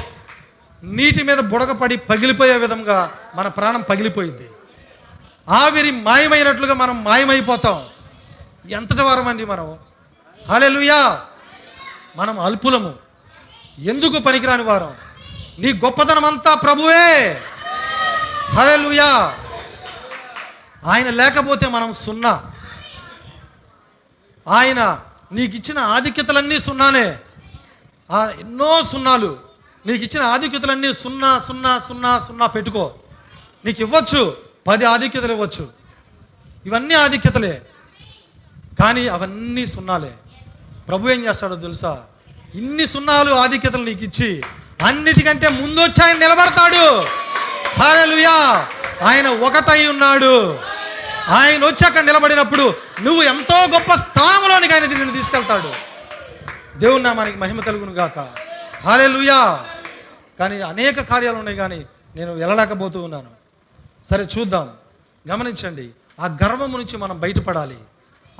నీటి 0.84 1.24
మీద 1.24 1.38
బుడగపడి 1.38 1.98
పగిలిపోయే 1.98 2.58
విధంగా 2.58 3.12
మన 3.36 3.48
ప్రాణం 3.48 3.82
పగిలిపోయింది. 3.82 4.50
ఆవిరి 5.50 5.92
మాయమైనట్లుగా 5.92 6.74
మనం 6.74 7.04
మాయమైపోతాం. 7.04 7.86
ఎంతటి 8.70 9.02
వారమండి 9.02 9.46
మనం? 9.46 9.78
హలెలుయా 10.50 11.22
మనం 12.16 12.40
అల్పులము. 12.40 12.94
ఎందుకు 13.80 14.20
పనికిరాని 14.20 14.64
వారం? 14.64 14.96
నీ 15.60 15.74
గొప్పతనం 15.74 16.26
అంతా 16.26 16.54
ప్రభువే! 16.54 17.42
హలెలుయా 18.50 19.38
ఆయన 20.86 21.10
లేకపోతే 21.10 21.68
మనం 21.68 21.94
సున్నా. 21.94 22.52
ఆయన 24.48 25.00
నీకు 25.32 25.56
ఇచ్చిన 25.56 25.80
ఆధిక్యతలన్నీ 25.80 26.60
సున్నానే. 26.60 27.18
ఎన్నో 28.40 28.84
సున్నాలు. 28.84 29.40
నీకు 29.86 30.04
ఇచ్చిన 30.04 30.24
ఆధిక్యతలన్నీ 30.24 30.94
సున్నా 30.94 31.40
సున్నా 31.40 31.80
సున్నా 31.80 32.20
సున్నా 32.20 32.46
పెట్టుకో. 32.46 32.94
నీకు 33.66 33.82
ఇవ్వచ్చు 33.82 34.38
పది 34.68 34.86
ఆధిక్యతలు 34.86 35.32
ఇవ్వచ్చు. 35.32 35.70
ఇవన్నీ 36.66 36.94
ఆధిక్యతలే. 36.94 37.62
కానీ 38.80 39.08
అవన్నీ 39.08 39.66
సున్నాలే. 39.66 40.14
ప్రభు 40.88 41.10
ఏం 41.10 41.26
చేస్తాడో 41.26 41.56
తెలుసా? 41.56 42.04
ఇన్ని 42.56 42.88
సున్నాలు 42.88 43.34
ఆధిక్యతలు 43.34 43.84
నీకు 43.84 44.04
ఇచ్చి 44.04 44.44
అన్నిటికంటే 44.86 45.48
ముందు 45.48 45.80
వచ్చి 45.80 46.04
ఆయన 46.04 46.18
నిలబడతాడు. 46.18 47.06
హల్లెలూయా. 47.82 48.68
ఆయన 49.08 49.28
ఒకటై 49.28 49.88
ఉన్నాడు. 49.88 50.60
ఆయన 51.28 51.66
వచ్చి 51.66 51.86
అక్కడ 51.86 52.04
నిలబడినప్పుడు 52.04 52.74
నువ్వు 53.02 53.24
ఎంతో 53.24 53.68
గొప్ప 53.68 53.94
స్థానంలోనికి 53.94 54.74
ఆయన 54.74 54.86
నిన్ను 54.86 55.14
తీసుకెళ్తాడు. 55.14 55.96
దేవుని 56.80 57.04
నామానికి 57.04 57.38
మహిమ 57.38 57.62
కలుగును 57.62 57.92
గాక. 57.92 58.20
లూయా 59.06 59.66
కానీ 60.40 60.62
అనేక 60.62 61.02
కార్యాలు 61.02 61.38
ఉన్నాయి 61.38 61.58
కానీ 61.58 61.86
నేను 62.16 62.34
వెళ్ళలేకపోతూ 62.34 63.02
ఉన్నాను. 63.02 63.30
సరే 64.12 64.28
చూద్దాం. 64.38 64.74
గమనించండి. 65.30 65.90
ఆ 66.20 66.26
గర్వము 66.26 66.78
నుంచి 66.78 66.98
మనం 66.98 67.20
బయటపడాలి. 67.20 67.78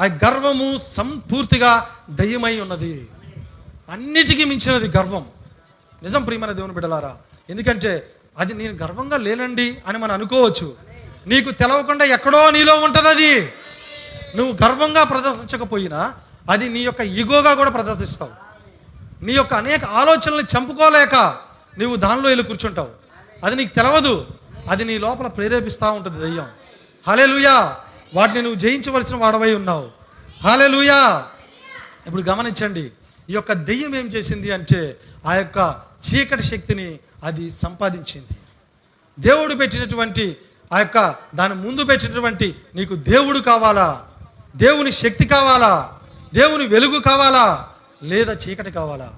ఆ 0.02 0.06
గర్వము 0.06 0.80
సంపూర్తిగా 0.98 1.90
దయ్యమై 2.10 2.60
ఉన్నది. 2.60 3.08
అన్నిటికీ 3.90 4.44
మించినది 4.44 4.98
గర్వం. 4.98 5.26
నిజం 6.04 6.24
ప్రియమైన 6.24 6.52
దేవుని 6.52 6.74
బిడ్డలారా 6.74 7.18
ఎందుకంటే 7.50 8.12
అది 8.38 8.54
నేను 8.54 8.74
గర్వంగా 8.74 9.18
లేనండి 9.18 9.78
అని 9.88 9.98
మనం 9.98 10.12
అనుకోవచ్చు. 10.12 10.85
నీకు 11.28 11.52
తెలవకుండా 11.52 12.06
ఎక్కడో 12.06 12.52
నీలో 12.52 12.80
ఉంటుంది 12.80 13.10
అది. 13.10 13.54
నువ్వు 14.36 14.58
గర్వంగా 14.64 15.04
ప్రదర్శించకపోయినా 15.04 16.14
అది 16.50 16.70
నీ 16.70 16.80
యొక్క 16.80 17.02
ఈగోగా 17.02 17.54
కూడా 17.54 17.70
ప్రదర్శిస్తావు. 17.70 18.32
నీ 19.26 19.34
యొక్క 19.34 19.54
అనేక 19.54 19.86
ఆలోచనల్ని 19.86 20.44
చంపుకోలేక 20.58 21.16
నువ్వు 21.80 21.96
దానిలో 21.96 22.28
వెళ్ళి 22.28 22.46
కూర్చుంటావు. 22.46 22.88
అది 23.46 23.56
నీకు 23.56 23.76
తెలవదు. 23.76 24.28
అది 24.70 24.86
నీ 24.86 24.98
లోపల 24.98 25.28
ప్రేరేపిస్తూ 25.28 25.92
ఉంటుంది 25.92 26.20
దయ్యం. 26.20 26.48
హలే 27.08 27.48
వాటిని 28.14 28.42
నువ్వు 28.42 28.60
జయించవలసిన 28.60 29.16
వాడవై 29.16 29.54
ఉన్నావు. 29.54 29.92
హలే 30.44 30.66
ఇప్పుడు 32.08 32.22
గమనించండి 32.22 32.92
ఈ 33.30 33.34
యొక్క 33.34 33.54
దెయ్యం 33.54 33.96
ఏం 33.96 34.06
చేసింది 34.08 34.52
అంటే 34.52 34.98
ఆ 35.26 35.36
యొక్క 35.36 35.82
చీకటి 36.10 36.44
శక్తిని 36.44 37.00
అది 37.24 37.50
సంపాదించింది. 37.50 38.38
దేవుడు 39.20 39.56
పెట్టినటువంటి 39.56 40.38
ఆ 40.76 40.80
యొక్క 40.80 41.16
దాని 41.36 41.56
ముందు 41.56 41.84
పెట్టినటువంటి 41.84 42.56
నీకు 42.76 42.96
దేవుడు 42.96 43.40
కావాలా? 43.40 44.08
దేవుని 44.56 44.92
శక్తి 44.92 45.26
కావాలా? 45.26 46.00
దేవుని 46.34 46.68
వెలుగు 46.68 47.00
కావాలా? 47.00 47.70
లేదా 48.04 48.34
చీకటి 48.34 48.72
కావాలా? 48.72 49.14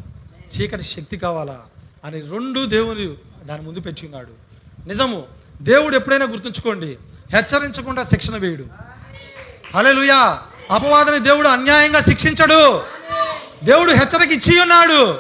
చీకటి 0.57 0.84
శక్తి 0.84 1.17
కావాలా? 1.17 1.63
అని 2.05 2.21
రెండు 2.21 2.65
దేవుని 2.65 3.17
దాని 3.43 3.61
ముందు 3.61 3.79
పెట్టి 3.79 4.05
ఉన్నాడు. 4.05 4.31
నిజము 4.88 5.25
దేవుడు 5.61 5.95
ఎప్పుడైనా 5.95 6.25
గుర్తుంచుకోండి 6.25 6.97
హెచ్చరించకుండా 7.34 8.03
శిక్షణ 8.03 8.38
వేయడు. 8.38 8.65
హలెలుయా 9.75 10.41
అపవాదని 10.71 11.19
దేవుడు 11.19 11.47
అన్యాయంగా 11.47 12.01
శిక్షించడు. 12.01 12.84
దేవుడు 13.63 13.91
హెచ్చరిక 13.91 14.31
ఇచ్చి 14.31 14.61
ఉన్నాడు. 14.61 15.19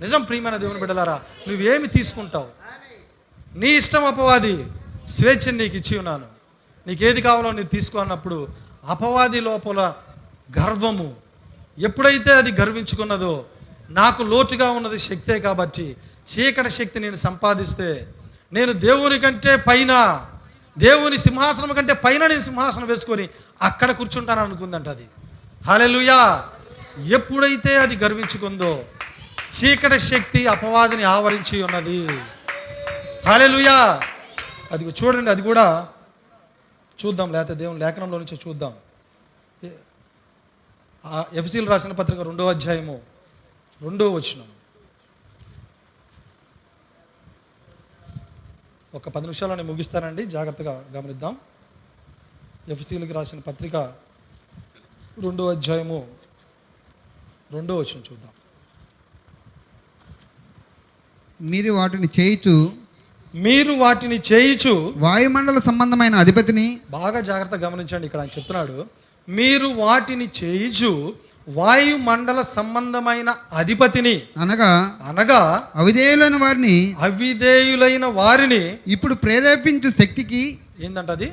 నిజం 0.00 0.22
ప్రియమైన 0.22 0.56
దేవుని 0.56 0.78
బిడ్డలారా 0.78 1.20
నువ్వేమి 1.48 1.88
తీసుకుంటావు? 1.88 2.46
నీ 3.58 3.68
ఇష్టం 3.68 4.04
అపవాది. 4.04 4.66
స్వేచ్ఛను 5.16 5.58
నీకు 5.58 5.76
ఇచ్చి 5.76 5.98
ఉన్నాను. 5.98 6.26
నీకేది 6.86 7.22
కావాలో 7.22 7.50
నేను 7.52 7.68
తీసుకున్నప్పుడు 7.68 8.48
అపవాది 8.88 9.40
లోపల 9.40 9.80
గర్వము 10.58 11.16
ఎప్పుడైతే 11.78 12.32
అది 12.32 12.52
గర్వించుకున్నదో 12.60 13.44
నాకు 13.90 14.22
లోటుగా 14.22 14.70
ఉన్నది 14.70 14.98
శక్తే 14.98 15.40
కాబట్టి 15.40 15.96
చీకటి 16.30 16.70
శక్తి 16.70 16.98
నేను 17.00 17.16
సంపాదిస్తే 17.16 18.08
నేను 18.52 18.72
దేవుని 18.72 19.18
కంటే 19.18 19.56
పైన 19.56 19.92
దేవుని 20.78 21.18
సింహాసనం 21.18 21.72
కంటే 21.74 21.94
పైన 21.94 22.26
నేను 22.26 22.40
సింహాసనం 22.40 22.86
వేసుకొని 22.86 23.28
అక్కడ 23.62 23.90
కూర్చుంటాను 23.90 24.40
అనుకుందంట 24.40 24.88
అది. 24.88 25.06
హలెలుయా 25.66 26.48
ఎప్పుడైతే 27.06 27.78
అది 27.78 27.96
గర్వించుకుందో 27.96 28.84
చీకటి 29.56 29.98
శక్తి 29.98 30.46
అపవాదిని 30.46 31.04
ఆవరించి 31.04 31.62
ఉన్నది. 31.62 32.00
హలెలుయా 33.26 34.00
అది 34.72 34.84
చూడండి 34.84 35.30
అది 35.30 35.42
కూడా 35.42 35.88
చూద్దాం 37.06 37.32
లేకపోతే 37.32 37.58
దేవుని 37.58 37.78
లేఖనంలో 37.78 38.18
నుంచి 38.18 38.40
చూద్దాం. 38.48 38.74
ఏ- 39.64 39.70
ఎఫ్సీలు 41.32 41.70
రాసిన 41.70 41.92
పత్రిక 41.92 42.20
రెండో 42.20 42.48
అధ్యాయము 42.48 43.02
రెండో 43.82 44.12
వచనం. 44.12 44.48
ఒక 48.94 49.08
పది 49.08 49.20
నిమిషాలు 49.20 49.54
నేను 49.54 49.72
ముగిస్తానండి 49.72 50.26
జాగ్రత్తగా 50.26 50.84
గమనిద్దాం. 50.92 51.38
ఎఫ్సీలకి 52.68 53.12
రాసిన 53.12 53.38
పత్రిక 53.38 53.76
రెండో 55.18 55.50
అధ్యాయము 55.50 56.08
రెండో 57.52 57.76
వచనం 57.76 58.02
చూద్దాం. 58.12 58.30
మీరు 61.40 61.72
వాటిని 61.72 62.08
చేయుచు 62.20 62.87
మీరు 63.34 63.72
వాటిని 63.72 64.20
చేయిచు 64.32 64.92
వాయుమండల 64.96 65.58
సంబంధమైన 65.58 66.14
అధిపతిని 66.14 66.66
బాగా 66.90 67.20
జాగ్రత్తగా 67.20 67.66
గమనించండి 67.68 68.06
ఇక్కడ 68.06 68.20
ఆయన 68.20 68.30
చెప్తున్నాడు. 68.38 68.76
మీరు 69.28 69.68
వాటిని 69.76 70.28
చేయిచు 70.42 70.90
వాయుమండల 71.48 72.42
సంబంధమైన 72.56 73.34
అధిపతిని 73.52 74.14
అనగా 74.38 74.70
అనగా 75.02 75.40
అవిధేయులైన 75.74 76.36
వారిని 76.36 76.74
అవిధేయులైన 77.00 78.06
వారిని 78.06 78.62
ఇప్పుడు 78.86 79.14
ప్రేరేపించు 79.14 79.90
శక్తికి 79.90 80.42
ఏందంట 80.80 81.10
అది 81.10 81.28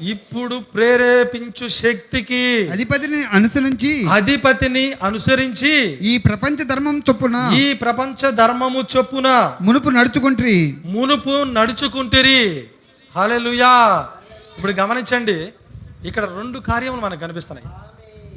ఇప్పుడు 0.00 0.58
ప్రేరేపించు 0.58 1.68
శక్తికి 1.68 2.68
అధిపతిని 2.68 3.24
అనుసరించి 3.24 4.08
అధిపతిని 4.08 4.92
అనుసరించి 4.92 5.74
ఈ 5.92 6.18
ప్రపంచ 6.18 6.54
ధర్మం 6.54 6.98
చొప్పున 6.98 7.50
ఈ 7.54 7.72
ప్రపంచ 7.72 8.30
ధర్మము 8.30 8.82
చొప్పున 8.96 9.56
మునుపు 9.60 9.90
నడుచుకుంట్రి. 9.90 10.76
మునుపు 10.84 11.42
నడుచుకుంటిరి. 11.44 12.68
హల్లెలూయా. 13.16 14.08
ఇప్పుడు 14.56 14.72
గమనించండి 14.72 15.48
ఇక్కడ 16.04 16.24
రెండు 16.24 16.58
కార్యములు 16.58 17.00
మనకు 17.00 17.20
కనిపిస్తున్నాయి. 17.20 17.76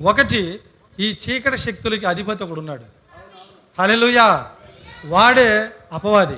ఒకటి 0.04 0.60
ఈ 1.00 1.18
చీకటి 1.30 1.58
శక్తులకి 1.58 2.06
అధిపతి 2.06 2.44
ఒకడు 2.44 2.60
ఉన్నాడు. 2.60 2.84
హల్లెలూయా. 3.82 4.46
వాడే 5.06 5.70
అపవాది. 5.92 6.36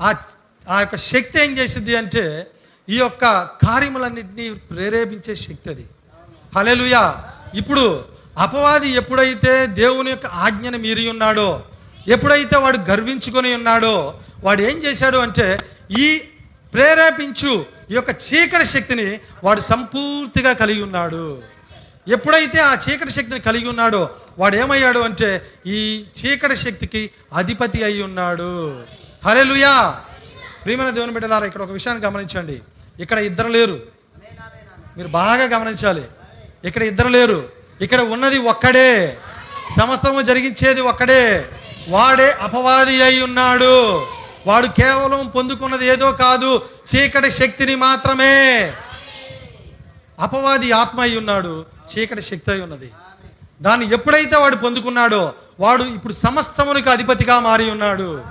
ఆ 0.00 0.14
ఆ 0.68 0.80
యొక్క 0.80 0.96
శక్తి 0.96 1.44
ఏం 1.44 1.58
చేసింది 1.58 1.96
అంటే 1.96 2.46
ఈ 2.88 2.96
యొక్క 2.96 3.42
కార్యములన్నింటినీ 3.42 4.50
ప్రేరేపించే 4.50 5.34
శక్తి 5.34 5.70
అది. 5.70 5.86
హలెలుయా 6.56 7.24
ఇప్పుడు 7.54 8.04
అపవాది 8.38 8.90
ఎప్పుడైతే 8.90 9.66
దేవుని 9.66 10.10
యొక్క 10.10 10.26
ఆజ్ఞను 10.26 10.78
మీరి 10.78 11.08
ఉన్నాడో 11.08 11.64
ఎప్పుడైతే 12.08 12.56
వాడు 12.56 12.78
గర్వించుకొని 12.78 13.54
ఉన్నాడో 13.54 14.20
వాడు 14.44 14.62
ఏం 14.62 14.78
చేశాడు 14.78 15.16
అంటే 15.16 15.58
ఈ 15.98 16.22
ప్రేరేపించు 16.74 17.66
ఈ 17.90 17.94
యొక్క 17.94 18.10
చీకటి 18.10 18.64
శక్తిని 18.64 19.20
వాడు 19.44 19.60
సంపూర్తిగా 19.60 20.52
కలిగి 20.52 20.82
ఉన్నాడు. 20.82 21.42
ఎప్పుడైతే 22.08 22.60
ఆ 22.60 22.74
చీకటి 22.74 23.10
శక్తిని 23.10 23.40
కలిగి 23.40 23.68
ఉన్నాడో 23.68 24.10
వాడు 24.38 24.56
ఏమయ్యాడు 24.56 24.98
అంటే 24.98 25.42
ఈ 25.66 26.04
చీకటి 26.24 26.56
శక్తికి 26.56 27.10
అధిపతి 27.32 27.84
అయి 27.84 28.02
ఉన్నాడు. 28.02 28.84
హల్లెలూయా. 29.24 30.00
ప్రియమైన 30.64 30.90
దేవుని 30.90 31.12
బిడ్డలారా 31.12 31.46
ఇక్కడ 31.46 31.62
ఒక 31.62 31.70
విషయాన్ని 31.70 32.04
గమనించండి. 32.04 32.62
ఇక్కడ 33.00 33.18
ఇద్దరు 33.18 33.48
లేరు. 33.48 33.80
మీరు 34.96 35.08
బాగా 35.08 35.58
గమనించాలి. 35.58 36.04
ఇక్కడ 36.64 36.82
ఇద్దరు 36.82 37.08
లేరు. 37.08 37.48
ఇక్కడ 37.80 38.00
ఉన్నది 38.00 38.38
ఒక్కడే. 38.38 39.18
సమస్తము 39.80 40.22
జరిగించేది 40.22 40.80
ఒక్కడే. 40.80 41.48
వాడే 41.88 42.32
అపవాది 42.32 43.02
అయి 43.02 43.22
ఉన్నాడు. 43.22 44.06
వాడు 44.46 44.66
కేవలం 44.66 45.26
పొందుకున్నది 45.28 45.86
ఏదో 45.86 46.12
కాదు. 46.12 46.62
చీకటి 46.96 47.30
శక్తిని 47.30 47.74
మాత్రమే. 47.74 48.72
అపవాది 50.20 50.72
ఆత్మ 50.72 51.00
అయి 51.00 51.18
ఉన్నాడు. 51.18 51.66
చీకటి 51.98 52.22
శక్తి 52.22 52.50
అయి 52.50 52.60
ఉన్నది. 52.60 52.90
దాన్ని 53.62 53.92
ఎప్పుడైతే 53.92 54.36
వాడు 54.36 54.56
పొందుకున్నాడో 54.56 55.34
వాడు 55.60 55.84
ఇప్పుడు 55.84 56.12
సమస్తమునికి 56.12 56.90
అధిపతిగా 56.90 57.38
మారి 57.38 57.70
ఉన్నాడు. 57.70 58.24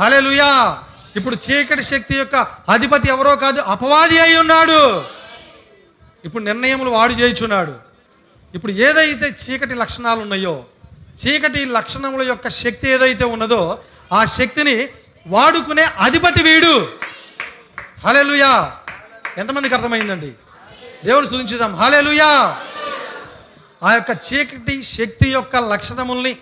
హల్లెలూయా! 0.00 0.82
ఇప్పుడు 1.16 1.36
చీకటి 1.44 1.82
శక్తి 1.82 2.14
యొక్క 2.18 2.36
అధిపతి 2.68 3.08
ఎవరో 3.08 3.36
కాదు 3.36 3.60
అపవాది 3.60 4.18
అయి 4.18 4.36
ఉన్నాడు. 4.36 4.80
ఇప్పుడు 6.24 6.42
నిర్ణయములు 6.42 6.90
వాడు 6.90 7.12
చేయుచున్నాడు. 7.12 7.74
ఇప్పుడు 8.54 8.72
ఏదైతే 8.72 9.26
చీకటి 9.42 9.74
లక్షణాలు 9.74 10.20
ఉన్నాయో 10.20 10.64
చీకటి 11.20 11.64
లక్షణముల 11.64 12.22
యొక్క 12.22 12.48
శక్తి 12.48 12.88
ఏదైతే 12.90 13.24
ఉన్నదో 13.24 13.62
ఆ 14.12 14.24
శక్తిని 14.24 14.88
వాడుకునే 15.26 15.82
అధిపతి 15.82 16.42
వీడు. 16.42 16.74
హలెలుయా 18.04 18.52
ఎంతమందికి 19.38 19.74
అర్థమైందండి? 19.74 20.30
దేవుని 21.04 21.26
సూచించుదాం 21.26 21.76
హలెలుయా 21.76 22.30
ఆ 23.82 23.90
యొక్క 23.94 24.10
చీకటి 24.28 24.82
శక్తి 24.82 25.28
యొక్క 25.30 25.56
లక్షణముల్ని 25.56 26.32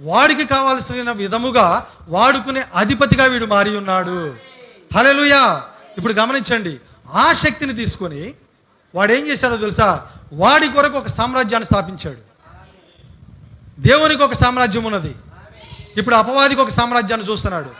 వాడికి 0.00 0.44
కావాల్సిన 0.44 1.12
విధముగా 1.12 1.86
వాడుకునే 2.08 2.64
అధిపతిగా 2.74 3.24
వీడు 3.24 3.46
మారి 3.46 3.76
ఉన్నాడు. 3.76 4.36
హలెలుయా 4.96 5.62
ఇప్పుడు 5.98 6.12
గమనించండి 6.12 6.80
ఆ 7.08 7.32
శక్తిని 7.32 7.72
తీసుకొని 7.72 8.34
వాడు 8.94 9.12
ఏం 9.12 9.26
చేశాడో 9.26 9.56
తెలుసా? 9.56 10.06
వాడి 10.32 10.68
కొరకు 10.68 10.98
ఒక 10.98 11.06
సామ్రాజ్యాన్ని 11.06 11.64
స్థాపించాడు. 11.64 12.18
దేవునికి 13.80 14.22
ఒక 14.22 14.32
సామ్రాజ్యం 14.32 14.84
ఉన్నది. 14.84 15.14
ఇప్పుడు 15.96 16.14
అపవాదికి 16.14 16.60
ఒక 16.60 16.68
సామ్రాజ్యాన్ని 16.68 17.30
చూస్తున్నాడు. 17.30 17.70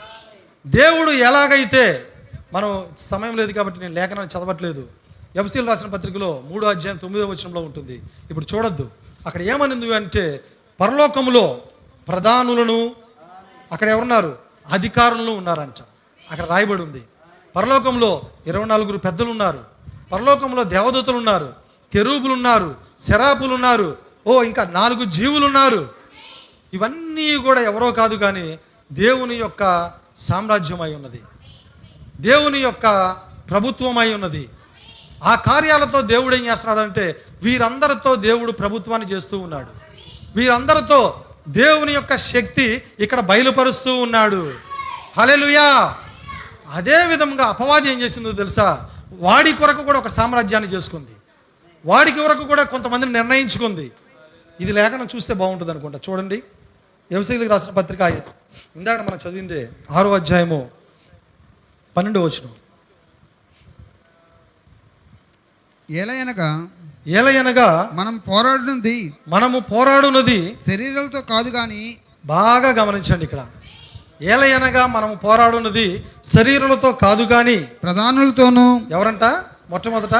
దేవుడు 0.66 1.10
ఎలాగైతే 1.10 2.12
మనం 2.52 2.84
సమయం 3.10 3.36
లేదు 3.36 3.52
కాబట్టి 3.52 3.80
నేను 3.80 3.94
లేఖనాన్ని 3.94 4.38
చదవట్లేదు. 4.38 4.88
ఎఫ్సీలు 5.36 5.66
రాసిన 5.66 5.86
పత్రికలో 5.86 6.42
మూడో 6.50 6.68
అధ్యాయం 6.68 6.96
తొమ్మిదో 6.96 7.26
వచనంలో 7.26 7.60
ఉంటుంది. 7.60 8.02
ఇప్పుడు 8.30 8.46
చూడొద్దు. 8.54 8.90
అక్కడ 9.26 9.42
ఏమనింది 9.42 9.94
అంటే 9.94 10.40
పరలోకములో 10.80 11.60
ప్రధానులను 12.08 12.94
అక్కడ 13.72 13.88
ఎవరున్నారు? 13.88 14.38
అధికారులను 14.68 15.30
ఉన్నారంట. 15.30 15.74
అక్కడ 16.30 16.46
రాయబడి 16.46 16.82
ఉంది. 16.82 17.02
పరలోకంలో 17.56 18.22
ఇరవై 18.46 18.64
నలుగురు 18.64 18.98
పెద్దలు 18.98 19.30
ఉన్నారు 19.30 19.64
పరలోకంలో 20.12 20.64
దేవదూతలు 20.64 21.16
ఉన్నారు 21.16 21.52
కెరూబులు 21.92 22.32
ఉన్నారు 22.32 22.74
శరాపులు 23.10 23.54
ఉన్నారు 23.54 23.96
ఓ 24.26 24.42
ఇంకా 24.42 24.64
నాలుగు 24.64 25.04
జీవులు 25.04 25.46
ఉన్నారు 25.46 25.88
ఇవన్నీ 26.72 27.36
కూడా 27.36 27.60
ఎవరో 27.60 27.92
కాదు 27.92 28.14
కానీ 28.14 28.58
దేవుని 28.92 29.34
యొక్క 29.34 29.92
సామ్రాజ్యం 30.32 30.80
అయి 30.80 30.94
ఉన్నది. 30.94 31.20
దేవుని 32.20 32.58
యొక్క 32.58 33.16
ప్రభుత్వం 33.50 33.98
అయి 33.98 34.14
ఉన్నది. 34.14 34.48
ఆ 35.24 35.34
కార్యాలతో 35.34 36.02
దేవుడు 36.02 36.34
ఏం 36.34 36.46
చేస్తున్నాడంటే 36.46 37.22
వీరందరితో 37.42 38.14
దేవుడు 38.14 38.52
ప్రభుత్వాన్ని 38.52 39.10
చేస్తూ 39.10 39.38
ఉన్నాడు. 39.38 39.68
వీరందరితో 40.36 41.24
దేవుని 41.48 41.92
యొక్క 41.92 42.16
శక్తి 42.16 42.82
ఇక్కడ 43.00 43.20
బయలుపరుస్తూ 43.20 43.96
ఉన్నాడు. 43.96 44.54
హలెలుయా 45.16 45.96
అదే 46.68 47.06
విధంగా 47.06 47.44
అపవాది 47.44 47.90
ఏం 47.90 48.00
చేసిందో 48.00 48.32
తెలుసా? 48.32 48.90
వాడి 49.12 49.52
కొరకు 49.52 49.82
కూడా 49.82 49.98
ఒక 49.98 50.08
సామ్రాజ్యాన్ని 50.08 50.70
చేసుకుంది. 50.70 51.10
వాడికి 51.86 52.20
వరకు 52.20 52.44
కూడా 52.44 52.62
కొంతమందిని 52.62 53.12
నిర్ణయించుకుంది. 53.12 53.92
ఇది 54.60 54.72
లేఖనం 54.72 55.08
చూస్తే 55.16 55.34
బాగుంటుంది 55.34 55.70
అనుకుంటా. 55.70 56.00
చూడండి. 56.10 56.42
వ్యవసాయులకు 57.10 57.48
రాసిన 57.48 57.70
పత్రిక 57.70 58.00
ఇందాక 58.76 59.00
మనం 59.00 59.18
చదివిందే 59.28 59.68
ఆరో 59.90 60.14
అధ్యాయము 60.14 60.70
పన్నెండు 61.96 62.20
వచనం. 62.20 62.54
అనగా 66.20 66.68
ఏలయనగా 67.06 67.90
మనం 67.92 68.16
పోరాడుతుంది 68.28 68.96
మనము 69.28 69.58
పోరాడున్నది 69.72 70.38
శరీరాలతో 70.68 71.20
కాదు 71.20 71.50
కానీ 71.50 71.82
బాగా 72.26 72.68
గమనించండి 72.70 73.24
ఇక్కడ. 73.24 73.40
ఏలయనగా 74.22 74.86
మనము 74.86 75.14
పోరాడున్నది 75.14 75.86
శరీరులతో 76.36 76.92
కాదు 76.92 77.24
కానీ 77.24 77.56
ప్రధానులతోనూ 77.82 78.80
ఎవరంట? 78.90 79.24
మొట్టమొదట 79.70 80.16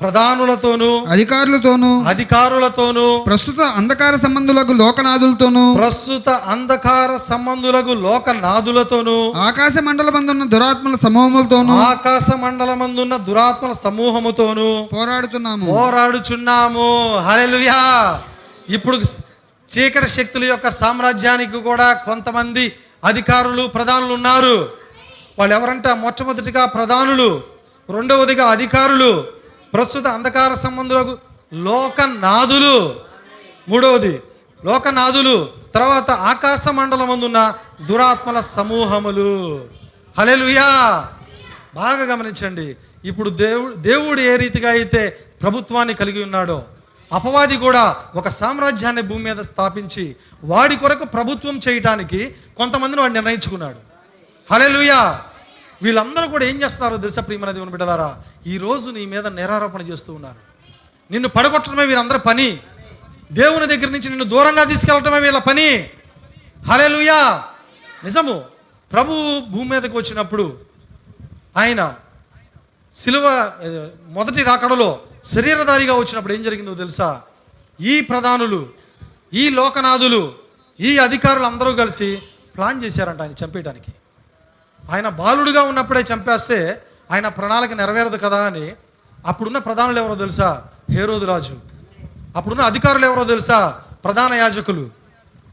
ప్రధానులతోనూ 0.00 0.88
అధికారులతోనూ 1.06 1.90
అధికారులతోనూ 2.04 3.04
ప్రస్తుత 3.24 3.60
అంధకార 3.76 4.16
సంబంధులకు 4.16 4.72
లోకనాథులతోనూ 4.72 5.62
ప్రస్తుత 5.74 6.28
అంధకార 6.28 7.16
సంబంధులకు 7.28 7.92
లోకనాథులతోనూ 7.92 9.16
ఆకాశ 9.44 9.74
మండలమందున్న 9.78 10.44
దురాత్మల 10.44 10.96
సమూహములతోనూ 10.96 11.76
ఆకాశ 11.86 12.26
మండలమందున్న 12.36 13.16
దురాత్మల 13.16 13.72
సమూహముతోనూ 13.84 14.68
పోరాడుతున్నాము 14.86 15.66
పోరాడుచున్నాము. 15.72 16.88
హల్లెలూయా! 17.18 17.80
ఇప్పుడు 18.68 18.96
చీకటి 19.70 20.08
శక్తుల 20.08 20.44
యొక్క 20.44 20.68
సామ్రాజ్యానికి 20.70 21.58
కూడా 21.62 21.92
కొంతమంది 22.04 22.64
అధికారులు 23.04 23.66
ప్రధానులు 23.66 24.14
ఉన్నారు. 24.14 24.56
వాళ్ళు 25.38 25.54
ఎవరంట 25.54 25.88
మొట్టమొదటిగా 25.88 26.66
ప్రధానులు 26.66 27.28
రెండవదిగా 27.88 28.44
అధికారులు. 28.50 29.10
ప్రస్తుత 29.76 30.06
అంధకార 30.06 30.54
సంబంధులకు 30.54 31.18
లోకనాథులు. 31.54 33.04
మూడవది 33.68 34.22
లోకనాథులు 34.64 35.52
తర్వాత 35.74 36.10
ఆకాశ 36.10 36.68
మండలం 36.68 36.98
మండలమందున్న 36.98 37.54
దురాత్మల 37.86 38.40
సమూహములు. 38.40 39.68
హలెలుయా 40.18 41.08
బాగా 41.74 42.02
గమనించండి 42.02 42.76
ఇప్పుడు 43.04 43.30
దేవుడు 43.30 43.74
దేవుడు 43.74 44.20
ఏ 44.20 44.36
రీతిగా 44.36 44.70
అయితే 44.70 45.10
ప్రభుత్వాన్ని 45.42 45.94
కలిగి 45.94 46.22
ఉన్నాడో 46.22 46.64
అపవాది 47.12 47.56
కూడా 47.56 47.96
ఒక 48.14 48.28
సామ్రాజ్యాన్ని 48.28 49.02
భూమి 49.02 49.22
మీద 49.22 49.40
స్థాపించి 49.40 50.16
వాడి 50.44 50.76
కొరకు 50.76 51.04
ప్రభుత్వం 51.04 51.60
చేయటానికి 51.68 52.34
కొంతమందిని 52.56 53.00
వాడు 53.00 53.12
నిర్ణయించుకున్నాడు. 53.12 53.76
హల్లెలూయా! 54.52 55.24
వీళ్ళందరూ 55.82 56.28
కూడా 56.28 56.44
ఏం 56.44 56.62
చేస్తున్నారు 56.62 56.96
దశ 56.96 57.18
ప్రియమైన 57.18 57.50
దేవుని 57.50 57.70
బిడ్డలారా? 57.70 58.22
ఈ 58.46 58.58
రోజు 58.58 58.90
నీ 58.90 59.06
మీద 59.06 59.26
నేరారోపణ 59.26 59.80
చేస్తూ 59.80 60.14
ఉన్నారు. 60.14 60.38
నిన్ను 61.10 61.28
పడగొట్టడమే 61.28 61.84
వీరందరి 61.86 62.18
పని. 62.18 62.60
దేవుని 63.32 63.66
దగ్గర 63.66 63.88
నుంచి 63.88 64.08
నిన్ను 64.08 64.24
దూరంగా 64.24 64.64
తీసుకెళ్ళటమే 64.64 65.20
వీళ్ళ 65.20 65.38
పని. 65.38 65.90
హల్లెలూయా! 66.68 67.48
నిజము 68.04 68.44
ప్రభు 68.92 69.12
భూమి 69.40 69.70
మీదకి 69.70 69.96
వచ్చినప్పుడు 69.96 70.60
ఆయన 71.56 71.96
సిలువ 72.96 73.26
మొదటి 74.08 74.42
రాకడలో 74.42 75.00
శరీరధారిగా 75.34 75.94
వచ్చినప్పుడు 75.94 76.34
ఏం 76.34 76.42
జరిగిందో 76.42 76.74
తెలుసా? 76.74 77.22
ఈ 77.80 78.00
ప్రధానులు 78.00 78.68
ఈ 79.32 79.48
లోకనాథులు 79.48 80.34
ఈ 80.80 80.98
అధికారులు 80.98 81.44
అందరూ 81.44 81.72
కలిసి 81.72 82.22
ప్లాన్ 82.56 82.84
చేశారంట 82.84 83.20
ఆయన 83.20 83.44
చంపేయడానికి 83.44 83.92
ఆయన 84.90 85.08
బాలుడుగా 85.08 85.62
ఉన్నప్పుడే 85.62 86.04
చంపేస్తే 86.14 86.82
ఆయన 87.10 87.28
ప్రణాళిక 87.28 87.72
నెరవేరదు 87.72 88.16
కదా 88.16 88.46
అని. 88.46 88.72
అప్పుడున్న 89.26 89.58
ప్రధానులు 89.58 90.00
ఎవరో 90.00 90.14
తెలుసా? 90.14 90.64
హేరోదు 90.90 91.26
రాజు. 91.26 91.58
అప్పుడున్న 92.36 92.62
అధికారులు 92.62 93.06
ఎవరో 93.06 93.24
తెలుసా? 93.24 93.82
ప్రధాన 94.04 94.34
యాజకులు. 94.34 94.90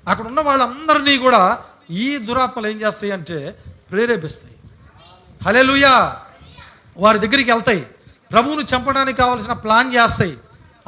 అక్కడ 0.08 0.28
ఉన్న 0.28 0.42
వాళ్ళందరినీ 0.42 1.18
కూడా 1.18 1.60
ఈ 1.90 2.18
దురాత్మలు 2.18 2.68
ఏం 2.68 2.82
చేస్తాయి 2.82 3.12
అంటే 3.12 3.56
ప్రేరేపిస్తాయి. 3.92 4.56
హలెలుయా 5.46 6.16
వారి 6.98 7.20
దగ్గరికి 7.20 7.52
వెళ్తాయి. 7.52 7.88
ప్రభువును 8.32 8.62
చంపడానికి 8.62 9.18
కావాల్సిన 9.18 9.54
ప్లాన్ 9.54 9.94
చేస్తాయి. 9.94 10.38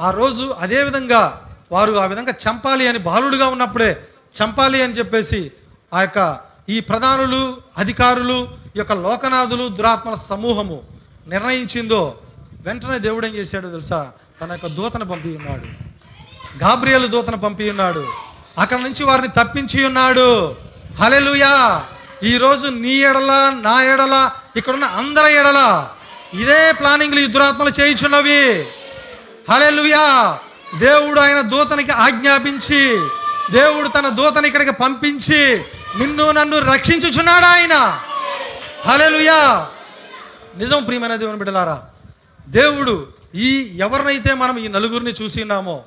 ఆ 0.00 0.10
రోజు 0.10 0.54
అదే 0.58 0.82
విధంగా 0.82 1.42
వారు 1.72 1.92
ఆ 1.92 2.04
విధంగా 2.04 2.32
చంపాలి 2.32 2.88
అని 2.88 2.98
బాలుడుగా 2.98 3.46
ఉన్నప్పుడే 3.46 4.06
చంపాలి 4.42 4.82
అని 4.82 4.92
చెప్పేసి 4.92 5.52
ఆ 5.94 6.00
యొక్క 6.00 6.40
ఈ 6.68 6.80
ప్రధానులు 6.80 7.56
అధికారులు 7.78 8.48
ఈ 8.66 8.78
యొక్క 8.78 8.92
లోకనాథులు 8.92 9.68
దురాత్మల 9.68 10.14
సమూహము 10.14 10.82
నిర్ణయించిందో 11.26 12.14
వెంటనే 12.60 12.98
దేవుడు 12.98 13.26
ఏం 13.26 13.34
చేశాడో 13.34 13.68
తెలుసా? 13.68 14.12
తన 14.40 14.52
యొక్క 14.52 14.66
దూతను 14.66 15.04
పంపి 15.04 15.28
ఉన్నాడు. 15.28 15.66
గాబ్రియలు 16.64 17.06
దూతను 17.06 17.38
పంపి 17.38 17.70
ఉన్నాడు. 17.70 18.06
అక్కడ 18.58 18.78
నుంచి 18.78 19.04
వారిని 19.04 19.28
తప్పించి 19.28 19.86
ఉన్నాడు. 19.86 20.56
హలెలుయా 21.00 21.84
ఈరోజు 22.22 22.66
నీ 22.66 22.94
ఎడల 22.94 23.52
నా 23.62 23.82
ఎడల 23.82 24.30
ఇక్కడున్న 24.56 24.84
అందరి 24.84 25.34
ఎడల 25.34 25.88
ఇదే 26.34 26.72
ప్లానింగ్లు 26.72 27.20
ఈ 27.20 27.26
దురాత్మలు 27.26 27.70
చేయించున్నవి. 27.80 28.62
హలెలుయా 29.52 30.38
దేవుడు 30.78 31.20
ఆయన 31.20 31.40
దూతనికి 31.40 31.92
ఆజ్ఞాపించి 31.92 33.08
దేవుడు 33.50 33.88
తన 33.88 34.08
దూతని 34.08 34.46
ఇక్కడికి 34.46 34.72
పంపించి 34.72 35.64
నిన్ను 35.98 36.30
నన్ను 36.30 36.58
రక్షించుచున్నాడు 36.58 37.44
ఆయన. 37.44 37.74
హలెలుయా 38.90 39.70
నిజం 40.56 40.84
ప్రియమైన 40.84 41.16
దేవుని 41.16 41.38
బిడ్డలారా 41.38 41.90
దేవుడు 42.48 43.08
ఈ 43.34 43.72
ఎవరినైతే 43.76 44.34
మనం 44.34 44.58
ఈ 44.58 44.68
నలుగురిని 44.68 45.10
చూసి 45.10 45.40
ఉన్నామో 45.40 45.84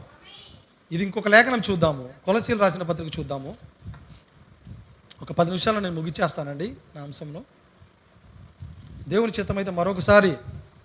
ఇది 0.91 1.03
ఇంకొక 1.03 1.27
లేఖనం 1.27 1.61
చూద్దాము 1.69 2.09
కొలసీలు 2.25 2.59
రాసిన 2.59 2.83
పత్రిక 2.83 3.19
చూద్దాము. 3.19 3.55
ఒక 5.21 5.31
పది 5.31 5.49
నిమిషాల్లో 5.49 5.81
నేను 5.81 5.95
ముగిచ్చేస్తానండి 5.95 6.73
నా 6.95 7.01
అంశంలో. 7.01 7.41
దేవుని 9.07 9.31
చిత్తమైతే 9.39 9.71
మరొకసారి 9.71 10.33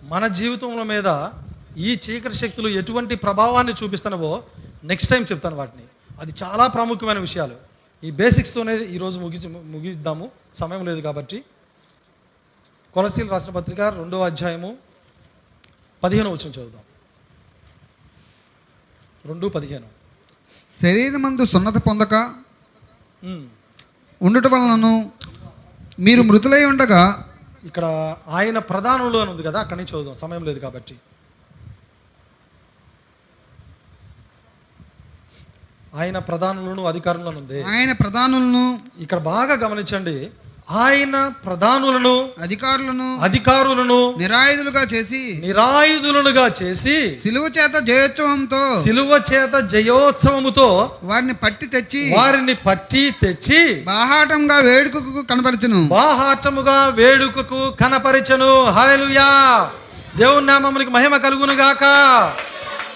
మన 0.03 0.27
జీవితంలో 0.27 0.83
మీద 0.83 1.29
ఈ 1.77 1.99
చీకటి 2.09 2.33
శక్తులు 2.33 2.67
ఎటువంటి 2.67 3.15
ప్రభావాన్ని 3.15 3.73
చూపిస్తున్నవో 3.83 4.43
నెక్స్ట్ 4.83 5.11
టైం 5.11 5.23
చెప్తాను 5.23 5.55
వాటిని. 5.55 5.83
అది 6.19 6.33
చాలా 6.43 6.67
ప్రాముఖ్యమైన 6.67 7.19
విషయాలు. 7.19 7.64
ఈ 8.05 8.11
బేసిక్స్తోనే 8.11 8.73
ఈరోజు 8.95 9.19
ముగించి 9.19 9.47
ముగిద్దాము. 9.47 10.31
సమయం 10.55 10.85
లేదు 10.85 11.01
కాబట్టి. 11.01 11.37
కొలసీలు 12.93 13.29
రాసిన 13.29 13.51
పత్రిక 13.51 13.81
రెండో 13.81 14.21
అధ్యాయము 14.21 14.77
పదిహేను 16.03 16.29
వచ్చిన 16.31 16.51
చదువుదాం. 16.51 16.83
రెండు 19.25 19.47
పదిహేను. 19.47 19.87
శరీరమందు 20.81 21.45
సున్నత 21.45 21.77
పొందక. 21.77 22.13
ఉండుట 24.21 24.47
వలనను 24.47 25.11
మీరు 25.99 26.21
మృతులై 26.21 26.63
ఉండగా 26.65 27.01
ఇక్కడ 27.63 27.85
ఆయన 28.27 28.57
ప్రధానులు 28.59 29.17
అని 29.17 29.31
ఉంది 29.31 29.43
కదా 29.43 29.59
అక్కడి 29.59 29.79
నుంచి 29.79 29.91
చదువుదాం. 29.91 30.15
సమయం 30.15 30.45
లేదు 30.45 30.59
కాబట్టి. 30.59 30.95
ఆయన 35.95 36.19
ప్రధానులను 36.19 36.85
అధికారులను 36.85 37.37
ఉంది. 37.37 37.63
ఆయన 37.63 37.91
ప్రధానులను 37.91 38.79
ఇక్కడ 38.99 39.17
బాగా 39.17 39.53
గమనించండి. 39.53 40.29
ఆయన 40.71 41.31
ప్రధానులను 41.45 42.29
అధికారులను 42.41 43.17
అధికారులను 43.21 44.13
నిరాయుధులుగా 44.17 44.83
చేసి 44.93 45.39
నిరాయుధులనుగా 45.45 46.51
చేసి 46.61 47.17
సిలువ 47.23 47.51
చేత 47.57 47.77
జయోత్సవంతో 47.79 48.83
సిలువ 48.83 49.21
చేత 49.33 49.55
జయోత్సవముతో 49.65 50.97
వారిని 51.03 51.33
పట్టి 51.33 51.67
తెచ్చి 51.67 52.13
వారిని 52.17 52.53
పట్టి 52.53 53.13
తెచ్చి 53.23 53.83
బాహాటంగా 53.83 54.57
వేడుకకు 54.59 55.21
కనపరచును. 55.21 55.87
బాహాటముగా 55.87 56.87
వేడుకకు 56.87 57.71
కనపరిచను. 57.81 58.63
హల్లెలూయా! 58.65 59.29
దేవుని 60.17 60.45
నామమునికి 60.45 60.91
మహిమ 60.91 61.17
కలుగును 61.17 61.53
గాక 61.53 61.83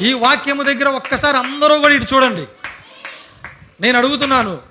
ఈ 0.02 0.14
వాక్యము 0.14 0.64
దగ్గర 0.64 0.88
ఒక్కసారి 0.90 1.38
అందరూ 1.38 1.80
కూడా 1.80 1.94
ఇటు 1.94 2.16
చూడండి. 2.16 2.48
నేను 3.82 3.98
అడుగుతున్నాను. 3.98 4.62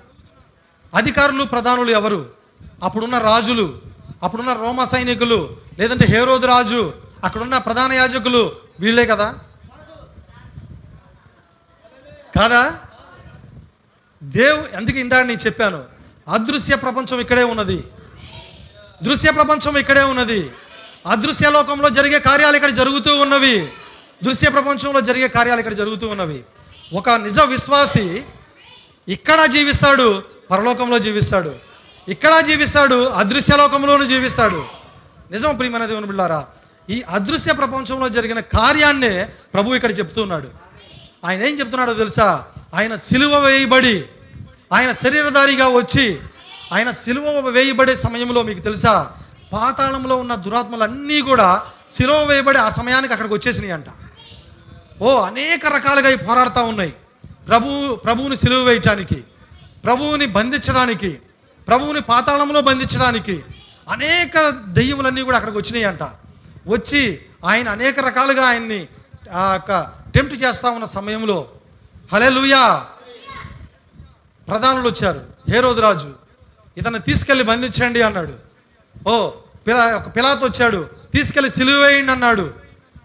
అధికారులు 0.93 1.43
ప్రధానులు 1.43 1.91
ఎవరు? 1.91 2.29
అప్పుడున్న 2.83 3.17
రాజులు 3.17 3.79
అప్పుడున్న 4.23 4.53
రోమ 4.53 4.83
సైనికులు 4.83 5.57
లేదంటే 5.79 6.05
హేరోదు 6.05 6.47
రాజు 6.47 6.93
అక్కడున్న 7.23 7.57
ప్రధాన 7.57 7.93
యాజకులు 7.93 8.51
వీళ్ళే 8.79 9.05
కదా? 9.05 9.35
కాదా? 12.35 12.79
దేవు 14.23 14.75
ఎందుకు 14.77 14.97
ఇందాక 14.97 15.25
నేను 15.25 15.39
చెప్పాను 15.45 15.83
అదృశ్య 16.27 16.75
ప్రపంచం 16.75 17.19
ఇక్కడే 17.19 17.43
ఉన్నది. 17.43 17.83
దృశ్య 19.03 19.31
ప్రపంచం 19.31 19.77
ఇక్కడే 19.77 20.01
ఉన్నది. 20.01 20.51
అదృశ్య 21.07 21.49
లోకంలో 21.49 21.89
జరిగే 21.89 22.19
కార్యాలు 22.19 22.55
ఇక్కడ 22.55 22.69
జరుగుతూ 22.69 23.17
ఉన్నవి. 23.17 23.71
దృశ్య 24.23 24.49
ప్రపంచంలో 24.49 25.01
జరిగే 25.01 25.27
కార్యాలు 25.27 25.59
ఇక్కడ 25.59 25.73
జరుగుతూ 25.73 26.07
ఉన్నవి. 26.07 26.43
ఒక 26.93 27.09
నిజ 27.09 27.39
విశ్వాసి 27.39 28.23
ఇక్కడ 29.15 29.39
జీవిస్తాడు 29.55 30.23
పరలోకంలో 30.51 30.97
జీవిస్తాడు. 30.99 31.51
ఇక్కడ 32.13 32.33
జీవిస్తాడు 32.49 32.97
అదృశ్య 33.21 33.57
లోకంలోనూ 33.57 34.05
జీవిస్తాడు. 34.05 34.61
నిజం 35.31 35.51
ప్రియమైన 35.57 35.85
దేవుని 35.85 36.07
బిళ్ళారా 36.11 36.39
ఈ 36.89 36.97
అదృశ్య 37.15 37.53
ప్రపంచంలో 37.53 38.09
జరిగిన 38.09 38.39
కార్యాన్నే 38.39 39.13
ప్రభు 39.53 39.75
ఇక్కడ 39.75 39.91
చెప్తున్నాడు. 39.99 40.49
ఆయన 41.25 41.39
ఏం 41.43 41.59
చెప్తున్నాడో 41.59 41.93
తెలుసా? 41.93 42.27
ఆయన 42.73 42.95
సిలువ 42.95 43.33
వేయబడి 43.39 43.97
ఆయన 44.73 44.91
శరీరధారిగా 44.91 45.67
వచ్చి 45.79 46.05
ఆయన 46.75 46.89
సిలువ 47.03 47.49
వేయబడే 47.49 47.95
సమయంలో 47.95 48.41
మీకు 48.43 48.59
తెలుసా? 48.59 48.93
పాతాళంలో 49.53 50.15
ఉన్న 50.15 50.33
దురాత్మలన్నీ 50.45 51.19
కూడా 51.21 51.47
సిలువ 51.97 52.17
వేయబడి 52.23 52.57
ఆ 52.57 52.69
సమయానికి 52.69 53.13
అక్కడికి 53.13 53.35
వచ్చేసినాయి 53.35 53.73
అంట 53.77 53.89
ఓ 55.01 55.09
అనేక 55.21 55.65
రకాలుగా 55.65 56.09
పోరాడుతూ 56.27 56.61
ఉన్నాయి. 56.63 56.93
ప్రభు 57.49 57.95
ప్రభువుని 57.95 58.35
సిలువ 58.35 58.63
వేయటానికి 58.63 59.23
ప్రభువుని 59.83 60.25
బంధించడానికి 60.25 61.19
ప్రభువుని 61.67 62.01
పాతాళంలో 62.01 62.61
బంధించడానికి 62.61 63.43
అనేక 63.89 64.49
దెయ్యములన్నీ 64.49 65.21
కూడా 65.21 65.37
అక్కడికి 65.37 65.57
వచ్చినాయి 65.57 65.83
అంట 65.83 66.03
వచ్చి 66.67 67.19
ఆయన 67.45 67.69
అనేక 67.69 67.99
రకాలుగా 67.99 68.45
ఆయన్ని 68.45 68.87
ఆ 69.31 69.53
యొక్క 69.53 69.81
టెంప్ట్ 70.15 70.43
చేస్తా 70.43 70.69
ఉన్న 70.69 70.85
సమయంలో 70.85 71.47
హలే 72.13 72.29
లూయా 72.29 72.85
ప్రధానులు 74.47 74.89
వచ్చారు. 74.89 75.21
హేరోదురాజు 75.49 76.13
ఇతన్ని 76.77 76.99
తీసుకెళ్ళి 76.99 77.45
బంధించండి 77.45 78.01
అన్నాడు. 78.01 78.33
ఓ 79.07 79.29
పిలా 79.67 79.95
ఒక 79.95 80.15
పిలాత్ 80.15 80.43
వచ్చాడు. 80.43 80.89
తీసుకెళ్ళి 81.13 81.51
సిలువేయండి 81.51 82.11
అన్నాడు. 82.11 82.53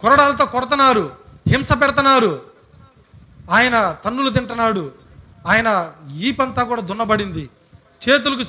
కొరడాలతో 0.01 0.47
కొడుతున్నారు. 0.47 1.11
హింస 1.49 1.73
పెడుతున్నారు. 1.73 2.54
ఆయన 3.51 3.97
తన్నులు 4.05 4.31
తింటున్నాడు. 4.31 4.93
ఆయన 5.47 5.93
ఈపంతా 6.17 6.63
కూడా 6.63 6.83
దున్నబడింది. 6.83 7.51
చేతులకు 8.09 8.43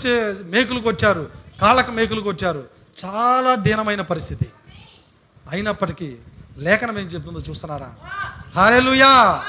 మేకులకు 0.50 0.90
వచ్చారు. 0.90 1.30
కాళ్ళకు 1.62 1.92
మేకులకు 1.92 2.30
వచ్చారు. 2.30 2.64
చాలా 3.06 3.56
దీనమైన 3.56 4.02
పరిస్థితి. 4.02 4.52
అయినప్పటికీ 5.52 6.16
లేఖనం 6.58 7.00
ఏం 7.00 7.06
చెప్తుందో 7.06 7.40
చూస్తున్నారా? 7.40 7.94
హారెలుయా 8.56 9.44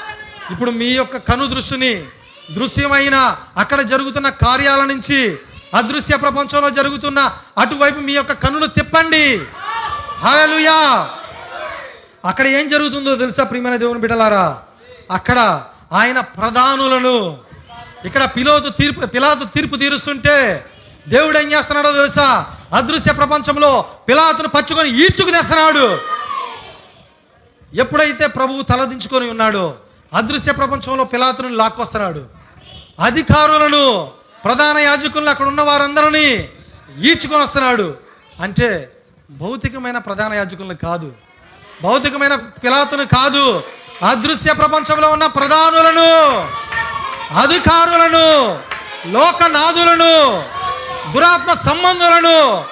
ఇప్పుడు 0.51 0.71
మీ 0.71 0.85
యొక్క 0.85 1.17
కను 1.17 1.45
దృష్టిని 1.45 2.05
దృశ్యమైన 2.53 3.37
అక్కడ 3.57 3.81
జరుగుతున్న 3.81 4.29
కార్యాల 4.29 4.83
నుంచి 4.83 5.37
అదృశ్య 5.75 6.17
ప్రపంచంలో 6.17 6.69
జరుగుతున్న 6.69 7.37
అటువైపు 7.57 7.99
మీ 7.99 8.13
యొక్క 8.13 8.31
కన్నులు 8.31 8.65
తిప్పండి. 8.65 9.41
హారెలుయా 10.17 11.09
అక్కడ 12.25 12.47
ఏం 12.47 12.67
జరుగుతుందో 12.67 13.15
తెలుసా 13.15 13.43
ప్రియమైన 13.43 13.75
దేవుని 13.75 13.99
బిడ్డలారా? 13.99 14.63
అక్కడ 15.11 15.65
ఆయన 15.91 16.19
ప్రధానులను 16.19 17.37
ఇక్కడ 18.05 18.23
పిలోతు 18.25 18.69
తీర్పు 18.69 19.05
పిలాతు 19.05 19.43
తీర్పు 19.43 19.75
తీరుస్తుంటే 19.75 20.65
దేవుడు 21.07 21.37
ఏం 21.37 21.51
చేస్తున్నాడో 21.51 21.91
తెలుసా? 21.91 22.53
అదృశ్య 22.73 23.13
ప్రపంచంలో 23.13 23.85
పిలాతును 24.09 24.47
పచ్చుకొని 24.47 24.89
ఈడ్చుకు 24.89 25.31
తెస్తున్నాడు. 25.31 25.99
ఎప్పుడైతే 27.73 28.27
ప్రభువు 28.27 28.61
తలదించుకొని 28.61 29.29
ఉన్నాడో 29.29 29.75
అదృశ్య 30.13 30.53
ప్రపంచంలో 30.53 31.03
పిలాతును 31.03 31.49
లాక్కొస్తున్నాడు. 31.49 32.25
అధికారులను 32.99 34.11
ప్రధాన 34.45 34.77
యాజకులను 34.77 35.29
అక్కడ 35.29 35.47
ఉన్న 35.47 35.61
వారందరినీ 35.61 36.49
ఈడ్చుకొని 36.99 37.43
వస్తున్నాడు. 37.43 37.97
అంటే 38.41 38.91
భౌతికమైన 39.31 39.97
ప్రధాన 39.97 40.33
యాజకులను 40.33 40.75
కాదు. 40.75 41.11
భౌతికమైన 41.83 42.35
పిలాతును 42.35 43.05
కాదు. 43.05 43.63
అదృశ్య 44.03 44.53
ప్రపంచంలో 44.53 45.09
ఉన్న 45.09 45.25
ప్రధానులను 45.25 46.37
అధికారులను 47.39 48.59
లోకనాథులను 49.05 50.43
దురాత్మ 51.13 51.53
సంబంధులను 51.53 52.65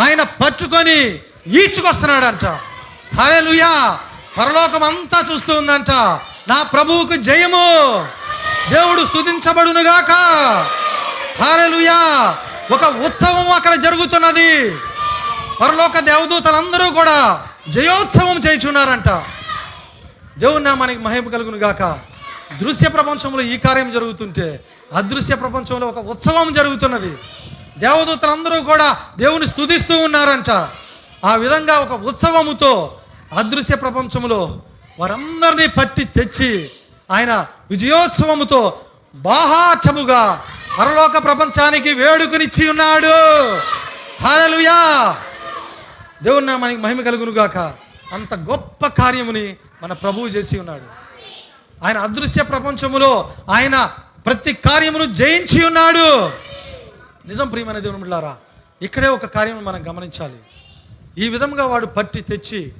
ఆయన 0.00 0.22
పట్టుకొని 0.22 1.18
ఈడ్చుకొస్తున్నాడంట. 1.46 2.44
హల్లెలూయా! 3.20 3.98
పరలోకం 4.38 4.82
అంతా 4.82 5.24
చూస్తూ 5.32 5.54
ఉందంట. 5.54 5.90
నా 6.48 6.62
ప్రభువుకు 6.62 7.16
జయము. 7.16 8.08
దేవుడు 8.70 9.04
స్తుతించబడునుగాక. 9.04 10.10
హల్లెలూయా! 11.42 12.36
ఒక 12.70 12.84
ఉత్సవం 12.84 13.48
అక్కడ 13.48 13.74
జరుగుతున్నది. 13.74 14.76
పరలోక 15.60 15.98
దేవదూతలందరూ 15.98 16.90
కూడా 16.90 17.46
జయోత్సవం 17.68 18.36
చేయుచున్నారంట. 18.38 19.08
దేవుని 20.40 20.64
నామానికి 20.64 21.00
మహిమ 21.00 21.28
కలుగును 21.28 21.56
గాక 21.56 21.82
దృశ్య 22.60 22.88
ప్రపంచంలో 22.88 23.40
ఈ 23.40 23.56
కార్యం 23.56 23.90
జరుగుతుంటే 23.90 24.64
అదృశ్య 24.92 25.34
ప్రపంచంలో 25.34 25.86
ఒక 25.86 25.98
ఉత్సవం 25.98 26.52
జరుగుతున్నది. 26.52 27.16
దేవదూతలందరూ 27.78 28.62
కూడా 28.62 29.00
దేవుని 29.18 29.46
స్థుతిస్తూ 29.48 29.98
ఉన్నారంట. 29.98 30.50
ఆ 31.24 31.34
విధంగా 31.34 31.78
ఒక 31.78 31.92
ఉత్సవముతో 31.92 32.98
అదృశ్య 33.32 33.76
ప్రపంచంలో 33.76 34.62
వారందరినీ 34.98 35.66
పట్టి 35.66 36.04
తెచ్చి 36.04 36.70
ఆయన 37.10 37.46
విజయోత్సవముతో 37.70 38.80
బాహాటముగా 39.14 40.44
పరలోక 40.78 41.24
ప్రపంచానికి 41.24 41.92
వేడుకనిచ్చి 41.92 42.70
ఉన్నాడు. 42.70 43.14
హల్లెలూయా! 44.22 44.78
దేవుని 46.22 46.46
నామానికి 46.46 46.80
మహిమ 46.80 47.00
కలుగును 47.00 47.30
గాక 47.30 47.58
అంత 48.12 48.34
గొప్ప 48.34 48.86
కార్యముని 48.86 49.56
మన 49.82 49.92
ప్రభువు 49.92 50.28
చేసి 50.28 50.58
ఉన్నాడు. 50.58 51.00
ఆయన 51.84 51.98
అదృశ్య 51.98 52.42
ప్రపంచములో 52.42 53.34
ఆయన 53.50 53.92
ప్రతి 54.26 54.52
కార్యమును 54.52 55.04
జయించి 55.04 55.66
ఉన్నాడు. 55.66 56.28
నిజం 57.28 57.48
ప్రియమైన 57.48 57.78
దేవుడు 57.78 58.34
ఇక్కడే 58.82 59.08
ఒక 59.08 59.26
కార్యం 59.26 59.64
మనం 59.64 59.90
గమనించాలి. 59.90 60.36
ఈ 61.18 61.28
విధంగా 61.28 61.66
వాడు 61.66 61.86
పట్టి 61.86 62.20
తెచ్చి 62.20 62.72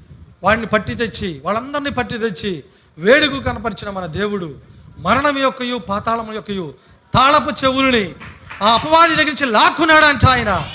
వాడిని 0.42 0.66
పట్టి 0.66 0.94
తెచ్చి 0.94 1.42
వాళ్ళందరినీ 1.44 1.90
పట్టి 1.90 2.18
తెచ్చి 2.18 2.64
వేడుకు 2.98 3.40
కనపరిచిన 3.40 3.90
మన 3.90 4.06
దేవుడు 4.06 4.54
మరణం 4.98 5.38
యొక్కయు 5.38 5.76
పాతాళం 5.76 6.34
యొక్కయు 6.34 6.74
తాళపు 7.14 7.64
చెవులని 7.64 8.14
ఆ 8.62 8.74
అపవాది 8.74 9.16
దగ్గర 9.16 9.28
నుంచి 9.28 9.46
లాక్కున్నాడంట 9.46 10.24
ఆయన. 10.24 10.70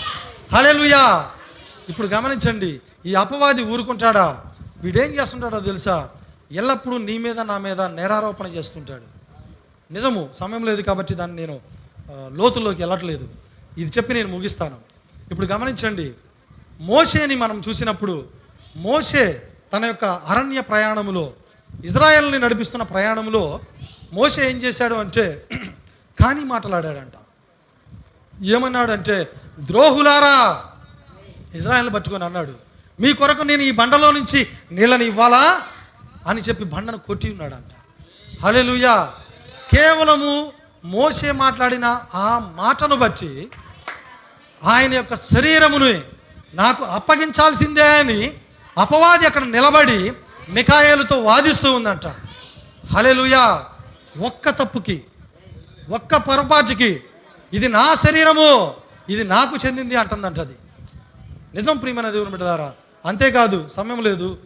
హలెలుయా 0.54 1.32
ఇప్పుడు 1.90 2.08
గమనించండి 2.08 2.82
ఈ 3.06 3.14
అపవాది 3.14 3.64
ఊరుకుంటాడా? 3.64 4.42
వీడేం 4.86 5.12
చేస్తుంటాడో 5.18 5.60
తెలుసా? 5.70 5.95
ఎల్లప్పుడూ 6.60 6.95
నీ 7.10 7.16
మీద 7.26 7.40
నా 7.52 7.57
మీద 7.66 7.82
నేరారోపణ 7.99 8.48
చేస్తుంటాడు. 8.56 9.07
నిజము 9.90 10.22
సమయం 10.40 10.64
లేదు 10.70 10.82
కాబట్టి 10.82 11.14
దాన్ని 11.22 11.36
నేను 11.41 11.56
లోతుల్లోకి 12.40 12.80
వెళ్ళట్లేదు. 12.84 13.26
ఇది 13.82 13.90
చెప్పి 13.98 14.12
నేను 14.18 14.30
ముగిస్తాను. 14.36 14.78
ఇప్పుడు 15.32 15.48
గమనించండి 15.53 16.07
మోషేని 16.91 17.36
మనం 17.44 17.57
చూసినప్పుడు 17.68 18.16
మోషే 18.88 19.26
తన 19.74 19.86
యొక్క 19.91 20.06
అరణ్య 20.32 20.62
ప్రయాణములో 20.72 21.26
ఇజ్రాయెల్ని 21.90 22.40
నడిపిస్తున్న 22.40 22.84
ప్రయాణంలో 22.94 23.44
మోషే 24.14 24.41
ఏం 24.49 24.57
చేశాడు 24.64 24.95
అంటే 25.03 25.26
కానీ 26.22 26.44
మాట్లాడాడంట. 26.53 27.16
ఏమన్నాడంటే 28.52 29.16
ద్రోహులారా 29.70 30.36
ఇజ్రాయెల్ని 31.57 31.94
పట్టుకొని 31.94 32.24
అన్నాడు. 32.24 32.56
మీ 33.00 33.14
కొరకు 33.14 33.44
నేను 33.44 33.62
ఈ 33.62 33.72
బండలో 33.72 34.12
నుంచి 34.12 34.48
నీళ్ళని 34.72 35.06
ఇవ్వాలా? 35.06 35.44
అని 36.28 36.42
చెప్పి 36.42 36.64
బండను 36.64 36.98
కొట్టి 36.98 37.32
ఉన్నాడంట. 37.32 37.72
హలెలుయా 38.44 38.96
కేవలము 39.76 40.54
మోసే 40.86 41.32
మాట్లాడిన 41.32 41.86
ఆ 42.14 42.40
మాటను 42.56 42.96
బట్టి 42.96 43.50
ఆయన 44.64 44.94
యొక్క 44.94 45.16
శరీరమును 45.16 45.90
నాకు 46.54 46.84
అప్పగించాల్సిందే 46.84 47.98
అని 47.98 48.20
అపవాది 48.78 49.26
అక్కడ 49.26 49.44
నిలబడి 49.44 50.12
మికాయలతో 50.50 51.20
వాదిస్తూ 51.22 51.74
ఉందంట. 51.74 52.08
హలెలుయా 52.96 53.44
ఒక్క 54.20 54.50
తప్పుకి 54.50 54.98
ఒక్క 55.90 56.16
పొరపాటుకి 56.16 57.02
ఇది 57.54 57.68
నా 57.68 57.96
శరీరము 57.96 58.50
ఇది 59.10 59.24
నాకు 59.24 59.56
చెందింది 59.66 59.96
అంటుందంట 59.96 60.40
అది 60.40 60.56
నిజం 61.56 61.78
ప్రియమైన 61.78 62.10
దేవుని 62.10 62.32
బిడ్డలారా 62.32 62.70
అంతేకాదు 63.06 63.68
సమయం 63.68 64.03
లేదు. 64.03 64.38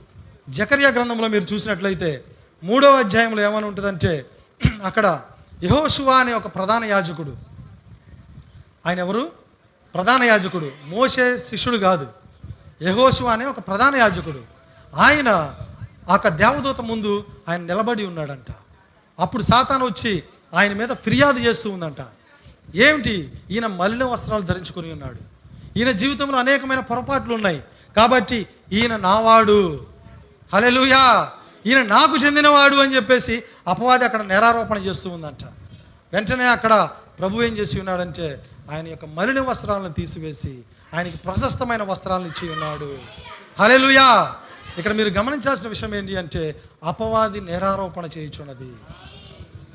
జకర్యా 0.50 0.90
గ్రంథంలో 0.90 1.28
మీరు 1.28 1.54
చూసినట్లయితే 1.54 2.24
మూడవ 2.64 2.98
అధ్యాయంలో 2.98 3.42
ఏమని 3.42 3.66
ఉంటుందంటే 3.66 4.26
అక్కడ 4.84 5.22
యహోశువా 5.64 6.18
అనే 6.18 6.34
ఒక 6.34 6.56
ప్రధాన 6.56 6.86
యాజకుడు. 6.86 7.38
ఆయన 8.86 9.00
ఎవరు? 9.00 9.32
ప్రధాన 9.94 10.24
యాజకుడు. 10.24 10.72
మోషే 10.86 11.38
శిష్యుడు 11.38 11.78
కాదు. 11.78 12.08
యహోశువా 12.82 13.34
అనే 13.34 13.46
ఒక 13.46 13.60
ప్రధాన 13.60 13.96
యాజకుడు. 13.96 14.44
ఆయన 14.96 15.56
ఆ 16.10 16.30
దేవదూత 16.30 16.82
ముందు 16.82 17.26
ఆయన 17.50 17.62
నిలబడి 17.62 18.06
ఉన్నాడంట. 18.06 18.52
అప్పుడు 19.20 19.44
సాతాను 19.44 19.86
వచ్చి 19.86 20.24
ఆయన 20.54 20.74
మీద 20.74 20.90
ఫిర్యాదు 20.90 21.40
చేస్తూ 21.40 21.70
ఉందంట. 21.70 21.98
ఏమిటి? 22.76 23.34
ఈయన 23.52 23.68
మలిన 23.68 24.04
వస్త్రాలు 24.04 24.42
ధరించుకొని 24.42 24.92
ఉన్నాడు. 24.92 25.20
ఈయన 25.78 25.92
జీవితంలో 25.92 26.38
అనేకమైన 26.40 26.80
పొరపాట్లు 26.80 27.34
ఉన్నాయి. 27.34 27.64
కాబట్టి 27.96 28.48
ఈయన 28.72 28.96
నావాడు. 28.96 29.86
హలెలుయా 30.54 31.32
ఈయన 31.66 31.82
నాకు 31.82 32.26
చెందినవాడు 32.26 32.76
అని 32.76 32.96
చెప్పేసి 32.96 33.44
అపవాది 33.68 34.06
అక్కడ 34.06 34.22
నేరారోపణ 34.22 34.78
చేస్తూ 34.78 35.10
ఉందంట. 35.10 35.44
వెంటనే 36.14 36.48
అక్కడ 36.48 36.90
ప్రభు 37.20 37.42
ఏం 37.42 37.58
చేసి 37.58 37.80
ఉన్నాడంటే 37.80 38.46
ఆయన 38.72 38.88
యొక్క 38.88 39.06
మలిన 39.06 39.42
వస్త్రాలను 39.42 39.94
తీసివేసి 39.94 40.60
ఆయనకి 40.94 41.18
ప్రశస్తమైన 41.18 41.84
వస్త్రాలను 41.84 42.28
ఇచ్చి 42.28 42.52
ఉన్నాడు. 42.52 42.98
హలెలుయా 43.60 44.36
ఇక్కడ 44.78 44.94
మీరు 44.94 45.10
గమనించాల్సిన 45.10 45.68
విషయం 45.68 45.96
ఏంటి 45.96 46.18
అంటే 46.18 46.56
అపవాది 46.84 47.42
నేరారోపణ 47.42 48.06
చేయుచున్నది. 48.06 48.74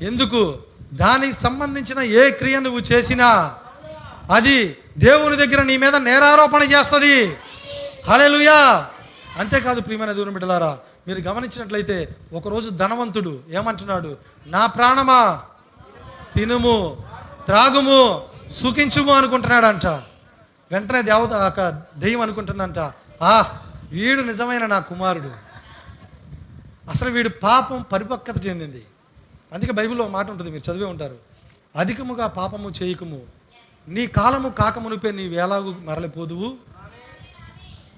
ఎందుకు? 0.07 0.59
దానికి 0.93 1.33
సంబంధించిన 1.33 1.99
ఏ 1.99 2.31
క్రియ 2.31 2.61
నువ్వు 2.61 2.81
చేసినా 2.81 3.55
అది 4.35 4.77
దేవుని 4.99 5.37
దగ్గర 5.37 5.63
నీ 5.63 5.77
మీద 5.77 5.97
నేరారోపణ 5.97 6.63
చేస్తుంది. 6.63 7.37
హలెలుయా 8.09 8.91
అంతేకాదు 9.39 9.81
ప్రియమైన 9.81 10.13
దేవుని 10.13 10.33
బిడ్డలారా 10.33 10.79
మీరు 11.09 11.21
గమనించినట్లయితే 11.21 12.17
ఒకరోజు 12.33 12.71
ధనవంతుడు 12.71 13.41
ఏమంటున్నాడు? 13.49 14.17
నా 14.47 14.67
ప్రాణమా? 14.67 15.43
తినుము 16.37 16.97
త్రాగుము 17.47 18.23
సుఖించుము 18.51 19.13
అనుకుంటున్నాడంట. 19.13 19.87
వెంటనే 20.71 21.03
దేవత 21.03 21.33
ఒక 21.33 21.83
దెయ్యం 21.97 22.21
అనుకుంటుందంట 22.21 22.79
ఆ 23.23 23.59
వీడు 23.91 24.23
నిజమైన 24.23 24.67
నా 24.67 24.79
కుమారుడు. 24.79 25.31
అసలు 26.91 27.11
వీడు 27.11 27.29
పాపం 27.29 27.83
పరిపక్వత 27.93 28.47
చెందింది. 28.47 28.85
అందుకే 29.53 29.73
బైబిల్లో 29.73 30.09
మాట 30.09 30.31
ఉంటుంది 30.31 30.51
మీరు 30.51 30.71
చదివే 30.71 30.85
ఉంటారు. 30.85 31.17
అధికముగా 31.77 32.27
పాపము 32.27 32.71
చేయకము. 32.83 33.21
నీ 33.89 34.07
కాలము 34.07 34.49
కాకమునిపే 34.49 35.11
నీ 35.11 35.29
వేలాగు 35.29 35.77
మరలిపోదువు. 35.85 36.74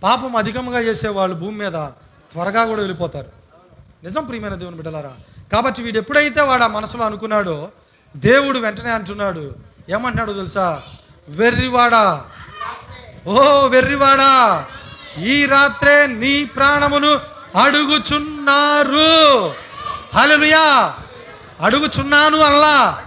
పాపం 0.06 0.36
అధికంగా 0.36 0.80
చేసేవాళ్ళు 0.80 1.36
భూమి 1.36 1.58
మీద 1.58 1.72
త్వరగా 1.72 2.64
కూడా 2.64 2.80
వెళ్ళిపోతారు. 2.80 3.26
నిజం 4.04 4.24
ప్రియమైన 4.24 4.54
దేవుని 4.54 4.76
బిడ్డలారా? 4.76 5.12
కాబట్టి 5.52 5.82
వీడు 5.82 5.98
ఎప్పుడైతే 5.98 6.40
వాడు 6.40 6.62
ఆ 6.62 6.66
మనసులో 6.66 7.04
అనుకున్నాడో 7.04 7.68
దేవుడు 8.16 8.58
వెంటనే 8.58 8.90
అంటున్నాడు 8.90 9.54
ఏమంటున్నాడు 9.90 10.32
తెలుసా? 10.32 10.82
వెర్రివాడా. 11.28 12.24
ఓ 13.26 13.66
వెర్రివాడా. 13.66 14.64
ఈ 15.18 15.46
రాత్రే 15.46 16.06
నీ 16.06 16.44
ప్రాణమును 16.44 17.20
అడుగుచున్నారు. 17.62 19.48
హలలుయా 20.18 20.94
అడుగుచున్నాను 21.60 22.38
అనలా. 22.38 23.02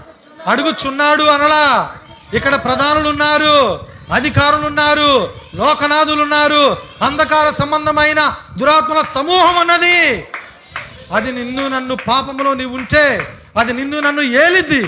అడుగుచున్నాడు 0.48 1.24
అనలా. 1.24 1.96
ఇక్కడ 2.34 2.64
ప్రధానులు 2.64 3.10
ఉన్నారు. 3.10 3.80
అధికారులు 4.14 4.66
ఉన్నారు 4.68 5.34
లోకనాథులు 5.56 6.22
ఉన్నారు 6.22 6.78
అంధకార 7.02 7.50
సంబంధమైన 7.50 8.22
దురాత్మల 8.58 9.02
సమూహం 9.02 9.56
ఉన్నది 9.56 10.26
అది 11.14 11.32
నిన్ను 11.32 11.68
నన్ను 11.68 11.96
పాపంలో 11.96 12.54
నీవు 12.54 12.76
ఉంటే 12.76 13.04
అది 13.58 13.74
నిన్ను 13.74 14.00
నన్ను 14.00 14.22
ఏలిద్ది. 14.22 14.82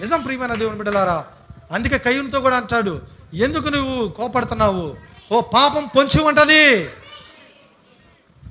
నిజం 0.00 0.22
ప్రియమైన 0.22 0.54
దేవుని 0.54 0.76
బిడ్డలారా 0.76 1.24
అందుకే 1.72 1.98
కయ్యూనితో 1.98 2.40
కూడా 2.40 2.56
అంటాడు 2.56 3.00
ఎందుకు 3.34 3.68
నువ్వు 3.68 4.08
కోపడుతున్నావు? 4.08 4.96
ఓ 5.32 5.40
పాపం 5.40 5.86
పొంచి 5.96 6.22
ఉంటుంది. 6.22 6.90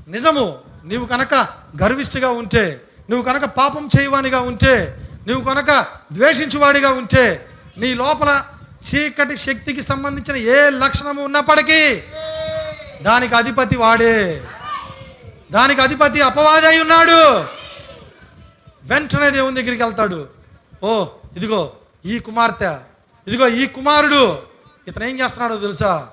నిజము 0.08 0.60
నీవు 0.86 1.06
కనుక 1.06 1.34
గర్విష్టిగా 1.84 2.30
ఉంటే 2.30 2.82
నువ్వు 3.10 3.26
కనుక 3.26 3.46
పాపం 3.46 3.90
చేయవానిగా 3.98 4.40
ఉంటే 4.40 5.00
నువ్వు 5.28 5.54
కనుక 5.54 5.86
ద్వేషించువాడిగా 6.14 6.92
ఉంటే 6.92 7.50
నీ 7.78 7.94
లోపల 7.94 8.44
చీకటి 8.88 9.38
శక్తికి 9.38 9.82
సంబంధించిన 9.82 10.36
ఏ 10.36 10.70
లక్షణము 10.70 11.24
ఉన్నప్పటికీ 11.24 12.02
దానికి 13.02 13.36
అధిపతి 13.36 13.78
వాడే. 13.78 14.44
దానికి 15.52 15.82
అధిపతి 15.82 16.22
అపవాది 16.22 16.68
అయి 16.68 16.82
ఉన్నాడు. 16.82 17.40
వెంటనే 18.84 19.30
దేవుని 19.30 19.62
దగ్గరికి 19.62 19.84
వెళ్తాడు. 19.84 20.28
ఓ 20.84 21.06
ఇదిగో 21.38 21.72
ఈ 22.06 22.20
కుమార్తె 22.20 22.78
ఇదిగో 23.28 23.48
ఈ 23.48 23.66
కుమారుడు. 23.66 24.44
ఇతను 24.88 25.04
ఏం 25.04 25.20
చేస్తున్నాడో 25.20 25.58
తెలుసా? 25.58 26.10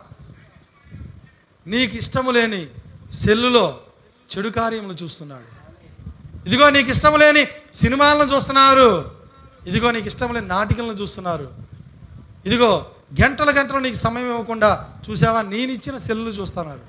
నీకు 1.66 1.96
ఇష్టము 1.96 2.30
లేని 2.30 2.66
సెల్లులో 3.24 3.80
చెడు 4.36 4.48
కార్యములు 4.48 4.96
చూస్తున్నాడు. 5.02 5.56
ఇదిగో 6.46 6.70
నీకు 6.70 6.90
ఇష్టం 6.90 7.18
లేని 7.18 7.44
సినిమాలను 7.82 8.34
చూస్తున్నారు. 8.34 9.10
ఇదిగో 9.66 9.90
నీకు 9.90 10.06
ఇష్టం 10.06 10.34
లేని 10.34 10.48
నాటికలను 10.48 10.92
చూస్తున్నారు. 10.92 11.65
ఇదిగో 12.46 12.86
గంటల 13.24 13.60
గంటలు 13.60 13.78
నీకు 13.78 13.94
సమయం 13.94 14.30
ఇవ్వకుండా 14.30 14.88
చూసావా? 15.10 15.42
నేను 15.42 15.72
ఇచ్చిన 15.72 15.96
సెల్లు 15.96 16.30
చూస్తున్నారు. 16.30 16.80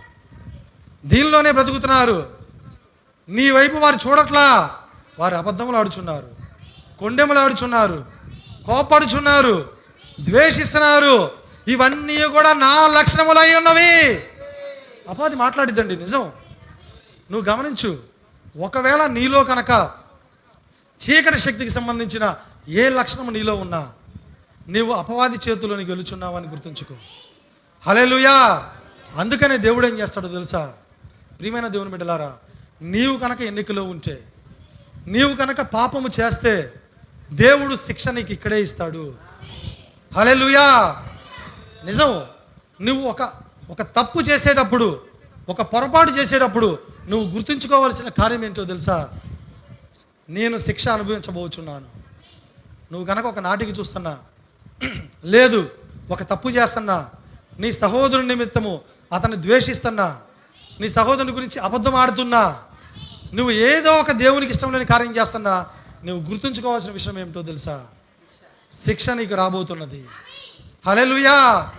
దీనిలోనే 1.05 1.51
బ్రతుకుతున్నారు. 1.51 2.29
నీ 3.29 3.51
వైపు 3.51 3.77
వారు 3.77 4.09
చూడట్లా. 4.09 4.77
వారు 5.19 5.35
అబద్ధములు 5.35 5.77
ఆడుచున్నారు. 5.77 6.27
కొండెములు 6.99 7.39
ఆడుచున్నారు. 7.39 8.05
కోపడుచున్నారు. 8.65 9.69
ద్వేషిస్తున్నారు. 10.21 11.31
ఇవన్నీ 11.67 12.27
కూడా 12.27 12.53
నా 12.53 12.87
లక్షణములై 12.87 13.55
ఉన్నవి. 13.55 14.19
అపాది 15.09 15.35
మాట్లాడిద్దండి 15.35 15.95
నిజం. 15.95 16.31
నువ్వు 17.31 17.41
గమనించు. 17.41 17.99
ఒకవేళ 18.59 19.05
నీలో 19.05 19.43
కనుక 19.43 19.91
చీకటి 21.09 21.39
శక్తికి 21.39 21.69
సంబంధించిన 21.69 22.35
ఏ 22.67 22.89
లక్షణం 22.89 23.33
నీలో 23.33 23.55
ఉన్నా 23.55 23.91
నీవు 24.67 24.91
అపవాది 24.91 25.37
చేతిలోనికి 25.49 25.91
గెలుచున్నావని 25.91 26.47
గుర్తుంచుకో. 26.47 26.95
హలేలుయా 27.81 28.69
అందుకనే 29.15 29.57
దేవుడు 29.57 29.87
ఏం 29.87 29.99
చేస్తాడో 29.99 30.27
తెలుసా? 30.27 30.73
ప్రియమైన 31.39 31.67
దేవుని 31.67 31.89
బిడ్డలారా 31.89 32.37
నీవు 32.81 33.17
కనుక 33.17 33.41
ఎన్నికలో 33.41 33.83
ఉంటే 33.83 34.33
నీవు 35.07 35.35
కనుక 35.35 35.61
పాపము 35.61 36.09
చేస్తే 36.21 36.73
దేవుడు 37.31 37.75
శిక్ష 37.75 38.07
నీకు 38.07 38.31
ఇక్కడే 38.31 38.61
ఇస్తాడు. 38.61 39.15
హలేలుయా 40.13 40.97
నిజం 41.85 42.25
నువ్వు 42.81 43.09
ఒక 43.09 43.21
ఒక 43.69 43.81
తప్పు 43.81 44.19
చేసేటప్పుడు 44.19 45.01
ఒక 45.49 45.61
పొరపాటు 45.61 46.11
చేసేటప్పుడు 46.11 46.79
నువ్వు 47.09 47.29
గుర్తుంచుకోవాల్సిన 47.29 48.07
కార్యం 48.07 48.45
ఏంటో 48.45 48.65
తెలుసా? 48.65 49.09
నేను 50.29 50.57
శిక్ష 50.57 50.87
అనుభవించబోచున్నాను. 50.87 51.85
నువ్వు 52.91 53.05
కనుక 53.05 53.25
ఒక 53.25 53.39
నాటికి 53.39 53.71
చూస్తున్నా 53.71 54.17
లేదు 55.25 55.69
ఒక 56.11 56.23
తప్పు 56.23 56.49
చేస్తున్నా. 56.49 57.09
నీ 57.59 57.71
సహోదరుని 57.71 58.27
నిమిత్తము 58.27 58.81
అతన్ని 59.13 59.41
ద్వేషిస్తున్నా. 59.41 60.19
నీ 60.79 60.89
సహోదరుని 60.89 61.31
గురించి 61.31 61.59
అబద్ధం 61.59 61.95
ఆడుతున్నా. 61.95 62.59
నువ్వు 63.33 63.51
ఏదో 63.51 63.91
ఒక 63.91 64.11
దేవునికి 64.11 64.51
ఇష్టం 64.51 64.73
లేని 64.73 64.85
కార్యం 64.85 65.17
చేస్తున్నా. 65.17 65.65
నువ్వు 66.05 66.31
గుర్తుంచుకోవాల్సిన 66.31 66.91
విషయం 66.91 67.19
ఏమిటో 67.19 67.41
తెలుసా? 67.41 67.85
శిక్ష 68.85 69.09
నీకు 69.09 69.35
రాబోతున్నది. 69.35 70.05
హలెలుయా 70.87 71.71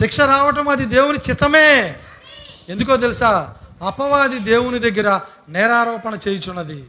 శిక్ష 0.00 0.20
రావటం 0.20 0.68
అది 0.68 0.84
దేవుని 0.84 1.18
చిత్తమే. 1.30 2.00
ఎందుకో 2.68 2.96
తెలుసా? 2.96 3.54
అపవాది 3.82 4.38
దేవుని 4.38 4.78
దగ్గర 4.78 5.20
నేరారోపణ 5.48 6.18
చేయుచున్నది. 6.28 6.84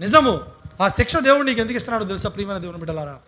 నిజము 0.00 0.40
ఆ 0.80 0.88
శిక్ష 0.88 1.16
దేవుడు 1.16 1.42
నీకు 1.42 1.60
ఎందుకు 1.60 1.76
ఇస్తున్నాడో 1.76 2.04
తెలుసా 2.04 2.28
ప్రియమైన 2.28 2.58
దేవుని 2.58 2.78
బిడ్డలారా? 2.78 3.18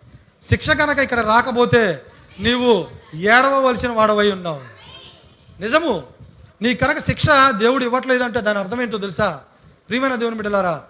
శిక్ష 0.51 0.71
కనుక 0.71 0.99
ఇక్కడ 0.99 1.21
రాకపోతే 1.21 2.03
నీవు 2.41 2.87
ఏడవవలసిన 3.15 3.89
వాడవై 3.89 4.33
ఉన్నావు. 4.33 4.61
నిజము 5.61 6.03
నీ 6.63 6.75
కనుక 6.75 6.99
శిక్ష 6.99 7.27
దేవుడు 7.59 7.85
ఇవ్వట్లేదంటే 7.85 8.41
దాని 8.41 8.59
అర్థం 8.59 8.83
ఏంటో 8.83 8.99
తెలుసా? 8.99 9.41
ప్రియమైన 9.89 10.15
దేవుని 10.15 10.37
బిడ్డలారా 10.37 10.83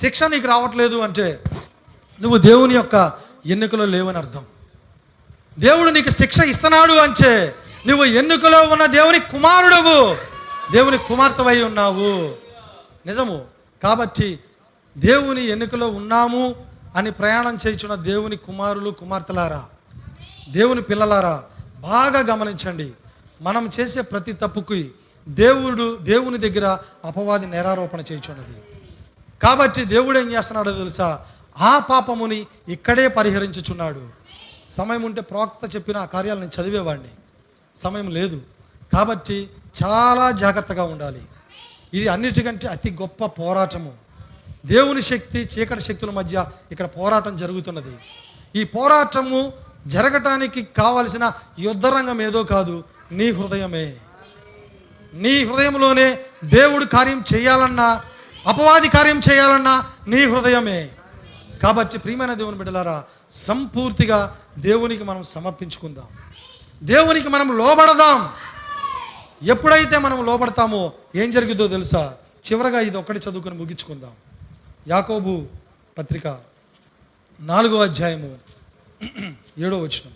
శిక్ష 0.00 0.22
నీకు 0.22 0.48
రావట్లేదు 0.48 0.96
అంటే 0.96 1.42
నువ్వు 2.20 2.38
దేవుని 2.38 2.74
యొక్క 2.74 3.12
ఎన్నికలో 3.46 3.84
లేవని 3.84 4.18
అర్థం. 4.18 4.44
దేవుడు 5.58 5.90
నీకు 5.90 6.10
శిక్ష 6.10 6.38
ఇస్తున్నాడు 6.38 6.92
అంటే 6.92 7.54
నువ్వు 7.86 8.04
ఎన్నికలో 8.04 8.62
ఉన్న 8.62 8.86
దేవుని 8.86 9.20
కుమారుడవు 9.20 10.14
దేవుని 10.72 10.98
కుమార్తెవై 10.98 11.62
ఉన్నావు. 11.62 12.34
నిజము 13.06 13.44
కాబట్టి 13.82 14.38
దేవుని 14.98 15.44
ఎన్నికలో 15.44 15.88
ఉన్నాము 15.88 16.71
అని 16.96 17.10
ప్రయాణం 17.10 17.54
చేయించిన 17.54 17.94
దేవుని 17.94 18.36
కుమారులు 18.36 18.90
కుమార్తెలారా 18.90 19.64
దేవుని 20.50 20.82
పిల్లలారా 20.82 21.44
బాగా 21.80 22.34
గమనించండి. 22.34 22.92
మనం 23.42 23.70
చేసే 23.80 24.00
ప్రతి 24.00 24.32
తప్పుకి 24.32 24.90
దేవుడు 25.28 25.96
దేవుని 25.96 26.38
దగ్గర 26.38 26.78
అపవాది 27.04 27.46
నేరారోపణ 27.46 28.00
చేయించున్నది. 28.00 28.62
కాబట్టి 29.42 29.84
దేవుడు 29.84 30.18
ఏం 30.18 30.32
చేస్తున్నాడో 30.32 30.72
తెలుసా? 30.72 31.26
ఆ 31.58 31.78
పాపముని 31.78 32.46
ఇక్కడే 32.68 33.08
పరిహరించుచున్నాడు. 33.08 34.08
సమయం 34.76 35.02
ఉంటే 35.02 35.20
ప్రవక్త 35.20 35.76
చెప్పిన 35.76 35.96
ఆ 35.96 36.04
కార్యాలు 36.04 36.40
నేను 36.40 36.62
చదివేవాడిని. 36.62 37.08
సమయం 37.84 38.10
లేదు. 38.10 38.42
కాబట్టి 38.94 39.50
చాలా 39.84 40.30
జాగ్రత్తగా 40.30 40.82
ఉండాలి. 40.82 41.22
ఇది 41.94 42.08
అన్నిటికంటే 42.08 42.66
అతి 42.66 42.96
గొప్ప 43.00 43.26
పోరాటము. 43.26 44.01
దేవుని 44.66 45.02
శక్తి 45.02 45.48
చీకటి 45.58 45.80
శక్తుల 45.80 46.10
మధ్య 46.10 46.46
ఇక్కడ 46.72 46.86
పోరాటం 46.86 47.36
జరుగుతున్నది. 47.36 47.98
ఈ 48.56 48.64
పోరాటము 48.64 49.52
జరగటానికి 49.86 50.62
కావలసిన 50.62 51.32
యుద్ధరంగం 51.58 52.22
ఏదో 52.22 52.44
కాదు 52.44 52.84
నీ 53.12 53.30
హృదయమే. 53.30 53.96
నీ 55.14 55.44
హృదయంలోనే 55.44 56.18
దేవుడు 56.44 56.84
కార్యం 56.84 57.24
చేయాలన్నా 57.34 58.02
అపవాది 58.46 58.88
కార్యం 58.88 59.20
చేయాలన్నా 59.32 59.86
నీ 60.08 60.24
హృదయమే. 60.24 60.90
కాబట్టి 61.62 61.98
ప్రియమైన 61.98 62.34
దేవుని 62.34 62.56
బిడ్డలారా 62.56 63.04
సంపూర్తిగా 63.48 64.36
దేవునికి 64.58 65.04
మనం 65.04 65.22
సమర్పించుకుందాం. 65.22 66.06
దేవునికి 66.82 67.28
మనం 67.28 67.58
లోబడదాం. 67.58 68.30
ఎప్పుడైతే 69.42 69.98
మనం 69.98 70.26
లోబడతామో 70.26 70.92
ఏం 71.16 71.30
జరిగిద్దో 71.30 71.66
తెలుసా? 71.66 72.14
చివరగా 72.52 72.80
ఇది 72.80 72.96
ఒక్కటి 72.96 73.18
చదువుకొని 73.18 73.54
ముగించుకుందాం. 73.54 74.10
యాకోబు 74.88 75.46
పత్రిక 75.98 76.38
నాలుగో 77.40 77.82
అధ్యాయము 77.82 78.36
ఏడో 79.58 79.78
వచనం. 79.78 80.12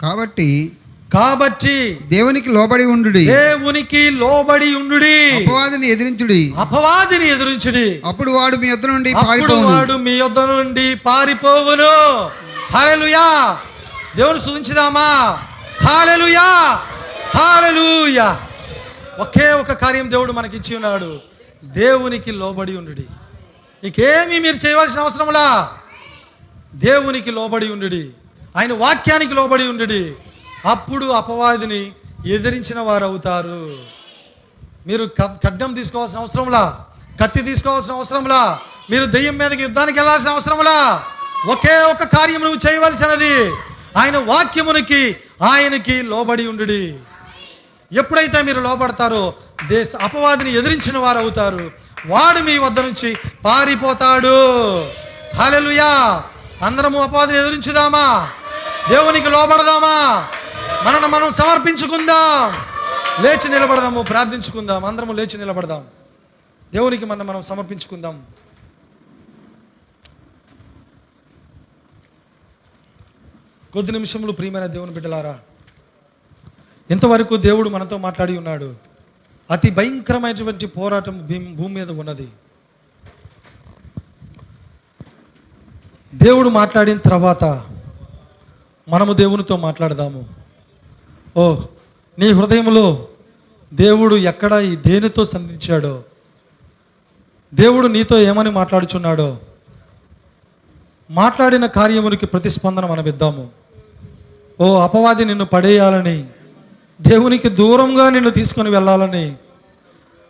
కాబట్టి 0.00 0.72
కాబట్టి 1.14 1.98
దేవునికి 2.02 2.48
లోబడి 2.48 2.84
ఉండుడి. 2.84 3.26
దేవునికి 3.26 4.10
లోబడి 4.10 4.74
ఉండుడి. 4.74 5.30
అపవాదిని 5.30 5.86
ఎదిరించుడి. 5.86 6.52
అపవాదిని 6.56 7.28
ఎదురించుడి. 7.28 8.02
అప్పుడు 8.04 8.30
వాడు 8.30 8.56
మీ 8.56 8.68
యొద్ద 8.68 8.86
నుండి 8.86 9.12
అప్పుడు 9.12 9.54
వాడు 9.54 9.92
మీ 9.92 10.10
యొద్ద 10.10 10.38
నుండి 10.38 10.94
పారిపోవును. 10.94 11.94
హాలెలుయా 12.72 13.58
దేవుని 14.16 14.40
స్తుతించుదామా 14.40 15.08
హాలెలుయా 15.86 16.48
హాలెలుయా 17.36 18.48
ఒకే 19.18 19.52
ఒక 19.52 19.72
కార్యం 19.72 20.10
దేవుడు 20.10 20.32
మనకి 20.32 20.56
ఇచ్చి 20.56 20.74
ఉన్నాడు. 20.74 21.20
దేవునికి 21.64 22.32
లోబడి 22.32 22.76
ఉండుడి. 22.76 23.04
ఇంకేమీ 23.84 24.38
మీరు 24.38 24.56
చేయవలసిన 24.56 25.00
అవసరంలా 25.00 25.78
దేవునికి 26.74 27.30
లోబడి 27.30 27.72
ఉండుడి. 27.72 28.10
ఆయన 28.56 28.72
వాక్యానికి 28.72 29.34
లోబడి 29.34 29.68
ఉండుడి. 29.68 30.14
అప్పుడు 30.64 31.06
అపవాదిని 31.06 31.92
ఎదిరించిన 32.26 32.80
వారు 32.80 33.04
అవుతారు 33.04 33.76
మీరు 34.86 35.10
ఖడ్డం 35.22 35.74
తీసుకోవాల్సిన 35.74 36.18
అవసరంలా 36.18 36.84
కత్తి 37.22 37.42
తీసుకోవాల్సిన 37.42 37.92
అవసరంలా 37.92 38.60
మీరు 38.90 39.04
దెయ్యం 39.04 39.38
మీదకి 39.38 39.62
యుద్ధానికి 39.62 39.98
వెళ్ళాల్సిన 39.98 40.30
అవసరంలా 40.30 41.04
ఒకే 41.46 41.78
ఒక 41.78 42.04
కార్యం 42.04 42.40
నువ్వు 42.40 42.70
చేయవలసినది. 42.70 43.50
ఆయన 43.96 44.16
వాక్యమునికి 44.16 45.16
ఆయనకి 45.42 46.02
లోబడి 46.02 46.46
ఉండుడి. 46.46 46.98
ఎప్పుడైతే 47.92 48.42
మీరు 48.42 48.60
లోపడతారో 48.60 49.34
దేశ 49.66 49.88
అపవాదిని 50.00 50.54
ఎదిరించిన 50.54 50.98
వారు 50.98 51.18
అవుతారు. 51.18 51.70
వాడు 52.06 52.38
మీ 52.38 52.58
వద్ద 52.58 52.80
నుంచి 52.80 53.16
పారిపోతాడు. 53.44 54.84
హల్లెలూయా! 55.36 56.22
అందరము 56.62 57.02
అపవాదిని 57.02 57.38
ఎదిరించుదామా? 57.38 58.30
దేవునికి 58.88 59.30
లోబడదామా? 59.30 60.28
మనను 60.84 61.08
మనం 61.08 61.32
సమర్పించుకుందాం. 61.32 62.74
లేచి 63.24 63.48
నిలబడదాము 63.48 64.02
ప్రార్థించుకుందాం. 64.02 64.84
అందరము 64.84 65.12
లేచి 65.12 65.38
నిలబడదాం. 65.38 65.84
దేవునికి 66.72 67.04
మనం 67.04 67.26
మనం 67.26 67.42
సమర్పించుకుందాం. 67.42 68.26
కొద్ది 73.72 73.92
నిమిషములు 73.92 74.32
ప్రియమైన 74.32 74.66
దేవుని 74.66 74.92
బిడ్డలారా 74.92 75.38
ఇంతవరకు 76.90 77.36
దేవుడు 77.36 77.68
మనతో 77.68 77.98
మాట్లాడి 77.98 78.36
ఉన్నాడు. 78.36 78.74
అతి 79.50 79.70
భయంకరమైనటువంటి 79.70 80.66
పోరాటం 80.66 81.18
భూమి 81.56 81.74
మీద 81.74 81.90
ఉన్నది. 81.90 82.28
దేవుడు 86.14 86.48
మాట్లాడిన 86.48 86.98
తర్వాత 86.98 87.44
మనము 88.88 89.12
దేవునితో 89.12 89.56
మాట్లాడదాము. 89.56 90.26
ఓ 91.36 91.56
నీ 92.18 92.32
హృదయంలో 92.32 93.08
దేవుడు 93.74 94.14
ఎక్కడ 94.14 94.52
ఈ 94.52 94.76
దేనితో 94.76 95.24
సంధించాడో? 95.24 96.02
దేవుడు 97.54 97.86
నీతో 97.86 98.18
ఏమని 98.18 98.50
మాట్లాడుచున్నాడో? 98.50 99.38
మాట్లాడిన 101.10 101.66
కార్యమునికి 101.66 102.26
ప్రతిస్పందన 102.26 102.86
మనం 102.86 103.06
ఇద్దాము 103.06 103.48
ఓ 104.60 104.78
అపవాది 104.78 105.24
నిన్ను 105.24 105.44
పడేయాలని 105.44 106.26
దేవునికి 107.00 107.48
దూరంగా 107.48 108.10
నిన్ను 108.10 108.30
తీసుకొని 108.30 108.70
వెళ్ళాలని 108.70 109.32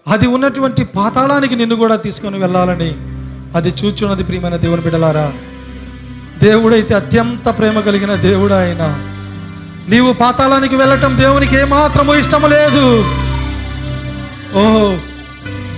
అది 0.09 0.27
ఉన్నటువంటి 0.27 0.85
పాతాళానికి 0.85 1.57
నిన్ను 1.57 1.77
కూడా 1.77 1.97
తీసుకొని 1.97 2.39
వెళ్ళాలని 2.39 2.95
అది 3.57 3.69
చూచున్నది 3.69 4.24
ప్రియమైన 4.24 4.57
దేవుని 4.57 4.82
బిడ్డలారా. 4.82 5.32
దేవుడైతే 6.43 6.95
అత్యంత 6.95 7.49
ప్రేమ 7.49 7.81
కలిగిన 7.81 8.15
దేవుడు 8.15 8.55
ఆయన. 8.55 8.82
నీవు 9.89 10.12
పాతాళానికి 10.12 10.77
వెళ్ళటం 10.77 11.19
దేవునికి 11.19 11.57
ఏమాత్రము 11.57 12.15
ఇష్టము 12.15 12.47
లేదు. 12.47 13.05
ఓ 14.59 14.97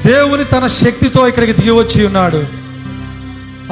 దేవుని 0.06 0.44
తన 0.44 0.66
శక్తితో 0.66 1.28
ఇక్కడికి 1.28 1.52
దిగి 1.52 1.70
వచ్చి 1.70 2.06
ఉన్నాడు. 2.06 2.44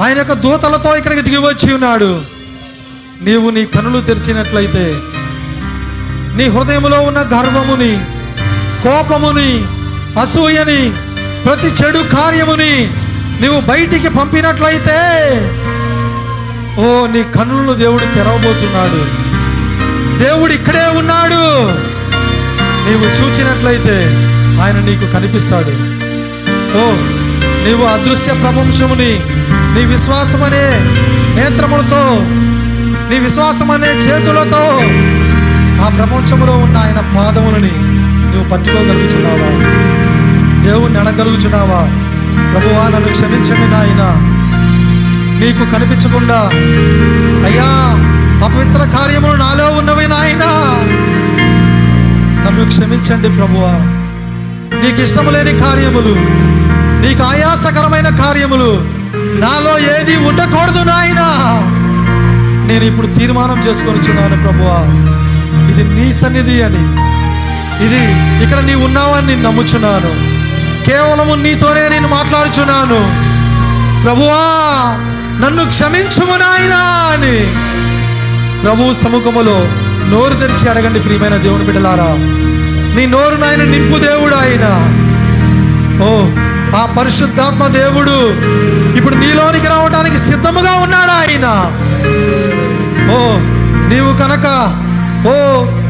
ఆయన 0.01 0.17
యొక్క 0.17 0.33
దూతలతో 0.33 0.95
ఇక్కడికి 0.95 1.21
దిగి 1.21 1.37
వచ్చి 1.37 1.73
ఉన్నాడు. 1.73 2.21
నీవు 3.21 3.49
నీ 3.49 3.65
కనులు 3.65 4.01
తెరిచినట్లయితే 4.01 4.99
నీ 6.35 6.43
హృదయంలో 6.43 6.99
ఉన్న 7.01 7.19
గర్వముని 7.19 7.93
కోపముని 8.83 9.65
అసూయని 10.19 10.93
ప్రతి 11.45 11.67
చెడు 11.67 11.99
కార్యముని 11.99 12.91
నీవు 13.41 13.61
బయటికి 13.61 14.09
పంపినట్లయితే 14.09 14.99
ఓ 16.79 17.07
నీ 17.07 17.23
కన్నులను 17.23 17.73
దేవుడు 17.73 18.15
తెరవబోతున్నాడు. 18.15 19.01
దేవుడు 20.23 20.53
ఇక్కడే 20.53 20.97
ఉన్నాడు. 20.97 21.41
నీవు 22.87 23.05
చూచినట్లయితే 23.05 23.95
ఆయన 24.63 24.75
నీకు 24.75 25.11
కనిపిస్తాడు. 25.11 25.73
ఓ 26.77 26.83
నీవు 27.65 27.85
అదృశ్య 27.85 28.33
ప్రపంచముని 28.33 29.11
నీ 29.75 29.85
విశ్వాసమనే 29.85 30.65
నేత్రములతో 31.37 32.03
నీ 33.09 33.19
విశ్వాసమనే 33.19 33.87
చేతులతో 33.87 34.63
ఆ 35.85 35.89
ప్రపంచంలో 35.89 36.57
ఉన్న 36.57 36.77
ఆయన 36.77 36.99
పాదములని 37.17 37.71
నువ్వు 38.31 38.49
పట్టుకోగలుగుతున్నావా 38.49 39.49
దేవుణ్ణి 40.63 40.99
అడగలుగుతున్నావా 40.99 41.81
ప్రభువా 42.51 42.83
నన్ను 42.83 43.09
క్షమించండి 43.11 43.71
నాయన. 43.71 44.31
నీకు 45.39 45.71
కనిపించకుండా 45.73 46.49
అయ్యా 47.47 47.71
అపవిత్ర 48.45 48.97
కార్యములు 48.97 49.31
నాలో 49.31 49.67
ఉన్నవి 49.69 50.07
నాయనా. 50.07 50.51
నన్ను 52.45 52.67
క్షమించండి 52.67 53.29
ప్రభువా. 53.29 53.73
నీకు 54.83 55.01
ఇష్టము 55.01 55.29
లేని 55.29 55.59
కార్యములు 55.59 56.15
నీకు 57.07 57.23
ఆయాసకరమైన 57.23 58.07
కార్యములు 58.15 58.81
నాలో 59.41 59.79
ఏది 59.79 60.15
ఉండకూడదు 60.15 60.83
నాయనా. 60.83 61.27
నేను 62.67 62.83
ఇప్పుడు 62.83 63.07
తీర్మానం 63.07 63.59
చేసుకొనిచున్నాను 63.67 64.43
ప్రభువా. 64.43 65.14
ఇది 65.79 65.95
నీ 65.95 66.13
సన్నిధి 66.13 66.61
అని. 66.61 67.05
ఇది 67.85 68.01
ఇక్కడ 68.43 68.63
నీ 68.63 68.73
ఉన్నావని 68.73 69.27
నేను 69.27 69.41
నమ్ముచున్నాను. 69.41 70.35
కేవలము 70.85 71.35
నీతోనే 71.35 71.89
నేను 71.89 72.07
మాట్లాడుచున్నాను. 72.07 73.25
ప్రభువా 74.03 74.41
నన్ను 75.45 75.65
క్షమించుము 75.65 76.35
నాయనా 76.35 76.79
అని. 77.13 77.65
ప్రభు 78.61 78.93
సముఖములో 78.93 79.67
నోరు 80.09 80.33
తెరిచి 80.33 80.69
అడగండి 80.69 80.99
ప్రియమైన 80.99 81.37
దేవుని 81.37 81.63
బిడ్డలారా. 81.63 82.07
నీ 82.95 83.05
నోరు 83.05 83.35
నాయన 83.35 83.63
నింపు 83.63 83.97
దేవుడు 83.97 84.35
ఆయన. 84.35 84.65
ఓ 86.03 86.25
ఆ 86.81 86.95
పరిశుద్ధాత్మ 86.99 87.67
దేవుడు 87.67 88.33
ఇప్పుడు 88.97 89.15
నీలోనికి 89.15 89.67
రావడానికి 89.67 90.17
సిద్ధముగా 90.17 90.71
ఉన్నాడు 90.71 91.11
ఆయన. 91.11 91.47
ఓ 93.11 93.37
నీవు 93.89 94.17
కనుక 94.17 94.81
ఓ 95.33 95.35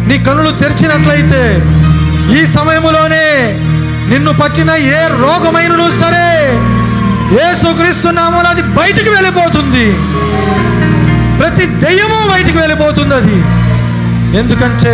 నీ 0.07 0.17
కనులు 0.17 0.51
తెరిచినట్లయితే 0.51 1.43
ఈ 2.37 2.45
సమయంలోనే 2.57 3.25
నిన్ను 4.11 4.31
పట్టిన 4.33 4.71
ఏ 4.97 4.99
రోగమైనను 5.23 5.87
సరే 6.01 6.27
యేసుక్రీస్తు 7.37 8.07
నామములో 8.07 8.49
అది 8.49 8.61
బయటికి 8.79 9.09
వెళ్ళిపోతుంది. 9.09 9.85
ప్రతి 11.39 11.65
దెయ్యము 11.83 12.19
బయటికి 12.33 12.57
వెళ్ళిపోతుంది 12.57 13.15
అది 13.15 13.39
ఎందుకంటే 14.39 14.93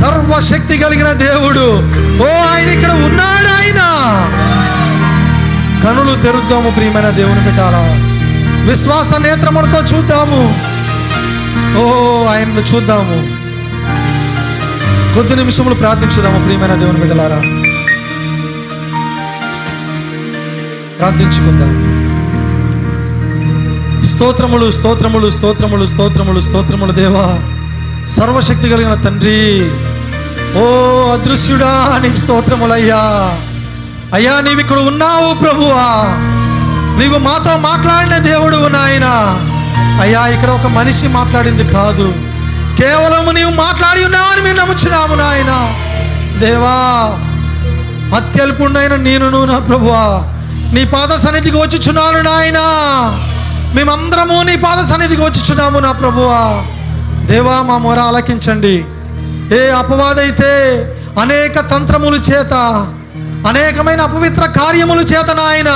సర్వశక్తి 0.00 0.78
కలిగిన 0.78 1.10
దేవుడు 1.12 1.66
ఓ 2.24 2.30
ఆయన 2.52 2.68
ఇక్కడ 2.76 2.92
ఉన్నాడు 3.08 3.50
ఆయన. 3.58 3.80
కనులు 5.84 6.14
తెరుద్దాము 6.22 6.70
ప్రియమైన 6.70 7.10
దేవుని 7.10 7.44
పెట్టాలా 7.44 7.82
విశ్వాస 8.70 9.10
నేత్రములతో 9.26 9.80
చూద్దాము. 9.92 10.40
ఓ 11.74 12.24
ఆయనను 12.24 12.60
చూద్దాము. 12.60 13.46
కొద్ది 15.14 15.36
నిమిషములు 15.36 15.74
ప్రార్థించుదాము 15.74 16.44
ప్రియమైన 16.44 16.74
దేవుని 16.74 16.98
బిడ్డలారా. 16.98 17.38
ప్రార్థించుకుందాం. 20.98 21.96
స్తోత్రములు 24.04 24.70
స్తోత్రములు 24.70 25.30
స్తోత్రములు 25.30 25.86
స్తోత్రములు 25.86 26.40
స్తోత్రములు 26.40 26.92
దేవా. 26.92 27.38
సర్వశక్తి 28.16 28.70
కలిగిన 28.70 28.94
తండ్రి. 28.94 29.70
ఓ 30.58 30.64
అదృశ్యుడా 31.12 32.00
నీకు 32.02 32.14
స్తోత్రములయ్యా. 32.14 33.36
అయ్యా 34.14 34.40
నీవు 34.40 34.60
ఇక్కడ 34.60 34.78
ఉన్నావు 34.78 35.34
ప్రభువా. 35.34 36.04
నీవు 37.00 37.18
మాతో 37.18 37.58
మాట్లాడిన 37.58 38.18
దేవుడు 38.18 38.56
నాయనా. 38.56 39.45
అయ్యా 40.00 40.26
ఇక్కడ 40.26 40.50
ఒక 40.50 40.66
మనిషి 40.66 41.08
మాట్లాడింది 41.08 41.64
కాదు. 41.72 42.14
కేవలం 42.78 43.34
నీవు 43.34 43.50
మాట్లాడి 43.50 44.04
ఉన్నావని 44.04 44.42
మేము 44.42 44.56
నమ్ముచున్నాము 44.56 45.14
నాయన. 45.14 45.52
దేవా 46.38 46.74
అత్యల్పుండైన 48.16 48.96
నేను 48.96 49.44
నా 49.44 49.58
ప్రభువా 49.58 50.24
నీ 50.74 50.84
పాద 50.84 51.24
సన్నిధికి 51.24 51.56
వచ్చుచున్నాను 51.56 52.22
నాయనా. 52.22 52.64
మేమందరము 53.74 54.42
నీ 54.42 54.56
పాద 54.56 54.90
సన్నిధికి 54.90 55.22
వచ్చుచున్నాము 55.22 55.78
నా 55.78 55.92
ప్రభువా. 55.92 56.66
దేవా 57.26 57.62
మా 57.62 57.78
మొర 57.78 57.98
ఆలకించండి. 57.98 58.84
ఏ 59.56 59.70
అపవాదైతే 59.70 60.52
అనేక 61.20 61.70
తంత్రములు 61.70 62.16
చేత 62.16 62.54
అనేకమైన 63.48 64.00
అపవిత్ర 64.00 64.46
కార్యములు 64.46 65.02
చేత 65.02 65.30
నాయన 65.30 65.70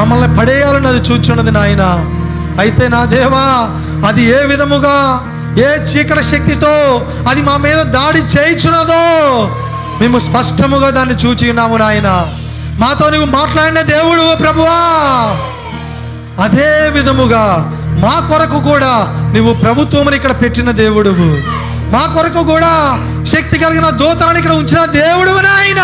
మమ్మల్ని 0.00 0.36
పడేయాలని 0.36 0.88
అది 0.88 0.98
చూచున్నది 0.98 1.50
నాయన. 1.50 2.16
అయితే 2.58 2.88
నా 2.88 3.04
దేవా 3.04 3.70
అది 4.08 4.24
ఏ 4.24 4.44
విధముగా 4.44 5.26
ఏ 5.58 5.82
చీకటి 5.82 6.22
శక్తితో 6.22 7.06
అది 7.28 7.42
మా 7.42 7.56
మీద 7.56 7.82
దాడి 7.82 8.18
చేయించున్నదో 8.18 9.02
మేము 10.00 10.18
స్పష్టముగా 10.18 10.90
దాన్ని 10.90 11.14
చూచి 11.14 11.50
ఉన్నాము 11.50 11.76
నాయన. 11.76 12.36
మాతో 12.78 13.10
నువ్వు 13.10 13.26
మాట్లాడిన 13.26 13.80
దేవుడు 13.80 14.36
ప్రభువా. 14.36 14.78
అదే 16.44 16.88
విధముగా 16.88 17.72
మా 18.02 18.28
కొరకు 18.28 18.60
కూడా 18.60 18.92
నువ్వు 19.36 19.54
ప్రభుత్వం 19.54 20.14
ఇక్కడ 20.14 20.42
పెట్టిన 20.42 20.70
దేవుడువు. 20.70 21.60
మా 21.92 22.06
కొరకు 22.14 22.44
కూడా 22.44 22.98
శక్తి 23.24 23.58
కలిగిన 23.58 23.90
దూతలను 23.90 24.38
ఇక్కడ 24.38 24.52
ఉంచిన 24.52 24.84
దేవుడు 24.84 25.30
నాయన. 25.30 25.82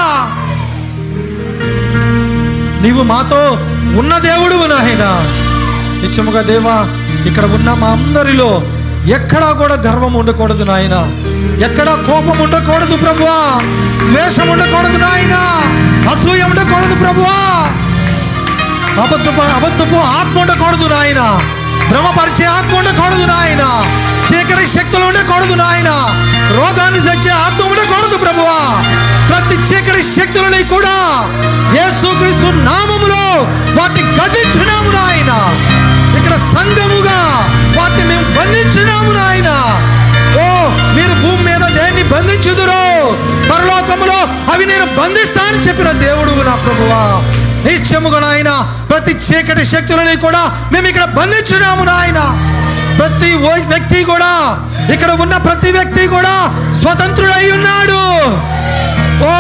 నీవు 2.83 3.03
మాతో 3.03 3.51
ఉన్న 3.99 4.19
దేవుడు 4.19 4.55
నాయన. 4.55 5.46
నిత్యముగా 6.03 6.43
దేవా 6.43 6.87
ఇక్కడ 7.27 7.45
ఉన్న 7.45 7.73
మా 7.73 7.87
అందరిలో 7.87 8.63
ఎక్కడా 9.07 9.53
కూడా 9.53 9.75
గర్వం 9.75 10.13
ఉండకూడదు 10.13 10.65
నాయన. 10.65 10.95
ఎక్కడా 11.65 11.95
కోపం 11.95 12.39
ఉండకూడదు 12.39 12.97
ప్రభువా. 12.97 13.61
ద్వేషం 14.09 14.49
ఉండకూడదు 14.49 14.99
నాయన. 14.99 15.35
అసూయ 16.11 16.43
ఉండకూడదు 16.43 16.95
ప్రభువా. 16.95 17.69
అబద్ధపు 19.03 19.41
అబద్ధపు 19.41 19.97
ఆత్మ 19.97 20.41
ఉండకూడదు 20.41 20.89
నాయన. 20.89 21.41
భ్రమపరిచే 21.89 22.45
ఆత్మ 22.45 22.77
ఉండకూడదు 22.77 23.25
నాయన. 23.27 23.85
చీకటి 24.29 24.67
శక్తులు 24.67 25.05
ఉండకూడదు 25.05 25.55
నాయన. 25.55 25.89
రోగాన్ని 26.57 27.01
తెచ్చే 27.01 27.31
ఆత్మ 27.31 27.67
ఉండకూడదు 27.67 28.17
ప్రభువా. 28.17 28.83
ప్రతి 29.29 29.55
చీకటి 29.55 30.03
శక్తులని 30.03 30.63
కూడా 30.63 30.95
యేసుక్రీస్తు 31.77 32.47
నామములో 32.47 33.25
వాటి 33.81 34.03
గదించున్నాము 34.03 34.91
నాయన. 34.91 35.33
ఇక్కడ 36.27 36.59
సంఘముగా 36.59 37.19
వాటిని 37.79 38.05
మేము 38.05 38.35
బంధించినాము 38.35 39.13
నాయన. 39.13 39.51
ఓ 40.39 40.47
మీరు 40.95 41.15
భూమి 41.15 41.43
మీద 41.45 41.69
దేన్ని 41.69 42.03
బంధించుదురో? 42.03 42.83
పరలోకములో 43.51 44.17
అవి 44.53 44.67
నేను 44.67 44.87
బంధిస్తానని 44.87 45.59
చెప్పిన 45.59 45.91
దేవుడు 45.91 46.31
నా 46.31 46.55
ప్రభువా. 46.55 47.23
నిత్యముగా 47.65 48.21
నాయన 48.21 48.51
ప్రతి 48.91 49.13
చీకటి 49.13 49.65
శక్తులని 49.65 50.17
కూడా 50.17 50.53
మేము 50.73 50.87
ఇక్కడ 50.89 51.05
బంధించినాము 51.05 51.85
నాయన. 51.85 52.21
ప్రతి 52.99 53.35
ఓ- 53.35 53.69
వ్యక్తి 53.69 54.05
కూడా 54.05 54.59
ఇక్కడ 54.93 55.11
ఉన్న 55.11 55.37
ప్రతి 55.37 55.73
వ్యక్తి 55.73 56.07
కూడా 56.07 56.35
స్వతంత్రుడై 56.73 57.51
ఉన్నాడు. 57.51 58.01
ఓ 59.25 59.33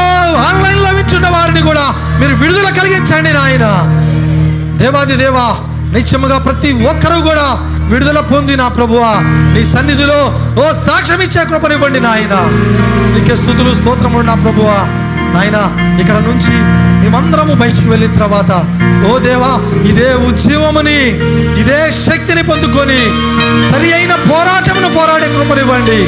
ఆన్లైన్లో 0.49 0.91
వింటున్న 0.91 1.29
వారిని 1.29 1.63
కూడా 1.63 1.95
మీరు 2.21 2.35
విడుదల 2.35 2.71
కలిగించండి 2.71 3.33
నాయన. 3.33 3.67
దేవాది 4.77 5.17
దేవా 5.17 5.57
నిత్యముగా 5.97 6.39
ప్రతి 6.39 6.71
ఒక్కరూ 6.91 7.19
కూడా 7.23 7.47
విడుదల 7.91 8.21
పొంది 8.31 8.55
నా 8.57 8.69
ప్రభువా 8.69 9.13
నీ 9.55 9.63
సన్నిధిలో 9.65 10.21
ఓ 10.59 10.67
సాక్ష్యం 10.87 11.21
ఇచ్చే 11.23 11.43
కృపనివ్వండి 11.45 12.01
నాయన. 12.01 12.35
నీకే 13.13 13.37
స్థుతులు 13.37 13.73
స్తోత్రములు 13.75 14.25
నా 14.27 14.35
ప్రభువా. 14.37 14.79
నాయన 15.35 15.59
ఇక్కడ 16.01 16.17
నుంచి 16.27 16.55
మేమందరము 17.01 17.55
బయటికి 17.55 17.89
వెళ్ళిన 17.89 18.13
తర్వాత 18.13 18.53
ఓ 19.09 19.13
దేవా 19.19 19.51
ఇదే 19.91 20.11
ఉద్యమముని 20.29 20.99
ఇదే 21.63 21.81
శక్తిని 22.05 22.43
పొందుకొని 22.43 23.01
సరి 23.71 23.89
అయిన 23.93 24.15
పోరాటమును 24.29 24.89
పోరాడే 24.97 25.29
కృపనివ్వండి. 25.29 25.99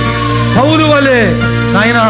పౌలు 0.57 0.85
వలె 0.85 1.21
నాయన 1.75 2.01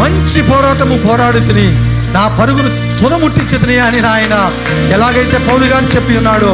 మంచి 0.00 0.40
పోరాటము 0.50 0.96
పోరాడి 1.06 1.40
తిని 1.40 1.68
నా 2.12 2.24
పరుగును 2.38 2.70
తుదముట్టించదని 3.00 3.78
అని 3.86 4.00
నాయన 4.00 4.34
ఎలాగైతే 4.94 5.38
పౌలు 5.48 5.66
గారు 5.66 5.88
చెప్పి 5.94 6.12
ఉన్నాడో 6.16 6.52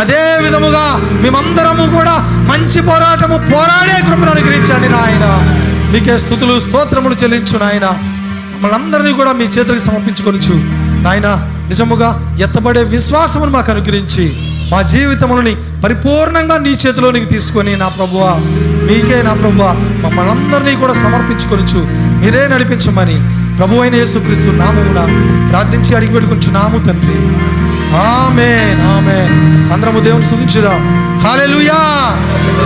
అదే 0.00 0.22
విధముగా 0.44 0.84
మేమందరము 1.22 1.84
కూడా 1.96 2.14
మంచి 2.50 2.80
పోరాటము 2.88 3.36
పోరాడే 3.52 3.98
కృపను 4.06 4.30
అనుగ్రహించండి 4.30 4.88
నాయన. 4.88 5.26
మీకే 5.92 6.18
స్థుతులు 6.18 6.54
స్తోత్రములు 6.60 7.16
చెల్లించు 7.22 7.58
నాయన. 7.58 7.86
మమ్మల్ని 8.54 8.76
అందరినీ 8.80 9.12
కూడా 9.12 9.32
మీ 9.32 9.44
చేతులకు 9.44 9.84
సమర్పించుకొనిచ్చు 9.84 10.54
నాయన 11.06 11.28
నిజముగా 11.68 12.08
ఎత్తబడే 12.44 12.82
విశ్వాసమును 12.94 13.50
మాకు 13.50 13.70
అనుగ్రహించి 13.70 14.24
మా 14.72 14.82
జీవితములని 14.82 15.54
పరిపూర్ణంగా 15.84 16.56
నీ 16.58 16.72
చేతిలోనికి 16.82 17.26
తీసుకొని 17.26 17.76
నా 17.76 17.88
ప్రభువ 17.88 18.22
మీకే 18.88 19.18
నా 19.22 19.32
ప్రభువ 19.34 19.66
మమ్మల్ని 20.04 20.30
అందరినీ 20.30 20.74
కూడా 20.74 20.94
సమర్పించుకొనిచ్చు 20.94 21.80
మీరే 22.20 22.48
నడిపించమని 22.48 23.16
ప్రభు 23.58 23.80
అయిన 23.80 23.94
యేసుక్రీస్తు 23.94 24.50
నామమున 24.62 25.00
ప్రార్థించి 25.50 25.96
అడిగి 25.96 26.12
పెట్టుకుంటున్నాము 26.12 26.78
తండ్రి. 26.78 27.18
Amen 27.94 28.80
amen. 28.94 29.34
అందరము 29.72 30.00
దేవుని 30.00 30.24
స్తుతించుదాం 30.24 30.80
హాలెలుయా 31.24 31.80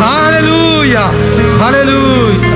హాలెలుయా 0.03 1.05
హాలెలుయా 1.63 2.48